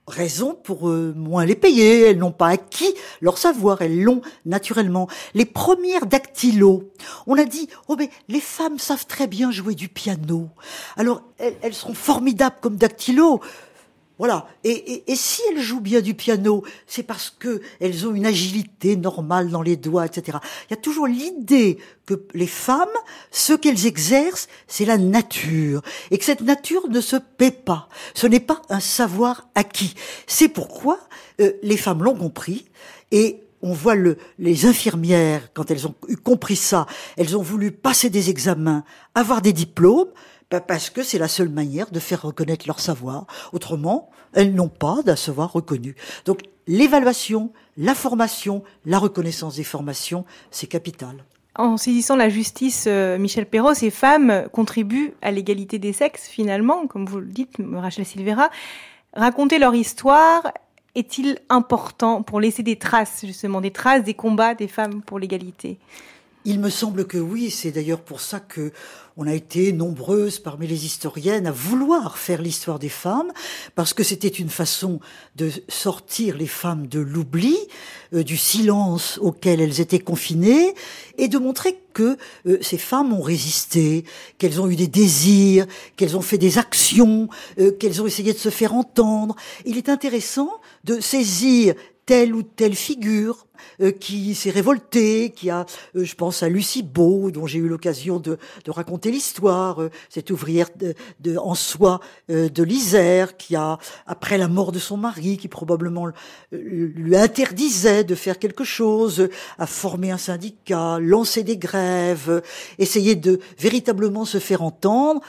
raison 0.07 0.55
pour 0.55 0.89
euh, 0.89 1.13
moins 1.17 1.45
les 1.45 1.55
payer. 1.55 2.03
Elles 2.03 2.19
n'ont 2.19 2.33
pas 2.33 2.49
acquis 2.49 2.95
leur 3.21 3.39
savoir, 3.39 3.83
elles 3.83 4.03
l'ont 4.03 4.21
naturellement. 4.45 5.09
Les 5.35 5.45
premières 5.45 6.07
dactylos, 6.07 6.91
on 7.27 7.39
a 7.39 7.45
dit, 7.45 7.69
oh 7.89 7.97
mais 7.99 8.11
les 8.29 8.41
femmes 8.41 8.79
savent 8.79 9.07
très 9.07 9.27
bien 9.27 9.51
jouer 9.51 9.75
du 9.75 9.89
piano. 9.89 10.49
Alors 10.97 11.23
elles, 11.39 11.57
elles 11.63 11.75
seront 11.75 11.95
formidables 11.95 12.57
comme 12.61 12.77
dactylos. 12.77 13.41
Voilà. 14.19 14.47
Et, 14.63 15.03
si 15.17 15.43
elles 15.51 15.61
jouent 15.61 15.81
bien 15.81 16.01
du 16.01 16.15
piano, 16.15 16.63
c'est 16.87 17.03
parce 17.03 17.35
que 17.37 17.61
elles 17.81 18.07
ont 18.07 18.15
une 18.15 18.27
agilité 18.27 18.97
normale 18.97 19.51
dans 19.51 19.63
les 19.63 19.77
doigts, 19.77 20.07
etc. 20.07 20.39
Il 20.69 20.71
y 20.71 20.75
a 20.75 20.81
toujours 20.81 21.09
l'idée 21.09 21.79
que 22.07 22.23
les 22.33 22.47
femmes, 22.47 22.87
ce 23.33 23.55
qu'elles 23.55 23.87
exercent, 23.87 24.47
c'est 24.69 24.85
la 24.85 24.99
nature, 24.99 25.83
et 26.13 26.19
que 26.19 26.25
cette 26.25 26.43
nature 26.43 26.89
ne 26.89 27.01
se 27.01 27.17
paie 27.17 27.51
pas. 27.51 27.89
Ce 28.15 28.29
n'est 28.29 28.41
pas 28.41 28.63
un 28.69 28.81
savoir 28.81 29.49
acquis. 29.57 29.95
C'est 30.29 30.49
pourquoi 30.49 31.01
euh, 31.41 31.53
les 31.63 31.77
femmes 31.77 32.05
l'ont 32.05 32.17
compris, 32.17 32.67
et 33.11 33.41
on 33.63 33.73
voit 33.73 33.95
le, 33.95 34.19
les 34.39 34.67
infirmières, 34.67 35.49
quand 35.55 35.71
elles 35.71 35.87
ont 35.87 35.95
compris 36.23 36.57
ça, 36.57 36.87
elles 37.17 37.37
ont 37.37 37.43
voulu 37.43 37.73
passer 37.73 38.11
des 38.11 38.29
examens, 38.29 38.85
avoir 39.15 39.41
des 39.41 39.55
diplômes, 39.55 40.11
parce 40.49 40.91
que 40.91 41.03
c'est 41.03 41.19
la 41.19 41.29
seule 41.29 41.49
manière 41.49 41.91
de 41.91 42.01
faire 42.01 42.23
reconnaître 42.23 42.67
leur 42.67 42.81
savoir. 42.81 43.27
Autrement, 43.53 44.11
elles 44.33 44.55
n'ont 44.55 44.69
pas 44.69 45.03
d'un 45.05 45.17
savoir 45.17 45.53
reconnu. 45.53 45.97
Donc 46.25 46.43
l'évaluation, 46.67 47.53
la 47.77 47.95
formation, 47.95 48.63
la 48.85 48.99
reconnaissance 48.99 49.57
des 49.57 49.65
formations, 49.65 50.25
c'est 50.51 50.67
capital. 50.67 51.25
En 51.57 51.77
saisissant 51.77 52.17
la 52.17 52.29
justice, 52.29 52.87
euh, 52.89 53.17
Michel 53.17 53.47
Perrault, 53.47 53.75
ces 53.75 53.91
femmes 53.91 54.49
contribuent 54.53 55.15
à 55.23 55.31
l'égalité 55.31 55.79
des 55.79 55.93
sexes, 55.93 56.27
finalement, 56.27 56.89
comme 56.89 57.07
vous 57.07 57.21
le 57.21 57.27
dites, 57.27 57.57
Rachel 57.75 58.05
Silvera. 58.05 58.51
Raconter 59.13 59.61
leur 59.61 59.75
histoire 59.75 60.51
est-il 60.97 61.39
important 61.49 62.23
pour 62.23 62.41
laisser 62.41 62.65
des 62.65 62.77
traces, 62.77 63.25
justement, 63.25 63.61
des 63.61 63.71
traces 63.71 64.03
des 64.03 64.15
combats 64.15 64.55
des 64.55 64.67
femmes 64.67 65.01
pour 65.03 65.21
l'égalité? 65.21 65.79
Il 66.47 66.61
me 66.61 66.69
semble 66.69 67.07
que 67.07 67.17
oui, 67.17 67.51
c'est 67.51 67.71
d'ailleurs 67.71 68.03
pour 68.03 68.21
ça 68.21 68.39
que 68.39 68.71
on 69.17 69.27
a 69.27 69.33
été 69.33 69.73
nombreuses 69.73 70.39
parmi 70.39 70.67
les 70.67 70.85
historiennes 70.85 71.47
à 71.47 71.53
vouloir 71.53 72.19
faire 72.19 72.43
l'histoire 72.43 72.79
des 72.79 72.91
femmes, 72.91 73.33
parce 73.75 73.95
que 73.95 74.03
c'était 74.03 74.29
une 74.29 74.51
façon 74.51 75.01
de 75.37 75.51
sortir 75.69 76.37
les 76.37 76.47
femmes 76.47 76.87
de 76.87 77.01
l'oubli, 77.01 77.57
euh, 78.13 78.23
du 78.23 78.37
silence 78.37 79.19
auquel 79.23 79.63
elles 79.63 79.81
étaient 79.81 80.01
confinées, 80.01 80.75
et 81.17 81.29
de 81.29 81.39
montrer 81.39 81.79
que 81.95 82.19
euh, 82.47 82.59
ces 82.61 82.77
femmes 82.77 83.15
ont 83.15 83.23
résisté, 83.23 84.05
qu'elles 84.37 84.61
ont 84.61 84.69
eu 84.69 84.77
des 84.77 84.89
désirs, 84.89 85.67
qu'elles 85.97 86.17
ont 86.17 86.23
fait 86.23 86.37
des 86.37 86.59
actions, 86.59 87.31
euh, 87.59 87.71
qu'elles 87.71 88.03
ont 88.03 88.07
essayé 88.07 88.35
de 88.35 88.39
se 88.39 88.51
faire 88.51 88.75
entendre. 88.75 89.35
Il 89.65 89.79
est 89.79 89.89
intéressant 89.89 90.51
de 90.83 91.01
saisir 91.01 91.75
telle 92.05 92.35
ou 92.35 92.43
telle 92.43 92.75
figure 92.75 93.47
qui 93.93 94.35
s'est 94.35 94.51
révoltée, 94.51 95.31
qui 95.35 95.51
a, 95.51 95.67
euh, 95.97 96.05
je 96.05 96.15
pense 96.15 96.43
à 96.43 96.49
Lucie 96.49 96.83
Beau, 96.83 97.31
dont 97.31 97.47
j'ai 97.47 97.59
eu 97.59 97.69
l'occasion 97.69 98.19
de, 98.19 98.39
de, 98.65 98.71
raconter 98.71 99.11
l'histoire, 99.11 99.83
euh, 99.83 99.91
cette 100.09 100.31
ouvrière 100.31 100.69
de, 100.77 100.95
de 101.21 101.37
en 101.37 101.55
soi 101.55 102.01
de 102.29 102.63
l'Isère, 102.63 103.37
qui 103.37 103.57
a, 103.57 103.79
après 104.07 104.39
la 104.39 104.49
mort 104.49 104.73
de 104.73 104.79
son 104.79 104.97
mari, 104.97 105.37
qui 105.37 105.49
probablement 105.49 106.09
lui 106.51 107.17
interdisait 107.17 108.05
de 108.05 108.15
faire 108.15 108.39
quelque 108.39 108.65
chose, 108.65 109.29
a 109.59 109.67
formé 109.67 110.11
un 110.11 110.19
syndicat, 110.19 110.99
lancé 111.01 111.43
des 111.43 111.57
grèves, 111.57 112.43
essayé 112.79 113.15
de 113.15 113.41
véritablement 113.59 114.25
se 114.25 114.39
faire 114.39 114.63
entendre. 114.63 115.21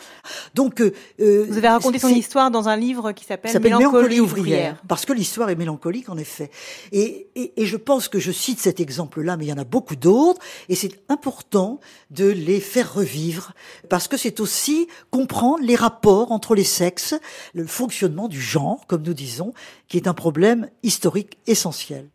Donc, 0.53 0.81
vous 1.19 1.57
avez 1.57 1.67
raconté 1.67 1.99
son 1.99 2.09
histoire 2.09 2.51
dans 2.51 2.69
un 2.69 2.75
livre 2.75 3.11
qui 3.11 3.25
s'appelle 3.25 3.59
Mélancolie, 3.59 4.19
ouvrière. 4.19 4.81
parce 4.87 5.05
que 5.05 5.13
l'histoire 5.13 5.49
est 5.49 5.55
mélancolique 5.55 6.09
en 6.09 6.17
effet. 6.17 6.49
Et, 6.91 7.27
et, 7.35 7.61
et 7.61 7.65
je 7.65 7.77
pense 7.77 8.07
que 8.07 8.19
je 8.25 8.31
cite 8.31 8.59
cet 8.59 8.79
exemple-là, 8.79 9.37
mais 9.37 9.45
il 9.45 9.49
y 9.49 9.53
en 9.53 9.57
a 9.57 9.63
beaucoup 9.63 9.95
d'autres, 9.95 10.41
et 10.67 10.75
c'est 10.75 10.99
important 11.09 11.79
de 12.09 12.27
les 12.27 12.59
faire 12.59 12.91
revivre, 12.91 13.53
parce 13.87 14.07
que 14.07 14.17
c'est 14.17 14.39
aussi 14.39 14.87
comprendre 15.11 15.63
les 15.63 15.75
rapports 15.75 16.31
entre 16.31 16.55
les 16.55 16.63
sexes, 16.63 17.13
le 17.53 17.67
fonctionnement 17.67 18.27
du 18.27 18.41
genre, 18.41 18.87
comme 18.87 19.03
nous 19.03 19.13
disons, 19.13 19.53
qui 19.87 19.97
est 19.97 20.07
un 20.07 20.15
problème 20.15 20.69
historique 20.81 21.37
essentiel. 21.45 22.09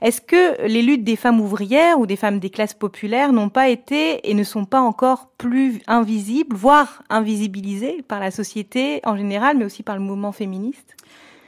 Est-ce 0.00 0.20
que 0.20 0.66
les 0.66 0.82
luttes 0.82 1.04
des 1.04 1.14
femmes 1.14 1.40
ouvrières 1.40 2.00
ou 2.00 2.06
des 2.06 2.16
femmes 2.16 2.40
des 2.40 2.50
classes 2.50 2.74
populaires 2.74 3.32
n'ont 3.32 3.48
pas 3.48 3.68
été 3.68 4.28
et 4.28 4.34
ne 4.34 4.42
sont 4.42 4.64
pas 4.64 4.80
encore 4.80 5.28
plus 5.38 5.80
invisibles, 5.86 6.56
voire 6.56 7.04
invisibilisées 7.08 8.02
par 8.02 8.18
la 8.18 8.32
société 8.32 9.00
en 9.04 9.16
général, 9.16 9.56
mais 9.56 9.64
aussi 9.64 9.84
par 9.84 9.94
le 9.94 10.02
mouvement 10.02 10.32
féministe? 10.32 10.96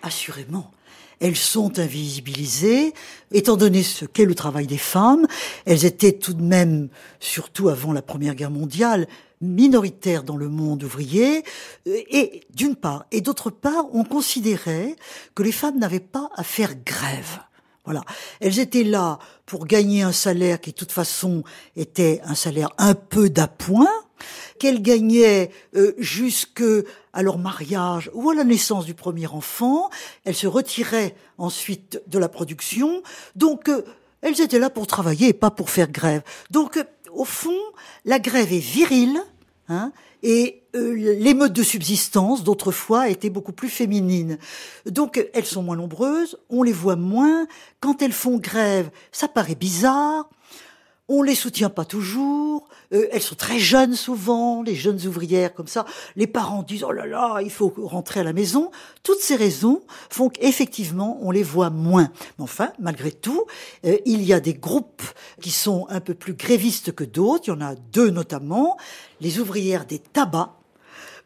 Assurément 0.02 0.70
elles 1.20 1.36
sont 1.36 1.78
invisibilisées, 1.78 2.94
étant 3.32 3.56
donné 3.56 3.82
ce 3.82 4.04
qu'est 4.04 4.24
le 4.24 4.34
travail 4.34 4.66
des 4.66 4.78
femmes. 4.78 5.26
Elles 5.64 5.84
étaient 5.84 6.12
tout 6.12 6.34
de 6.34 6.42
même, 6.42 6.88
surtout 7.20 7.68
avant 7.68 7.92
la 7.92 8.02
Première 8.02 8.34
Guerre 8.34 8.50
mondiale, 8.50 9.06
minoritaires 9.40 10.22
dans 10.22 10.36
le 10.36 10.48
monde 10.48 10.84
ouvrier, 10.84 11.44
euh, 11.86 12.00
et 12.10 12.42
d'une 12.54 12.76
part, 12.76 13.06
et 13.10 13.20
d'autre 13.20 13.50
part, 13.50 13.86
on 13.92 14.04
considérait 14.04 14.96
que 15.34 15.42
les 15.42 15.52
femmes 15.52 15.78
n'avaient 15.78 16.00
pas 16.00 16.30
à 16.34 16.42
faire 16.42 16.74
grève. 16.84 17.40
Voilà. 17.84 18.02
Elles 18.40 18.58
étaient 18.58 18.84
là 18.84 19.18
pour 19.44 19.66
gagner 19.66 20.02
un 20.02 20.12
salaire 20.12 20.60
qui, 20.60 20.70
de 20.70 20.76
toute 20.76 20.92
façon, 20.92 21.44
était 21.76 22.20
un 22.24 22.34
salaire 22.34 22.70
un 22.78 22.94
peu 22.94 23.28
d'appoint, 23.28 23.90
qu'elles 24.58 24.82
gagnaient 24.82 25.50
euh, 25.76 25.92
jusque 25.98 26.64
à 27.12 27.22
leur 27.22 27.38
mariage 27.38 28.10
ou 28.14 28.30
à 28.30 28.34
la 28.34 28.44
naissance 28.44 28.84
du 28.84 28.94
premier 28.94 29.26
enfant. 29.26 29.90
Elles 30.24 30.34
se 30.34 30.46
retiraient 30.46 31.14
ensuite 31.38 32.02
de 32.06 32.18
la 32.18 32.28
production. 32.28 33.02
Donc, 33.36 33.68
euh, 33.68 33.82
elles 34.20 34.40
étaient 34.40 34.58
là 34.58 34.70
pour 34.70 34.86
travailler 34.86 35.28
et 35.28 35.32
pas 35.32 35.50
pour 35.50 35.70
faire 35.70 35.90
grève. 35.90 36.22
Donc, 36.50 36.76
euh, 36.76 36.84
au 37.12 37.24
fond, 37.24 37.58
la 38.04 38.18
grève 38.18 38.52
est 38.52 38.58
virile, 38.58 39.22
hein, 39.68 39.92
et 40.24 40.62
euh, 40.74 40.94
les 40.94 41.34
modes 41.34 41.52
de 41.52 41.62
subsistance 41.62 42.42
d'autrefois 42.42 43.08
étaient 43.08 43.30
beaucoup 43.30 43.52
plus 43.52 43.68
féminines. 43.68 44.38
Donc 44.86 45.22
elles 45.34 45.44
sont 45.44 45.62
moins 45.62 45.76
nombreuses, 45.76 46.38
on 46.48 46.62
les 46.62 46.72
voit 46.72 46.96
moins. 46.96 47.46
Quand 47.78 48.02
elles 48.02 48.12
font 48.12 48.38
grève, 48.38 48.90
ça 49.12 49.28
paraît 49.28 49.54
bizarre. 49.54 50.28
On 51.08 51.22
les 51.22 51.34
soutient 51.34 51.68
pas 51.68 51.84
toujours. 51.84 52.66
Euh, 52.94 53.08
elles 53.12 53.20
sont 53.20 53.34
très 53.34 53.58
jeunes 53.58 53.94
souvent, 53.94 54.62
les 54.62 54.74
jeunes 54.74 55.06
ouvrières 55.06 55.52
comme 55.52 55.66
ça. 55.66 55.84
Les 56.16 56.26
parents 56.26 56.62
disent 56.62 56.82
oh 56.82 56.92
là 56.92 57.04
là, 57.04 57.40
il 57.42 57.50
faut 57.50 57.70
rentrer 57.76 58.20
à 58.20 58.24
la 58.24 58.32
maison. 58.32 58.70
Toutes 59.02 59.20
ces 59.20 59.36
raisons 59.36 59.82
font 60.08 60.30
qu'effectivement 60.30 61.18
on 61.20 61.30
les 61.30 61.42
voit 61.42 61.68
moins. 61.68 62.10
Mais 62.38 62.44
enfin, 62.44 62.72
malgré 62.78 63.12
tout, 63.12 63.44
euh, 63.84 63.98
il 64.06 64.22
y 64.22 64.32
a 64.32 64.40
des 64.40 64.54
groupes 64.54 65.02
qui 65.42 65.50
sont 65.50 65.86
un 65.90 66.00
peu 66.00 66.14
plus 66.14 66.32
grévistes 66.32 66.92
que 66.92 67.04
d'autres. 67.04 67.44
Il 67.48 67.50
y 67.50 67.52
en 67.52 67.60
a 67.60 67.74
deux 67.74 68.08
notamment, 68.08 68.78
les 69.20 69.40
ouvrières 69.40 69.84
des 69.84 69.98
tabacs, 69.98 70.52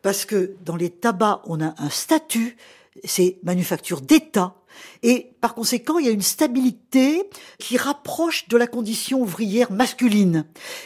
parce 0.03 0.25
que 0.25 0.57
dans 0.65 0.77
les 0.77 0.91
tabacs 0.91 1.43
on 1.45 1.61
a 1.61 1.75
un 1.79 1.91
statut, 1.91 2.57
c'est 3.05 3.39
manufacture 3.45 4.01
d'État 4.01 4.55
et 5.03 5.31
par 5.41 5.55
conséquent, 5.55 5.99
il 5.99 6.07
y 6.07 6.09
a 6.09 6.13
une 6.13 6.23
stabilité 6.23 7.23
qui 7.59 7.77
rapproche 7.77 8.49
de 8.49 8.57
la 8.57 8.67
condition 8.67 9.21
ouvrière 9.21 9.71
masculine. 9.71 10.45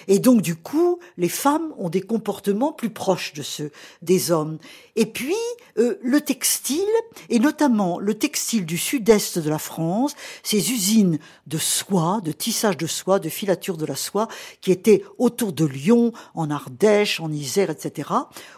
Et 0.09 0.19
donc, 0.19 0.43
du 0.43 0.57
coup, 0.57 0.99
les 1.17 1.29
femmes 1.29 1.73
ont 1.79 1.89
des 1.89 2.03
comportements 2.03 2.73
plus 2.73 2.91
proches 2.91 3.33
de 3.33 3.43
ceux 3.43 3.71
des 4.03 4.31
hommes. 4.31 4.59
Et 4.97 5.07
puis, 5.07 5.35
euh, 5.79 5.99
le 6.03 6.21
textile, 6.21 6.85
et 7.31 7.39
notamment 7.39 7.99
le 7.99 8.15
textile 8.15 8.67
du 8.67 8.77
sud-est 8.77 9.39
de 9.39 9.49
la 9.49 9.59
France, 9.59 10.15
ces 10.43 10.71
usines 10.71 11.19
de 11.47 11.59
soie, 11.59 12.21
de 12.23 12.33
tissage 12.33 12.77
de 12.77 12.87
soie, 12.87 13.19
de 13.19 13.31
filature 13.31 13.79
de 13.79 13.87
la 13.87 13.97
soie, 13.97 14.29
qui 14.61 14.71
étaient 14.71 15.03
autour 15.17 15.53
de 15.53 15.65
Lyon, 15.65 16.13
en 16.35 16.51
Ardèche, 16.51 17.21
en 17.21 17.33
Isère, 17.33 17.71
etc., 17.71 18.11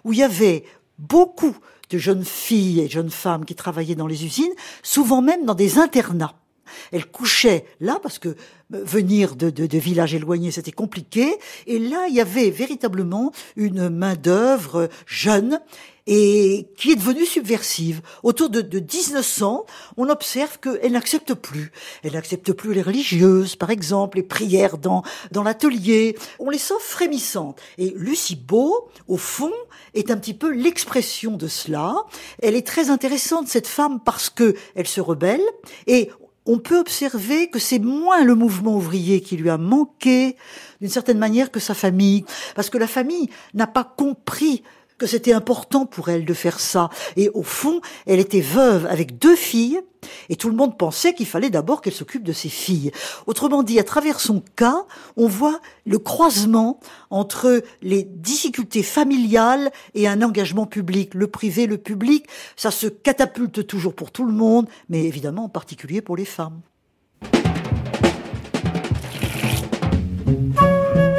où 0.04 0.12
il 0.12 0.18
y 0.18 0.22
avait 0.22 0.64
beaucoup 0.98 1.56
de 1.90 1.98
jeunes 1.98 2.24
filles 2.24 2.80
et 2.80 2.88
jeunes 2.88 3.10
femmes 3.10 3.44
qui 3.44 3.54
travaillaient 3.54 3.94
dans 3.94 4.06
les 4.06 4.24
usines, 4.24 4.52
souvent 4.82 5.22
même 5.22 5.44
dans 5.44 5.54
des 5.54 5.78
internats. 5.78 6.34
Elles 6.92 7.06
couchaient 7.06 7.66
là 7.80 7.98
parce 8.02 8.18
que 8.18 8.28
euh, 8.28 8.34
venir 8.84 9.36
de, 9.36 9.50
de, 9.50 9.66
de 9.66 9.78
villages 9.78 10.14
éloignés 10.14 10.50
c'était 10.50 10.72
compliqué 10.72 11.36
et 11.66 11.78
là 11.78 12.06
il 12.08 12.14
y 12.14 12.20
avait 12.20 12.50
véritablement 12.50 13.32
une 13.56 13.90
main 13.90 14.14
d'œuvre 14.14 14.88
jeune 15.06 15.60
et 16.06 16.68
qui 16.76 16.92
est 16.92 16.96
devenue 16.96 17.24
subversive. 17.24 18.02
Autour 18.22 18.50
de, 18.50 18.60
de 18.60 18.78
1900, 18.78 19.64
on 19.96 20.08
observe 20.08 20.58
qu'elle 20.58 20.92
n'accepte 20.92 21.34
plus. 21.34 21.72
Elle 22.02 22.12
n'accepte 22.12 22.52
plus 22.52 22.74
les 22.74 22.82
religieuses, 22.82 23.56
par 23.56 23.70
exemple, 23.70 24.18
les 24.18 24.22
prières 24.22 24.78
dans, 24.78 25.02
dans 25.32 25.42
l'atelier. 25.42 26.16
On 26.38 26.50
les 26.50 26.58
sent 26.58 26.74
frémissantes. 26.80 27.60
Et 27.78 27.94
Lucie 27.96 28.36
Beau, 28.36 28.90
au 29.08 29.16
fond, 29.16 29.52
est 29.94 30.10
un 30.10 30.16
petit 30.16 30.34
peu 30.34 30.52
l'expression 30.52 31.36
de 31.36 31.48
cela. 31.48 31.94
Elle 32.42 32.54
est 32.54 32.66
très 32.66 32.90
intéressante, 32.90 33.48
cette 33.48 33.68
femme, 33.68 34.00
parce 34.04 34.28
que 34.28 34.54
elle 34.74 34.86
se 34.86 35.00
rebelle 35.00 35.42
et 35.86 36.10
on 36.46 36.58
peut 36.58 36.78
observer 36.78 37.48
que 37.48 37.58
c'est 37.58 37.78
moins 37.78 38.22
le 38.22 38.34
mouvement 38.34 38.76
ouvrier 38.76 39.22
qui 39.22 39.36
lui 39.36 39.48
a 39.48 39.56
manqué, 39.56 40.36
d'une 40.80 40.90
certaine 40.90 41.18
manière, 41.18 41.50
que 41.50 41.60
sa 41.60 41.72
famille. 41.72 42.24
Parce 42.54 42.68
que 42.68 42.76
la 42.76 42.86
famille 42.86 43.30
n'a 43.54 43.66
pas 43.66 43.84
compris 43.84 44.62
que 45.04 45.10
c'était 45.10 45.34
important 45.34 45.84
pour 45.84 46.08
elle 46.08 46.24
de 46.24 46.32
faire 46.32 46.58
ça. 46.58 46.88
Et 47.16 47.28
au 47.34 47.42
fond, 47.42 47.82
elle 48.06 48.20
était 48.20 48.40
veuve 48.40 48.86
avec 48.86 49.18
deux 49.18 49.36
filles, 49.36 49.82
et 50.30 50.36
tout 50.36 50.48
le 50.48 50.56
monde 50.56 50.78
pensait 50.78 51.12
qu'il 51.12 51.26
fallait 51.26 51.50
d'abord 51.50 51.82
qu'elle 51.82 51.92
s'occupe 51.92 52.22
de 52.22 52.32
ses 52.32 52.48
filles. 52.48 52.90
Autrement 53.26 53.62
dit, 53.62 53.78
à 53.78 53.84
travers 53.84 54.18
son 54.18 54.42
cas, 54.56 54.86
on 55.18 55.26
voit 55.26 55.60
le 55.84 55.98
croisement 55.98 56.80
entre 57.10 57.62
les 57.82 58.04
difficultés 58.04 58.82
familiales 58.82 59.70
et 59.92 60.08
un 60.08 60.22
engagement 60.22 60.64
public. 60.64 61.12
Le 61.12 61.26
privé, 61.26 61.66
le 61.66 61.76
public, 61.76 62.26
ça 62.56 62.70
se 62.70 62.86
catapulte 62.86 63.66
toujours 63.66 63.92
pour 63.94 64.10
tout 64.10 64.24
le 64.24 64.32
monde, 64.32 64.66
mais 64.88 65.04
évidemment 65.04 65.44
en 65.44 65.48
particulier 65.50 66.00
pour 66.00 66.16
les 66.16 66.24
femmes. 66.24 66.62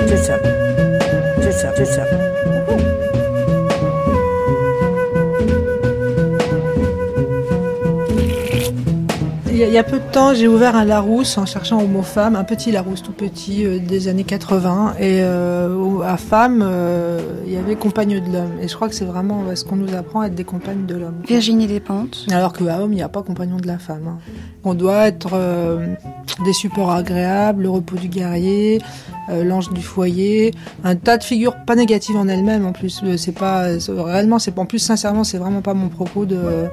C'est 0.07 0.24
ça. 0.24 0.40
C'est 1.40 1.52
ça, 1.52 1.72
c'est 1.78 1.86
ça. 1.86 2.94
Il 9.56 9.72
y 9.72 9.77
a 9.77 9.84
peu 9.84 9.99
de 9.99 10.11
temps, 10.11 10.34
j'ai 10.34 10.49
ouvert 10.49 10.76
un 10.76 10.84
Larousse 10.84 11.38
en 11.38 11.45
cherchant 11.45 11.80
au 11.82 11.88
mot 11.88 12.02
femme, 12.02 12.36
un 12.36 12.44
petit 12.44 12.72
Larousse 12.72 13.02
tout 13.02 13.14
petit 13.14 13.65
euh, 13.65 13.80
des 13.80 14.10
années 14.10 14.26
80. 14.26 14.95
Et 14.99 15.22
euh, 15.22 16.02
à 16.02 16.18
femme, 16.18 16.61
euh, 16.61 17.22
il 17.45 17.53
y 17.53 17.57
avait 17.57 17.76
compagne 17.76 18.19
de 18.19 18.34
l'homme. 18.34 18.52
Et 18.61 18.68
je 18.68 18.76
crois 18.76 18.90
que 18.90 18.95
c'est 18.95 19.06
vraiment 19.06 19.44
ce 19.56 19.64
qu'on 19.64 19.77
nous 19.77 19.95
apprend 19.95 20.22
à 20.22 20.27
être 20.27 20.36
des 20.36 20.44
compagnes 20.44 20.86
de 20.86 20.95
l'homme. 20.95 21.22
Virginie 21.26 21.68
Despentes. 21.68 22.26
Alors 22.32 22.52
qu'à 22.52 22.82
homme, 22.82 22.91
il 22.91 22.98
n'y 22.98 23.02
a 23.02 23.07
pas 23.07 23.22
compagnon 23.22 23.56
de 23.56 23.68
la 23.68 23.77
femme. 23.77 24.07
Hein. 24.07 24.18
On 24.65 24.73
doit 24.73 25.07
être 25.07 25.40
des 26.44 26.53
supports 26.53 26.91
agréables, 26.91 27.64
le 27.64 27.69
repos 27.69 27.95
du 27.95 28.07
guerrier, 28.07 28.82
l'ange 29.30 29.72
du 29.72 29.82
foyer, 29.82 30.53
un 30.84 30.95
tas 30.95 31.18
de 31.18 31.23
figures 31.23 31.56
pas 31.65 31.76
négatives 31.76 32.18
en 32.18 32.27
elles-mêmes 32.27 32.65
en 32.65 32.72
plus. 32.72 33.03
C'est 33.18 33.32
pas 33.32 33.68
réellement, 33.88 34.40
c'est 34.40 34.57
en 34.57 34.65
plus 34.65 34.80
sincèrement, 34.80 35.23
c'est 35.23 35.38
vraiment 35.38 35.61
pas 35.61 35.76
mon 35.76 35.90
propos 35.90 36.26
de 36.26 36.68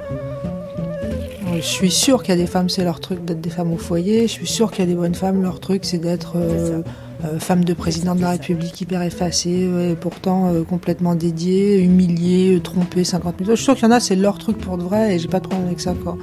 je 1.62 1.68
suis 1.68 1.90
sûre 1.90 2.22
qu'il 2.22 2.34
y 2.34 2.38
a 2.38 2.40
des 2.40 2.48
femmes, 2.48 2.68
c'est 2.68 2.82
leur 2.82 2.98
truc 2.98 3.24
d'être 3.24 3.40
des 3.40 3.50
femmes 3.50 3.72
au 3.72 3.76
foyer. 3.76 4.22
Je 4.22 4.32
suis 4.32 4.46
sûre 4.46 4.70
qu'il 4.72 4.84
y 4.84 4.88
a 4.88 4.90
des 4.90 4.96
bonnes 4.96 5.14
femmes, 5.14 5.42
leur 5.42 5.60
truc, 5.60 5.84
c'est 5.84 5.98
d'être 5.98 6.32
euh, 6.34 6.82
euh, 7.24 7.38
femme 7.38 7.64
de 7.64 7.72
président 7.72 8.16
de 8.16 8.20
la 8.20 8.30
République 8.30 8.80
hyper 8.80 9.00
effacée, 9.02 9.70
et 9.90 9.94
pourtant 9.94 10.52
euh, 10.52 10.64
complètement 10.64 11.14
dédiée, 11.14 11.80
humiliée, 11.80 12.60
trompée 12.62 13.04
50 13.04 13.36
000 13.38 13.44
fois. 13.44 13.54
Je 13.54 13.60
suis 13.60 13.64
sûre 13.64 13.74
qu'il 13.76 13.84
y 13.84 13.86
en 13.86 13.92
a, 13.92 14.00
c'est 14.00 14.16
leur 14.16 14.38
truc 14.38 14.58
pour 14.58 14.76
de 14.76 14.82
vrai 14.82 15.14
et 15.14 15.18
j'ai 15.20 15.28
pas 15.28 15.38
de 15.38 15.46
problème 15.46 15.68
avec 15.68 15.80
ça, 15.80 15.94
quoi. 15.94 16.18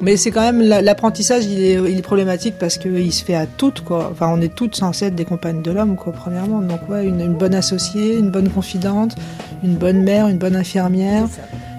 Mais 0.00 0.16
c'est 0.16 0.32
quand 0.32 0.40
même 0.40 0.62
l'apprentissage, 0.62 1.44
il 1.44 1.62
est, 1.62 1.74
il 1.74 1.98
est 1.98 2.02
problématique 2.02 2.54
parce 2.58 2.76
qu'il 2.78 3.12
se 3.12 3.22
fait 3.22 3.34
à 3.34 3.46
toutes, 3.46 3.82
quoi. 3.82 4.08
Enfin, 4.10 4.32
on 4.34 4.40
est 4.40 4.52
toutes 4.52 4.74
censées 4.74 5.06
être 5.06 5.14
des 5.14 5.26
compagnes 5.26 5.62
de 5.62 5.70
l'homme, 5.70 5.96
quoi, 5.96 6.12
premièrement. 6.12 6.60
Donc, 6.60 6.88
ouais, 6.88 7.06
une, 7.06 7.20
une, 7.20 7.34
bonne 7.34 7.54
associée, 7.54 8.16
une 8.16 8.30
bonne 8.30 8.48
confidente, 8.48 9.14
une 9.62 9.76
bonne 9.76 10.02
mère, 10.02 10.28
une 10.28 10.38
bonne 10.38 10.56
infirmière, 10.56 11.28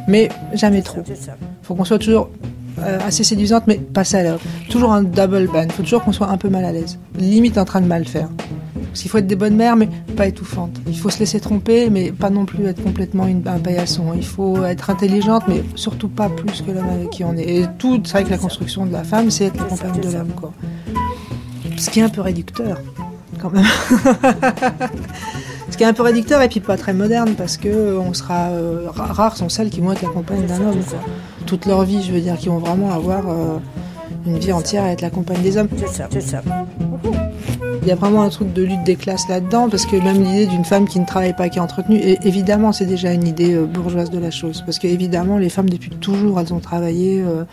mais 0.07 0.30
jamais 0.53 0.84
trop. 0.84 1.02
Faut 1.64 1.76
qu'on 1.76 1.84
soit 1.84 1.99
toujours 1.99 2.30
euh, 2.79 2.99
assez 3.05 3.23
séduisante, 3.23 3.63
mais 3.67 3.75
pas 3.77 4.03
salope. 4.03 4.41
Toujours 4.69 4.93
un 4.93 5.03
double 5.03 5.47
ban. 5.47 5.67
Faut 5.69 5.83
toujours 5.83 6.03
qu'on 6.03 6.11
soit 6.11 6.29
un 6.29 6.37
peu 6.37 6.49
mal 6.49 6.65
à 6.65 6.71
l'aise. 6.71 6.97
Limite 7.17 7.57
en 7.57 7.65
train 7.65 7.81
de 7.81 7.87
mal 7.87 8.05
faire. 8.05 8.29
Parce 8.93 9.07
faut 9.07 9.17
être 9.17 9.27
des 9.27 9.35
bonnes 9.35 9.55
mères, 9.55 9.75
mais 9.75 9.89
pas 10.15 10.27
étouffantes. 10.27 10.79
Il 10.87 10.97
faut 10.97 11.09
se 11.09 11.19
laisser 11.19 11.39
tromper, 11.39 11.89
mais 11.89 12.11
pas 12.11 12.29
non 12.29 12.45
plus 12.45 12.65
être 12.65 12.83
complètement 12.83 13.25
un 13.25 13.59
paillasson. 13.59 14.13
Il 14.15 14.25
faut 14.25 14.63
être 14.63 14.91
intelligente, 14.91 15.43
mais 15.47 15.63
surtout 15.75 16.09
pas 16.09 16.29
plus 16.29 16.61
que 16.61 16.71
l'homme 16.71 16.89
avec 16.89 17.09
qui 17.09 17.23
on 17.23 17.35
est. 17.35 17.61
Et 17.61 17.65
tout, 17.79 17.99
c'est 18.05 18.13
vrai 18.13 18.23
que 18.23 18.29
la 18.29 18.37
construction 18.37 18.85
de 18.85 18.91
la 18.91 19.03
femme, 19.03 19.31
c'est 19.31 19.45
être 19.45 19.57
la 19.57 19.63
compagne 19.63 19.99
de 19.99 20.11
l'homme. 20.11 20.31
Ce 21.77 21.89
qui 21.89 22.01
est 22.01 22.03
un 22.03 22.09
peu 22.09 22.21
réducteur, 22.21 22.79
quand 23.41 23.51
même. 23.51 23.65
Ce 25.73 25.77
qui 25.77 25.83
est 25.83 25.87
un 25.87 25.93
peu 25.93 26.03
réducteur 26.03 26.39
et 26.43 26.49
puis 26.49 26.59
pas 26.59 26.77
très 26.77 26.93
moderne 26.93 27.33
parce 27.35 27.57
que 27.57 27.97
on 27.97 28.13
sera 28.13 28.49
euh, 28.49 28.85
rares 28.89 29.35
sont 29.35 29.49
celles 29.49 29.71
qui 29.71 29.81
vont 29.81 29.91
être 29.91 30.03
la 30.03 30.09
compagne 30.09 30.45
d'un 30.45 30.61
homme. 30.61 30.83
Quoi. 30.87 30.99
Toute 31.45 31.65
leur 31.65 31.84
vie, 31.84 32.02
je 32.02 32.11
veux 32.11 32.22
dire, 32.22 32.38
qui 32.38 32.49
vont 32.49 32.60
vraiment 32.60 32.91
avoir 32.91 33.30
euh, 33.30 33.57
une 34.26 34.38
vie 34.38 34.52
entière 34.52 34.84
à 34.84 34.90
être 34.90 35.02
la 35.02 35.10
compagne 35.10 35.41
des 35.41 35.57
hommes. 35.57 35.68
C'est 35.78 35.88
ça, 35.88 36.07
c'est 36.11 36.22
ça. 36.22 36.41
Il 37.82 37.88
y 37.88 37.91
a 37.91 37.95
vraiment 37.95 38.24
un 38.24 38.30
truc 38.30 38.53
de 38.53 38.64
lutte 38.64 38.84
des 38.86 38.95
classes 38.95 39.28
là-dedans, 39.28 39.70
parce 39.70 39.86
que 39.86 39.98
même 39.98 40.24
l'idée 40.24 40.45
d'une 40.45 40.64
femme 40.64 40.88
qui 40.88 40.99
ne 40.99 41.06
travaille 41.06 41.36
pas, 41.36 41.49
qui 41.49 41.57
est 41.57 41.61
entretenue, 41.61 41.98
et 41.98 42.18
évidemment, 42.24 42.72
c'est 42.72 42.86
déjà 42.86 43.11
une 43.11 43.28
idée 43.28 43.53
euh, 43.53 43.65
bourgeoise 43.65 44.10
de 44.10 44.20
la 44.20 44.32
chose. 44.32 44.64
Parce 44.65 44.80
que 44.80 44.88
évidemment, 44.88 45.38
les 45.38 45.49
femmes, 45.49 45.70
depuis 45.70 45.90
toujours, 45.90 46.40
elles 46.40 46.53
ont 46.53 46.60
travaillé, 46.60 47.22
euh, 47.22 47.44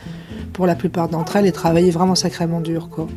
pour 0.53 0.67
la 0.67 0.77
plupart 0.77 1.09
d'entre 1.09 1.37
elles, 1.37 1.47
et 1.47 1.53
travaillé 1.53 1.91
vraiment 1.91 2.15
sacrément 2.15 2.61
dur, 2.61 2.89
quoi. 2.91 3.09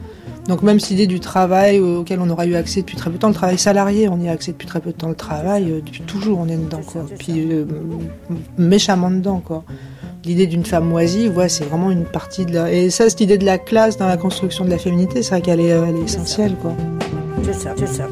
Donc 0.47 0.61
même 0.61 0.79
cette 0.79 0.91
idée 0.91 1.07
du 1.07 1.21
travail 1.21 1.79
auquel 1.79 2.19
on 2.19 2.29
aura 2.29 2.45
eu 2.45 2.55
accès 2.55 2.81
depuis 2.81 2.97
très 2.97 3.09
peu 3.09 3.15
de 3.15 3.21
temps, 3.21 3.29
le 3.29 3.33
travail 3.33 3.57
salarié, 3.57 4.09
on 4.09 4.19
y 4.19 4.27
a 4.27 4.31
accès 4.33 4.51
depuis 4.51 4.67
très 4.67 4.81
peu 4.81 4.91
de 4.91 4.97
temps, 4.97 5.07
le 5.07 5.15
travail, 5.15 5.81
depuis 5.85 6.01
toujours 6.01 6.39
on 6.39 6.49
est 6.49 6.57
dedans, 6.57 6.81
quoi. 6.85 7.05
Puis 7.17 7.49
euh, 7.49 7.65
méchamment 8.57 9.09
dedans, 9.09 9.41
quoi. 9.43 9.63
L'idée 10.25 10.47
d'une 10.47 10.63
femme 10.63 10.85
moisie, 10.85 11.27
ouais, 11.27 11.49
c'est 11.49 11.65
vraiment 11.65 11.91
une 11.91 12.05
partie 12.05 12.45
de 12.45 12.53
la... 12.53 12.71
Et 12.71 12.89
ça, 12.89 13.09
cette 13.09 13.19
idée 13.19 13.37
de 13.37 13.43
la 13.45 13.57
classe 13.57 13.97
dans 13.97 14.07
la 14.07 14.15
construction 14.15 14.63
de 14.63 14.69
la 14.69 14.77
féminité, 14.77 15.21
c'est 15.21 15.31
vrai 15.31 15.41
qu'elle 15.41 15.59
est, 15.59 15.67
elle 15.67 15.97
est 15.97 16.03
essentielle, 16.03 16.55
quoi. 16.61 16.73
C'est 17.43 17.53
ça, 17.53 17.73
c'est 17.77 17.87
ça. 17.87 18.07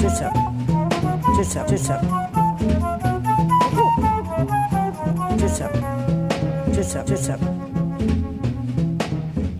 C'est 0.00 0.08
ça. 0.08 0.32
C'est 1.36 1.44
ça, 1.44 1.64
c'est 1.68 1.76
ça. 1.76 2.00
C'est 5.38 5.48
ça. 5.48 5.70
C'est 6.72 6.82
ça, 6.82 7.04
c'est 7.06 7.16
ça 7.16 7.36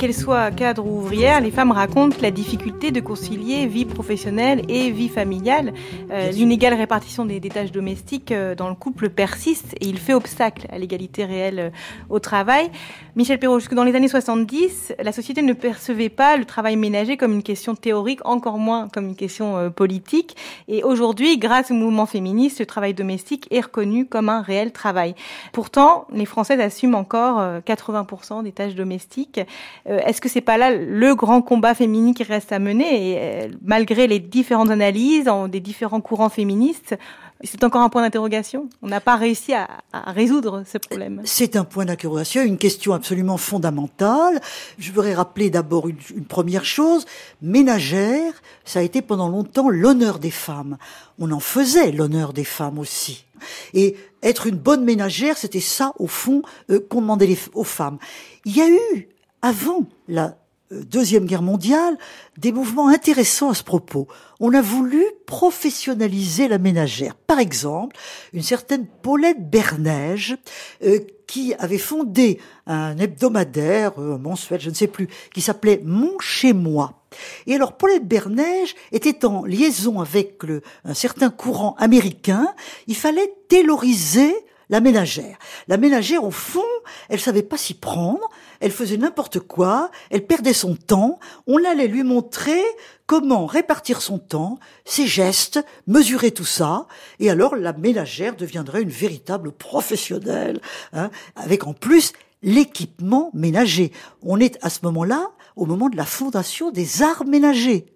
qu'elles 0.04 0.12
soient 0.12 0.50
cadres 0.50 0.84
ou 0.84 0.98
ouvrières, 0.98 1.40
les 1.40 1.50
femmes 1.50 1.72
racontent 1.72 2.18
la 2.20 2.30
difficulté 2.30 2.90
de 2.90 3.00
concilier 3.00 3.66
vie 3.66 3.86
professionnelle 3.86 4.60
et 4.68 4.90
vie 4.90 5.08
familiale. 5.08 5.72
Euh, 6.10 6.30
L'inégale 6.30 6.74
répartition 6.74 7.24
des, 7.24 7.40
des, 7.40 7.48
tâches 7.48 7.72
domestiques 7.72 8.30
euh, 8.30 8.54
dans 8.54 8.68
le 8.68 8.74
couple 8.74 9.08
persiste 9.08 9.74
et 9.80 9.86
il 9.86 9.98
fait 9.98 10.12
obstacle 10.12 10.66
à 10.70 10.76
l'égalité 10.76 11.24
réelle 11.24 11.58
euh, 11.58 11.70
au 12.10 12.18
travail. 12.18 12.70
Michel 13.16 13.38
Perrault, 13.38 13.60
jusque 13.60 13.74
dans 13.74 13.84
les 13.84 13.94
années 13.94 14.08
70, 14.08 14.94
la 15.00 15.12
société 15.12 15.40
ne 15.40 15.52
percevait 15.52 16.08
pas 16.08 16.36
le 16.36 16.44
travail 16.44 16.74
ménager 16.74 17.16
comme 17.16 17.32
une 17.32 17.44
question 17.44 17.76
théorique, 17.76 18.18
encore 18.24 18.58
moins 18.58 18.88
comme 18.88 19.06
une 19.06 19.14
question 19.14 19.56
euh, 19.56 19.70
politique. 19.70 20.36
Et 20.66 20.82
aujourd'hui, 20.82 21.38
grâce 21.38 21.70
au 21.70 21.74
mouvement 21.74 22.06
féministe, 22.06 22.58
le 22.58 22.66
travail 22.66 22.92
domestique 22.92 23.46
est 23.52 23.60
reconnu 23.60 24.06
comme 24.06 24.28
un 24.28 24.42
réel 24.42 24.72
travail. 24.72 25.14
Pourtant, 25.52 26.08
les 26.12 26.24
Françaises 26.24 26.58
assument 26.58 26.96
encore 26.96 27.40
80% 27.64 28.42
des 28.42 28.50
tâches 28.50 28.74
domestiques. 28.74 29.40
Euh, 29.88 30.00
est-ce 30.00 30.20
que 30.20 30.28
c'est 30.28 30.40
pas 30.40 30.58
là 30.58 30.74
le 30.74 31.14
grand 31.14 31.40
combat 31.40 31.74
féminin 31.74 32.14
qui 32.14 32.24
reste 32.24 32.50
à 32.50 32.58
mener? 32.58 33.16
Euh, 33.16 33.48
malgré 33.62 34.08
les 34.08 34.18
différentes 34.18 34.70
analyses 34.70 35.30
des 35.48 35.60
différents 35.60 36.00
courants 36.00 36.30
féministes 36.30 36.96
c'est 37.44 37.64
encore 37.64 37.82
un 37.82 37.88
point 37.88 38.02
d'interrogation. 38.02 38.68
On 38.82 38.88
n'a 38.88 39.00
pas 39.00 39.16
réussi 39.16 39.52
à, 39.52 39.68
à, 39.92 40.12
résoudre 40.12 40.64
ce 40.66 40.78
problème. 40.78 41.22
C'est 41.24 41.56
un 41.56 41.64
point 41.64 41.84
d'interrogation, 41.84 42.42
une 42.42 42.58
question 42.58 42.92
absolument 42.92 43.36
fondamentale. 43.36 44.40
Je 44.78 44.90
voudrais 44.90 45.14
rappeler 45.14 45.50
d'abord 45.50 45.88
une, 45.88 45.98
une, 46.14 46.24
première 46.24 46.64
chose. 46.64 47.04
Ménagère, 47.42 48.32
ça 48.64 48.80
a 48.80 48.82
été 48.82 49.02
pendant 49.02 49.28
longtemps 49.28 49.68
l'honneur 49.68 50.18
des 50.18 50.30
femmes. 50.30 50.78
On 51.18 51.30
en 51.30 51.40
faisait 51.40 51.92
l'honneur 51.92 52.32
des 52.32 52.44
femmes 52.44 52.78
aussi. 52.78 53.24
Et 53.72 53.96
être 54.22 54.46
une 54.46 54.56
bonne 54.56 54.84
ménagère, 54.84 55.36
c'était 55.36 55.60
ça, 55.60 55.92
au 55.98 56.06
fond, 56.06 56.42
euh, 56.70 56.80
qu'on 56.88 57.02
demandait 57.02 57.36
aux 57.52 57.64
femmes. 57.64 57.98
Il 58.44 58.56
y 58.56 58.62
a 58.62 58.68
eu 58.68 59.08
avant 59.42 59.84
la 60.08 60.36
Deuxième 60.82 61.26
Guerre 61.26 61.42
mondiale, 61.42 61.96
des 62.38 62.52
mouvements 62.52 62.88
intéressants 62.88 63.50
à 63.50 63.54
ce 63.54 63.62
propos. 63.62 64.08
On 64.40 64.52
a 64.54 64.60
voulu 64.60 65.04
professionnaliser 65.26 66.48
la 66.48 66.58
ménagère. 66.58 67.14
Par 67.14 67.38
exemple, 67.38 67.96
une 68.32 68.42
certaine 68.42 68.86
Paulette 68.86 69.48
Berneige, 69.50 70.36
euh, 70.82 70.98
qui 71.26 71.54
avait 71.54 71.78
fondé 71.78 72.40
un 72.66 72.96
hebdomadaire, 72.98 73.92
euh, 73.98 74.18
mensuel, 74.18 74.60
je 74.60 74.70
ne 74.70 74.74
sais 74.74 74.86
plus, 74.86 75.08
qui 75.32 75.40
s'appelait 75.40 75.80
Mon 75.84 76.18
chez 76.18 76.52
moi. 76.52 77.04
Et 77.46 77.54
alors 77.54 77.76
Paulette 77.76 78.06
Berneige 78.06 78.74
était 78.92 79.24
en 79.24 79.44
liaison 79.44 80.00
avec 80.00 80.42
le, 80.42 80.62
un 80.84 80.94
certain 80.94 81.30
courant 81.30 81.74
américain. 81.78 82.48
Il 82.86 82.96
fallait 82.96 83.32
tayloriser 83.48 84.34
la 84.70 84.80
ménagère. 84.80 85.38
La 85.68 85.76
ménagère, 85.76 86.24
au 86.24 86.30
fond, 86.30 86.62
elle 87.08 87.20
savait 87.20 87.42
pas 87.42 87.56
s'y 87.56 87.74
prendre, 87.74 88.28
elle 88.64 88.72
faisait 88.72 88.96
n'importe 88.96 89.40
quoi, 89.40 89.90
elle 90.08 90.24
perdait 90.24 90.54
son 90.54 90.74
temps, 90.74 91.18
on 91.46 91.62
allait 91.66 91.86
lui 91.86 92.02
montrer 92.02 92.62
comment 93.04 93.44
répartir 93.44 94.00
son 94.00 94.18
temps, 94.18 94.58
ses 94.86 95.06
gestes, 95.06 95.62
mesurer 95.86 96.30
tout 96.30 96.46
ça, 96.46 96.86
et 97.20 97.28
alors 97.28 97.56
la 97.56 97.74
ménagère 97.74 98.34
deviendrait 98.34 98.80
une 98.80 98.88
véritable 98.88 99.52
professionnelle, 99.52 100.62
hein, 100.94 101.10
avec 101.36 101.66
en 101.66 101.74
plus 101.74 102.14
l'équipement 102.42 103.30
ménager. 103.34 103.92
On 104.22 104.40
est 104.40 104.56
à 104.62 104.70
ce 104.70 104.78
moment-là 104.84 105.32
au 105.56 105.66
moment 105.66 105.90
de 105.90 105.98
la 105.98 106.06
fondation 106.06 106.70
des 106.70 107.02
arts 107.02 107.26
ménagers. 107.26 107.93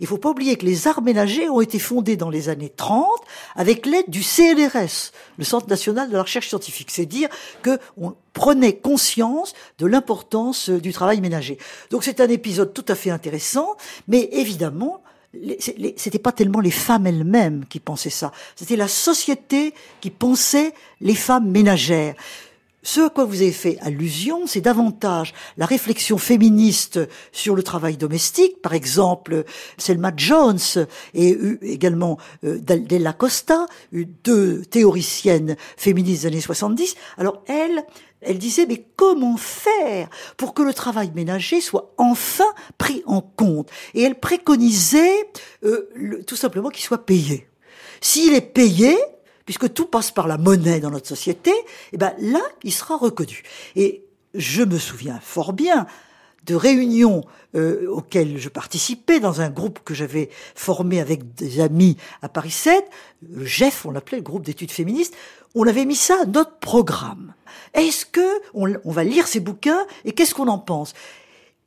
Il 0.00 0.06
faut 0.06 0.18
pas 0.18 0.30
oublier 0.30 0.56
que 0.56 0.66
les 0.66 0.88
arts 0.88 1.02
ménagers 1.02 1.48
ont 1.48 1.60
été 1.60 1.78
fondés 1.78 2.16
dans 2.16 2.30
les 2.30 2.48
années 2.48 2.72
30 2.74 3.06
avec 3.54 3.86
l'aide 3.86 4.08
du 4.08 4.22
CNRS, 4.22 5.12
le 5.38 5.44
Centre 5.44 5.68
national 5.68 6.08
de 6.08 6.14
la 6.14 6.22
recherche 6.22 6.48
scientifique. 6.48 6.90
C'est 6.90 7.06
dire 7.06 7.28
que 7.62 7.78
on 7.96 8.14
prenait 8.32 8.76
conscience 8.76 9.54
de 9.78 9.86
l'importance 9.86 10.68
du 10.68 10.92
travail 10.92 11.20
ménager. 11.20 11.58
Donc 11.90 12.04
c'est 12.04 12.20
un 12.20 12.28
épisode 12.28 12.72
tout 12.74 12.84
à 12.88 12.94
fait 12.94 13.10
intéressant, 13.10 13.76
mais 14.08 14.28
évidemment, 14.32 15.02
c'était 15.58 16.18
pas 16.18 16.32
tellement 16.32 16.60
les 16.60 16.70
femmes 16.70 17.06
elles-mêmes 17.06 17.64
qui 17.66 17.80
pensaient 17.80 18.10
ça, 18.10 18.32
c'était 18.54 18.76
la 18.76 18.88
société 18.88 19.74
qui 20.00 20.10
pensait 20.10 20.72
les 21.00 21.14
femmes 21.14 21.50
ménagères. 21.50 22.14
Ce 22.86 23.00
à 23.00 23.10
quoi 23.10 23.24
vous 23.24 23.42
avez 23.42 23.50
fait 23.50 23.78
allusion, 23.80 24.46
c'est 24.46 24.60
davantage 24.60 25.34
la 25.56 25.66
réflexion 25.66 26.18
féministe 26.18 27.00
sur 27.32 27.56
le 27.56 27.64
travail 27.64 27.96
domestique. 27.96 28.62
Par 28.62 28.74
exemple, 28.74 29.42
Selma 29.76 30.12
Jones 30.16 30.86
et 31.12 31.36
également 31.62 32.16
euh, 32.44 32.60
Della 32.60 33.12
Costa, 33.12 33.66
deux 33.92 34.64
théoriciennes 34.66 35.56
féministes 35.76 36.22
des 36.22 36.26
années 36.28 36.40
70. 36.40 36.94
Alors 37.18 37.42
elle, 37.48 37.84
elle 38.20 38.38
disait 38.38 38.66
mais 38.66 38.86
comment 38.94 39.36
faire 39.36 40.08
pour 40.36 40.54
que 40.54 40.62
le 40.62 40.72
travail 40.72 41.10
ménager 41.12 41.60
soit 41.60 41.92
enfin 41.98 42.54
pris 42.78 43.02
en 43.06 43.20
compte? 43.20 43.68
Et 43.94 44.02
elle 44.02 44.20
préconisait 44.20 45.28
euh, 45.64 46.22
tout 46.24 46.36
simplement 46.36 46.68
qu'il 46.68 46.84
soit 46.84 47.04
payé. 47.04 47.48
S'il 48.00 48.32
est 48.32 48.40
payé, 48.40 48.96
puisque 49.46 49.72
tout 49.72 49.86
passe 49.86 50.10
par 50.10 50.28
la 50.28 50.36
monnaie 50.36 50.80
dans 50.80 50.90
notre 50.90 51.08
société, 51.08 51.50
et 51.50 51.64
eh 51.94 51.96
ben 51.96 52.12
là, 52.18 52.42
il 52.62 52.72
sera 52.72 52.96
reconnu. 52.96 53.42
Et 53.76 54.04
je 54.34 54.62
me 54.62 54.78
souviens 54.78 55.18
fort 55.22 55.54
bien 55.54 55.86
de 56.44 56.54
réunions 56.54 57.24
euh, 57.56 57.88
auxquelles 57.88 58.38
je 58.38 58.48
participais 58.48 59.18
dans 59.18 59.40
un 59.40 59.50
groupe 59.50 59.80
que 59.84 59.94
j'avais 59.94 60.30
formé 60.54 61.00
avec 61.00 61.34
des 61.34 61.60
amis 61.60 61.96
à 62.22 62.28
Paris 62.28 62.50
7, 62.50 62.84
le 63.28 63.44
GEF, 63.44 63.84
on 63.86 63.90
l'appelait 63.90 64.18
le 64.18 64.22
groupe 64.22 64.44
d'études 64.44 64.70
féministes, 64.70 65.14
on 65.54 65.66
avait 65.66 65.84
mis 65.84 65.96
ça 65.96 66.16
à 66.22 66.26
notre 66.26 66.58
programme. 66.58 67.34
Est-ce 67.74 68.06
que 68.06 68.20
on, 68.54 68.72
on 68.84 68.92
va 68.92 69.04
lire 69.04 69.26
ces 69.26 69.40
bouquins 69.40 69.86
et 70.04 70.12
qu'est-ce 70.12 70.34
qu'on 70.34 70.48
en 70.48 70.58
pense? 70.58 70.92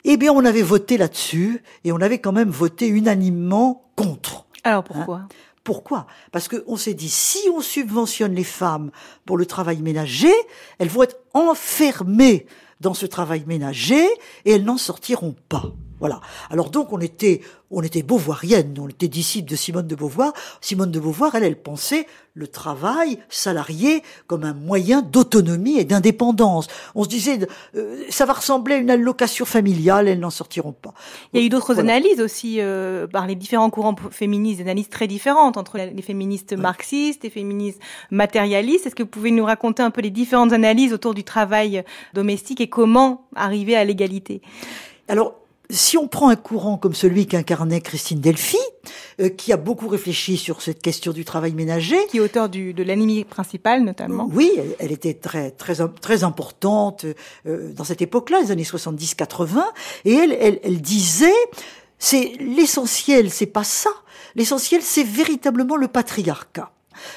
Eh 0.06 0.16
bien, 0.16 0.32
on 0.32 0.46
avait 0.46 0.62
voté 0.62 0.98
là-dessus 0.98 1.62
et 1.84 1.92
on 1.92 2.00
avait 2.00 2.20
quand 2.20 2.32
même 2.32 2.50
voté 2.50 2.88
unanimement 2.88 3.90
contre. 3.98 4.46
Alors 4.64 4.84
pourquoi? 4.84 5.18
Hein? 5.18 5.28
Pourquoi? 5.64 6.08
Parce 6.32 6.48
qu'on 6.48 6.78
s'est 6.78 6.94
dit, 6.94 7.10
si 7.10 7.40
on 7.54 7.62
subventionne 7.62 8.34
les 8.34 8.44
femmes 8.44 8.92
pour 9.26 9.38
le 9.38 9.46
travail 9.46 9.82
ménager, 9.82 10.34
elles 10.78 10.90
vont 10.90 11.04
être 11.04 11.18
enfermées 11.34 12.46
dans 12.80 12.94
ce 12.94 13.06
travail 13.06 13.44
ménager 13.46 14.08
et 14.46 14.52
elles 14.52 14.64
n'en 14.64 14.78
sortiront 14.78 15.36
pas. 15.50 15.74
Voilà. 16.00 16.22
Alors 16.50 16.70
donc 16.70 16.94
on 16.94 17.00
était 17.00 17.42
on 17.72 17.82
était 17.84 18.02
beauvoirienne, 18.02 18.74
on 18.80 18.88
était 18.88 19.08
disciple 19.08 19.50
de 19.50 19.56
Simone 19.56 19.86
de 19.86 19.96
Beauvoir. 19.96 20.34
Simone 20.60 20.92
de 20.92 21.00
Beauvoir, 21.00 21.36
elle, 21.36 21.44
elle 21.44 21.62
pensait 21.62 22.08
le 22.34 22.48
travail 22.48 23.20
salarié 23.30 24.02
comme 24.26 24.44
un 24.44 24.54
moyen 24.54 25.02
d'autonomie 25.02 25.78
et 25.78 25.84
d'indépendance. 25.84 26.68
On 26.96 27.04
se 27.04 27.10
disait, 27.10 27.48
euh, 27.76 28.04
ça 28.10 28.26
va 28.26 28.34
ressembler 28.34 28.76
à 28.76 28.78
une 28.78 28.90
allocation 28.90 29.46
familiale, 29.46 30.08
elles 30.08 30.20
n'en 30.20 30.30
sortiront 30.30 30.72
pas. 30.72 30.94
Il 31.34 31.40
y 31.40 31.44
a 31.44 31.46
eu 31.46 31.50
d'autres 31.50 31.80
analyses 31.80 32.22
aussi 32.22 32.60
euh, 32.60 33.06
par 33.08 33.28
les 33.28 33.36
différents 33.36 33.70
courants 33.70 33.96
féministes, 34.10 34.58
des 34.58 34.64
analyses 34.64 34.90
très 34.90 35.08
différentes 35.08 35.58
entre 35.58 35.78
les 35.78 36.02
féministes 36.02 36.54
marxistes, 36.54 37.26
et 37.26 37.30
féministes 37.30 37.82
matérialistes. 38.10 38.88
Est-ce 38.88 38.96
que 38.96 39.04
vous 39.04 39.10
pouvez 39.10 39.32
nous 39.32 39.46
raconter 39.46 39.84
un 39.84 39.92
peu 39.92 40.02
les 40.02 40.10
différentes 40.10 40.54
analyses 40.54 40.94
autour 40.94 41.14
du 41.14 41.24
travail 41.24 41.84
domestique 42.14 42.62
et 42.62 42.70
comment 42.70 43.28
arriver 43.36 43.76
à 43.76 43.84
l'égalité? 43.84 44.42
Alors, 45.08 45.36
si 45.70 45.98
on 45.98 46.08
prend 46.08 46.30
un 46.30 46.36
courant 46.36 46.78
comme 46.78 46.96
celui 46.96 47.28
qu'incarnait 47.28 47.82
Christine 47.82 48.20
Delphi, 48.20 48.58
euh, 49.20 49.30
qui 49.30 49.54
a 49.54 49.58
beaucoup 49.58 49.88
réfléchi 49.88 50.38
sur 50.38 50.62
cette 50.62 50.82
question 50.82 51.12
du 51.12 51.26
travail 51.26 51.54
ménager, 51.54 51.98
qui 52.10 52.18
est 52.18 52.22
auteur 52.22 52.50
du, 52.50 52.74
de 52.74 52.84
l'anime 52.84 53.24
principal 53.26 53.84
notamment. 53.84 54.28
Oui, 54.32 54.52
elle, 54.80 54.92
était 54.92 55.14
très 55.14 55.52
très 55.52 55.76
très 56.02 56.24
importante 56.24 57.06
euh, 57.46 57.72
dans 57.74 57.84
cette 57.84 58.02
époque-là, 58.02 58.42
les 58.42 58.52
années 58.52 58.64
70-80, 58.64 59.62
et 60.06 60.14
elle, 60.14 60.32
elle, 60.40 60.60
elle 60.64 60.82
disait 60.82 61.34
c'est 62.00 62.34
l'essentiel, 62.40 63.30
c'est 63.30 63.46
pas 63.46 63.66
ça. 63.66 63.92
L'essentiel, 64.36 64.82
c'est 64.82 65.04
véritablement 65.04 65.76
le 65.76 65.88
patriarcat 65.88 66.72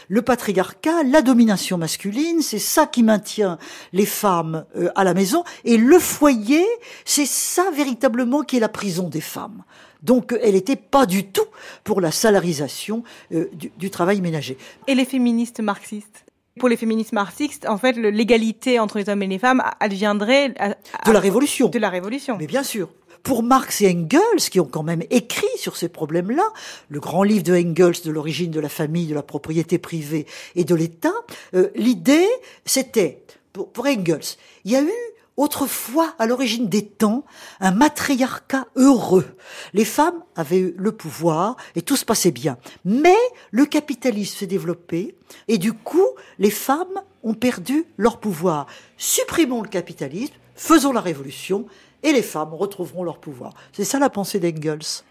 le 0.09 0.23
patriarcat, 0.23 1.03
la 1.05 1.23
domination 1.23 1.79
masculine, 1.79 2.43
c'est 2.43 2.59
ça 2.59 2.87
qui 2.87 3.03
maintient 3.03 3.59
les 3.93 4.07
femmes 4.07 4.65
euh, 4.77 4.91
à 4.95 5.05
la 5.05 5.15
maison, 5.15 5.45
et 5.65 5.77
le 5.77 5.99
foyer, 5.99 6.65
c'est 7.05 7.27
ça 7.27 7.71
véritablement 7.75 8.43
qui 8.43 8.57
est 8.57 8.61
la 8.61 8.69
prison 8.69 9.09
des 9.09 9.21
femmes. 9.21 9.63
Donc 10.03 10.35
elle 10.43 10.55
n'était 10.55 10.77
pas 10.77 11.07
du 11.07 11.27
tout 11.27 11.47
pour 11.85 12.01
la 12.01 12.11
salarisation 12.11 13.05
euh, 13.33 13.49
du, 13.55 13.91
travail 13.91 14.21
ménager. 14.21 14.59
Et 14.89 14.95
les 14.95 15.05
féministes 15.05 15.61
marxistes? 15.61 16.25
Pour 16.59 16.69
les 16.69 16.77
féministes 16.77 17.13
marxistes, 17.13 17.67
en 17.67 17.79
fait, 17.79 17.93
l'égalité 17.93 18.79
entre 18.79 18.99
les 18.99 19.09
hommes 19.09 19.23
et 19.23 19.27
les 19.27 19.39
femmes 19.39 19.63
adviendrait 19.81 20.51
de 20.51 21.13
la 21.13 21.21
révolution. 21.21 21.69
De 21.69 21.79
la 21.79 21.89
révolution. 21.89 22.37
Mais 22.39 22.47
bien 22.47 22.63
sûr 22.63 22.91
pour 23.23 23.43
Marx 23.43 23.81
et 23.81 23.89
Engels, 23.89 24.51
qui 24.51 24.61
ont 24.61 24.66
quand 24.66 24.82
même 24.82 25.03
écrit 25.11 25.47
sur 25.57 25.77
ces 25.77 25.89
problèmes-là, 25.89 26.53
le 26.89 27.01
grand 27.01 27.23
livre 27.23 27.44
de 27.44 27.55
Engels 27.55 28.03
de 28.05 28.11
l'origine 28.11 28.51
de 28.51 28.61
la 28.61 28.69
famille, 28.69 29.07
de 29.07 29.15
la 29.15 29.23
propriété 29.23 29.78
privée 29.78 30.27
et 30.57 30.65
de 30.65 30.74
l'État, 30.74 31.15
euh, 31.55 31.69
l'idée, 31.74 32.28
c'était, 32.65 33.23
pour, 33.53 33.70
pour 33.70 33.86
Engels, 33.86 34.36
il 34.65 34.73
y 34.73 34.77
a 34.77 34.82
eu 34.82 34.90
autrefois, 35.36 36.15
à 36.19 36.27
l'origine 36.27 36.69
des 36.69 36.85
temps, 36.85 37.24
un 37.61 37.70
matriarcat 37.70 38.66
heureux. 38.77 39.27
Les 39.73 39.85
femmes 39.85 40.23
avaient 40.36 40.59
eu 40.59 40.74
le 40.77 40.93
pouvoir 40.93 41.57
et 41.74 41.82
tout 41.82 41.97
se 41.97 42.05
passait 42.05 42.31
bien. 42.31 42.59
Mais 42.85 43.16
le 43.51 43.65
capitalisme 43.65 44.36
s'est 44.36 44.47
développé 44.47 45.16
et 45.49 45.59
du 45.59 45.73
coup, 45.73 46.07
les 46.39 46.51
femmes 46.51 47.01
ont 47.23 47.35
perdu 47.35 47.86
leur 47.97 48.20
pouvoir. 48.20 48.66
Supprimons 48.99 49.62
le 49.62 49.69
capitalisme, 49.69 50.35
faisons 50.55 50.93
la 50.93 51.01
révolution 51.01 51.66
et 52.03 52.12
les 52.12 52.23
femmes 52.23 52.55
retrouveront 52.55 53.05
leur 53.05 53.19
pouvoir. 53.19 53.53
C'est 53.73 53.85
ça 53.85 53.99
la 53.99 54.11
pensée 54.11 54.41
d'Engels. 54.41 55.03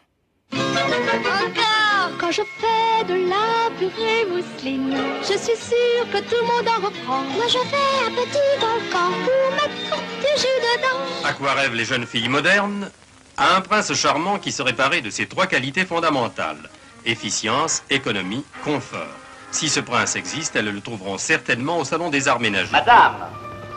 Encore 0.53 2.17
Quand 2.19 2.31
je 2.31 2.41
fais 2.41 3.05
de 3.05 3.29
la 3.29 3.69
purée 3.77 4.25
mousseline, 4.29 4.95
je 5.21 5.37
suis 5.37 5.57
sûre 5.57 6.05
que 6.11 6.19
tout 6.19 6.35
le 6.41 6.47
monde 6.47 6.67
en 6.67 6.85
reprend. 6.85 7.21
Moi 7.35 7.47
je 7.47 7.57
fais 7.57 8.05
un 8.05 8.11
petit 8.11 8.59
volcan 8.59 9.11
pour 9.23 9.51
mettre 9.55 10.01
du 10.19 10.41
jus 10.41 10.59
dedans. 10.77 11.27
À 11.27 11.33
quoi 11.33 11.53
rêvent 11.53 11.75
les 11.75 11.85
jeunes 11.85 12.05
filles 12.05 12.29
modernes? 12.29 12.91
À 13.37 13.55
un 13.55 13.61
prince 13.61 13.93
charmant 13.93 14.39
qui 14.39 14.51
serait 14.51 14.73
paré 14.73 15.01
de 15.01 15.09
ces 15.09 15.25
trois 15.25 15.47
qualités 15.47 15.85
fondamentales 15.85 16.69
efficience, 17.05 17.83
économie, 17.89 18.43
confort. 18.63 19.07
Si 19.51 19.69
ce 19.69 19.79
prince 19.79 20.15
existe, 20.15 20.55
elles 20.55 20.69
le 20.69 20.81
trouveront 20.81 21.17
certainement 21.17 21.79
au 21.79 21.83
salon 21.83 22.09
des 22.09 22.27
arts 22.27 22.39
ménagers. 22.39 22.71
Madame, 22.71 23.27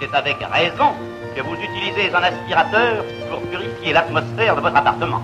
c'est 0.00 0.14
avec 0.14 0.36
raison 0.40 0.92
que 1.34 1.42
vous 1.42 1.54
utilisez 1.54 2.14
un 2.14 2.22
aspirateur 2.22 3.04
pour 3.30 3.40
purifier 3.42 3.92
l'atmosphère 3.92 4.56
de 4.56 4.60
votre 4.60 4.76
appartement. 4.76 5.22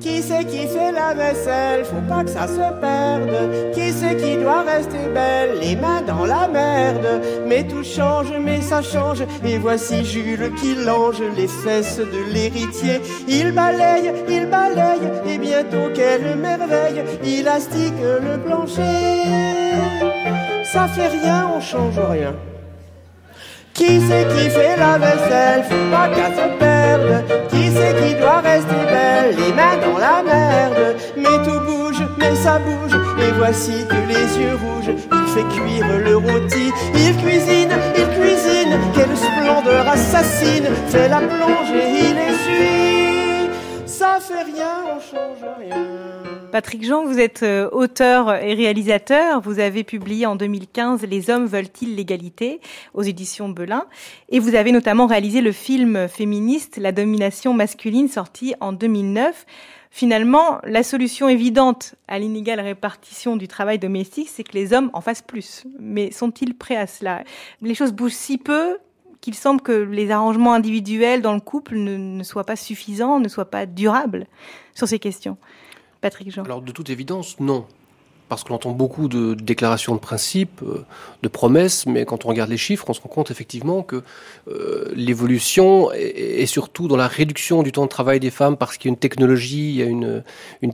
Qui 0.00 0.22
c'est 0.22 0.46
qui 0.46 0.66
fait 0.66 0.92
la 0.92 1.12
vaisselle? 1.12 1.84
Faut 1.84 2.00
pas 2.08 2.24
que 2.24 2.30
ça 2.30 2.48
se 2.48 2.80
perde. 2.80 3.72
Qui 3.74 3.92
c'est 3.92 4.16
qui 4.16 4.38
doit 4.38 4.62
rester 4.62 5.08
belle? 5.12 5.58
Les 5.60 5.76
mains 5.76 6.00
dans 6.00 6.24
la 6.24 6.48
merde. 6.48 7.20
Mais 7.46 7.64
tout 7.64 7.84
change, 7.84 8.32
mais 8.40 8.62
ça 8.62 8.80
change. 8.80 9.22
Et 9.44 9.58
voici 9.58 10.02
Jules 10.02 10.52
qui 10.54 10.74
lange 10.74 11.20
les 11.36 11.48
fesses 11.48 11.98
de 11.98 12.32
l'héritier. 12.32 13.02
Il 13.28 13.52
balaye, 13.52 14.10
il 14.26 14.46
balaye. 14.46 15.06
Et 15.26 15.36
bientôt, 15.36 15.90
quelle 15.94 16.34
merveille 16.36 17.04
Il 17.22 17.46
astique 17.46 18.00
le 18.00 18.38
plancher. 18.38 18.82
Ça 20.64 20.88
fait 20.88 21.08
rien, 21.08 21.50
on 21.54 21.60
change 21.60 21.98
rien. 21.98 22.32
Qui 23.74 24.00
c'est 24.06 24.26
qui 24.28 24.50
fait 24.50 24.76
la 24.76 24.98
vaisselle? 24.98 25.64
Faut 25.68 25.90
pas 25.90 26.08
qu'elle 26.08 26.34
se 26.34 26.58
perde. 26.58 27.24
Qui 27.50 27.70
c'est 27.74 27.94
qui 28.00 28.14
doit 28.14 28.40
rester 28.40 28.82
belle? 28.92 29.36
Les 29.36 29.52
mains 29.52 29.78
dans 29.84 29.98
la 29.98 30.22
merde. 30.22 30.96
Mais 31.16 31.36
tout 31.44 31.60
bouge, 31.60 32.02
mais 32.18 32.34
ça 32.34 32.58
bouge. 32.58 32.96
Et 33.22 33.32
voici 33.32 33.86
que 33.88 33.96
les 34.08 34.38
yeux 34.38 34.58
rouges, 34.62 34.94
il 35.12 35.28
fait 35.32 35.48
cuire 35.54 35.98
le 35.98 36.16
rôti. 36.16 36.72
Il 36.94 37.16
cuisine, 37.22 37.72
il 37.96 38.08
cuisine. 38.18 38.78
Quelle 38.94 39.16
splendeur 39.16 39.88
assassine. 39.88 40.68
Fait 40.88 41.08
la 41.08 41.18
plonge 41.18 41.70
et 41.74 41.88
il 42.10 42.18
essuie. 42.18 43.50
Ça 43.86 44.18
fait 44.20 44.42
rien, 44.42 44.84
on 44.86 45.00
change 45.00 45.44
rien. 45.58 46.39
Patrick 46.50 46.84
Jean, 46.84 47.04
vous 47.04 47.20
êtes 47.20 47.44
euh, 47.44 47.68
auteur 47.70 48.34
et 48.34 48.54
réalisateur. 48.54 49.40
Vous 49.40 49.60
avez 49.60 49.84
publié 49.84 50.26
en 50.26 50.34
2015 50.34 51.02
Les 51.02 51.30
hommes 51.30 51.46
veulent-ils 51.46 51.94
l'égalité 51.94 52.60
aux 52.92 53.02
éditions 53.02 53.48
Belin. 53.48 53.86
Et 54.30 54.40
vous 54.40 54.54
avez 54.54 54.72
notamment 54.72 55.06
réalisé 55.06 55.42
le 55.42 55.52
film 55.52 56.08
féministe 56.08 56.76
La 56.76 56.90
domination 56.92 57.54
masculine 57.54 58.08
sorti 58.08 58.54
en 58.60 58.72
2009. 58.72 59.46
Finalement, 59.90 60.58
la 60.64 60.82
solution 60.82 61.28
évidente 61.28 61.94
à 62.08 62.18
l'inégale 62.18 62.60
répartition 62.60 63.36
du 63.36 63.46
travail 63.46 63.78
domestique, 63.78 64.28
c'est 64.28 64.44
que 64.44 64.54
les 64.54 64.72
hommes 64.72 64.90
en 64.92 65.00
fassent 65.00 65.22
plus. 65.22 65.64
Mais 65.78 66.10
sont-ils 66.10 66.56
prêts 66.56 66.76
à 66.76 66.86
cela? 66.86 67.22
Les 67.62 67.74
choses 67.74 67.92
bougent 67.92 68.12
si 68.12 68.38
peu 68.38 68.78
qu'il 69.20 69.34
semble 69.34 69.60
que 69.60 69.72
les 69.72 70.10
arrangements 70.10 70.54
individuels 70.54 71.22
dans 71.22 71.34
le 71.34 71.40
couple 71.40 71.76
ne, 71.76 71.96
ne 71.96 72.22
soient 72.22 72.44
pas 72.44 72.56
suffisants, 72.56 73.20
ne 73.20 73.28
soient 73.28 73.50
pas 73.50 73.66
durables 73.66 74.26
sur 74.74 74.88
ces 74.88 74.98
questions. 74.98 75.36
Patrick 76.00 76.30
Jean 76.30 76.44
Alors 76.44 76.62
de 76.62 76.72
toute 76.72 76.90
évidence, 76.90 77.38
non. 77.40 77.66
Parce 78.28 78.44
qu'on 78.44 78.54
entend 78.54 78.70
beaucoup 78.70 79.08
de 79.08 79.34
déclarations 79.34 79.96
de 79.96 80.00
principe, 80.00 80.62
euh, 80.62 80.84
de 81.24 81.28
promesses, 81.28 81.84
mais 81.86 82.04
quand 82.04 82.24
on 82.24 82.28
regarde 82.28 82.48
les 82.48 82.56
chiffres, 82.56 82.84
on 82.88 82.92
se 82.92 83.00
rend 83.00 83.08
compte 83.08 83.32
effectivement 83.32 83.82
que 83.82 84.04
euh, 84.46 84.88
l'évolution 84.94 85.90
est, 85.90 86.46
surtout 86.46 86.86
dans 86.86 86.96
la 86.96 87.08
réduction 87.08 87.64
du 87.64 87.72
temps 87.72 87.82
de 87.82 87.88
travail 87.88 88.20
des 88.20 88.30
femmes, 88.30 88.56
parce 88.56 88.76
qu'il 88.76 88.88
y 88.88 88.92
a 88.92 88.94
une 88.94 89.00
technologie, 89.00 89.70
il 89.70 89.76
y 89.76 89.82
a 89.82 89.86
une, 89.86 90.22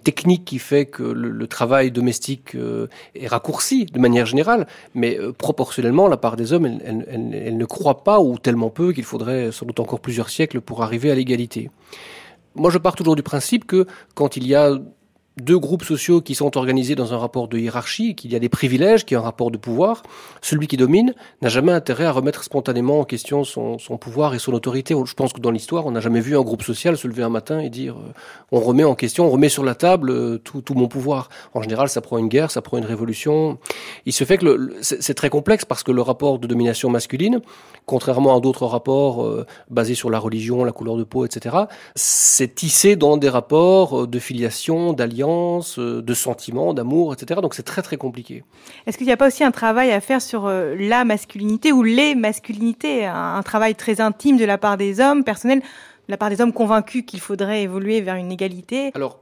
technique 0.04 0.44
qui 0.44 0.58
fait 0.58 0.84
que 0.84 1.02
le, 1.02 1.46
travail 1.46 1.90
domestique 1.90 2.54
euh, 2.56 2.88
est 3.14 3.26
raccourci 3.26 3.86
de 3.86 3.98
manière 3.98 4.26
générale, 4.26 4.66
mais 4.94 5.18
proportionnellement, 5.38 6.08
la 6.08 6.18
part 6.18 6.36
des 6.36 6.52
hommes, 6.52 6.66
elle, 6.66 7.06
elle 7.08 7.56
ne 7.56 7.64
croit 7.64 8.04
pas, 8.04 8.20
ou 8.20 8.38
tellement 8.38 8.68
peu, 8.68 8.92
qu'il 8.92 9.04
faudrait 9.04 9.50
sans 9.50 9.64
doute 9.64 9.80
encore 9.80 10.00
plusieurs 10.00 10.28
siècles 10.28 10.60
pour 10.60 10.82
arriver 10.82 11.10
à 11.10 11.14
l'égalité. 11.14 11.70
Moi, 12.54 12.70
je 12.70 12.78
pars 12.78 12.96
toujours 12.96 13.16
du 13.16 13.22
principe 13.22 13.66
que 13.66 13.86
quand 14.14 14.36
il 14.36 14.46
y 14.46 14.54
a 14.54 14.78
deux 15.38 15.58
groupes 15.58 15.84
sociaux 15.84 16.22
qui 16.22 16.34
sont 16.34 16.56
organisés 16.56 16.94
dans 16.94 17.12
un 17.12 17.18
rapport 17.18 17.46
de 17.46 17.58
hiérarchie, 17.58 18.14
qu'il 18.14 18.32
y 18.32 18.36
a 18.36 18.38
des 18.38 18.48
privilèges, 18.48 19.04
qu'il 19.04 19.16
y 19.16 19.18
a 19.18 19.20
un 19.20 19.24
rapport 19.24 19.50
de 19.50 19.58
pouvoir, 19.58 20.02
celui 20.40 20.66
qui 20.66 20.78
domine 20.78 21.14
n'a 21.42 21.50
jamais 21.50 21.72
intérêt 21.72 22.06
à 22.06 22.12
remettre 22.12 22.42
spontanément 22.42 23.00
en 23.00 23.04
question 23.04 23.44
son, 23.44 23.76
pouvoir 24.00 24.34
et 24.34 24.38
son 24.38 24.54
autorité. 24.54 24.94
Je 25.04 25.12
pense 25.12 25.34
que 25.34 25.40
dans 25.40 25.50
l'histoire, 25.50 25.84
on 25.84 25.90
n'a 25.90 26.00
jamais 26.00 26.20
vu 26.20 26.38
un 26.38 26.40
groupe 26.40 26.62
social 26.62 26.96
se 26.96 27.06
lever 27.06 27.22
un 27.22 27.28
matin 27.28 27.60
et 27.60 27.68
dire 27.68 27.96
euh, 27.96 28.12
on 28.50 28.60
remet 28.60 28.84
en 28.84 28.94
question, 28.94 29.26
on 29.26 29.30
remet 29.30 29.50
sur 29.50 29.62
la 29.62 29.74
table 29.74 30.08
euh, 30.08 30.38
tout, 30.38 30.62
tout, 30.62 30.72
mon 30.72 30.88
pouvoir. 30.88 31.28
En 31.52 31.60
général, 31.60 31.90
ça 31.90 32.00
prend 32.00 32.16
une 32.16 32.28
guerre, 32.28 32.50
ça 32.50 32.62
prend 32.62 32.78
une 32.78 32.86
révolution. 32.86 33.58
Il 34.06 34.14
se 34.14 34.24
fait 34.24 34.38
que 34.38 34.78
c'est 34.80 35.14
très 35.14 35.28
complexe 35.28 35.66
parce 35.66 35.82
que 35.82 35.92
le 35.92 36.00
rapport 36.00 36.38
de 36.38 36.46
domination 36.46 36.88
masculine, 36.88 37.42
contrairement 37.84 38.34
à 38.34 38.40
d'autres 38.40 38.64
rapports 38.64 39.22
euh, 39.22 39.44
basés 39.68 39.94
sur 39.94 40.08
la 40.08 40.18
religion, 40.18 40.64
la 40.64 40.72
couleur 40.72 40.96
de 40.96 41.04
peau, 41.04 41.26
etc., 41.26 41.56
c'est 41.94 42.54
tissé 42.54 42.96
dans 42.96 43.18
des 43.18 43.28
rapports 43.28 44.06
de 44.06 44.18
filiation, 44.18 44.94
d'alliance 44.94 45.25
euh, 45.26 46.02
de 46.02 46.14
sentiments, 46.14 46.74
d'amour, 46.74 47.12
etc. 47.12 47.40
Donc 47.40 47.54
c'est 47.54 47.62
très 47.62 47.82
très 47.82 47.96
compliqué. 47.96 48.44
Est-ce 48.86 48.96
qu'il 48.96 49.06
n'y 49.06 49.12
a 49.12 49.16
pas 49.16 49.28
aussi 49.28 49.44
un 49.44 49.50
travail 49.50 49.90
à 49.90 50.00
faire 50.00 50.22
sur 50.22 50.46
euh, 50.46 50.74
la 50.78 51.04
masculinité 51.04 51.72
ou 51.72 51.82
les 51.82 52.14
masculinités, 52.14 53.06
un, 53.06 53.42
travail 53.42 53.74
très 53.74 54.00
intime 54.00 54.36
de 54.36 54.44
la 54.44 54.58
part 54.58 54.76
des 54.76 55.00
hommes, 55.00 55.24
personnel, 55.24 55.60
de 55.60 55.64
la 56.08 56.16
part 56.16 56.30
des 56.30 56.40
hommes 56.40 56.52
convaincus 56.52 57.04
qu'il 57.06 57.20
faudrait 57.20 57.62
évoluer 57.62 58.00
vers 58.00 58.16
une 58.16 58.32
égalité? 58.32 58.92
Alors 58.94 59.20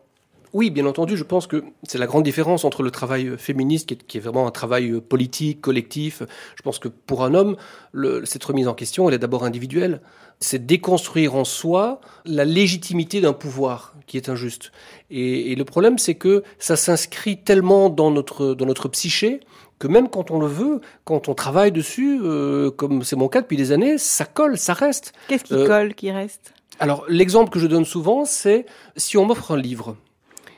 Oui, 0.52 0.70
bien 0.70 0.86
entendu, 0.86 1.16
je 1.16 1.24
pense 1.24 1.46
que 1.46 1.64
c'est 1.84 1.98
la 1.98 2.06
grande 2.06 2.24
différence 2.24 2.64
entre 2.64 2.82
le 2.82 2.90
travail 2.90 3.32
féministe, 3.38 3.88
qui 3.88 3.94
est, 3.94 4.06
qui 4.06 4.18
est, 4.18 4.20
vraiment 4.20 4.46
un 4.46 4.50
travail 4.50 5.00
politique, 5.00 5.60
collectif. 5.60 6.22
Je 6.56 6.62
pense 6.62 6.78
que 6.78 6.88
pour 6.88 7.24
un 7.24 7.34
homme, 7.34 7.56
le, 7.92 8.24
cette 8.24 8.44
remise 8.44 8.68
en 8.68 8.74
question, 8.74 9.08
elle 9.08 9.14
est 9.14 9.18
d'abord 9.18 9.44
individuelle. 9.44 10.00
C'est 10.40 10.66
déconstruire 10.66 11.34
en 11.34 11.44
soi 11.44 12.00
la 12.24 12.44
légitimité 12.44 13.20
d'un 13.20 13.32
pouvoir 13.32 13.94
qui 14.06 14.16
est 14.16 14.28
injuste. 14.28 14.72
Et, 15.10 15.52
et 15.52 15.54
le 15.54 15.64
problème, 15.64 15.98
c'est 15.98 16.14
que 16.14 16.42
ça 16.58 16.76
s'inscrit 16.76 17.42
tellement 17.42 17.88
dans 17.88 18.10
notre, 18.10 18.54
dans 18.54 18.66
notre 18.66 18.88
psyché 18.88 19.40
que 19.78 19.88
même 19.88 20.08
quand 20.08 20.30
on 20.30 20.38
le 20.38 20.46
veut, 20.46 20.80
quand 21.04 21.28
on 21.28 21.34
travaille 21.34 21.72
dessus, 21.72 22.20
euh, 22.22 22.70
comme 22.70 23.02
c'est 23.02 23.16
mon 23.16 23.28
cas 23.28 23.42
depuis 23.42 23.56
des 23.56 23.72
années, 23.72 23.98
ça 23.98 24.24
colle, 24.24 24.56
ça 24.56 24.72
reste. 24.72 25.12
Qu'est-ce 25.28 25.44
qui 25.44 25.54
euh, 25.54 25.66
colle, 25.66 25.94
qui 25.94 26.10
reste? 26.10 26.54
Alors, 26.78 27.04
l'exemple 27.08 27.50
que 27.50 27.58
je 27.58 27.66
donne 27.66 27.84
souvent, 27.84 28.24
c'est 28.24 28.66
si 28.96 29.16
on 29.16 29.26
m'offre 29.26 29.52
un 29.52 29.56
livre, 29.56 29.96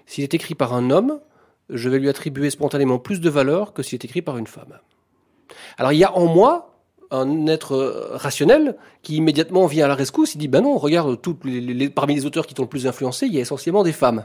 s'il 0.07 0.25
est 0.25 0.35
écrit 0.35 0.55
par 0.55 0.75
un 0.75 0.91
homme, 0.91 1.21
je 1.71 1.89
vais 1.89 1.99
lui 1.99 2.09
attribuer 2.09 2.51
spontanément 2.51 2.99
plus 2.99 3.21
de 3.21 3.29
valeur 3.29 3.73
que 3.73 3.83
s'il 3.83 3.97
est 3.97 4.05
écrit 4.05 4.23
par 4.23 4.39
une 4.39 4.47
femme. 4.47 4.79
Alors 5.79 5.93
il 5.93 5.99
y 5.99 6.05
a 6.05 6.17
en 6.17 6.27
moi 6.27 6.76
un 7.11 7.47
être 7.47 8.11
rationnel 8.13 8.77
qui 9.03 9.17
immédiatement 9.17 9.67
vient 9.67 9.85
à 9.85 9.89
la 9.89 9.95
rescousse, 9.95 10.35
il 10.35 10.39
dit 10.39 10.49
ben 10.49 10.63
non, 10.63 10.79
regarde, 10.79 11.21
toutes 11.21 11.45
les, 11.45 11.61
les, 11.61 11.91
parmi 11.91 12.15
les 12.15 12.27
auteurs 12.27 12.47
qui 12.47 12.55
t'ont 12.55 12.63
le 12.63 12.69
plus 12.69 12.87
influencé, 12.87 13.27
il 13.27 13.35
y 13.35 13.39
a 13.39 13.41
essentiellement 13.41 13.83
des 13.83 13.93
femmes. 13.93 14.25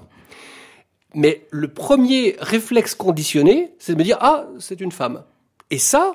Mais 1.13 1.45
le 1.51 1.67
premier 1.67 2.37
réflexe 2.39 2.95
conditionné, 2.95 3.73
c'est 3.79 3.93
de 3.93 3.97
me 3.97 4.03
dire 4.03 4.17
ah, 4.21 4.47
c'est 4.59 4.79
une 4.79 4.91
femme. 4.91 5.23
Et 5.69 5.77
ça, 5.77 6.13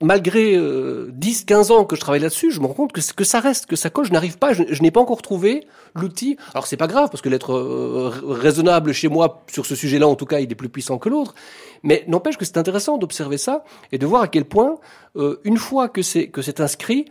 malgré 0.00 0.54
euh, 0.56 1.10
10, 1.12 1.44
15 1.44 1.70
ans 1.72 1.84
que 1.84 1.96
je 1.96 2.00
travaille 2.00 2.20
là-dessus, 2.20 2.52
je 2.52 2.60
me 2.60 2.66
rends 2.66 2.74
compte 2.74 2.92
que, 2.92 3.00
que 3.12 3.24
ça 3.24 3.40
reste, 3.40 3.66
que 3.66 3.76
ça 3.76 3.90
colle. 3.90 4.06
Je 4.06 4.12
n'arrive 4.12 4.38
pas, 4.38 4.52
je, 4.52 4.62
je 4.68 4.82
n'ai 4.82 4.90
pas 4.90 5.00
encore 5.00 5.22
trouvé 5.22 5.66
l'outil. 5.94 6.36
Alors 6.54 6.66
c'est 6.66 6.76
pas 6.76 6.86
grave 6.86 7.08
parce 7.10 7.20
que 7.20 7.28
l'être 7.28 7.52
euh, 7.52 8.12
raisonnable 8.26 8.92
chez 8.92 9.08
moi 9.08 9.42
sur 9.50 9.66
ce 9.66 9.74
sujet-là, 9.74 10.06
en 10.06 10.14
tout 10.14 10.26
cas, 10.26 10.38
il 10.38 10.50
est 10.50 10.54
plus 10.54 10.68
puissant 10.68 10.98
que 10.98 11.08
l'autre. 11.08 11.34
Mais 11.82 12.04
n'empêche 12.06 12.36
que 12.36 12.44
c'est 12.44 12.58
intéressant 12.58 12.96
d'observer 12.96 13.38
ça 13.38 13.64
et 13.90 13.98
de 13.98 14.06
voir 14.06 14.22
à 14.22 14.28
quel 14.28 14.44
point, 14.44 14.76
euh, 15.16 15.40
une 15.44 15.58
fois 15.58 15.88
que 15.88 16.02
c'est 16.02 16.28
que 16.28 16.42
c'est 16.42 16.60
inscrit, 16.60 17.06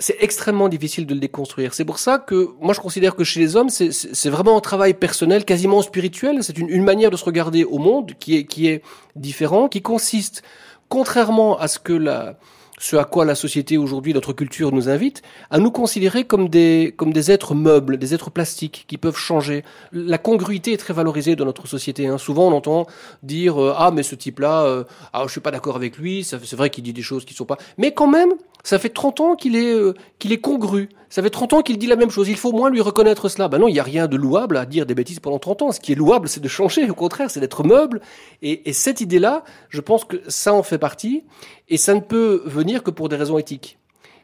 c'est 0.00 0.16
extrêmement 0.20 0.68
difficile 0.68 1.06
de 1.06 1.14
le 1.14 1.20
déconstruire. 1.20 1.74
C'est 1.74 1.84
pour 1.84 1.98
ça 1.98 2.18
que 2.18 2.50
moi 2.60 2.72
je 2.72 2.80
considère 2.80 3.16
que 3.16 3.24
chez 3.24 3.40
les 3.40 3.56
hommes, 3.56 3.68
c'est 3.68 4.28
vraiment 4.28 4.56
un 4.56 4.60
travail 4.60 4.94
personnel, 4.94 5.44
quasiment 5.44 5.82
spirituel. 5.82 6.42
C'est 6.44 6.56
une, 6.58 6.68
une 6.68 6.84
manière 6.84 7.10
de 7.10 7.16
se 7.16 7.24
regarder 7.24 7.64
au 7.64 7.78
monde 7.78 8.12
qui 8.20 8.36
est, 8.36 8.44
qui 8.44 8.68
est 8.68 8.82
différent, 9.16 9.68
qui 9.68 9.82
consiste 9.82 10.42
contrairement 10.88 11.58
à 11.58 11.68
ce 11.68 11.78
que 11.78 11.92
la, 11.92 12.36
ce 12.78 12.96
à 12.96 13.04
quoi 13.04 13.24
la 13.24 13.34
société 13.34 13.76
aujourd'hui, 13.76 14.14
notre 14.14 14.32
culture 14.32 14.72
nous 14.72 14.88
invite, 14.88 15.22
à 15.50 15.58
nous 15.58 15.70
considérer 15.70 16.24
comme 16.24 16.48
des, 16.48 16.94
comme 16.96 17.12
des 17.12 17.30
êtres 17.30 17.54
meubles, 17.54 17.98
des 17.98 18.14
êtres 18.14 18.30
plastiques 18.30 18.84
qui 18.88 18.96
peuvent 18.96 19.16
changer. 19.16 19.64
La 19.92 20.18
congruité 20.18 20.72
est 20.72 20.78
très 20.78 20.94
valorisée 20.94 21.36
dans 21.36 21.44
notre 21.44 21.66
société. 21.66 22.06
Hein. 22.06 22.18
Souvent, 22.18 22.48
on 22.48 22.52
entend 22.52 22.86
dire 23.22 23.60
euh, 23.62 23.74
ah 23.76 23.90
mais 23.90 24.02
ce 24.02 24.14
type-là, 24.14 24.62
euh, 24.62 24.84
ah 25.12 25.24
je 25.26 25.32
suis 25.32 25.40
pas 25.40 25.50
d'accord 25.50 25.76
avec 25.76 25.98
lui. 25.98 26.24
C'est 26.24 26.54
vrai 26.54 26.70
qu'il 26.70 26.84
dit 26.84 26.92
des 26.92 27.02
choses 27.02 27.24
qui 27.24 27.34
sont 27.34 27.44
pas. 27.44 27.58
Mais 27.76 27.92
quand 27.92 28.08
même, 28.08 28.30
ça 28.68 28.78
fait 28.78 28.90
30 28.90 29.20
ans 29.20 29.34
qu'il 29.34 29.56
est 29.56 29.72
euh, 29.72 29.94
est 30.22 30.40
congru. 30.42 30.90
Ça 31.08 31.22
fait 31.22 31.30
30 31.30 31.54
ans 31.54 31.62
qu'il 31.62 31.78
dit 31.78 31.86
la 31.86 31.96
même 31.96 32.10
chose. 32.10 32.28
Il 32.28 32.36
faut 32.36 32.52
moins 32.52 32.68
lui 32.68 32.82
reconnaître 32.82 33.30
cela. 33.30 33.48
Ben 33.48 33.56
non, 33.56 33.66
il 33.66 33.72
n'y 33.72 33.80
a 33.80 33.82
rien 33.82 34.08
de 34.08 34.16
louable 34.18 34.58
à 34.58 34.66
dire 34.66 34.84
des 34.84 34.94
bêtises 34.94 35.20
pendant 35.20 35.38
30 35.38 35.62
ans. 35.62 35.72
Ce 35.72 35.80
qui 35.80 35.92
est 35.92 35.94
louable, 35.94 36.28
c'est 36.28 36.40
de 36.40 36.48
changer. 36.48 36.90
Au 36.90 36.94
contraire, 36.94 37.30
c'est 37.30 37.40
d'être 37.40 37.64
meuble. 37.64 38.02
Et, 38.42 38.68
et 38.68 38.74
cette 38.74 39.00
idée-là, 39.00 39.42
je 39.70 39.80
pense 39.80 40.04
que 40.04 40.16
ça 40.28 40.52
en 40.52 40.62
fait 40.62 40.76
partie. 40.76 41.24
Et 41.70 41.78
ça 41.78 41.94
ne 41.94 42.00
peut 42.00 42.42
venir 42.44 42.82
que 42.82 42.90
pour 42.90 43.08
des 43.08 43.16
raisons 43.16 43.38
éthiques. 43.38 43.78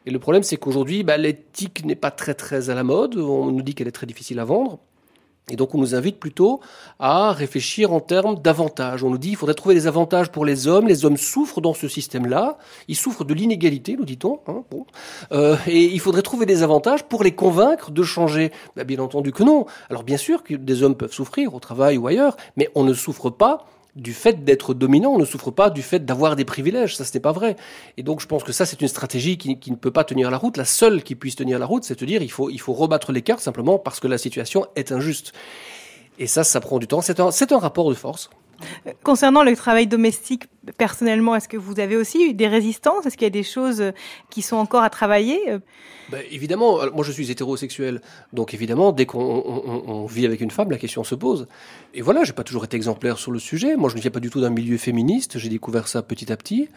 Et 0.05 0.11
le 0.11 0.19
problème, 0.19 0.43
c'est 0.43 0.57
qu'aujourd'hui, 0.57 1.01
bah, 1.01 1.17
l'éthique 1.17 1.83
n'est 1.83 1.95
pas 1.95 2.11
très 2.11 2.35
très 2.35 2.69
à 2.69 2.75
la 2.75 2.83
mode. 2.83 3.17
On 3.17 3.49
nous 3.49 3.63
dit 3.63 3.73
qu'elle 3.73 3.87
est 3.87 3.91
très 3.91 4.05
difficile 4.05 4.37
à 4.37 4.45
vendre. 4.45 4.77
Et 5.49 5.55
donc 5.55 5.75
on 5.75 5.77
nous 5.77 5.93
invite 5.93 6.19
plutôt 6.19 6.59
à 6.99 7.31
réfléchir 7.31 7.93
en 7.93 7.99
termes 7.99 8.39
d'avantages. 8.39 9.03
On 9.03 9.11
nous 9.11 9.19
dit 9.19 9.29
qu'il 9.29 9.37
faudrait 9.37 9.53
trouver 9.53 9.75
des 9.75 9.85
avantages 9.85 10.31
pour 10.31 10.43
les 10.43 10.67
hommes. 10.67 10.87
Les 10.87 11.05
hommes 11.05 11.17
souffrent 11.17 11.61
dans 11.61 11.75
ce 11.75 11.87
système-là. 11.87 12.57
Ils 12.87 12.95
souffrent 12.95 13.25
de 13.25 13.33
l'inégalité, 13.33 13.95
nous 13.95 14.05
dit-on. 14.05 14.39
Hein, 14.47 14.63
euh, 15.31 15.55
et 15.67 15.83
il 15.83 15.99
faudrait 15.99 16.23
trouver 16.23 16.47
des 16.47 16.63
avantages 16.63 17.03
pour 17.03 17.23
les 17.23 17.33
convaincre 17.33 17.91
de 17.91 18.01
changer. 18.01 18.51
Ben, 18.75 18.85
bien 18.85 18.99
entendu 18.99 19.31
que 19.31 19.43
non. 19.43 19.67
Alors 19.91 20.03
bien 20.03 20.17
sûr 20.17 20.43
que 20.43 20.55
des 20.55 20.81
hommes 20.81 20.95
peuvent 20.95 21.13
souffrir 21.13 21.53
au 21.53 21.59
travail 21.59 21.97
ou 21.97 22.07
ailleurs, 22.07 22.37
mais 22.57 22.69
on 22.73 22.83
ne 22.83 22.93
souffre 22.93 23.29
pas 23.29 23.67
du 23.95 24.13
fait 24.13 24.43
d'être 24.43 24.73
dominant, 24.73 25.11
on 25.11 25.17
ne 25.17 25.25
souffre 25.25 25.51
pas 25.51 25.69
du 25.69 25.81
fait 25.81 26.05
d'avoir 26.05 26.35
des 26.35 26.43
privilèges. 26.43 26.97
Ça, 26.97 27.05
ce 27.05 27.13
n'est 27.13 27.21
pas 27.21 27.31
vrai. 27.31 27.55
Et 27.97 28.03
donc, 28.03 28.19
je 28.19 28.27
pense 28.27 28.43
que 28.43 28.51
ça, 28.51 28.65
c'est 28.65 28.81
une 28.81 28.87
stratégie 28.87 29.37
qui, 29.37 29.71
ne 29.71 29.75
peut 29.75 29.91
pas 29.91 30.03
tenir 30.03 30.29
la 30.29 30.37
route. 30.37 30.57
La 30.57 30.65
seule 30.65 31.01
qui 31.01 31.15
puisse 31.15 31.35
tenir 31.35 31.59
la 31.59 31.65
route, 31.65 31.83
c'est 31.85 31.99
de 31.99 32.05
dire 32.05 32.21
il 32.21 32.31
faut, 32.31 32.49
il 32.49 32.59
faut 32.59 32.73
rebattre 32.73 33.11
les 33.11 33.21
cartes 33.21 33.41
simplement 33.41 33.79
parce 33.79 33.99
que 33.99 34.07
la 34.07 34.17
situation 34.17 34.65
est 34.75 34.91
injuste. 34.91 35.31
Et 36.19 36.27
ça, 36.27 36.43
ça 36.43 36.59
prend 36.59 36.79
du 36.79 36.87
temps. 36.87 37.01
C'est 37.01 37.19
un, 37.19 37.31
c'est 37.31 37.51
un 37.51 37.57
rapport 37.57 37.89
de 37.89 37.95
force. 37.95 38.29
Concernant 39.03 39.43
le 39.43 39.55
travail 39.55 39.87
domestique, 39.87 40.45
personnellement, 40.77 41.35
est-ce 41.35 41.47
que 41.47 41.57
vous 41.57 41.79
avez 41.79 41.95
aussi 41.95 42.29
eu 42.29 42.33
des 42.33 42.47
résistances? 42.47 43.05
Est-ce 43.05 43.17
qu'il 43.17 43.25
y 43.25 43.27
a 43.27 43.31
des 43.31 43.43
choses 43.43 43.91
qui 44.29 44.41
sont 44.41 44.57
encore 44.57 44.83
à 44.83 44.89
travailler 44.89 45.39
ben, 46.09 46.21
Évidemment, 46.31 46.79
moi 46.93 47.03
je 47.03 47.11
suis 47.11 47.31
hétérosexuel, 47.31 48.01
donc 48.33 48.53
évidemment, 48.53 48.91
dès 48.91 49.05
qu'on 49.05 49.19
on, 49.19 49.83
on 49.87 50.05
vit 50.05 50.25
avec 50.25 50.41
une 50.41 50.51
femme, 50.51 50.71
la 50.71 50.77
question 50.77 51.03
se 51.03 51.15
pose. 51.15 51.47
Et 51.93 52.01
voilà, 52.01 52.23
j'ai 52.23 52.33
pas 52.33 52.43
toujours 52.43 52.65
été 52.65 52.75
exemplaire 52.75 53.17
sur 53.17 53.31
le 53.31 53.39
sujet. 53.39 53.75
Moi, 53.75 53.89
je 53.89 53.95
ne 53.95 54.01
viens 54.01 54.11
pas 54.11 54.19
du 54.19 54.29
tout 54.29 54.41
d'un 54.41 54.49
milieu 54.49 54.77
féministe. 54.77 55.37
J'ai 55.37 55.49
découvert 55.49 55.87
ça 55.87 56.01
petit 56.01 56.31
à 56.31 56.37
petit. 56.37 56.69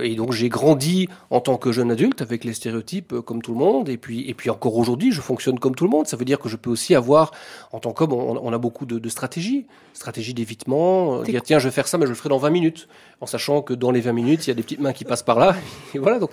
Et 0.00 0.16
donc 0.16 0.32
j'ai 0.32 0.48
grandi 0.48 1.08
en 1.30 1.40
tant 1.40 1.56
que 1.56 1.70
jeune 1.72 1.90
adulte 1.90 2.22
avec 2.22 2.44
les 2.44 2.52
stéréotypes 2.52 3.12
euh, 3.12 3.22
comme 3.22 3.42
tout 3.42 3.52
le 3.52 3.58
monde. 3.58 3.88
Et 3.88 3.96
puis, 3.96 4.28
et 4.28 4.34
puis 4.34 4.50
encore 4.50 4.76
aujourd'hui, 4.76 5.12
je 5.12 5.20
fonctionne 5.20 5.58
comme 5.58 5.74
tout 5.74 5.84
le 5.84 5.90
monde. 5.90 6.06
Ça 6.06 6.16
veut 6.16 6.24
dire 6.24 6.38
que 6.38 6.48
je 6.48 6.56
peux 6.56 6.70
aussi 6.70 6.94
avoir, 6.94 7.30
en 7.72 7.78
tant 7.78 7.92
qu'homme, 7.92 8.12
on, 8.12 8.40
on, 8.42 8.52
a 8.52 8.58
beaucoup 8.58 8.86
de, 8.86 8.98
de 8.98 9.08
stratégies. 9.08 9.66
Stratégie 9.92 10.34
d'évitement, 10.34 11.22
dire 11.22 11.42
tiens, 11.42 11.58
je 11.58 11.68
vais 11.68 11.72
faire 11.72 11.86
ça, 11.86 11.98
mais 11.98 12.06
je 12.06 12.10
le 12.10 12.16
ferai 12.16 12.28
dans 12.28 12.38
20 12.38 12.50
minutes. 12.50 12.88
En 13.20 13.26
sachant 13.26 13.62
que 13.62 13.74
dans 13.74 13.90
les 13.90 14.00
20 14.00 14.12
minutes, 14.12 14.46
il 14.46 14.50
y 14.50 14.50
a 14.50 14.54
des 14.54 14.62
petites 14.62 14.80
mains 14.80 14.92
qui 14.92 15.04
passent 15.04 15.22
par 15.22 15.38
là. 15.38 15.54
Et 15.94 15.98
voilà, 15.98 16.18
donc 16.18 16.30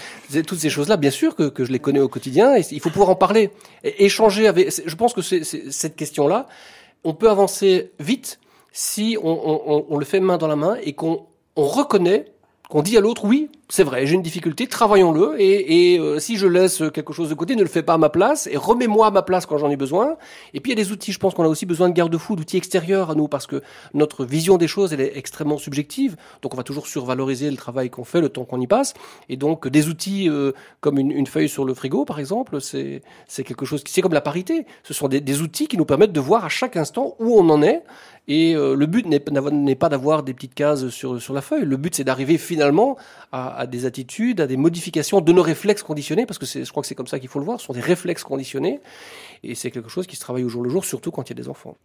toutes 0.47 0.59
ces 0.59 0.69
choses-là, 0.69 0.97
bien 0.97 1.11
sûr 1.11 1.35
que, 1.35 1.51
je 1.63 1.71
les 1.71 1.79
connais 1.79 1.99
au 1.99 2.09
quotidien. 2.09 2.55
Et 2.57 2.61
il 2.71 2.79
faut 2.79 2.89
pouvoir 2.89 3.09
en 3.09 3.15
parler. 3.15 3.51
Et 3.83 4.05
échanger 4.05 4.47
avec... 4.47 4.71
Je 4.85 4.95
pense 4.95 5.13
que 5.13 5.21
c'est 5.21 5.43
cette 5.43 5.95
question-là, 5.95 6.47
on 7.03 7.13
peut 7.13 7.29
avancer 7.29 7.91
vite 7.99 8.39
si 8.71 9.17
on, 9.21 9.97
le 9.97 10.05
fait 10.05 10.19
main 10.19 10.37
dans 10.37 10.47
la 10.47 10.55
main 10.55 10.77
et 10.83 10.93
qu'on 10.93 11.25
reconnaît 11.55 12.25
qu'on 12.69 12.81
dit 12.81 12.97
à 12.97 13.01
l'autre 13.01 13.25
oui, 13.25 13.49
c'est 13.71 13.85
vrai, 13.85 14.05
j'ai 14.05 14.15
une 14.15 14.21
difficulté, 14.21 14.67
travaillons-le, 14.67 15.39
et, 15.39 15.93
et 15.93 15.97
euh, 15.97 16.19
si 16.19 16.35
je 16.35 16.45
laisse 16.45 16.83
quelque 16.93 17.13
chose 17.13 17.29
de 17.29 17.35
côté, 17.35 17.55
ne 17.55 17.61
le 17.61 17.69
fais 17.69 17.83
pas 17.83 17.93
à 17.93 17.97
ma 17.97 18.09
place, 18.09 18.49
et 18.51 18.57
remets-moi 18.57 19.07
à 19.07 19.11
ma 19.11 19.21
place 19.21 19.45
quand 19.45 19.57
j'en 19.57 19.69
ai 19.69 19.77
besoin. 19.77 20.17
Et 20.53 20.59
puis 20.59 20.73
il 20.73 20.77
y 20.77 20.81
a 20.81 20.83
des 20.83 20.91
outils, 20.91 21.13
je 21.13 21.19
pense 21.19 21.33
qu'on 21.33 21.45
a 21.45 21.47
aussi 21.47 21.65
besoin 21.65 21.87
de 21.87 21.93
garde-fous, 21.93 22.35
d'outils 22.35 22.57
extérieurs 22.57 23.11
à 23.11 23.15
nous, 23.15 23.29
parce 23.29 23.47
que 23.47 23.63
notre 23.93 24.25
vision 24.25 24.57
des 24.57 24.67
choses, 24.67 24.91
elle 24.91 24.99
est 24.99 25.17
extrêmement 25.17 25.57
subjective, 25.57 26.17
donc 26.41 26.53
on 26.53 26.57
va 26.57 26.63
toujours 26.63 26.85
survaloriser 26.85 27.49
le 27.49 27.55
travail 27.55 27.89
qu'on 27.89 28.03
fait, 28.03 28.19
le 28.19 28.27
temps 28.27 28.43
qu'on 28.43 28.59
y 28.59 28.67
passe, 28.67 28.93
et 29.29 29.37
donc 29.37 29.69
des 29.69 29.87
outils 29.87 30.29
euh, 30.29 30.51
comme 30.81 30.99
une, 30.99 31.11
une, 31.11 31.27
feuille 31.27 31.47
sur 31.47 31.63
le 31.63 31.73
frigo, 31.73 32.03
par 32.03 32.19
exemple, 32.19 32.59
c'est 32.59 33.01
quelque 33.45 33.65
chose 33.65 33.85
qui, 33.85 33.93
c'est 33.93 34.01
comme 34.01 34.11
la 34.13 34.19
parité, 34.19 34.65
ce 34.83 34.93
sont 34.93 35.07
des, 35.07 35.21
des 35.21 35.41
outils 35.41 35.69
qui 35.69 35.77
nous 35.77 35.85
permettent 35.85 36.11
de 36.11 36.19
voir 36.19 36.43
à 36.43 36.49
chaque 36.49 36.75
instant 36.75 37.15
où 37.19 37.39
on 37.39 37.49
en 37.49 37.61
est, 37.61 37.83
et 38.27 38.55
euh, 38.55 38.75
le 38.75 38.85
but 38.85 39.05
n'est 39.07 39.75
pas 39.75 39.89
d'avoir 39.89 40.23
des 40.23 40.33
petites 40.33 40.53
cases 40.53 40.89
sur, 40.89 41.21
sur 41.21 41.33
la 41.33 41.41
feuille. 41.41 41.65
Le 41.65 41.75
but, 41.77 41.95
c'est 41.95 42.03
d'arriver 42.03 42.37
finalement 42.37 42.95
à, 43.31 43.57
à, 43.57 43.60
des 43.65 43.85
attitudes, 43.85 44.41
à 44.41 44.47
des 44.47 44.57
modifications 44.57 45.21
de 45.21 45.31
nos 45.31 45.41
réflexes 45.41 45.83
conditionnés, 45.83 46.25
parce 46.25 46.37
que 46.37 46.45
je 46.45 46.69
crois 46.69 46.81
que 46.81 46.87
c'est 46.87 46.95
comme 46.95 47.07
ça 47.07 47.19
qu'il 47.19 47.29
faut 47.29 47.39
le 47.39 47.45
voir. 47.45 47.59
Ce 47.59 47.65
sont 47.65 47.73
des 47.73 47.81
réflexes 47.81 48.23
conditionnés. 48.23 48.79
Et 49.43 49.55
c'est 49.55 49.71
quelque 49.71 49.89
chose 49.89 50.07
qui 50.07 50.15
se 50.15 50.21
travaille 50.21 50.43
au 50.43 50.49
jour 50.49 50.63
le 50.63 50.69
jour, 50.69 50.85
surtout 50.85 51.11
quand 51.11 51.29
il 51.29 51.37
y 51.37 51.39
a 51.39 51.41
des 51.41 51.49
enfants. 51.49 51.77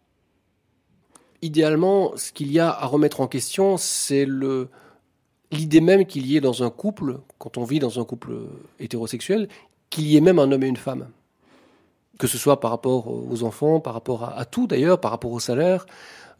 Idéalement, 1.43 2.17
ce 2.17 2.33
qu'il 2.33 2.51
y 2.51 2.59
a 2.59 2.71
à 2.71 2.87
remettre 2.87 3.21
en 3.21 3.27
question, 3.27 3.77
c'est 3.77 4.27
l'idée 5.53 5.81
même 5.81 6.07
qu'il 6.07 6.27
y 6.27 6.37
ait 6.37 6.41
dans 6.41 6.63
un 6.63 6.71
couple, 6.71 7.21
quand 7.39 7.59
on 7.59 7.65
vit 7.65 7.79
dans 7.79 8.01
un 8.01 8.05
couple 8.05 8.35
hétérosexuel, 8.79 9.49
qu'il 9.91 10.07
y 10.07 10.17
ait 10.17 10.21
même 10.21 10.39
un 10.39 10.51
homme 10.51 10.65
et 10.65 10.69
une 10.69 10.77
femme 10.77 11.09
que 12.19 12.27
ce 12.27 12.39
soit 12.39 12.61
par 12.61 12.71
rapport 12.71 13.09
aux 13.09 13.43
enfants, 13.43 13.81
par 13.81 13.95
rapport 13.95 14.25
à, 14.25 14.39
à 14.39 14.45
tout 14.45 14.67
d'ailleurs, 14.67 15.01
par 15.01 15.11
rapport 15.11 15.33
au 15.33 15.41
salaire, 15.41 15.87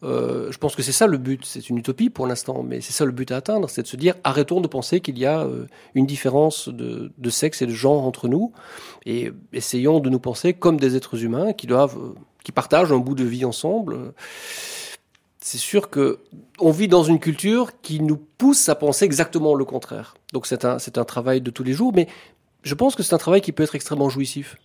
euh, 0.03 0.51
je 0.51 0.57
pense 0.59 0.75
que 0.75 0.83
c'est 0.83 0.91
ça 0.91 1.07
le 1.07 1.17
but. 1.17 1.43
C'est 1.43 1.69
une 1.69 1.77
utopie 1.77 2.09
pour 2.09 2.27
l'instant, 2.27 2.63
mais 2.63 2.81
c'est 2.81 2.93
ça 2.93 3.05
le 3.05 3.11
but 3.11 3.31
à 3.31 3.37
atteindre, 3.37 3.69
c'est 3.69 3.81
de 3.81 3.87
se 3.87 3.97
dire 3.97 4.15
arrêtons 4.23 4.61
de 4.61 4.67
penser 4.67 5.01
qu'il 5.01 5.17
y 5.17 5.25
a 5.25 5.41
euh, 5.41 5.65
une 5.95 6.05
différence 6.05 6.69
de, 6.69 7.29
sexe 7.29 7.61
et 7.61 7.65
de 7.65 7.71
genre 7.71 8.05
entre 8.05 8.27
nous, 8.27 8.51
et 9.05 9.31
essayons 9.53 9.99
de 9.99 10.09
nous 10.09 10.19
penser 10.19 10.53
comme 10.53 10.79
des 10.79 10.95
êtres 10.95 11.23
humains 11.23 11.53
qui 11.53 11.67
doivent, 11.67 11.97
euh, 11.97 12.15
qui 12.43 12.51
partagent 12.51 12.91
un 12.91 12.99
bout 12.99 13.15
de 13.15 13.23
vie 13.23 13.45
ensemble. 13.45 14.13
C'est 15.39 15.57
sûr 15.57 15.89
que 15.89 16.19
on 16.59 16.71
vit 16.71 16.87
dans 16.87 17.03
une 17.03 17.19
culture 17.19 17.79
qui 17.81 18.01
nous 18.01 18.17
pousse 18.17 18.69
à 18.69 18.75
penser 18.75 19.05
exactement 19.05 19.55
le 19.55 19.65
contraire. 19.65 20.15
Donc 20.33 20.45
c'est 20.45 20.65
un, 20.65 20.77
c'est 20.77 20.97
un 20.97 21.05
travail 21.05 21.41
de 21.41 21.49
tous 21.49 21.63
les 21.63 21.73
jours, 21.73 21.91
mais 21.95 22.07
je 22.63 22.75
pense 22.75 22.95
que 22.95 23.03
c'est 23.03 23.15
un 23.15 23.19
travail 23.19 23.41
qui 23.41 23.51
peut 23.51 23.63
être 23.63 23.75
extrêmement 23.75 24.09
jouissif. 24.09 24.57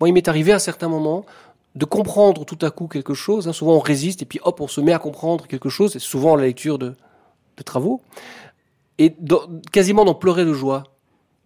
Moi, 0.00 0.08
il 0.08 0.12
m'est 0.12 0.28
arrivé 0.28 0.52
à 0.52 0.58
certains 0.58 0.88
moments 0.88 1.24
de 1.74 1.84
comprendre 1.84 2.44
tout 2.44 2.58
à 2.62 2.70
coup 2.70 2.86
quelque 2.88 3.14
chose. 3.14 3.46
Hein. 3.48 3.52
Souvent, 3.52 3.74
on 3.74 3.78
résiste 3.80 4.22
et 4.22 4.24
puis 4.26 4.40
hop, 4.42 4.60
on 4.60 4.68
se 4.68 4.80
met 4.80 4.92
à 4.92 4.98
comprendre 4.98 5.46
quelque 5.46 5.68
chose. 5.68 5.92
C'est 5.92 5.98
souvent 5.98 6.34
la 6.36 6.44
lecture 6.44 6.78
de, 6.78 6.94
de 7.56 7.62
travaux 7.62 8.00
et 8.98 9.14
dans, 9.20 9.40
quasiment 9.72 10.04
d'en 10.04 10.14
pleurer 10.14 10.44
de 10.44 10.52
joie 10.52 10.84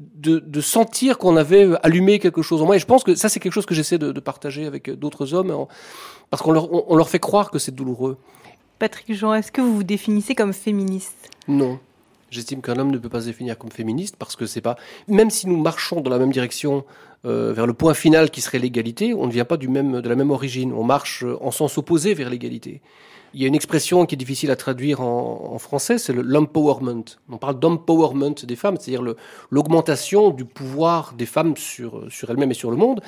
de, 0.00 0.38
de 0.40 0.60
sentir 0.60 1.18
qu'on 1.18 1.36
avait 1.36 1.68
allumé 1.82 2.18
quelque 2.18 2.42
chose 2.42 2.60
en 2.62 2.66
moi. 2.66 2.76
Et 2.76 2.78
je 2.78 2.86
pense 2.86 3.04
que 3.04 3.14
ça, 3.14 3.28
c'est 3.28 3.38
quelque 3.40 3.52
chose 3.52 3.66
que 3.66 3.74
j'essaie 3.74 3.98
de, 3.98 4.10
de 4.10 4.20
partager 4.20 4.66
avec 4.66 4.90
d'autres 4.90 5.32
hommes, 5.34 5.50
en- 5.50 5.68
parce 6.30 6.42
qu'on 6.42 6.50
leur, 6.50 6.72
on, 6.72 6.84
on 6.88 6.96
leur 6.96 7.08
fait 7.08 7.20
croire 7.20 7.50
que 7.50 7.58
c'est 7.60 7.74
douloureux. 7.74 8.16
Patrick 8.80 9.14
Jean, 9.14 9.32
est-ce 9.34 9.52
que 9.52 9.60
vous 9.60 9.76
vous 9.76 9.84
définissez 9.84 10.34
comme 10.34 10.52
féministe? 10.52 11.30
Non. 11.46 11.78
J'estime 12.32 12.62
qu'un 12.62 12.78
homme 12.78 12.90
ne 12.90 12.96
peut 12.96 13.10
pas 13.10 13.20
se 13.20 13.26
définir 13.26 13.58
comme 13.58 13.70
féministe 13.70 14.16
parce 14.18 14.36
que 14.36 14.46
c'est 14.46 14.62
pas. 14.62 14.76
Même 15.06 15.28
si 15.28 15.46
nous 15.46 15.60
marchons 15.60 16.00
dans 16.00 16.10
la 16.10 16.18
même 16.18 16.32
direction 16.32 16.82
euh, 17.26 17.52
vers 17.52 17.66
le 17.66 17.74
point 17.74 17.92
final 17.92 18.30
qui 18.30 18.40
serait 18.40 18.58
l'égalité, 18.58 19.12
on 19.12 19.26
ne 19.26 19.32
vient 19.32 19.44
pas 19.44 19.58
du 19.58 19.68
même, 19.68 20.00
de 20.00 20.08
la 20.08 20.16
même 20.16 20.30
origine. 20.30 20.72
On 20.72 20.82
marche 20.82 21.24
euh, 21.24 21.36
en 21.42 21.50
sens 21.50 21.76
opposé 21.76 22.14
vers 22.14 22.30
l'égalité. 22.30 22.80
Il 23.34 23.40
y 23.40 23.44
a 23.44 23.48
une 23.48 23.54
expression 23.54 24.04
qui 24.06 24.14
est 24.14 24.18
difficile 24.18 24.50
à 24.50 24.56
traduire 24.56 25.00
en, 25.00 25.58
français, 25.58 25.96
c'est 25.96 26.12
le 26.12 26.20
l'empowerment. 26.20 27.04
On 27.30 27.38
parle 27.38 27.58
d'empowerment 27.58 28.34
des 28.44 28.56
femmes, 28.56 28.76
c'est-à-dire 28.78 29.02
l'augmentation 29.50 30.30
du 30.30 30.44
pouvoir 30.44 31.14
des 31.16 31.24
femmes 31.24 31.56
sur, 31.56 32.04
sur 32.10 32.30
elles-mêmes 32.30 32.50
et 32.50 32.54
sur 32.54 32.70
le 32.70 32.76
monde. 32.76 33.00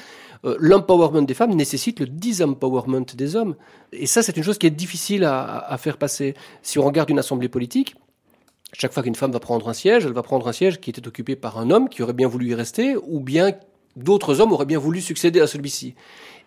Euh, 0.46 0.56
l'empowerment 0.60 1.22
des 1.26 1.34
femmes 1.34 1.54
nécessite 1.54 2.00
le 2.00 2.06
disempowerment 2.06 3.04
des 3.14 3.36
hommes. 3.36 3.54
Et 3.92 4.06
ça, 4.06 4.22
c'est 4.22 4.36
une 4.36 4.44
chose 4.44 4.56
qui 4.56 4.66
est 4.66 4.70
difficile 4.70 5.24
à- 5.24 5.58
à 5.58 5.76
faire 5.76 5.98
passer. 5.98 6.34
Si 6.62 6.78
on 6.78 6.84
regarde 6.84 7.10
une 7.10 7.18
assemblée 7.18 7.50
politique, 7.50 7.94
chaque 8.76 8.92
fois 8.92 9.02
qu'une 9.02 9.14
femme 9.14 9.30
va 9.30 9.40
prendre 9.40 9.68
un 9.68 9.72
siège, 9.72 10.04
elle 10.04 10.12
va 10.12 10.22
prendre 10.22 10.48
un 10.48 10.52
siège 10.52 10.80
qui 10.80 10.90
était 10.90 11.06
occupé 11.06 11.36
par 11.36 11.58
un 11.58 11.70
homme 11.70 11.88
qui 11.88 12.02
aurait 12.02 12.12
bien 12.12 12.28
voulu 12.28 12.48
y 12.48 12.54
rester, 12.54 12.96
ou 12.96 13.20
bien 13.20 13.52
d'autres 13.96 14.40
hommes 14.40 14.52
auraient 14.52 14.66
bien 14.66 14.78
voulu 14.78 15.00
succéder 15.00 15.40
à 15.40 15.46
celui-ci. 15.46 15.94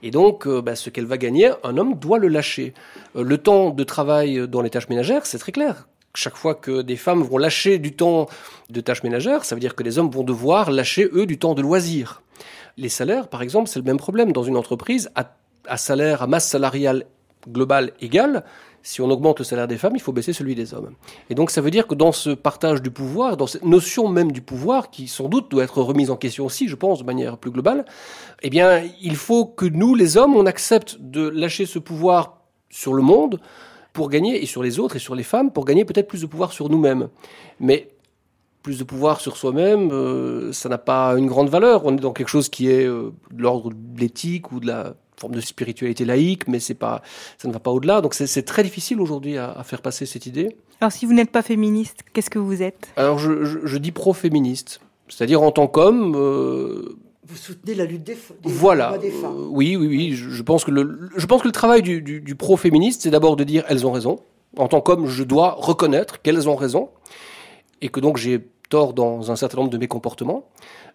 Et 0.04 0.12
donc, 0.12 0.46
euh, 0.46 0.62
bah, 0.62 0.76
ce 0.76 0.90
qu'elle 0.90 1.06
va 1.06 1.18
gagner, 1.18 1.52
un 1.64 1.78
homme 1.78 1.96
doit 1.96 2.20
le 2.20 2.28
lâcher. 2.28 2.74
Euh, 3.16 3.24
le 3.24 3.38
temps 3.38 3.70
de 3.70 3.84
travail 3.84 4.48
dans 4.48 4.62
les 4.62 4.70
tâches 4.70 4.90
ménagères, 4.90 5.26
c'est 5.26 5.40
très 5.40 5.52
clair. 5.52 5.88
Chaque 6.14 6.36
fois 6.36 6.56
que 6.56 6.82
des 6.82 6.98
femmes 6.98 7.22
vont 7.22 7.38
lâcher 7.38 7.80
du 7.80 7.94
temps 7.94 8.28
de 8.70 8.82
tâches 8.82 9.04
ménagères, 9.04 9.46
ça 9.46 9.56
veut 9.56 9.62
dire 9.62 9.76
que 9.76 9.84
les 9.84 9.98
hommes 9.98 10.10
vont 10.10 10.24
devoir 10.24 10.72
lâcher, 10.72 11.10
eux, 11.14 11.26
du 11.26 11.38
temps 11.38 11.54
de 11.54 11.62
loisirs. 11.62 12.22
Les 12.76 12.90
salaires, 12.90 13.28
par 13.28 13.42
exemple, 13.42 13.70
c'est 13.70 13.80
le 13.80 13.86
même 13.86 13.98
problème. 13.98 14.34
Dans 14.34 14.44
une 14.44 14.58
entreprise, 14.58 15.10
à, 15.16 15.36
à 15.66 15.78
salaire, 15.78 16.22
à 16.22 16.28
masse 16.28 16.48
salariale 16.48 17.06
globale 17.48 17.92
égale, 18.02 18.44
si 18.88 19.02
on 19.02 19.10
augmente 19.10 19.40
le 19.40 19.44
salaire 19.44 19.68
des 19.68 19.78
femmes, 19.78 19.96
il 19.96 20.02
faut 20.02 20.14
baisser 20.14 20.32
celui 20.32 20.56
des 20.56 20.74
hommes. 20.74 20.94
Et 21.30 21.36
donc 21.36 21.52
ça 21.52 21.60
veut 21.60 21.72
dire 21.72 21.88
que 21.88 21.94
dans 21.94 22.14
ce 22.14 22.30
partage 22.30 22.82
du 22.82 22.90
pouvoir, 22.90 23.36
dans 23.36 23.46
cette 23.46 23.66
notion 23.66 24.08
même 24.08 24.32
du 24.32 24.42
pouvoir, 24.42 24.90
qui 24.92 25.10
sans 25.10 25.28
doute 25.28 25.52
doit 25.52 25.66
être 25.66 25.82
remise 25.82 26.10
en 26.10 26.16
question 26.16 26.46
aussi, 26.46 26.70
je 26.70 26.76
pense, 26.78 27.00
de 27.00 27.04
manière 27.04 27.38
plus 27.38 27.52
globale, 27.52 27.84
eh 28.44 28.50
bien, 28.50 28.82
il 29.02 29.18
faut 29.18 29.46
que 29.46 29.66
nous, 29.66 29.94
les 29.94 30.16
hommes, 30.16 30.38
on 30.38 30.46
accepte 30.46 31.00
de 31.02 31.28
lâcher 31.28 31.66
ce 31.66 31.80
pouvoir 31.80 32.44
sur 32.70 32.94
le 32.94 33.04
monde 33.04 33.42
pour 33.92 34.08
gagner, 34.10 34.42
et 34.42 34.46
sur 34.46 34.64
les 34.64 34.80
autres, 34.80 34.96
et 34.96 35.00
sur 35.00 35.16
les 35.16 35.24
femmes, 35.24 35.52
pour 35.52 35.66
gagner 35.66 35.84
peut-être 35.84 36.08
plus 36.08 36.22
de 36.22 36.28
pouvoir 36.28 36.54
sur 36.54 36.70
nous-mêmes. 36.70 37.10
Mais 37.60 37.90
plus 38.64 38.80
de 38.80 38.86
pouvoir 38.86 39.20
sur 39.20 39.36
soi-même, 39.36 39.92
euh, 39.92 40.54
ça 40.54 40.70
n'a 40.70 40.78
pas 40.78 41.16
une 41.18 41.28
grande 41.28 41.50
valeur. 41.50 41.86
On 41.86 41.98
est 41.98 42.00
dans 42.00 42.14
quelque 42.14 42.30
chose 42.30 42.48
qui 42.48 42.70
est 42.70 42.86
euh, 42.86 43.12
de 43.32 43.42
l'ordre 43.42 43.70
de 43.70 44.00
l'éthique 44.00 44.54
ou 44.54 44.62
de 44.62 44.68
la 44.68 44.96
forme 45.20 45.34
de 45.34 45.42
spiritualité 45.42 46.06
laïque, 46.06 46.48
mais 46.48 46.60
c'est 46.60 46.74
pas, 46.76 47.02
ça 47.38 47.48
ne 47.48 47.54
va 47.54 47.60
pas 47.60 47.72
au-delà. 47.72 48.02
Donc 48.02 48.14
c'est 48.14 48.44
très 48.44 48.64
difficile 48.64 49.02
aujourd'hui 49.02 49.38
à, 49.38 49.52
à 49.52 49.64
faire 49.64 49.82
passer 49.82 50.06
cette 50.06 50.26
idée. 50.26 50.56
Alors 50.80 50.92
si 50.92 51.06
vous 51.06 51.14
n'êtes 51.14 51.32
pas 51.32 51.42
féministe, 51.42 52.04
qu'est-ce 52.14 52.30
que 52.30 52.40
vous 52.40 52.62
êtes? 52.62 52.90
Alors 52.96 53.18
je, 53.18 53.44
je, 53.44 53.60
je 53.64 53.78
dis 53.78 53.92
pro-féministe, 53.92 54.80
c'est-à-dire 55.10 55.42
en 55.42 55.52
tant 55.52 55.68
qu'homme. 55.68 56.14
euh, 56.16 56.98
Vous 57.26 57.36
soutenez 57.36 57.74
la 57.74 57.86
lutte 57.86 58.04
des, 58.04 58.14
des 58.14 58.20
voilà. 58.44 58.88
droits 58.88 58.98
des 59.00 59.12
femmes. 59.12 59.38
Euh, 59.38 59.48
oui, 59.50 59.76
oui, 59.76 59.88
oui. 59.88 60.14
Je, 60.14 60.30
je 60.30 60.44
pense 60.44 60.64
que 60.64 60.72
le, 60.72 61.10
je 61.16 61.26
pense 61.26 61.42
que 61.42 61.48
le 61.48 61.52
travail 61.52 61.82
du, 61.82 62.02
du, 62.02 62.22
du 62.22 62.36
pro-féministe, 62.36 63.02
c'est 63.02 63.10
d'abord 63.10 63.36
de 63.36 63.44
dire 63.44 63.64
elles 63.68 63.88
ont 63.88 63.92
raison. 63.92 64.20
En 64.56 64.68
tant 64.68 64.82
qu'homme, 64.82 65.08
je 65.08 65.24
dois 65.24 65.56
reconnaître 65.58 66.22
qu'elles 66.22 66.48
ont 66.48 66.56
raison 66.56 66.90
et 67.82 67.90
que 67.90 68.00
donc 68.00 68.18
j'ai 68.18 68.48
tort 68.70 68.94
dans 68.94 69.32
un 69.32 69.36
certain 69.36 69.58
nombre 69.58 69.70
de 69.70 69.78
mes 69.78 69.88
comportements. 69.88 70.46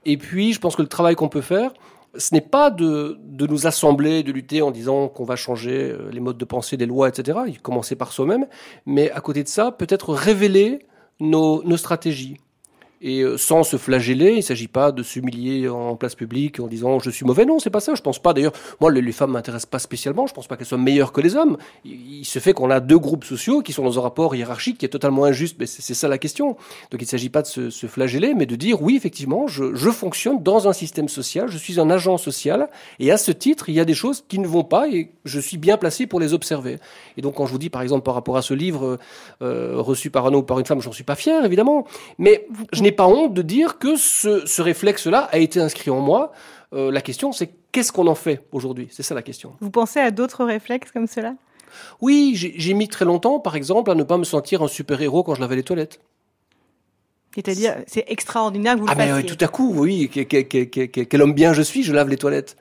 Et 0.04 0.16
puis, 0.16 0.52
je 0.52 0.60
pense 0.60 0.76
que 0.76 0.82
le 0.82 0.88
travail 0.88 1.14
qu'on 1.14 1.28
peut 1.28 1.40
faire, 1.40 1.72
ce 2.16 2.34
n'est 2.34 2.40
pas 2.42 2.70
de, 2.70 3.18
nous 3.46 3.66
assembler, 3.66 4.22
de 4.22 4.32
lutter 4.32 4.62
en 4.62 4.70
disant 4.70 5.08
qu'on 5.08 5.24
va 5.24 5.36
changer 5.36 5.90
euh, 5.90 6.10
les 6.10 6.20
modes 6.20 6.38
de 6.38 6.44
pensée, 6.44 6.76
les 6.76 6.86
lois, 6.86 7.08
etc. 7.08 7.40
Il 7.46 7.60
commencer 7.60 7.96
par 7.96 8.12
soi-même. 8.12 8.46
Mais 8.86 9.10
à 9.10 9.20
côté 9.20 9.42
de 9.42 9.48
ça, 9.48 9.72
peut-être 9.72 10.12
révéler 10.12 10.86
nos 11.20 11.76
stratégies. 11.76 12.38
Et 13.02 13.22
euh, 13.22 13.36
sans 13.36 13.64
se 13.64 13.76
flageller, 13.76 14.30
il 14.30 14.36
ne 14.36 14.42
s'agit 14.42 14.68
pas 14.68 14.92
de 14.92 15.02
s'humilier 15.02 15.68
en 15.68 15.96
place 15.96 16.14
publique 16.14 16.60
en 16.60 16.68
disant 16.68 17.00
je 17.00 17.10
suis 17.10 17.26
mauvais. 17.26 17.44
Non, 17.44 17.58
c'est 17.58 17.70
pas 17.70 17.80
ça. 17.80 17.94
Je 17.96 18.00
pense 18.00 18.20
pas. 18.20 18.32
D'ailleurs, 18.32 18.52
moi, 18.80 18.92
les, 18.92 19.12
femmes 19.12 19.32
m'intéressent 19.32 19.66
pas 19.66 19.80
spécialement. 19.80 20.28
Je 20.28 20.34
pense 20.34 20.46
pas 20.46 20.56
qu'elles 20.56 20.68
soient 20.68 20.78
meilleures 20.78 21.12
que 21.12 21.20
les 21.20 21.34
hommes. 21.34 21.56
Il, 21.84 22.24
se 22.24 22.38
fait 22.38 22.52
qu'on 22.52 22.70
a 22.70 22.78
deux 22.78 22.98
groupes 22.98 23.24
sociaux 23.24 23.60
qui 23.62 23.72
sont 23.72 23.82
dans 23.82 23.98
un 23.98 24.02
rapport 24.02 24.36
hiérarchique 24.36 24.78
qui 24.78 24.86
est 24.86 24.88
totalement 24.90 25.24
injuste. 25.24 25.56
Mais 25.58 25.66
c'est 25.66 25.94
ça 25.94 26.06
la 26.06 26.18
question. 26.18 26.56
Donc 26.90 27.00
il 27.00 27.04
ne 27.04 27.08
s'agit 27.08 27.28
pas 27.28 27.42
de 27.42 27.48
se, 27.48 27.86
flageller, 27.88 28.34
mais 28.34 28.46
de 28.46 28.54
dire 28.54 28.80
oui, 28.80 28.96
effectivement, 28.96 29.48
je, 29.48 29.74
je 29.74 29.90
fonctionne 29.90 30.40
dans 30.40 30.68
un 30.68 30.72
système 30.72 31.08
social. 31.08 31.48
Je 31.48 31.58
suis 31.58 31.80
un 31.80 31.90
agent 31.90 32.16
social. 32.18 32.68
Et 33.00 33.10
à 33.10 33.18
ce 33.18 33.32
titre, 33.32 33.68
il 33.68 33.74
y 33.74 33.80
a 33.80 33.84
des 33.84 33.94
choses 33.94 34.24
qui 34.28 34.38
ne 34.38 34.46
vont 34.46 34.64
pas 34.64 34.88
et 34.88 35.10
je 35.24 35.40
suis 35.40 35.58
bien 35.58 35.76
placé 35.76 36.06
pour 36.06 36.20
les 36.20 36.34
observer. 36.34 36.78
Et 37.16 37.20
donc 37.20 37.34
quand 37.34 37.46
je 37.46 37.52
vous 37.52 37.58
dis, 37.58 37.70
par 37.70 37.82
exemple, 37.82 38.04
par 38.04 38.14
rapport 38.14 38.36
à 38.36 38.42
ce 38.42 38.54
livre 38.54 38.98
euh, 39.42 39.72
reçu 39.76 40.10
par 40.10 40.26
un 40.26 40.28
homme 40.28 40.36
ou 40.36 40.42
par 40.44 40.60
une 40.60 40.66
femme, 40.66 40.80
j'en 40.80 40.92
suis 40.92 41.04
pas 41.04 41.16
fier, 41.16 41.44
évidemment. 41.44 41.86
Mais 42.18 42.46
je 42.72 42.82
n'ai 42.82 42.91
pas 42.92 43.06
honte 43.06 43.34
de 43.34 43.42
dire 43.42 43.78
que 43.78 43.96
ce, 43.96 44.46
ce 44.46 44.62
réflexe-là 44.62 45.28
a 45.32 45.38
été 45.38 45.60
inscrit 45.60 45.90
en 45.90 46.00
moi. 46.00 46.32
Euh, 46.72 46.90
la 46.90 47.00
question, 47.00 47.32
c'est 47.32 47.50
qu'est-ce 47.72 47.92
qu'on 47.92 48.06
en 48.06 48.14
fait 48.14 48.42
aujourd'hui? 48.52 48.88
C'est 48.90 49.02
ça 49.02 49.14
la 49.14 49.22
question. 49.22 49.52
Vous 49.60 49.70
pensez 49.70 50.00
à 50.00 50.10
d'autres 50.10 50.44
réflexes 50.44 50.90
comme 50.90 51.06
cela? 51.06 51.34
Oui, 52.00 52.32
j'ai 52.34 52.74
mis 52.74 52.86
très 52.88 53.04
longtemps, 53.06 53.40
par 53.40 53.56
exemple, 53.56 53.90
à 53.90 53.94
ne 53.94 54.02
pas 54.02 54.18
me 54.18 54.24
sentir 54.24 54.62
un 54.62 54.68
super-héros 54.68 55.22
quand 55.22 55.34
je 55.34 55.40
lavais 55.40 55.56
les 55.56 55.62
toilettes. 55.62 56.00
C'est-à-dire, 57.34 57.76
c'est 57.86 58.04
extraordinaire 58.08 58.74
que 58.74 58.80
vous 58.80 58.86
Ah 58.88 58.92
le 58.92 58.98
mais 58.98 59.08
fassiez. 59.08 59.30
euh, 59.30 59.34
tout 59.36 59.42
à 59.44 59.48
coup, 59.48 59.72
oui, 59.74 60.10
que- 60.12 60.20
que- 60.20 60.42
que- 60.42 60.64
que- 60.64 60.84
que- 60.84 61.00
quel 61.00 61.22
homme 61.22 61.32
bien 61.32 61.54
je 61.54 61.62
suis, 61.62 61.82
je 61.82 61.92
lave 61.94 62.08
les 62.10 62.18
toilettes. 62.18 62.56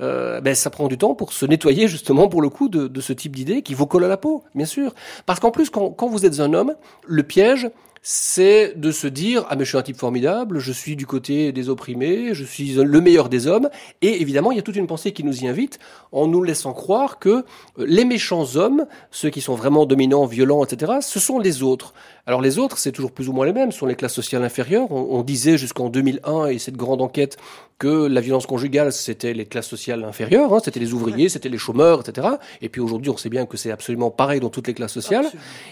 Euh, 0.00 0.40
ben, 0.40 0.54
ça 0.54 0.70
prend 0.70 0.86
du 0.88 0.98
temps 0.98 1.14
pour 1.14 1.32
se 1.32 1.46
nettoyer 1.46 1.86
justement 1.88 2.28
pour 2.28 2.42
le 2.42 2.48
coup 2.48 2.68
de, 2.68 2.86
de 2.88 3.00
ce 3.00 3.12
type 3.12 3.34
d'idée 3.34 3.62
qui 3.62 3.74
vous 3.74 3.86
colle 3.86 4.04
à 4.04 4.08
la 4.08 4.16
peau, 4.16 4.42
bien 4.54 4.66
sûr. 4.66 4.92
Parce 5.26 5.40
qu'en 5.40 5.50
plus, 5.50 5.70
quand, 5.70 5.90
quand 5.90 6.06
vous 6.08 6.24
êtes 6.26 6.38
un 6.40 6.52
homme, 6.52 6.74
le 7.06 7.22
piège, 7.24 7.70
c'est 8.06 8.78
de 8.78 8.92
se 8.92 9.06
dire 9.06 9.46
ah 9.48 9.56
mais 9.56 9.64
je 9.64 9.70
suis 9.70 9.78
un 9.78 9.82
type 9.82 9.96
formidable, 9.96 10.58
je 10.58 10.72
suis 10.72 10.94
du 10.94 11.06
côté 11.06 11.52
des 11.52 11.70
opprimés, 11.70 12.34
je 12.34 12.44
suis 12.44 12.74
le 12.74 13.00
meilleur 13.00 13.30
des 13.30 13.46
hommes. 13.46 13.70
Et 14.02 14.20
évidemment, 14.20 14.52
il 14.52 14.56
y 14.56 14.58
a 14.58 14.62
toute 14.62 14.76
une 14.76 14.86
pensée 14.86 15.12
qui 15.12 15.24
nous 15.24 15.42
y 15.42 15.48
invite 15.48 15.78
en 16.12 16.26
nous 16.26 16.42
laissant 16.42 16.74
croire 16.74 17.18
que 17.18 17.30
euh, 17.30 17.44
les 17.78 18.04
méchants 18.04 18.44
hommes, 18.56 18.84
ceux 19.10 19.30
qui 19.30 19.40
sont 19.40 19.54
vraiment 19.54 19.86
dominants, 19.86 20.26
violents, 20.26 20.62
etc., 20.62 20.92
ce 21.00 21.18
sont 21.18 21.38
les 21.38 21.62
autres. 21.62 21.94
Alors 22.26 22.40
les 22.40 22.58
autres, 22.58 22.78
c'est 22.78 22.92
toujours 22.92 23.12
plus 23.12 23.28
ou 23.28 23.34
moins 23.34 23.44
les 23.44 23.52
mêmes, 23.52 23.70
ce 23.70 23.78
sont 23.78 23.86
les 23.86 23.96
classes 23.96 24.14
sociales 24.14 24.42
inférieures. 24.42 24.90
On, 24.90 25.18
on 25.18 25.22
disait 25.22 25.58
jusqu'en 25.58 25.90
2001 25.90 26.46
et 26.46 26.58
cette 26.58 26.76
grande 26.76 27.02
enquête 27.02 27.36
que 27.78 28.06
la 28.06 28.22
violence 28.22 28.46
conjugale, 28.46 28.94
c'était 28.94 29.34
les 29.34 29.44
classes 29.44 29.68
sociales 29.68 30.04
inférieures, 30.04 30.54
hein, 30.54 30.58
c'était 30.64 30.80
les 30.80 30.94
ouvriers, 30.94 31.28
c'était 31.28 31.50
les 31.50 31.58
chômeurs, 31.58 32.00
etc. 32.00 32.28
Et 32.62 32.70
puis 32.70 32.80
aujourd'hui, 32.80 33.10
on 33.10 33.18
sait 33.18 33.28
bien 33.28 33.44
que 33.44 33.58
c'est 33.58 33.70
absolument 33.70 34.10
pareil 34.10 34.40
dans 34.40 34.48
toutes 34.48 34.68
les 34.68 34.72
classes 34.72 34.92
sociales. 34.92 35.26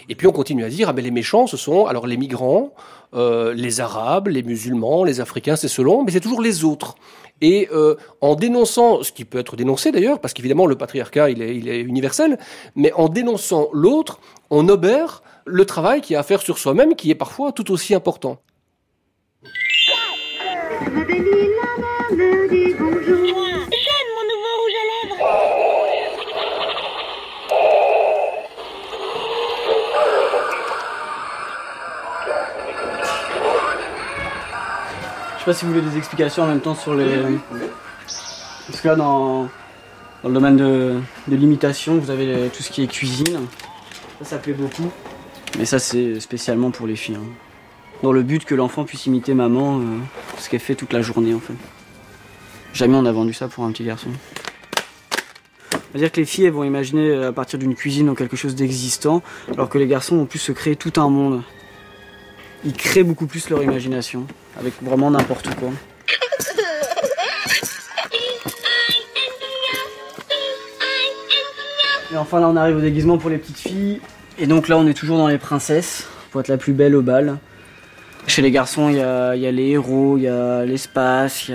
Et 0.09 0.15
puis 0.15 0.27
on 0.27 0.31
continue 0.31 0.63
à 0.63 0.69
dire, 0.69 0.89
ah 0.89 0.93
mais 0.93 1.01
les 1.01 1.09
méchants, 1.09 1.47
ce 1.47 1.57
sont 1.57 1.87
alors 1.87 2.05
les 2.05 2.17
migrants, 2.17 2.73
euh, 3.15 3.55
les 3.55 3.81
arabes, 3.81 4.27
les 4.27 4.43
musulmans, 4.43 5.03
les 5.03 5.21
africains, 5.21 5.55
c'est 5.55 5.67
selon, 5.67 6.03
mais 6.03 6.11
c'est 6.11 6.19
toujours 6.19 6.41
les 6.41 6.63
autres. 6.63 6.95
Et 7.41 7.67
euh, 7.71 7.95
en 8.21 8.35
dénonçant, 8.35 9.01
ce 9.01 9.11
qui 9.11 9.25
peut 9.25 9.39
être 9.39 9.55
dénoncé 9.55 9.91
d'ailleurs, 9.91 10.19
parce 10.19 10.35
qu'évidemment 10.35 10.67
le 10.67 10.75
patriarcat 10.75 11.31
il 11.31 11.41
est, 11.41 11.55
il 11.57 11.67
est 11.67 11.81
universel, 11.81 12.37
mais 12.75 12.93
en 12.93 13.09
dénonçant 13.09 13.69
l'autre, 13.73 14.19
on 14.51 14.69
obère 14.69 15.23
le 15.45 15.65
travail 15.65 16.01
qu'il 16.01 16.13
y 16.13 16.17
a 16.17 16.19
à 16.19 16.23
faire 16.23 16.41
sur 16.41 16.57
soi-même, 16.57 16.95
qui 16.95 17.11
est 17.11 17.15
parfois 17.15 17.51
tout 17.51 17.71
aussi 17.71 17.93
important. 17.93 18.39
Je 35.43 35.49
sais 35.49 35.55
pas 35.55 35.59
si 35.59 35.65
vous 35.65 35.73
voulez 35.73 35.85
des 35.85 35.97
explications 35.97 36.43
en 36.43 36.47
même 36.47 36.61
temps 36.61 36.75
sur 36.75 36.95
les. 36.95 37.05
Parce 38.67 38.79
que 38.81 38.87
là, 38.87 38.95
dans, 38.95 39.49
le 40.23 40.33
domaine 40.33 40.55
de, 40.55 40.95
de 41.27 41.35
l'imitation, 41.35 41.97
vous 41.97 42.09
avez 42.09 42.49
tout 42.55 42.63
ce 42.63 42.71
qui 42.71 42.83
est 42.83 42.87
cuisine. 42.87 43.39
Ça, 44.19 44.25
ça 44.25 44.37
plaît 44.37 44.53
beaucoup. 44.53 44.89
Mais 45.57 45.65
ça, 45.65 45.79
c'est 45.79 46.19
spécialement 46.19 46.71
pour 46.71 46.87
les 46.87 46.95
filles. 46.95 47.15
hein. 47.15 47.25
Dans 48.01 48.11
le 48.11 48.23
but 48.23 48.43
que 48.43 48.55
l'enfant 48.55 48.83
puisse 48.83 49.05
imiter 49.05 49.33
maman, 49.33 49.79
euh, 49.79 49.83
ce 50.37 50.49
qu'elle 50.49 50.59
fait 50.59 50.75
toute 50.75 50.91
la 50.91 51.01
journée 51.01 51.33
en 51.33 51.39
fait. 51.39 51.53
Jamais 52.73 52.97
on 52.97 53.05
a 53.05 53.11
vendu 53.11 53.33
ça 53.33 53.47
pour 53.47 53.63
un 53.63 53.71
petit 53.71 53.85
garçon. 53.85 54.09
C'est-à-dire 55.91 56.11
que 56.11 56.19
les 56.19 56.25
filles 56.25 56.45
elles 56.45 56.51
vont 56.51 56.63
imaginer 56.65 57.11
euh, 57.11 57.29
à 57.29 57.31
partir 57.31 57.59
d'une 57.59 57.75
cuisine 57.75 58.07
dans 58.07 58.15
quelque 58.15 58.35
chose 58.35 58.55
d'existant, 58.55 59.21
alors 59.53 59.69
que 59.69 59.77
les 59.77 59.87
garçons 59.87 60.17
vont 60.17 60.25
plus 60.25 60.39
se 60.39 60.51
créer 60.51 60.75
tout 60.75 60.91
un 60.99 61.07
monde. 61.07 61.43
Ils 62.65 62.73
créent 62.73 63.03
beaucoup 63.03 63.27
plus 63.27 63.49
leur 63.49 63.63
imagination, 63.63 64.25
avec 64.59 64.73
vraiment 64.81 65.11
n'importe 65.11 65.53
quoi. 65.55 65.69
Et 72.11 72.17
enfin 72.17 72.39
là 72.39 72.49
on 72.49 72.55
arrive 72.55 72.77
au 72.77 72.81
déguisement 72.81 73.17
pour 73.17 73.29
les 73.29 73.37
petites 73.37 73.59
filles. 73.59 74.01
Et 74.39 74.47
donc 74.47 74.67
là 74.67 74.77
on 74.77 74.87
est 74.87 74.93
toujours 74.93 75.17
dans 75.17 75.27
les 75.27 75.37
princesses, 75.37 76.07
pour 76.31 76.41
être 76.41 76.47
la 76.47 76.57
plus 76.57 76.73
belle 76.73 76.95
au 76.95 77.01
bal. 77.01 77.37
Chez 78.25 78.41
les 78.41 78.51
garçons, 78.51 78.87
il 78.89 78.95
y 78.95 79.01
a, 79.01 79.35
les 79.35 79.69
héros, 79.71 80.17
il 80.17 80.23
y 80.23 80.27
a 80.29 80.65
l'espace, 80.65 81.49
il 81.49 81.53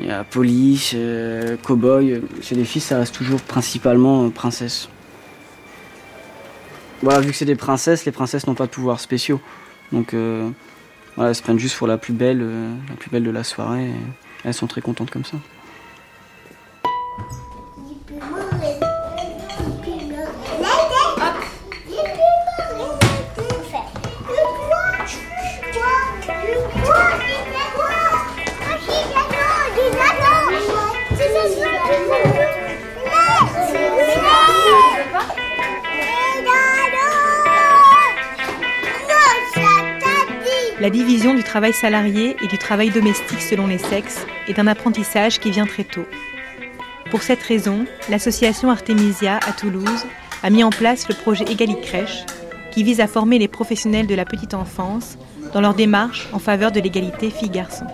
y 0.00 0.10
a, 0.10 0.24
police, 0.24 0.92
euh, 0.94 1.56
cowboy. 1.62 2.20
Chez 2.42 2.56
les 2.56 2.64
filles, 2.64 2.82
ça 2.82 2.98
reste 2.98 3.14
toujours 3.14 3.40
principalement 3.40 4.28
princesse. 4.30 4.88
Voilà, 7.00 7.20
vu 7.20 7.30
que 7.30 7.36
c'est 7.36 7.44
des 7.44 7.56
princesses, 7.56 8.04
les 8.04 8.12
princesses 8.12 8.46
n'ont 8.46 8.54
pas 8.54 8.66
de 8.66 8.70
pouvoirs 8.70 9.00
spéciaux. 9.00 9.40
Donc 9.92 10.14
euh, 10.14 10.50
voilà, 11.14 11.30
elles 11.30 11.36
se 11.36 11.42
prennent 11.42 11.58
juste 11.58 11.76
pour 11.76 11.86
la 11.86 11.96
plus 11.96 12.12
belle, 12.12 12.40
euh, 12.42 12.74
la 12.88 12.96
plus 12.96 13.10
belle 13.10 13.24
de 13.24 13.30
la 13.30 13.44
soirée. 13.44 13.90
Elles 14.44 14.54
sont 14.54 14.66
très 14.66 14.80
contentes 14.80 15.10
comme 15.10 15.24
ça. 15.24 15.36
Travail 41.52 41.74
salarié 41.74 42.34
et 42.42 42.46
du 42.46 42.56
travail 42.56 42.88
domestique 42.88 43.42
selon 43.42 43.66
les 43.66 43.76
sexes 43.76 44.24
est 44.48 44.58
un 44.58 44.66
apprentissage 44.66 45.38
qui 45.38 45.50
vient 45.50 45.66
très 45.66 45.84
tôt. 45.84 46.06
Pour 47.10 47.20
cette 47.20 47.42
raison, 47.42 47.84
l'association 48.08 48.70
Artemisia 48.70 49.38
à 49.46 49.52
Toulouse 49.52 50.06
a 50.42 50.48
mis 50.48 50.64
en 50.64 50.70
place 50.70 51.06
le 51.10 51.14
projet 51.14 51.44
Egali 51.44 51.78
Crèche, 51.82 52.24
qui 52.70 52.82
vise 52.82 53.00
à 53.00 53.06
former 53.06 53.38
les 53.38 53.48
professionnels 53.48 54.06
de 54.06 54.14
la 54.14 54.24
petite 54.24 54.54
enfance 54.54 55.18
dans 55.52 55.60
leur 55.60 55.74
démarche 55.74 56.26
en 56.32 56.38
faveur 56.38 56.72
de 56.72 56.80
l'égalité 56.80 57.28
filles-garçons. 57.28 57.84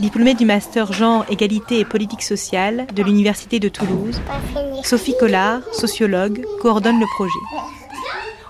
Diplômée 0.00 0.34
du 0.34 0.46
master 0.46 0.92
genre, 0.92 1.24
égalité 1.30 1.78
et 1.78 1.84
politique 1.84 2.22
sociale 2.22 2.88
de 2.92 3.04
l'Université 3.04 3.60
de 3.60 3.68
Toulouse, 3.68 4.20
Sophie 4.82 5.14
Collard, 5.16 5.60
sociologue, 5.72 6.44
coordonne 6.60 6.98
le 6.98 7.06
projet. 7.14 7.83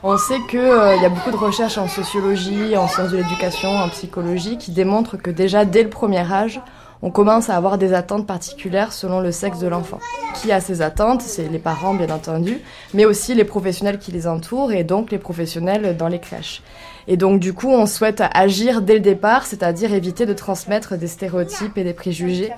On 0.07 0.19
sait 0.19 0.39
qu'il 0.51 0.59
euh, 0.59 0.97
y 0.97 1.05
a 1.07 1.09
beaucoup 1.09 1.31
de 1.31 1.37
recherches 1.37 1.79
en 1.79 1.89
sociologie, 1.89 2.77
en 2.77 2.87
sciences 2.87 3.11
de 3.11 3.17
l'éducation, 3.17 3.71
en 3.71 3.89
psychologie 3.89 4.59
qui 4.59 4.71
démontrent 4.71 5.17
que 5.17 5.31
déjà 5.31 5.65
dès 5.65 5.83
le 5.83 5.89
premier 5.89 6.31
âge, 6.31 6.61
on 7.01 7.11
commence 7.11 7.49
à 7.49 7.57
avoir 7.57 7.79
des 7.79 7.95
attentes 7.95 8.27
particulières 8.27 8.93
selon 8.93 9.21
le 9.21 9.33
sexe 9.33 9.61
de 9.61 9.67
l'enfant. 9.67 10.01
Qui 10.35 10.53
a 10.53 10.61
ces 10.61 10.83
attentes 10.83 11.23
C'est 11.23 11.49
les 11.49 11.59
parents 11.59 11.95
bien 11.95 12.11
entendu, 12.11 12.59
mais 12.93 13.07
aussi 13.07 13.35
les 13.35 13.45
professionnels 13.45 13.99
qui 13.99 14.13
les 14.13 14.27
entourent 14.27 14.73
et 14.73 14.85
donc 14.85 15.11
les 15.11 15.17
professionnels 15.17 15.97
dans 15.97 16.09
les 16.09 16.19
crèches. 16.19 16.63
Et 17.07 17.17
donc 17.17 17.41
du 17.41 17.53
coup, 17.53 17.69
on 17.69 17.87
souhaite 17.87 18.23
agir 18.33 18.83
dès 18.83 18.95
le 18.95 19.01
départ, 19.01 19.47
c'est-à-dire 19.47 19.93
éviter 19.93 20.27
de 20.27 20.33
transmettre 20.33 20.97
des 20.97 21.07
stéréotypes 21.07 21.77
et 21.77 21.85
des 21.85 21.93
préjugés. 21.93 22.51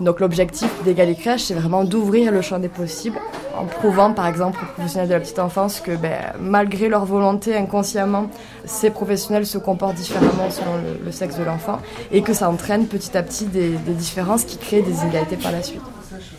Donc 0.00 0.20
l'objectif 0.20 0.70
d'Egali 0.84 1.16
Crèche, 1.16 1.44
c'est 1.44 1.54
vraiment 1.54 1.84
d'ouvrir 1.84 2.32
le 2.32 2.42
champ 2.42 2.58
des 2.58 2.68
possibles 2.68 3.18
en 3.56 3.64
prouvant 3.64 4.12
par 4.12 4.26
exemple 4.26 4.58
aux 4.62 4.72
professionnels 4.74 5.08
de 5.08 5.14
la 5.14 5.20
petite 5.20 5.38
enfance 5.38 5.80
que 5.80 5.96
ben, 5.96 6.32
malgré 6.40 6.88
leur 6.88 7.04
volonté 7.04 7.56
inconsciemment, 7.56 8.30
ces 8.64 8.90
professionnels 8.90 9.46
se 9.46 9.58
comportent 9.58 9.96
différemment 9.96 10.50
selon 10.50 10.72
le, 11.04 11.10
sexe 11.12 11.36
de 11.36 11.44
l'enfant 11.44 11.78
et 12.12 12.22
que 12.22 12.34
ça 12.34 12.48
entraîne 12.50 12.86
petit 12.86 13.16
à 13.16 13.22
petit 13.22 13.46
des, 13.46 13.70
des 13.70 13.94
différences 13.94 14.44
qui 14.44 14.58
créent 14.58 14.82
des 14.82 15.00
inégalités 15.02 15.36
par 15.36 15.52
la 15.52 15.62
suite. 15.62 15.82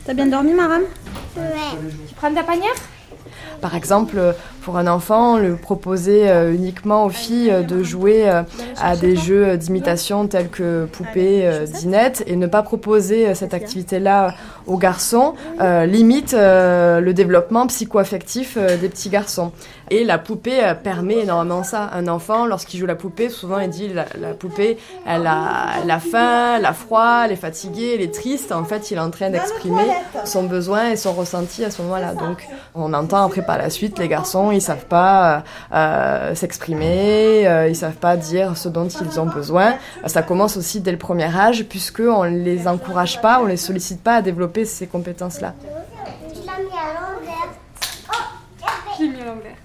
T'as 0.05 0.13
bien 0.13 0.27
dormi, 0.27 0.53
Maram? 0.53 0.81
Ouais. 1.35 1.43
Tu 2.07 2.15
prends 2.15 2.33
ta 2.33 2.43
panière? 2.43 2.73
Par 3.61 3.75
exemple, 3.75 4.19
pour 4.61 4.77
un 4.77 4.87
enfant, 4.87 5.37
le 5.37 5.55
proposer 5.55 6.29
euh, 6.29 6.53
uniquement 6.53 7.05
aux 7.05 7.09
filles 7.09 7.51
euh, 7.51 7.63
de 7.63 7.83
jouer 7.83 8.29
euh, 8.29 8.43
à 8.79 8.95
des 8.95 9.15
jeux 9.15 9.57
d'imitation 9.57 10.27
tels 10.27 10.49
que 10.49 10.85
poupées, 10.85 11.49
dinettes, 11.73 12.23
et 12.27 12.35
ne 12.35 12.47
pas 12.47 12.61
proposer 12.61 13.33
cette 13.35 13.53
activité-là 13.53 14.35
aux 14.67 14.77
garçons 14.77 15.33
limite 15.59 16.33
le 16.33 17.11
développement 17.11 17.67
psycho-affectif 17.67 18.57
des 18.57 18.89
petits 18.89 19.09
garçons. 19.09 19.51
Et 19.91 20.03
la 20.03 20.17
poupée 20.17 20.73
permet 20.83 21.19
énormément 21.19 21.63
ça. 21.63 21.89
Un 21.93 22.07
enfant, 22.07 22.45
lorsqu'il 22.45 22.79
joue 22.79 22.85
la 22.85 22.95
poupée, 22.95 23.29
souvent 23.29 23.59
il 23.59 23.69
dit 23.69 23.89
la, 23.89 24.33
poupée, 24.33 24.77
elle 25.05 25.25
a, 25.25 25.79
elle 25.81 25.99
faim, 25.99 26.57
elle 26.57 26.65
a 26.65 26.73
froid, 26.73 27.23
elle 27.25 27.31
est 27.31 27.35
fatiguée, 27.35 27.95
elle 27.95 28.01
est 28.01 28.13
triste. 28.13 28.51
En 28.51 28.63
fait, 28.63 28.91
il 28.91 28.97
est 28.97 29.01
en 29.01 29.09
train 29.09 29.29
d'exprimer 29.29 29.87
son 30.25 30.43
besoin 30.43 30.91
et 30.91 30.95
son 30.95 31.13
ressenti 31.13 31.63
à 31.63 31.71
ce 31.71 31.81
moment-là. 31.81 32.13
Donc, 32.13 32.47
on 32.75 32.93
entend 32.93 33.25
après 33.25 33.41
par 33.41 33.57
la 33.57 33.69
suite, 33.69 33.99
les 33.99 34.07
garçons, 34.07 34.51
ils 34.51 34.61
savent 34.61 34.85
pas 34.85 35.43
euh, 35.73 36.35
s'exprimer, 36.35 37.47
euh, 37.47 37.67
ils 37.67 37.75
savent 37.75 37.93
pas 37.93 38.17
dire 38.17 38.57
ce 38.57 38.69
dont 38.69 38.87
ils 38.87 39.19
ont 39.19 39.25
besoin. 39.25 39.75
Ça 40.05 40.21
commence 40.21 40.57
aussi 40.57 40.81
dès 40.81 40.91
le 40.91 40.97
premier 40.97 41.35
âge, 41.35 41.65
puisque 41.65 42.01
on 42.01 42.23
les 42.23 42.67
encourage 42.67 43.21
pas, 43.21 43.39
on 43.41 43.45
les 43.45 43.57
sollicite 43.57 44.01
pas 44.01 44.15
à 44.15 44.21
développer 44.21 44.65
ces 44.65 44.87
compétences-là. 44.87 45.53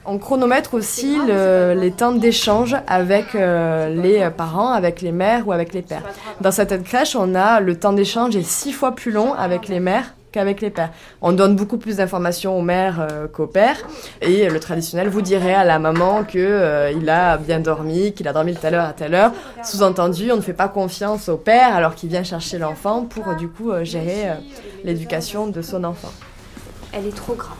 On 0.06 0.18
chronomètre 0.18 0.74
aussi 0.74 1.16
le, 1.26 1.74
les 1.74 1.90
temps 1.90 2.12
d'échange 2.12 2.76
avec 2.86 3.34
euh, 3.34 3.88
les 3.88 4.28
parents, 4.30 4.70
avec 4.70 5.00
les 5.00 5.12
mères 5.12 5.46
ou 5.48 5.52
avec 5.52 5.72
les 5.72 5.82
pères. 5.82 6.02
Dans 6.40 6.50
cette 6.50 6.82
crèche, 6.82 7.16
on 7.16 7.34
a 7.34 7.60
le 7.60 7.78
temps 7.78 7.92
d'échange 7.92 8.36
est 8.36 8.46
six 8.46 8.72
fois 8.72 8.92
plus 8.92 9.10
long 9.10 9.34
avec 9.34 9.68
les 9.68 9.80
mères 9.80 10.14
qu'avec 10.32 10.60
les 10.60 10.70
pères. 10.70 10.90
On 11.22 11.32
donne 11.32 11.54
beaucoup 11.54 11.78
plus 11.78 11.96
d'informations 11.96 12.58
aux 12.58 12.62
mères 12.62 13.00
euh, 13.00 13.28
qu'aux 13.28 13.46
pères. 13.46 13.78
Et 14.20 14.48
le 14.48 14.60
traditionnel 14.60 15.08
vous 15.08 15.22
dirait 15.22 15.54
à 15.54 15.64
la 15.64 15.78
maman 15.78 16.24
que 16.24 16.38
euh, 16.38 16.90
il 16.90 17.08
a 17.08 17.36
bien 17.36 17.60
dormi, 17.60 18.12
qu'il 18.12 18.26
a 18.26 18.32
dormi 18.32 18.52
de 18.52 18.58
telle 18.58 18.74
heure 18.74 18.88
à 18.88 18.92
telle 18.92 19.14
heure. 19.14 19.32
Sous-entendu, 19.62 20.32
on 20.32 20.36
ne 20.36 20.42
fait 20.42 20.52
pas 20.52 20.68
confiance 20.68 21.28
au 21.28 21.36
père 21.36 21.74
alors 21.74 21.94
qu'il 21.94 22.08
vient 22.08 22.24
chercher 22.24 22.58
l'enfant 22.58 23.02
pour 23.04 23.36
du 23.36 23.48
coup 23.48 23.70
gérer 23.82 24.32
l'éducation 24.82 25.46
de 25.46 25.62
son 25.62 25.84
enfant. 25.84 26.12
Elle 26.92 27.06
est 27.06 27.16
trop 27.16 27.34
grande. 27.34 27.58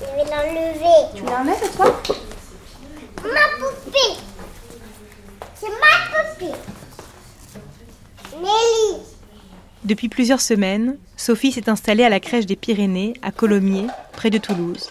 Je 0.00 0.04
vais 0.04 0.30
l'enlever. 0.30 1.16
Tu 1.16 1.24
l'enlèves 1.24 1.76
toi 1.76 2.00
Ma 3.24 3.46
poupée. 3.58 4.20
C'est 5.54 5.66
ma 5.66 6.22
poupée. 6.22 6.58
Nelly. 8.36 9.02
Depuis 9.84 10.08
plusieurs 10.08 10.40
semaines, 10.40 10.98
Sophie 11.16 11.50
s'est 11.50 11.68
installée 11.68 12.04
à 12.04 12.08
la 12.08 12.20
crèche 12.20 12.46
des 12.46 12.54
Pyrénées, 12.54 13.14
à 13.22 13.32
Colomiers, 13.32 13.88
près 14.12 14.30
de 14.30 14.38
Toulouse. 14.38 14.88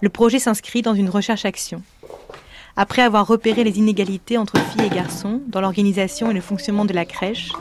Le 0.00 0.08
projet 0.08 0.38
s'inscrit 0.38 0.80
dans 0.82 0.94
une 0.94 1.10
recherche-action. 1.10 1.82
Après 2.76 3.02
avoir 3.02 3.26
repéré 3.26 3.64
les 3.64 3.78
inégalités 3.78 4.38
entre 4.38 4.58
filles 4.58 4.86
et 4.86 4.94
garçons 4.94 5.42
dans 5.48 5.60
l'organisation 5.60 6.30
et 6.30 6.34
le 6.34 6.40
fonctionnement 6.40 6.84
de 6.84 6.92
la 6.94 7.04
crèche, 7.04 7.52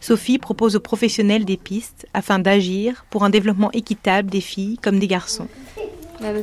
Sophie 0.00 0.38
propose 0.38 0.76
aux 0.76 0.80
professionnels 0.80 1.44
des 1.44 1.56
pistes 1.56 2.06
afin 2.14 2.38
d'agir 2.38 3.04
pour 3.10 3.24
un 3.24 3.30
développement 3.30 3.70
équitable 3.72 4.30
des 4.30 4.40
filles 4.40 4.78
comme 4.78 4.98
des 4.98 5.08
garçons. 5.08 5.48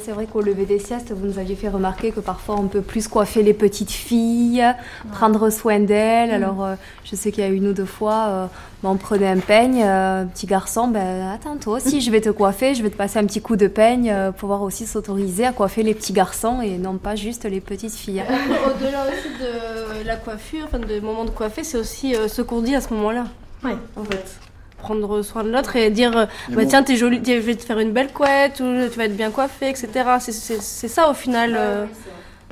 C'est 0.04 0.12
vrai 0.12 0.26
qu'au 0.26 0.42
lever 0.42 0.66
des 0.66 0.80
siestes, 0.80 1.12
vous 1.12 1.28
nous 1.28 1.38
aviez 1.38 1.56
fait 1.56 1.68
remarquer 1.68 2.12
que 2.12 2.22
parfois 2.22 2.56
on 2.58 2.68
peut 2.68 2.82
plus 2.82 3.10
coiffer 3.10 3.44
les 3.44 3.54
petites 3.54 3.92
filles, 3.92 4.64
prendre 5.12 5.50
soin 5.50 5.80
d'elles. 5.80 6.32
Alors 6.32 6.64
euh, 6.64 6.76
je 7.04 7.16
sais 7.16 7.32
qu'il 7.32 7.44
y 7.44 7.48
a 7.48 7.50
une 7.50 7.68
ou 7.68 7.74
deux 7.74 7.86
fois, 7.86 8.28
euh, 8.28 8.46
ben, 8.82 8.90
on 8.92 8.96
prenait 8.96 9.28
un 9.28 9.40
peigne, 9.40 9.84
euh, 9.84 10.24
petit 10.26 10.46
garçon, 10.46 10.88
ben 10.88 11.30
attends 11.34 11.58
toi 11.58 11.78
aussi, 11.78 12.00
je 12.00 12.10
vais 12.10 12.22
te 12.22 12.30
coiffer, 12.30 12.74
je 12.74 12.84
vais 12.84 12.90
te 12.90 12.96
passer 12.96 13.20
un 13.20 13.26
petit 13.26 13.42
coup 13.42 13.58
de 13.58 13.68
peigne, 13.68 14.14
pour 14.28 14.46
pouvoir 14.46 14.62
aussi 14.62 14.86
s'autoriser 14.86 15.46
à 15.46 15.52
coiffer 15.52 15.84
les 15.84 15.94
petits 15.94 16.14
garçons 16.14 16.62
et 16.62 16.78
non 16.78 16.98
pas 16.98 17.16
juste 17.16 17.44
les 17.44 17.60
petites 17.60 17.96
filles. 17.96 18.24
Au-delà 18.24 19.06
aussi 19.08 19.30
de 19.42 20.08
la 20.08 20.16
coiffure, 20.16 20.66
enfin 20.66 20.80
de 20.80 21.00
moment 21.02 21.26
de 21.26 21.32
coiffer, 21.32 21.66
c'est 21.66 21.78
aussi 21.78 22.16
ce 22.28 22.42
qu'on 22.42 22.62
dit 22.62 22.76
à 22.76 22.82
ce 22.82 22.94
moment-là. 22.94 23.26
Oui. 23.66 23.72
En 23.96 24.04
fait. 24.04 24.40
Prendre 24.78 25.22
soin 25.24 25.44
de 25.44 25.50
l'autre 25.50 25.76
et 25.76 25.90
dire 25.90 26.28
bah, 26.50 26.66
tiens 26.68 26.84
t'es 26.84 26.96
jolie 26.96 27.20
je 27.26 27.32
vais 27.34 27.56
te 27.56 27.64
faire 27.64 27.80
une 27.80 27.92
belle 27.92 28.14
couette 28.14 28.60
ou 28.60 28.88
tu 28.92 28.98
vas 28.98 29.06
être 29.06 29.18
bien 29.18 29.32
coiffée 29.32 29.70
etc 29.70 29.90
c'est 30.20 30.88
ça 30.88 31.10
au 31.10 31.16
final 31.16 31.56
euh. 31.58 31.86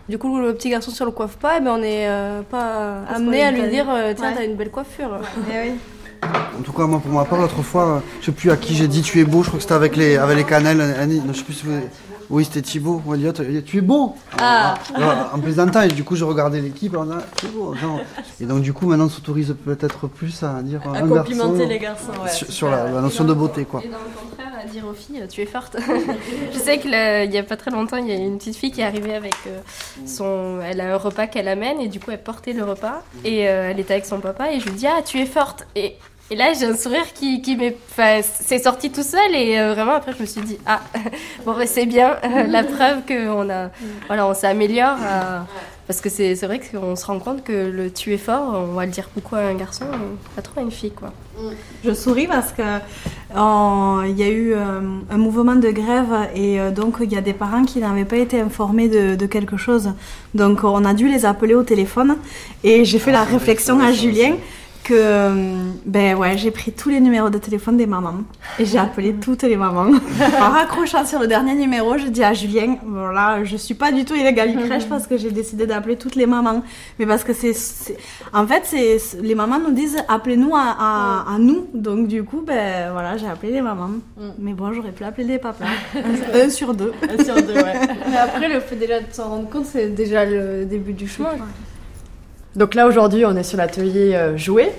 du 0.09 0.17
coup 0.17 0.39
le 0.39 0.55
petit 0.55 0.69
garçon 0.69 0.89
si 0.89 0.99
on 1.03 1.05
le 1.05 1.11
coiffe 1.11 1.35
pas 1.35 1.57
eh 1.59 1.61
ben 1.61 1.75
on 1.77 1.83
est 1.83 2.07
euh, 2.07 2.41
pas 2.41 3.03
amené 3.07 3.43
à 3.43 3.51
lui 3.51 3.67
dire 3.67 3.85
euh, 3.87 4.13
tiens 4.15 4.33
t'as 4.35 4.45
une 4.45 4.55
belle 4.55 4.71
coiffure. 4.71 5.19
Eh 5.51 5.69
oui. 5.69 5.75
En 6.57 6.61
tout 6.61 6.73
cas, 6.73 6.85
moi, 6.85 6.99
pour 6.99 7.11
ma 7.11 7.25
part, 7.25 7.39
l'autre 7.39 7.61
fois, 7.61 8.01
je 8.21 8.27
sais 8.27 8.31
plus 8.31 8.51
à 8.51 8.57
qui 8.57 8.75
j'ai 8.75 8.87
dit 8.87 9.01
tu 9.01 9.19
es 9.19 9.23
beau, 9.23 9.43
je 9.43 9.47
crois 9.47 9.57
que 9.57 9.63
c'était 9.63 9.73
avec 9.73 9.95
les, 9.95 10.17
avec 10.17 10.37
les 10.37 10.43
cannelles, 10.43 10.81
Annie, 10.99 11.21
je 11.27 11.37
sais 11.37 11.43
plus 11.43 11.53
si 11.53 11.65
vous... 11.65 11.73
Oui, 12.29 12.45
c'était 12.45 12.61
Thibaut. 12.61 13.01
On 13.05 13.15
dit, 13.15 13.27
tu 13.65 13.77
es 13.77 13.81
beau. 13.81 14.15
Ah. 14.39 14.75
En 15.33 15.39
plaisantant, 15.39 15.81
et 15.81 15.87
du 15.89 16.03
coup, 16.03 16.15
je 16.15 16.23
regardais 16.23 16.61
l'équipe, 16.61 16.95
on 16.97 17.11
a, 17.11 17.19
tu 17.37 17.45
es 17.45 17.49
beau. 17.49 17.75
Et 18.39 18.45
donc, 18.45 18.61
du 18.61 18.73
coup, 18.73 18.87
maintenant, 18.87 19.05
on 19.05 19.09
s'autorise 19.09 19.55
peut-être 19.63 20.07
plus 20.07 20.43
à 20.43 20.61
dire. 20.61 20.81
À 20.93 21.01
complimenter 21.01 21.65
les 21.65 21.79
garçons, 21.79 22.11
ouais. 22.23 22.29
Sur, 22.29 22.69
la, 22.69 22.89
notion 22.89 23.23
de 23.23 23.33
beauté, 23.33 23.65
quoi. 23.65 23.81
Et 23.83 23.87
dans 23.87 23.97
le 23.97 24.29
contraire, 24.29 24.51
à 24.63 24.65
dire 24.65 24.85
aux 24.87 24.93
filles, 24.93 25.21
tu 25.29 25.41
es 25.41 25.45
forte. 25.45 25.77
je 26.53 26.57
sais 26.57 26.79
qu'il 26.79 26.91
y 26.91 27.37
a 27.37 27.43
pas 27.43 27.57
très 27.57 27.71
longtemps, 27.71 27.97
il 27.97 28.07
y 28.07 28.11
a 28.11 28.15
une 28.15 28.37
petite 28.37 28.55
fille 28.55 28.71
qui 28.71 28.81
est 28.81 28.85
arrivée 28.85 29.13
avec 29.15 29.35
euh, 29.47 29.59
son. 30.05 30.59
Elle 30.63 30.81
a 30.81 30.93
un 30.93 30.97
repas 30.97 31.27
qu'elle 31.27 31.47
amène, 31.47 31.79
et 31.81 31.87
du 31.87 31.99
coup, 31.99 32.11
elle 32.11 32.23
portait 32.23 32.53
le 32.53 32.63
repas, 32.63 33.03
et 33.23 33.47
euh, 33.47 33.71
elle 33.71 33.79
était 33.79 33.93
avec 33.93 34.05
son 34.05 34.19
papa, 34.19 34.51
et 34.51 34.59
je 34.59 34.65
lui 34.65 34.73
dis, 34.73 34.87
ah, 34.87 35.01
tu 35.03 35.19
es 35.19 35.25
forte. 35.25 35.67
Et 35.75 35.97
Et 36.31 36.35
là, 36.35 36.53
j'ai 36.57 36.65
un 36.65 36.75
sourire 36.75 37.13
qui, 37.13 37.41
qui 37.41 37.55
m'est, 37.55 37.75
enfin, 37.91 38.21
c'est 38.23 38.59
sorti 38.59 38.89
tout 38.91 39.03
seul 39.03 39.35
et 39.35 39.59
euh, 39.59 39.73
vraiment 39.73 39.93
après, 39.93 40.13
je 40.13 40.21
me 40.21 40.25
suis 40.25 40.41
dit 40.41 40.57
ah 40.65 40.81
bon, 41.45 41.55
c'est 41.65 41.85
bien 41.85 42.17
la 42.47 42.63
preuve 42.75 43.01
qu'on 43.07 43.49
a, 43.49 43.69
voilà, 44.07 44.27
on 44.27 44.33
s'améliore. 44.33 44.97
euh, 45.01 45.39
parce 45.87 45.99
que 45.99 46.09
c'est 46.09 46.35
c'est 46.35 46.47
vrai 46.47 46.59
qu'on 46.61 46.95
se 46.95 47.05
rend 47.05 47.19
compte 47.19 47.43
que 47.43 47.51
le 47.51 47.91
tu 47.91 48.13
es 48.13 48.17
fort, 48.17 48.53
on 48.55 48.73
va 48.73 48.85
le 48.85 48.91
dire 48.91 49.09
beaucoup 49.13 49.35
à 49.35 49.39
un 49.39 49.53
garçon, 49.53 49.85
pas 50.35 50.41
trop 50.41 50.61
à 50.61 50.63
une 50.63 50.71
fille 50.71 50.91
quoi. 50.91 51.11
Je 51.83 51.93
souris 51.93 52.27
parce 52.27 52.53
que 52.53 52.61
euh, 52.61 54.07
il 54.07 54.17
y 54.17 54.23
a 54.23 54.29
eu 54.29 54.53
euh, 54.53 54.79
un 55.09 55.17
mouvement 55.17 55.55
de 55.55 55.69
grève 55.71 56.29
et 56.35 56.59
euh, 56.59 56.71
donc 56.71 56.97
il 57.01 57.11
y 57.11 57.17
a 57.17 57.21
des 57.21 57.33
parents 57.33 57.65
qui 57.65 57.79
n'avaient 57.79 58.05
pas 58.05 58.17
été 58.17 58.39
informés 58.39 58.87
de, 58.87 59.15
de 59.15 59.25
quelque 59.25 59.57
chose. 59.57 59.91
Donc 60.33 60.63
on 60.63 60.85
a 60.85 60.93
dû 60.93 61.09
les 61.09 61.25
appeler 61.25 61.53
au 61.55 61.63
téléphone 61.63 62.15
et 62.63 62.85
j'ai 62.85 62.99
fait 62.99 63.11
la 63.11 63.23
réflexion 63.23 63.79
à 63.81 63.91
Julien 63.91 64.35
que 64.83 64.93
euh, 64.93 65.69
ben 65.85 66.15
ouais 66.15 66.37
j'ai 66.37 66.51
pris 66.51 66.71
tous 66.71 66.89
les 66.89 66.99
numéros 66.99 67.29
de 67.29 67.37
téléphone 67.37 67.77
des 67.77 67.85
mamans 67.87 68.17
et 68.59 68.65
j'ai 68.65 68.77
appelé 68.77 69.13
toutes 69.13 69.43
les 69.43 69.55
mamans. 69.57 69.91
En 70.41 70.49
raccrochant 70.49 71.05
sur 71.05 71.19
le 71.19 71.27
dernier 71.27 71.55
numéro 71.55 71.97
je 71.97 72.07
dis 72.07 72.23
à 72.23 72.33
Julien 72.33 72.77
voilà 72.85 73.43
je 73.43 73.55
suis 73.57 73.73
pas 73.73 73.91
du 73.91 74.03
tout 74.05 74.15
illégale 74.15 74.53
crèche 74.65 74.85
parce 74.89 75.07
que 75.07 75.17
j'ai 75.17 75.31
décidé 75.31 75.65
d'appeler 75.65 75.95
toutes 75.95 76.15
les 76.15 76.25
mamans. 76.25 76.63
Mais 76.99 77.05
parce 77.05 77.23
que 77.23 77.33
c'est 77.33 77.53
en 78.33 78.45
fait 78.45 78.63
c'est 78.65 78.97
les 79.21 79.35
mamans 79.35 79.59
nous 79.59 79.71
disent 79.71 79.97
appelez-nous 80.07 80.55
à, 80.55 80.75
à, 80.79 81.33
à 81.35 81.37
nous. 81.39 81.67
Donc 81.73 82.07
du 82.07 82.23
coup 82.23 82.41
ben 82.45 82.91
voilà 82.91 83.17
j'ai 83.17 83.27
appelé 83.27 83.53
les 83.53 83.61
mamans. 83.61 83.91
Mais 84.39 84.53
bon 84.53 84.73
j'aurais 84.73 84.91
pu 84.91 85.03
appeler 85.03 85.25
les 85.27 85.37
papas. 85.39 85.65
Un, 85.95 86.39
un 86.45 86.49
sur 86.49 86.73
deux. 86.73 86.93
Un 87.09 87.23
sur 87.23 87.35
deux, 87.35 87.53
ouais. 87.53 87.73
Mais 88.09 88.17
après, 88.17 88.49
le 88.49 88.59
fait 88.59 88.75
déjà 88.75 88.99
de 88.99 89.11
s'en 89.11 89.29
rendre 89.29 89.49
compte, 89.49 89.65
c'est 89.65 89.89
déjà 89.89 90.25
le 90.25 90.65
début 90.65 90.93
du 90.93 91.07
chemin. 91.07 91.29
Donc 92.55 92.75
là 92.75 92.87
aujourd'hui 92.87 93.25
on 93.25 93.35
est 93.35 93.43
sur 93.43 93.57
l'atelier 93.57 94.13
euh, 94.15 94.37
jouet. 94.37 94.73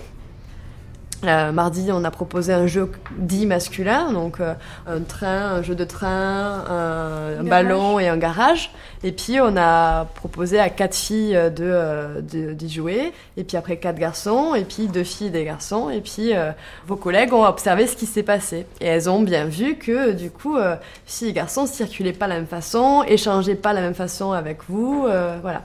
Euh, 1.24 1.52
mardi 1.52 1.88
on 1.90 2.04
a 2.04 2.10
proposé 2.10 2.52
un 2.52 2.66
jeu 2.66 2.92
dit 3.16 3.46
masculin, 3.46 4.12
donc 4.12 4.40
euh, 4.40 4.52
un 4.86 5.00
train, 5.00 5.54
un 5.54 5.62
jeu 5.62 5.74
de 5.74 5.84
train, 5.84 6.64
un, 6.68 7.42
ballon 7.44 7.98
et 7.98 8.08
un 8.08 8.18
garage. 8.18 8.70
Et 9.02 9.10
puis 9.10 9.40
on 9.40 9.56
a 9.56 10.04
proposé 10.16 10.60
à 10.60 10.68
quatre 10.68 10.94
filles 10.94 11.34
euh, 11.34 11.48
de 11.48 11.64
euh, 11.64 12.20
de- 12.20 12.52
d'y 12.52 12.68
jouer, 12.70 13.14
et 13.38 13.44
puis 13.44 13.56
après 13.56 13.78
quatre 13.78 13.98
garçons, 13.98 14.54
et 14.54 14.64
puis 14.64 14.86
deux 14.86 15.02
filles 15.04 15.28
et 15.28 15.30
des 15.30 15.44
garçons, 15.46 15.88
et 15.88 16.02
puis 16.02 16.34
euh, 16.34 16.50
vos 16.86 16.96
collègues 16.96 17.32
ont 17.32 17.46
observé 17.46 17.86
ce 17.86 17.96
qui 17.96 18.04
s'est 18.06 18.22
passé. 18.22 18.66
Et 18.82 18.86
elles 18.86 19.08
ont 19.08 19.22
bien 19.22 19.46
vu 19.46 19.76
que 19.76 20.12
du 20.12 20.30
coup 20.30 20.56
euh, 20.58 20.76
filles 21.06 21.28
et 21.30 21.32
garçons 21.32 21.64
circulaient 21.66 22.12
pas 22.12 22.26
de 22.26 22.32
la 22.32 22.36
même 22.36 22.46
façon, 22.46 23.02
échangeaient 23.08 23.54
pas 23.54 23.70
de 23.70 23.76
la 23.76 23.82
même 23.82 23.94
façon 23.94 24.32
avec 24.32 24.58
vous, 24.68 25.06
euh, 25.08 25.38
voilà. 25.40 25.62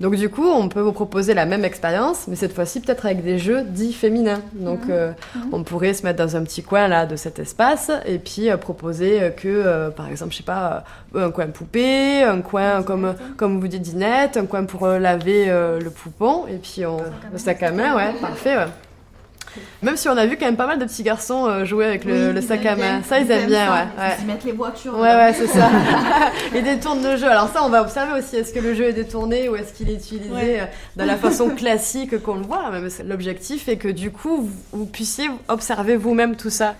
Donc 0.00 0.16
du 0.16 0.28
coup, 0.28 0.46
on 0.46 0.68
peut 0.68 0.80
vous 0.80 0.92
proposer 0.92 1.34
la 1.34 1.46
même 1.46 1.64
expérience, 1.64 2.26
mais 2.26 2.36
cette 2.36 2.54
fois-ci 2.54 2.80
peut-être 2.80 3.06
avec 3.06 3.22
des 3.22 3.38
jeux 3.38 3.62
dits 3.62 3.92
féminins. 3.92 4.40
Donc 4.54 4.80
euh, 4.88 5.12
on 5.52 5.62
pourrait 5.62 5.94
se 5.94 6.04
mettre 6.04 6.18
dans 6.18 6.36
un 6.36 6.42
petit 6.42 6.62
coin 6.62 6.88
là 6.88 7.06
de 7.06 7.16
cet 7.16 7.38
espace 7.38 7.90
et 8.06 8.18
puis 8.18 8.50
euh, 8.50 8.56
proposer 8.56 9.22
euh, 9.22 9.30
que, 9.30 9.48
euh, 9.48 9.90
par 9.90 10.08
exemple, 10.08 10.32
je 10.32 10.38
sais 10.38 10.42
pas, 10.42 10.84
un 11.14 11.30
coin 11.30 11.46
poupée, 11.46 12.22
un 12.22 12.40
coin 12.40 12.82
comme 12.82 13.14
comme 13.36 13.60
vous 13.60 13.68
dites 13.68 13.82
Dinette, 13.82 14.36
un 14.36 14.46
coin 14.46 14.64
pour 14.64 14.86
laver 14.86 15.46
le 15.46 15.90
poupon 15.90 16.46
et 16.48 16.56
puis 16.56 16.84
on, 16.86 16.98
le 17.32 17.38
sac 17.38 17.62
à 17.62 17.70
main, 17.70 17.94
ouais, 17.96 18.12
parfait. 18.20 18.56
Ouais. 18.56 18.66
Même 19.82 19.96
si 19.96 20.08
on 20.08 20.16
a 20.16 20.26
vu 20.26 20.36
quand 20.36 20.46
même 20.46 20.56
pas 20.56 20.66
mal 20.66 20.78
de 20.78 20.84
petits 20.84 21.02
garçons 21.02 21.46
euh, 21.46 21.64
jouer 21.64 21.84
avec 21.86 22.04
le, 22.04 22.12
Oui, 22.28 22.32
le 22.34 22.40
ils 22.40 22.46
sac 22.46 22.64
à 22.66 22.76
main. 22.76 23.02
Ça, 23.02 23.18
ils, 23.18 23.26
Ils 23.26 23.30
aiment 23.32 23.46
bien, 23.46 23.66
ça. 23.66 23.72
ouais. 23.72 24.04
ouais. 24.04 24.16
Ils 24.20 24.26
mettent 24.26 24.44
les 24.44 24.52
voitures 24.52 24.94
Ouais, 24.98 25.14
ouais, 25.14 25.32
c'est 25.34 25.46
ça. 25.46 25.68
Ils 26.54 26.62
détournent 26.62 27.02
le 27.02 27.16
jeu. 27.16 27.28
Alors 27.28 27.48
ça, 27.52 27.62
on 27.64 27.68
va 27.68 27.82
observer 27.82 28.18
aussi. 28.20 28.36
Est-ce 28.36 28.52
que 28.52 28.60
le 28.60 28.74
jeu 28.74 28.84
est 28.84 28.92
détourné 28.92 29.48
ou 29.48 29.56
est-ce 29.56 29.72
qu'il 29.72 29.90
est 29.90 29.94
utilisé 29.94 30.30
Ouais. 30.30 30.60
euh, 30.60 30.64
de 31.02 31.04
la 31.06 31.16
façon 31.16 31.50
classique 31.50 32.22
qu'on 32.22 32.36
le 32.36 32.42
voit? 32.42 32.70
L'objectif 33.06 33.68
est 33.68 33.76
que 33.76 33.88
du 33.88 34.10
coup, 34.10 34.48
vous 34.72 34.86
puissiez 34.86 35.28
observer 35.48 35.96
vous-même 35.96 36.36
tout 36.36 36.50
ça. 36.50 36.74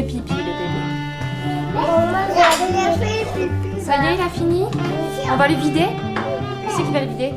Fait 0.00 0.06
pipi, 0.06 0.32
le 0.32 0.38
bébé. 0.38 0.78
Ça 3.80 3.96
y 3.96 4.06
est, 4.06 4.14
il 4.14 4.20
a 4.20 4.28
fini 4.28 4.66
On 5.30 5.36
va 5.36 5.48
le 5.48 5.54
vider 5.54 5.86
Qui 6.66 6.74
c'est 6.76 6.82
qui 6.82 6.92
va 6.92 7.00
le 7.00 7.06
vider 7.06 7.34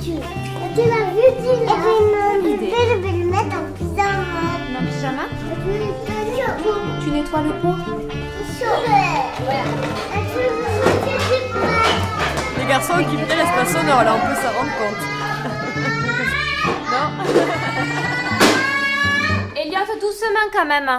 Tu, 0.00 0.12
l'as 0.12 1.10
vu, 1.10 1.26
tu 1.38 1.50
l'as. 1.66 1.76
Non, 1.76 2.34
je 2.42 2.48
vais 2.98 3.12
le 3.18 3.24
mettre 3.26 3.56
en 3.56 3.64
pyjama. 3.76 4.44
En 4.78 4.82
pyjama 4.86 5.24
Tu 7.02 7.08
nettoies 7.10 7.42
le 7.42 7.52
pot 7.60 7.78
Les 12.58 12.66
garçons 12.66 12.98
qui 12.98 13.16
viennent 13.16 13.38
l'espace 13.38 13.72
sonore, 13.72 14.04
là, 14.04 14.14
on 14.14 14.20
peut 14.26 14.36
s'en 14.40 14.52
rendre 14.58 14.74
compte. 14.78 15.02
Elliot, 19.56 20.00
doucement 20.00 20.48
quand 20.52 20.66
même. 20.66 20.90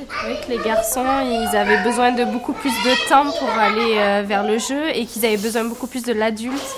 J'ai 0.00 0.46
que 0.46 0.50
les 0.50 0.64
garçons, 0.64 1.04
ils 1.24 1.56
avaient 1.56 1.82
besoin 1.82 2.12
de 2.12 2.24
beaucoup 2.24 2.52
plus 2.52 2.70
de 2.70 3.08
temps 3.08 3.30
pour 3.38 3.50
aller 3.50 3.96
euh, 3.96 4.22
vers 4.24 4.44
le 4.44 4.58
jeu 4.58 4.88
et 4.94 5.04
qu'ils 5.04 5.24
avaient 5.26 5.36
besoin 5.36 5.64
beaucoup 5.64 5.86
plus 5.86 6.02
de 6.02 6.12
l'adulte 6.12 6.76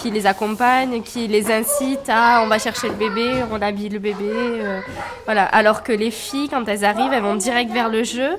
qui 0.00 0.10
les 0.10 0.26
accompagne, 0.26 1.02
qui 1.02 1.26
les 1.28 1.52
incite 1.52 2.08
à 2.08 2.42
on 2.42 2.46
va 2.46 2.58
chercher 2.58 2.88
le 2.88 2.94
bébé, 2.94 3.30
on 3.52 3.60
habille 3.62 3.90
le 3.90 3.98
bébé. 3.98 4.24
euh, 4.30 4.80
voilà. 5.24 5.44
Alors 5.44 5.82
que 5.82 5.92
les 5.92 6.10
filles, 6.10 6.48
quand 6.48 6.66
elles 6.68 6.84
arrivent, 6.84 7.12
elles 7.12 7.22
vont 7.22 7.36
direct 7.36 7.70
vers 7.70 7.88
le 7.88 8.02
jeu 8.02 8.30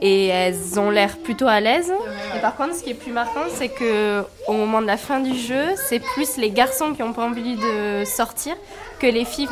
et 0.00 0.26
elles 0.26 0.78
ont 0.78 0.90
l'air 0.90 1.16
plutôt 1.18 1.46
à 1.46 1.60
l'aise. 1.60 1.92
Et 2.36 2.40
par 2.40 2.56
contre, 2.56 2.74
ce 2.74 2.82
qui 2.82 2.90
est 2.90 2.94
plus 2.94 3.12
marquant, 3.12 3.44
c'est 3.54 3.68
que 3.68 4.24
au 4.46 4.52
moment 4.52 4.82
de 4.82 4.86
la 4.86 4.96
fin 4.96 5.20
du 5.20 5.34
jeu, 5.34 5.64
c'est 5.76 6.00
plus 6.00 6.36
les 6.36 6.50
garçons 6.50 6.92
qui 6.92 7.02
ont 7.02 7.12
pas 7.12 7.24
envie 7.24 7.56
de 7.56 8.04
sortir 8.04 8.56
que 8.98 9.06
les 9.06 9.24
filles. 9.24 9.48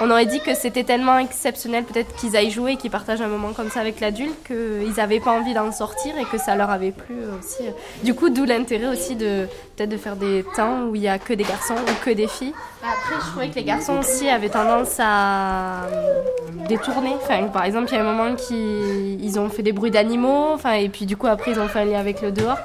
On 0.00 0.10
aurait 0.10 0.26
dit 0.26 0.40
que 0.40 0.54
c'était 0.54 0.84
tellement 0.84 1.18
exceptionnel, 1.18 1.84
peut-être 1.84 2.14
qu'ils 2.16 2.36
aillent 2.36 2.50
jouer, 2.50 2.76
qu'ils 2.76 2.90
partagent 2.90 3.20
un 3.20 3.28
moment 3.28 3.52
comme 3.52 3.70
ça 3.70 3.80
avec 3.80 4.00
l'adulte, 4.00 4.34
qu'ils 4.46 4.94
n'avaient 4.96 5.20
pas 5.20 5.32
envie 5.32 5.54
d'en 5.54 5.70
sortir 5.70 6.16
et 6.18 6.24
que 6.24 6.38
ça 6.38 6.56
leur 6.56 6.70
avait 6.70 6.90
plu 6.90 7.16
aussi. 7.38 7.62
Du 8.02 8.14
coup, 8.14 8.30
d'où 8.30 8.44
l'intérêt 8.44 8.88
aussi 8.88 9.14
de 9.14 9.46
peut-être 9.76 9.90
de 9.90 9.96
faire 9.96 10.16
des 10.16 10.44
temps 10.56 10.86
où 10.86 10.96
il 10.96 11.02
y 11.02 11.08
a 11.08 11.18
que 11.18 11.34
des 11.34 11.44
garçons 11.44 11.74
ou 11.74 12.04
que 12.04 12.10
des 12.10 12.26
filles. 12.26 12.54
Après, 12.82 13.14
je 13.20 13.30
trouvais 13.30 13.48
que 13.48 13.54
les 13.54 13.64
garçons 13.64 13.98
aussi 13.98 14.28
avaient 14.28 14.48
tendance 14.48 14.96
à 14.98 15.84
euh, 15.84 16.22
détourner. 16.68 17.14
Enfin, 17.22 17.44
par 17.44 17.64
exemple, 17.64 17.88
il 17.92 17.94
y 17.94 17.98
a 17.98 18.00
un 18.00 18.12
moment 18.12 18.34
qui 18.34 19.14
ils 19.20 19.38
ont 19.38 19.48
fait 19.48 19.62
des 19.62 19.72
bruits 19.72 19.90
d'animaux, 19.90 20.48
enfin, 20.52 20.72
et 20.72 20.88
puis 20.88 21.06
du 21.06 21.16
coup 21.16 21.26
après 21.26 21.52
ils 21.52 21.60
ont 21.60 21.68
fait 21.68 21.80
un 21.80 21.84
lien 21.84 22.00
avec 22.00 22.22
le 22.22 22.32
dehors. 22.32 22.58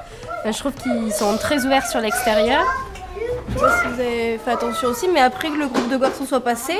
Je 0.44 0.58
trouve 0.58 0.72
qu'ils 0.72 1.12
sont 1.12 1.36
très 1.36 1.64
ouverts 1.64 1.86
sur 1.86 2.00
l'extérieur. 2.00 2.64
Je 3.50 3.54
sais 3.54 3.60
pas 3.64 3.78
si 3.80 3.86
vous 3.88 4.00
avez 4.00 4.38
fait 4.38 4.50
attention 4.50 4.88
aussi, 4.88 5.08
mais 5.08 5.20
après 5.20 5.48
que 5.48 5.56
le 5.56 5.66
groupe 5.66 5.88
de 5.88 5.96
garçons 5.96 6.24
soit 6.26 6.40
passé, 6.40 6.74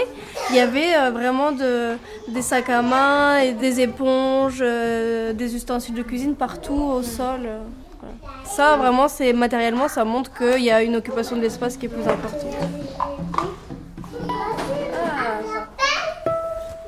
il 0.50 0.56
y 0.56 0.60
avait 0.60 0.94
euh, 0.96 1.10
vraiment 1.10 1.52
de, 1.52 1.96
des 2.28 2.42
sacs 2.42 2.68
à 2.70 2.82
main 2.82 3.38
et 3.38 3.52
des 3.52 3.80
éponges, 3.80 4.58
euh, 4.60 5.32
des 5.32 5.54
ustensiles 5.56 5.94
de 5.94 6.02
cuisine 6.02 6.34
partout 6.34 6.74
au 6.74 7.02
sol. 7.02 7.40
euh, 7.46 7.58
voilà. 8.00 8.14
Ça, 8.44 8.76
vraiment, 8.76 9.08
c'est 9.08 9.32
matériellement, 9.32 9.88
ça 9.88 10.04
montre 10.04 10.30
qu'il 10.36 10.62
y 10.62 10.70
a 10.70 10.82
une 10.82 10.96
occupation 10.96 11.36
de 11.36 11.40
l'espace 11.42 11.76
qui 11.76 11.86
est 11.86 11.88
plus 11.88 12.02
importante. 12.06 12.54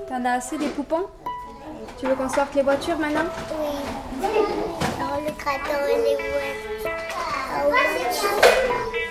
T'en 0.08 0.24
as 0.24 0.32
assez 0.32 0.58
des 0.58 0.68
poupons? 0.68 1.06
Tu 1.98 2.06
veux 2.06 2.14
qu'on 2.14 2.28
sorte 2.28 2.54
les 2.54 2.62
voitures 2.62 2.98
maintenant 2.98 3.20
Alors, 4.22 5.20
le 5.26 5.32
craton 5.32 5.78
et 5.88 5.96
les 5.96 6.16
voix. 6.16 6.90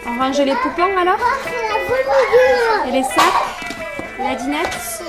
On 0.06 0.20
range 0.20 0.40
les 0.40 0.56
poupons 0.56 0.98
alors. 0.98 1.20
Et 2.88 2.91
les 2.91 3.03
sacs 3.03 3.24
La 4.20 4.36
dinette 4.36 5.03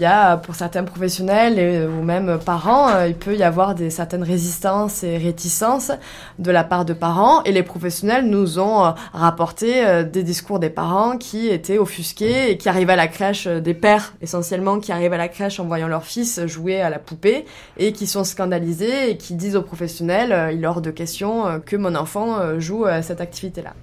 Il 0.00 0.04
y 0.04 0.06
a, 0.06 0.38
pour 0.38 0.54
certains 0.54 0.84
professionnels 0.84 1.58
et, 1.58 1.86
ou 1.86 2.02
même 2.02 2.38
parents, 2.42 2.88
euh, 2.88 3.08
il 3.08 3.14
peut 3.14 3.36
y 3.36 3.42
avoir 3.42 3.74
des 3.74 3.90
certaines 3.90 4.22
résistances 4.22 5.04
et 5.04 5.18
réticences 5.18 5.92
de 6.38 6.50
la 6.50 6.64
part 6.64 6.86
de 6.86 6.94
parents. 6.94 7.42
Et 7.44 7.52
les 7.52 7.62
professionnels 7.62 8.24
nous 8.24 8.58
ont 8.58 8.82
euh, 8.82 8.90
rapporté 9.12 9.86
euh, 9.86 10.02
des 10.02 10.22
discours 10.22 10.58
des 10.58 10.70
parents 10.70 11.18
qui 11.18 11.48
étaient 11.48 11.76
offusqués 11.76 12.50
et 12.50 12.56
qui 12.56 12.70
arrivaient 12.70 12.94
à 12.94 12.96
la 12.96 13.08
crèche, 13.08 13.46
euh, 13.46 13.60
des 13.60 13.74
pères 13.74 14.14
essentiellement, 14.22 14.80
qui 14.80 14.90
arrivent 14.90 15.12
à 15.12 15.18
la 15.18 15.28
crèche 15.28 15.60
en 15.60 15.66
voyant 15.66 15.88
leur 15.88 16.04
fils 16.04 16.40
jouer 16.46 16.80
à 16.80 16.88
la 16.88 16.98
poupée 16.98 17.44
et 17.76 17.92
qui 17.92 18.06
sont 18.06 18.24
scandalisés 18.24 19.10
et 19.10 19.16
qui 19.16 19.34
disent 19.34 19.56
aux 19.56 19.62
professionnels, 19.62 20.32
euh, 20.32 20.52
il 20.52 20.64
est 20.64 20.66
hors 20.66 20.80
de 20.80 20.90
question 20.90 21.46
euh, 21.46 21.58
que 21.58 21.76
mon 21.76 21.94
enfant 21.94 22.38
euh, 22.38 22.60
joue 22.60 22.86
à 22.86 23.02
cette 23.02 23.20
activité-là. 23.20 23.74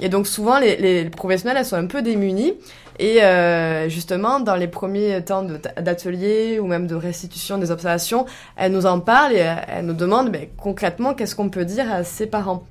Et 0.00 0.08
donc 0.08 0.26
souvent, 0.26 0.58
les, 0.58 1.04
professionnels, 1.10 1.64
sont 1.64 1.76
un 1.76 1.86
peu 1.86 2.02
démunies. 2.02 2.54
Et 2.98 3.22
euh, 3.22 3.88
justement, 3.88 4.40
dans 4.40 4.54
les 4.54 4.68
premiers 4.68 5.22
temps 5.24 5.42
d'atelier 5.42 6.58
ou 6.60 6.66
même 6.66 6.86
de 6.86 6.94
restitution 6.94 7.58
des 7.58 7.70
observations, 7.70 8.26
elles 8.56 8.72
nous 8.72 8.86
en 8.86 9.00
parlent 9.00 9.32
et 9.32 9.42
euh, 9.42 9.54
elles 9.68 9.86
nous 9.86 9.94
demandent 9.94 10.30
mais 10.30 10.50
concrètement 10.56 11.14
qu'est-ce 11.14 11.34
qu'on 11.34 11.48
peut 11.48 11.64
dire 11.64 11.92
à 11.92 12.04
ses 12.04 12.26
parents? 12.26 12.64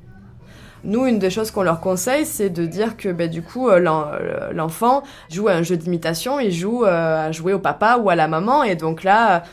Nous, 0.86 1.06
une 1.06 1.18
des 1.18 1.30
choses 1.30 1.50
qu'on 1.50 1.64
leur 1.64 1.80
conseille, 1.80 2.26
c'est 2.26 2.50
de 2.50 2.66
dire 2.66 2.98
que 2.98 3.10
ben, 3.10 3.30
du 3.30 3.42
coup, 3.42 3.70
euh, 3.70 3.80
euh, 3.86 4.52
l'enfant 4.54 5.04
joue 5.30 5.48
à 5.48 5.54
un 5.54 5.64
jeu 5.64 5.78
d'imitation, 5.78 6.42
il 6.42 6.52
joue 6.52 6.84
à 6.84 7.32
jouer 7.32 7.54
au 7.54 7.60
papa 7.60 7.98
ou 8.02 8.10
à 8.10 8.16
la 8.16 8.28
maman, 8.28 8.64
et 8.64 8.76
donc 8.76 9.04
là, 9.04 9.44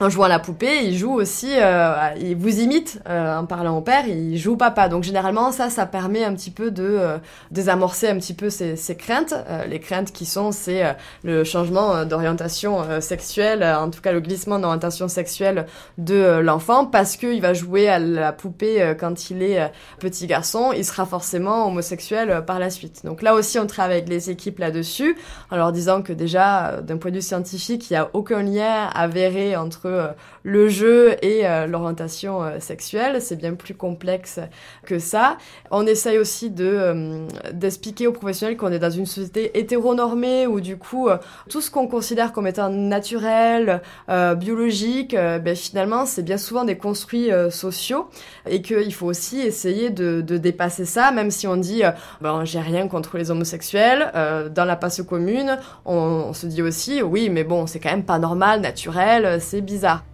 en 0.00 0.08
jouant 0.08 0.26
à 0.26 0.28
la 0.28 0.38
poupée, 0.38 0.84
il 0.84 0.96
joue 0.96 1.12
aussi, 1.12 1.48
euh, 1.56 1.94
il 2.20 2.36
vous 2.36 2.60
imite 2.60 3.00
euh, 3.08 3.38
en 3.38 3.46
parlant 3.46 3.76
au 3.76 3.80
père, 3.80 4.06
il 4.06 4.38
joue 4.38 4.56
papa. 4.56 4.88
Donc 4.88 5.02
généralement, 5.02 5.50
ça, 5.50 5.70
ça 5.70 5.86
permet 5.86 6.24
un 6.24 6.34
petit 6.34 6.50
peu 6.50 6.70
de 6.70 6.84
euh, 6.84 7.18
désamorcer 7.50 8.08
un 8.08 8.16
petit 8.16 8.34
peu 8.34 8.48
ces, 8.48 8.76
craintes. 8.96 9.34
Euh, 9.48 9.64
les 9.66 9.80
craintes 9.80 10.12
qui 10.12 10.24
sont, 10.24 10.52
c'est 10.52 10.84
euh, 10.84 10.92
le 11.24 11.42
changement 11.42 11.94
euh, 11.94 12.04
d'orientation 12.04 13.00
sexuelle, 13.00 13.64
en 13.64 13.90
tout 13.90 14.00
cas 14.00 14.12
le 14.12 14.20
glissement 14.20 14.58
d'orientation 14.58 15.08
sexuelle 15.08 15.66
de 15.98 16.38
l'enfant, 16.38 16.86
parce 16.86 17.16
qu'il 17.16 17.40
va 17.40 17.54
jouer 17.54 17.88
à 17.88 17.98
la 17.98 18.32
poupée 18.32 18.94
quand 18.98 19.30
il 19.30 19.42
est 19.42 19.70
petit 19.98 20.26
garçon, 20.26 20.72
il 20.76 20.84
sera 20.84 21.06
forcément 21.06 21.66
homosexuel 21.66 22.44
par 22.46 22.58
la 22.58 22.70
suite. 22.70 23.04
Donc 23.04 23.22
là 23.22 23.34
aussi, 23.34 23.58
on 23.58 23.66
travaille 23.66 23.98
avec 23.98 24.08
les 24.08 24.30
équipes 24.30 24.58
là-dessus, 24.58 25.16
en 25.50 25.56
leur 25.56 25.72
disant 25.72 26.02
que 26.02 26.12
déjà, 26.12 26.80
d'un 26.82 26.96
point 26.96 27.10
de 27.10 27.16
vue 27.16 27.22
scientifique, 27.22 27.90
il 27.90 27.94
n'y 27.94 27.98
a 27.98 28.10
aucun 28.12 28.42
lien 28.42 28.88
avéré 28.94 29.56
entre 29.56 29.87
euh, 29.88 30.12
le 30.48 30.68
jeu 30.68 31.14
et 31.22 31.46
euh, 31.46 31.66
l'orientation 31.66 32.42
euh, 32.42 32.58
sexuelle. 32.58 33.20
C'est 33.20 33.36
bien 33.36 33.54
plus 33.54 33.74
complexe 33.74 34.40
que 34.86 34.98
ça. 34.98 35.36
On 35.70 35.86
essaye 35.86 36.18
aussi 36.18 36.50
de 36.50 36.64
euh, 36.66 37.26
d'expliquer 37.52 38.06
aux 38.06 38.12
professionnels 38.12 38.56
qu'on 38.56 38.72
est 38.72 38.78
dans 38.78 38.90
une 38.90 39.04
société 39.04 39.58
hétéronormée 39.58 40.46
où 40.46 40.60
du 40.60 40.78
coup, 40.78 41.08
tout 41.50 41.60
ce 41.60 41.70
qu'on 41.70 41.86
considère 41.86 42.32
comme 42.32 42.46
étant 42.46 42.70
naturel, 42.70 43.82
euh, 44.08 44.34
biologique, 44.34 45.14
ben, 45.14 45.54
finalement, 45.54 46.06
c'est 46.06 46.22
bien 46.22 46.38
souvent 46.38 46.64
des 46.64 46.78
construits 46.78 47.30
sociaux 47.50 48.08
et 48.48 48.62
qu'il 48.62 48.92
faut 48.94 49.06
aussi 49.06 49.40
essayer 49.40 49.90
de, 49.90 50.20
de 50.22 50.38
dépasser 50.38 50.84
ça, 50.84 51.10
même 51.10 51.30
si 51.30 51.46
on 51.46 51.56
dit, 51.56 51.82
ben, 52.20 52.44
j'ai 52.44 52.60
rien 52.60 52.88
contre 52.88 53.18
les 53.18 53.30
homosexuels. 53.30 54.12
dans 54.54 54.64
la 54.64 54.76
passe 54.76 55.02
commune, 55.02 55.58
on, 55.84 55.94
on 56.28 56.32
se 56.32 56.46
dit 56.46 56.62
aussi, 56.62 57.02
oui, 57.02 57.28
mais 57.28 57.44
bon, 57.44 57.66
c'est 57.66 57.80
quand 57.80 57.90
même 57.90 58.04
pas 58.04 58.18
normal, 58.18 58.60
naturel, 58.60 59.40
c'est 59.40 59.60
bizarre. 59.60 60.04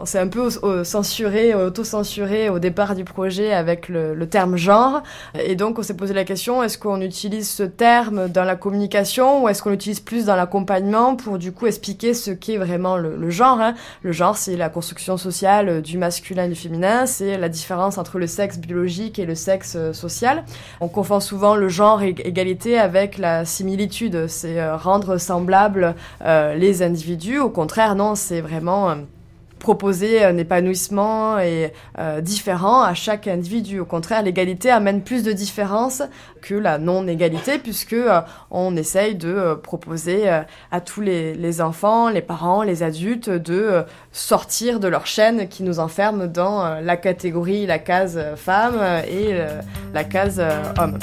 On 0.00 0.06
s'est 0.06 0.18
un 0.18 0.28
peu 0.28 0.48
censuré, 0.82 1.54
auto-censuré 1.54 2.48
au 2.48 2.58
départ 2.58 2.94
du 2.94 3.04
projet 3.04 3.52
avec 3.52 3.88
le, 3.90 4.26
terme 4.26 4.56
genre. 4.56 5.02
Et 5.34 5.56
donc, 5.56 5.78
on 5.78 5.82
s'est 5.82 5.96
posé 5.96 6.14
la 6.14 6.24
question, 6.24 6.62
est-ce 6.62 6.78
qu'on 6.78 7.02
utilise 7.02 7.50
ce 7.50 7.64
terme 7.64 8.28
dans 8.28 8.44
la 8.44 8.56
communication 8.56 9.42
ou 9.42 9.48
est-ce 9.48 9.62
qu'on 9.62 9.70
l'utilise 9.70 10.00
plus 10.00 10.24
dans 10.24 10.36
l'accompagnement 10.36 11.16
pour 11.16 11.38
du 11.38 11.52
coup 11.52 11.66
expliquer 11.66 12.14
ce 12.14 12.30
qu'est 12.30 12.56
vraiment 12.56 12.96
le, 12.96 13.30
genre 13.30 13.60
hein? 13.60 13.74
Le 14.02 14.12
genre, 14.12 14.36
c'est 14.36 14.56
la 14.56 14.70
construction 14.70 15.18
sociale 15.18 15.82
du 15.82 15.98
masculin 15.98 16.44
et 16.44 16.48
du 16.48 16.54
féminin, 16.54 17.04
c'est 17.04 17.36
la 17.36 17.50
différence 17.50 17.98
entre 17.98 18.18
le 18.18 18.26
sexe 18.26 18.58
biologique 18.58 19.18
et 19.18 19.26
le 19.26 19.34
sexe 19.34 19.74
euh, 19.76 19.92
social. 19.92 20.44
On 20.80 20.88
confond 20.88 21.20
souvent 21.20 21.56
le 21.56 21.68
genre 21.68 22.02
et 22.02 22.14
égalité 22.24 22.78
avec 22.78 23.18
la 23.18 23.44
similitude, 23.44 24.28
c'est 24.28 24.60
euh, 24.60 24.76
rendre 24.76 25.18
semblables 25.18 25.94
euh, 26.24 26.54
les 26.54 26.82
individus. 26.82 27.38
Au 27.38 27.50
contraire, 27.50 27.94
non, 27.94 28.14
c'est 28.14 28.40
vraiment... 28.40 28.96
proposer 29.60 30.24
un 30.24 30.36
épanouissement 30.38 31.38
et 31.38 31.72
euh, 31.98 32.20
différent 32.20 32.82
à 32.82 32.94
chaque 32.94 33.28
individu. 33.28 33.78
Au 33.78 33.84
contraire, 33.84 34.22
l'égalité 34.22 34.70
amène 34.70 35.02
plus 35.02 35.22
de 35.22 35.30
différence 35.30 36.02
que 36.42 36.54
la 36.54 36.78
non-égalité, 36.78 37.58
puisque 37.58 37.92
euh, 37.92 38.22
on 38.50 38.74
essaye 38.74 39.14
de 39.14 39.28
euh, 39.28 39.54
proposer 39.54 40.28
à 40.72 40.80
tous 40.80 41.02
les, 41.02 41.34
les 41.34 41.60
enfants, 41.60 42.08
les 42.08 42.22
parents, 42.22 42.62
les 42.62 42.82
adultes, 42.82 43.30
de 43.30 43.84
sortir 44.10 44.80
de 44.80 44.88
leur 44.88 45.06
chaîne 45.06 45.46
qui 45.46 45.62
nous 45.62 45.78
enferme 45.78 46.26
dans 46.26 46.80
la 46.80 46.96
catégorie, 46.96 47.66
la 47.66 47.78
case 47.78 48.18
femme 48.36 48.80
et 49.06 49.34
la 49.92 50.04
case 50.04 50.42
homme. 50.78 50.98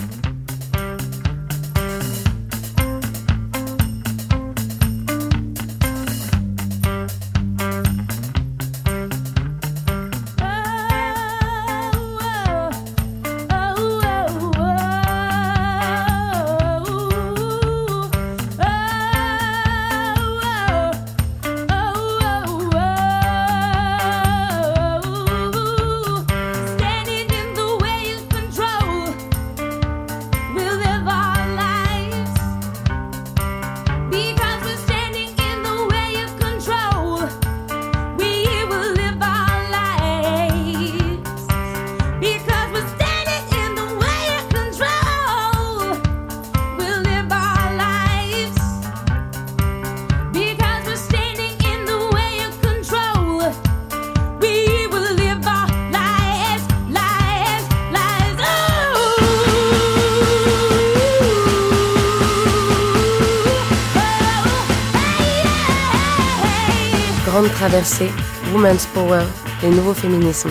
Women's 68.54 68.88
Power, 68.88 69.22
les 69.62 69.70
nouveaux 69.70 69.94
féminismes. 69.94 70.50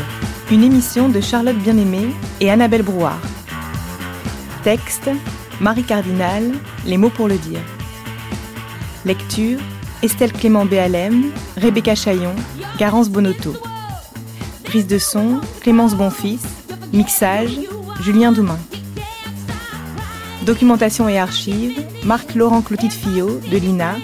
Une 0.49 0.63
émission 0.63 1.09
de 1.09 1.21
Charlotte 1.21 1.57
Bien-Aimée 1.57 2.15
et 2.41 2.53
Annabelle 2.53 2.85
Brouard. 2.85 3.19
Texte 4.63 5.11
Marie 5.61 5.83
Cardinal, 5.83 6.53
Les 6.85 6.97
mots 6.97 7.11
pour 7.11 7.27
le 7.27 7.37
dire. 7.37 7.59
Lecture 9.05 9.59
Estelle 10.05 10.33
Clément 10.33 10.67
Béalem, 10.67 11.33
Rebecca 11.61 11.97
Chaillon, 11.97 12.37
Garance 12.79 13.11
Bonotto. 13.11 13.55
Prise 14.63 14.87
de 14.87 14.99
son 14.99 15.41
Clémence 15.63 15.97
Bonfils. 15.97 16.39
Mixage 16.93 17.59
Julien 18.03 18.31
Doumain. 18.31 18.61
Documentation 20.43 21.09
et 21.09 21.19
archives 21.19 21.85
Marc-Laurent 22.05 22.63
Clotilde 22.63 22.93
Fillot 22.93 23.41
de 23.51 23.57
l'INA, 23.57 23.97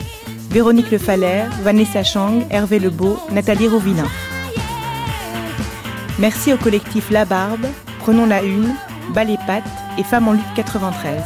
Véronique 0.53 0.91
Le 0.91 0.99
Faller, 0.99 1.45
Vanessa 1.63 2.05
Chang, 2.05 2.47
Hervé 2.51 2.79
Lebeau, 2.79 3.19
Nathalie 3.31 3.69
Rovillain. 3.69 4.09
Merci 6.19 6.53
au 6.53 6.59
collectif 6.59 7.11
La 7.11 7.25
Barbe, 7.25 7.65
Prenons 8.01 8.27
la 8.27 8.43
Une, 8.43 8.75
Bas 9.15 9.25
les 9.25 9.39
Pattes 9.47 9.65
et 9.97 10.03
Femmes 10.03 10.29
en 10.29 10.33
lutte 10.33 10.55
93. 10.55 11.23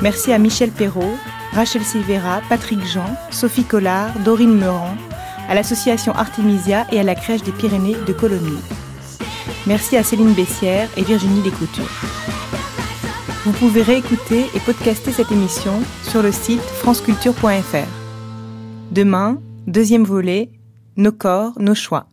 Merci 0.00 0.32
à 0.32 0.38
Michel 0.38 0.70
Perrault, 0.70 1.16
Rachel 1.54 1.82
Silvera, 1.82 2.40
Patrick 2.48 2.86
Jean, 2.86 3.16
Sophie 3.30 3.64
Collard, 3.64 4.16
Dorine 4.20 4.56
Meurant, 4.56 4.96
à 5.48 5.56
l'association 5.56 6.12
Artemisia 6.14 6.86
et 6.92 7.00
à 7.00 7.02
la 7.02 7.16
crèche 7.16 7.42
des 7.42 7.50
Pyrénées 7.50 7.96
de 8.06 8.12
Colonie. 8.12 8.60
Merci 9.66 9.96
à 9.96 10.04
Céline 10.04 10.34
Bessière 10.34 10.88
et 10.96 11.02
Virginie 11.02 11.42
Descoutures. 11.42 11.90
Vous 13.44 13.52
pouvez 13.52 13.82
réécouter 13.82 14.46
et 14.54 14.60
podcaster 14.60 15.10
cette 15.10 15.32
émission 15.32 15.82
sur 16.04 16.22
le 16.22 16.30
site 16.30 16.60
franceculture.fr. 16.60 17.99
Demain, 18.90 19.40
deuxième 19.68 20.02
volet, 20.02 20.50
Nos 20.96 21.12
corps, 21.12 21.52
nos 21.60 21.76
choix. 21.76 22.09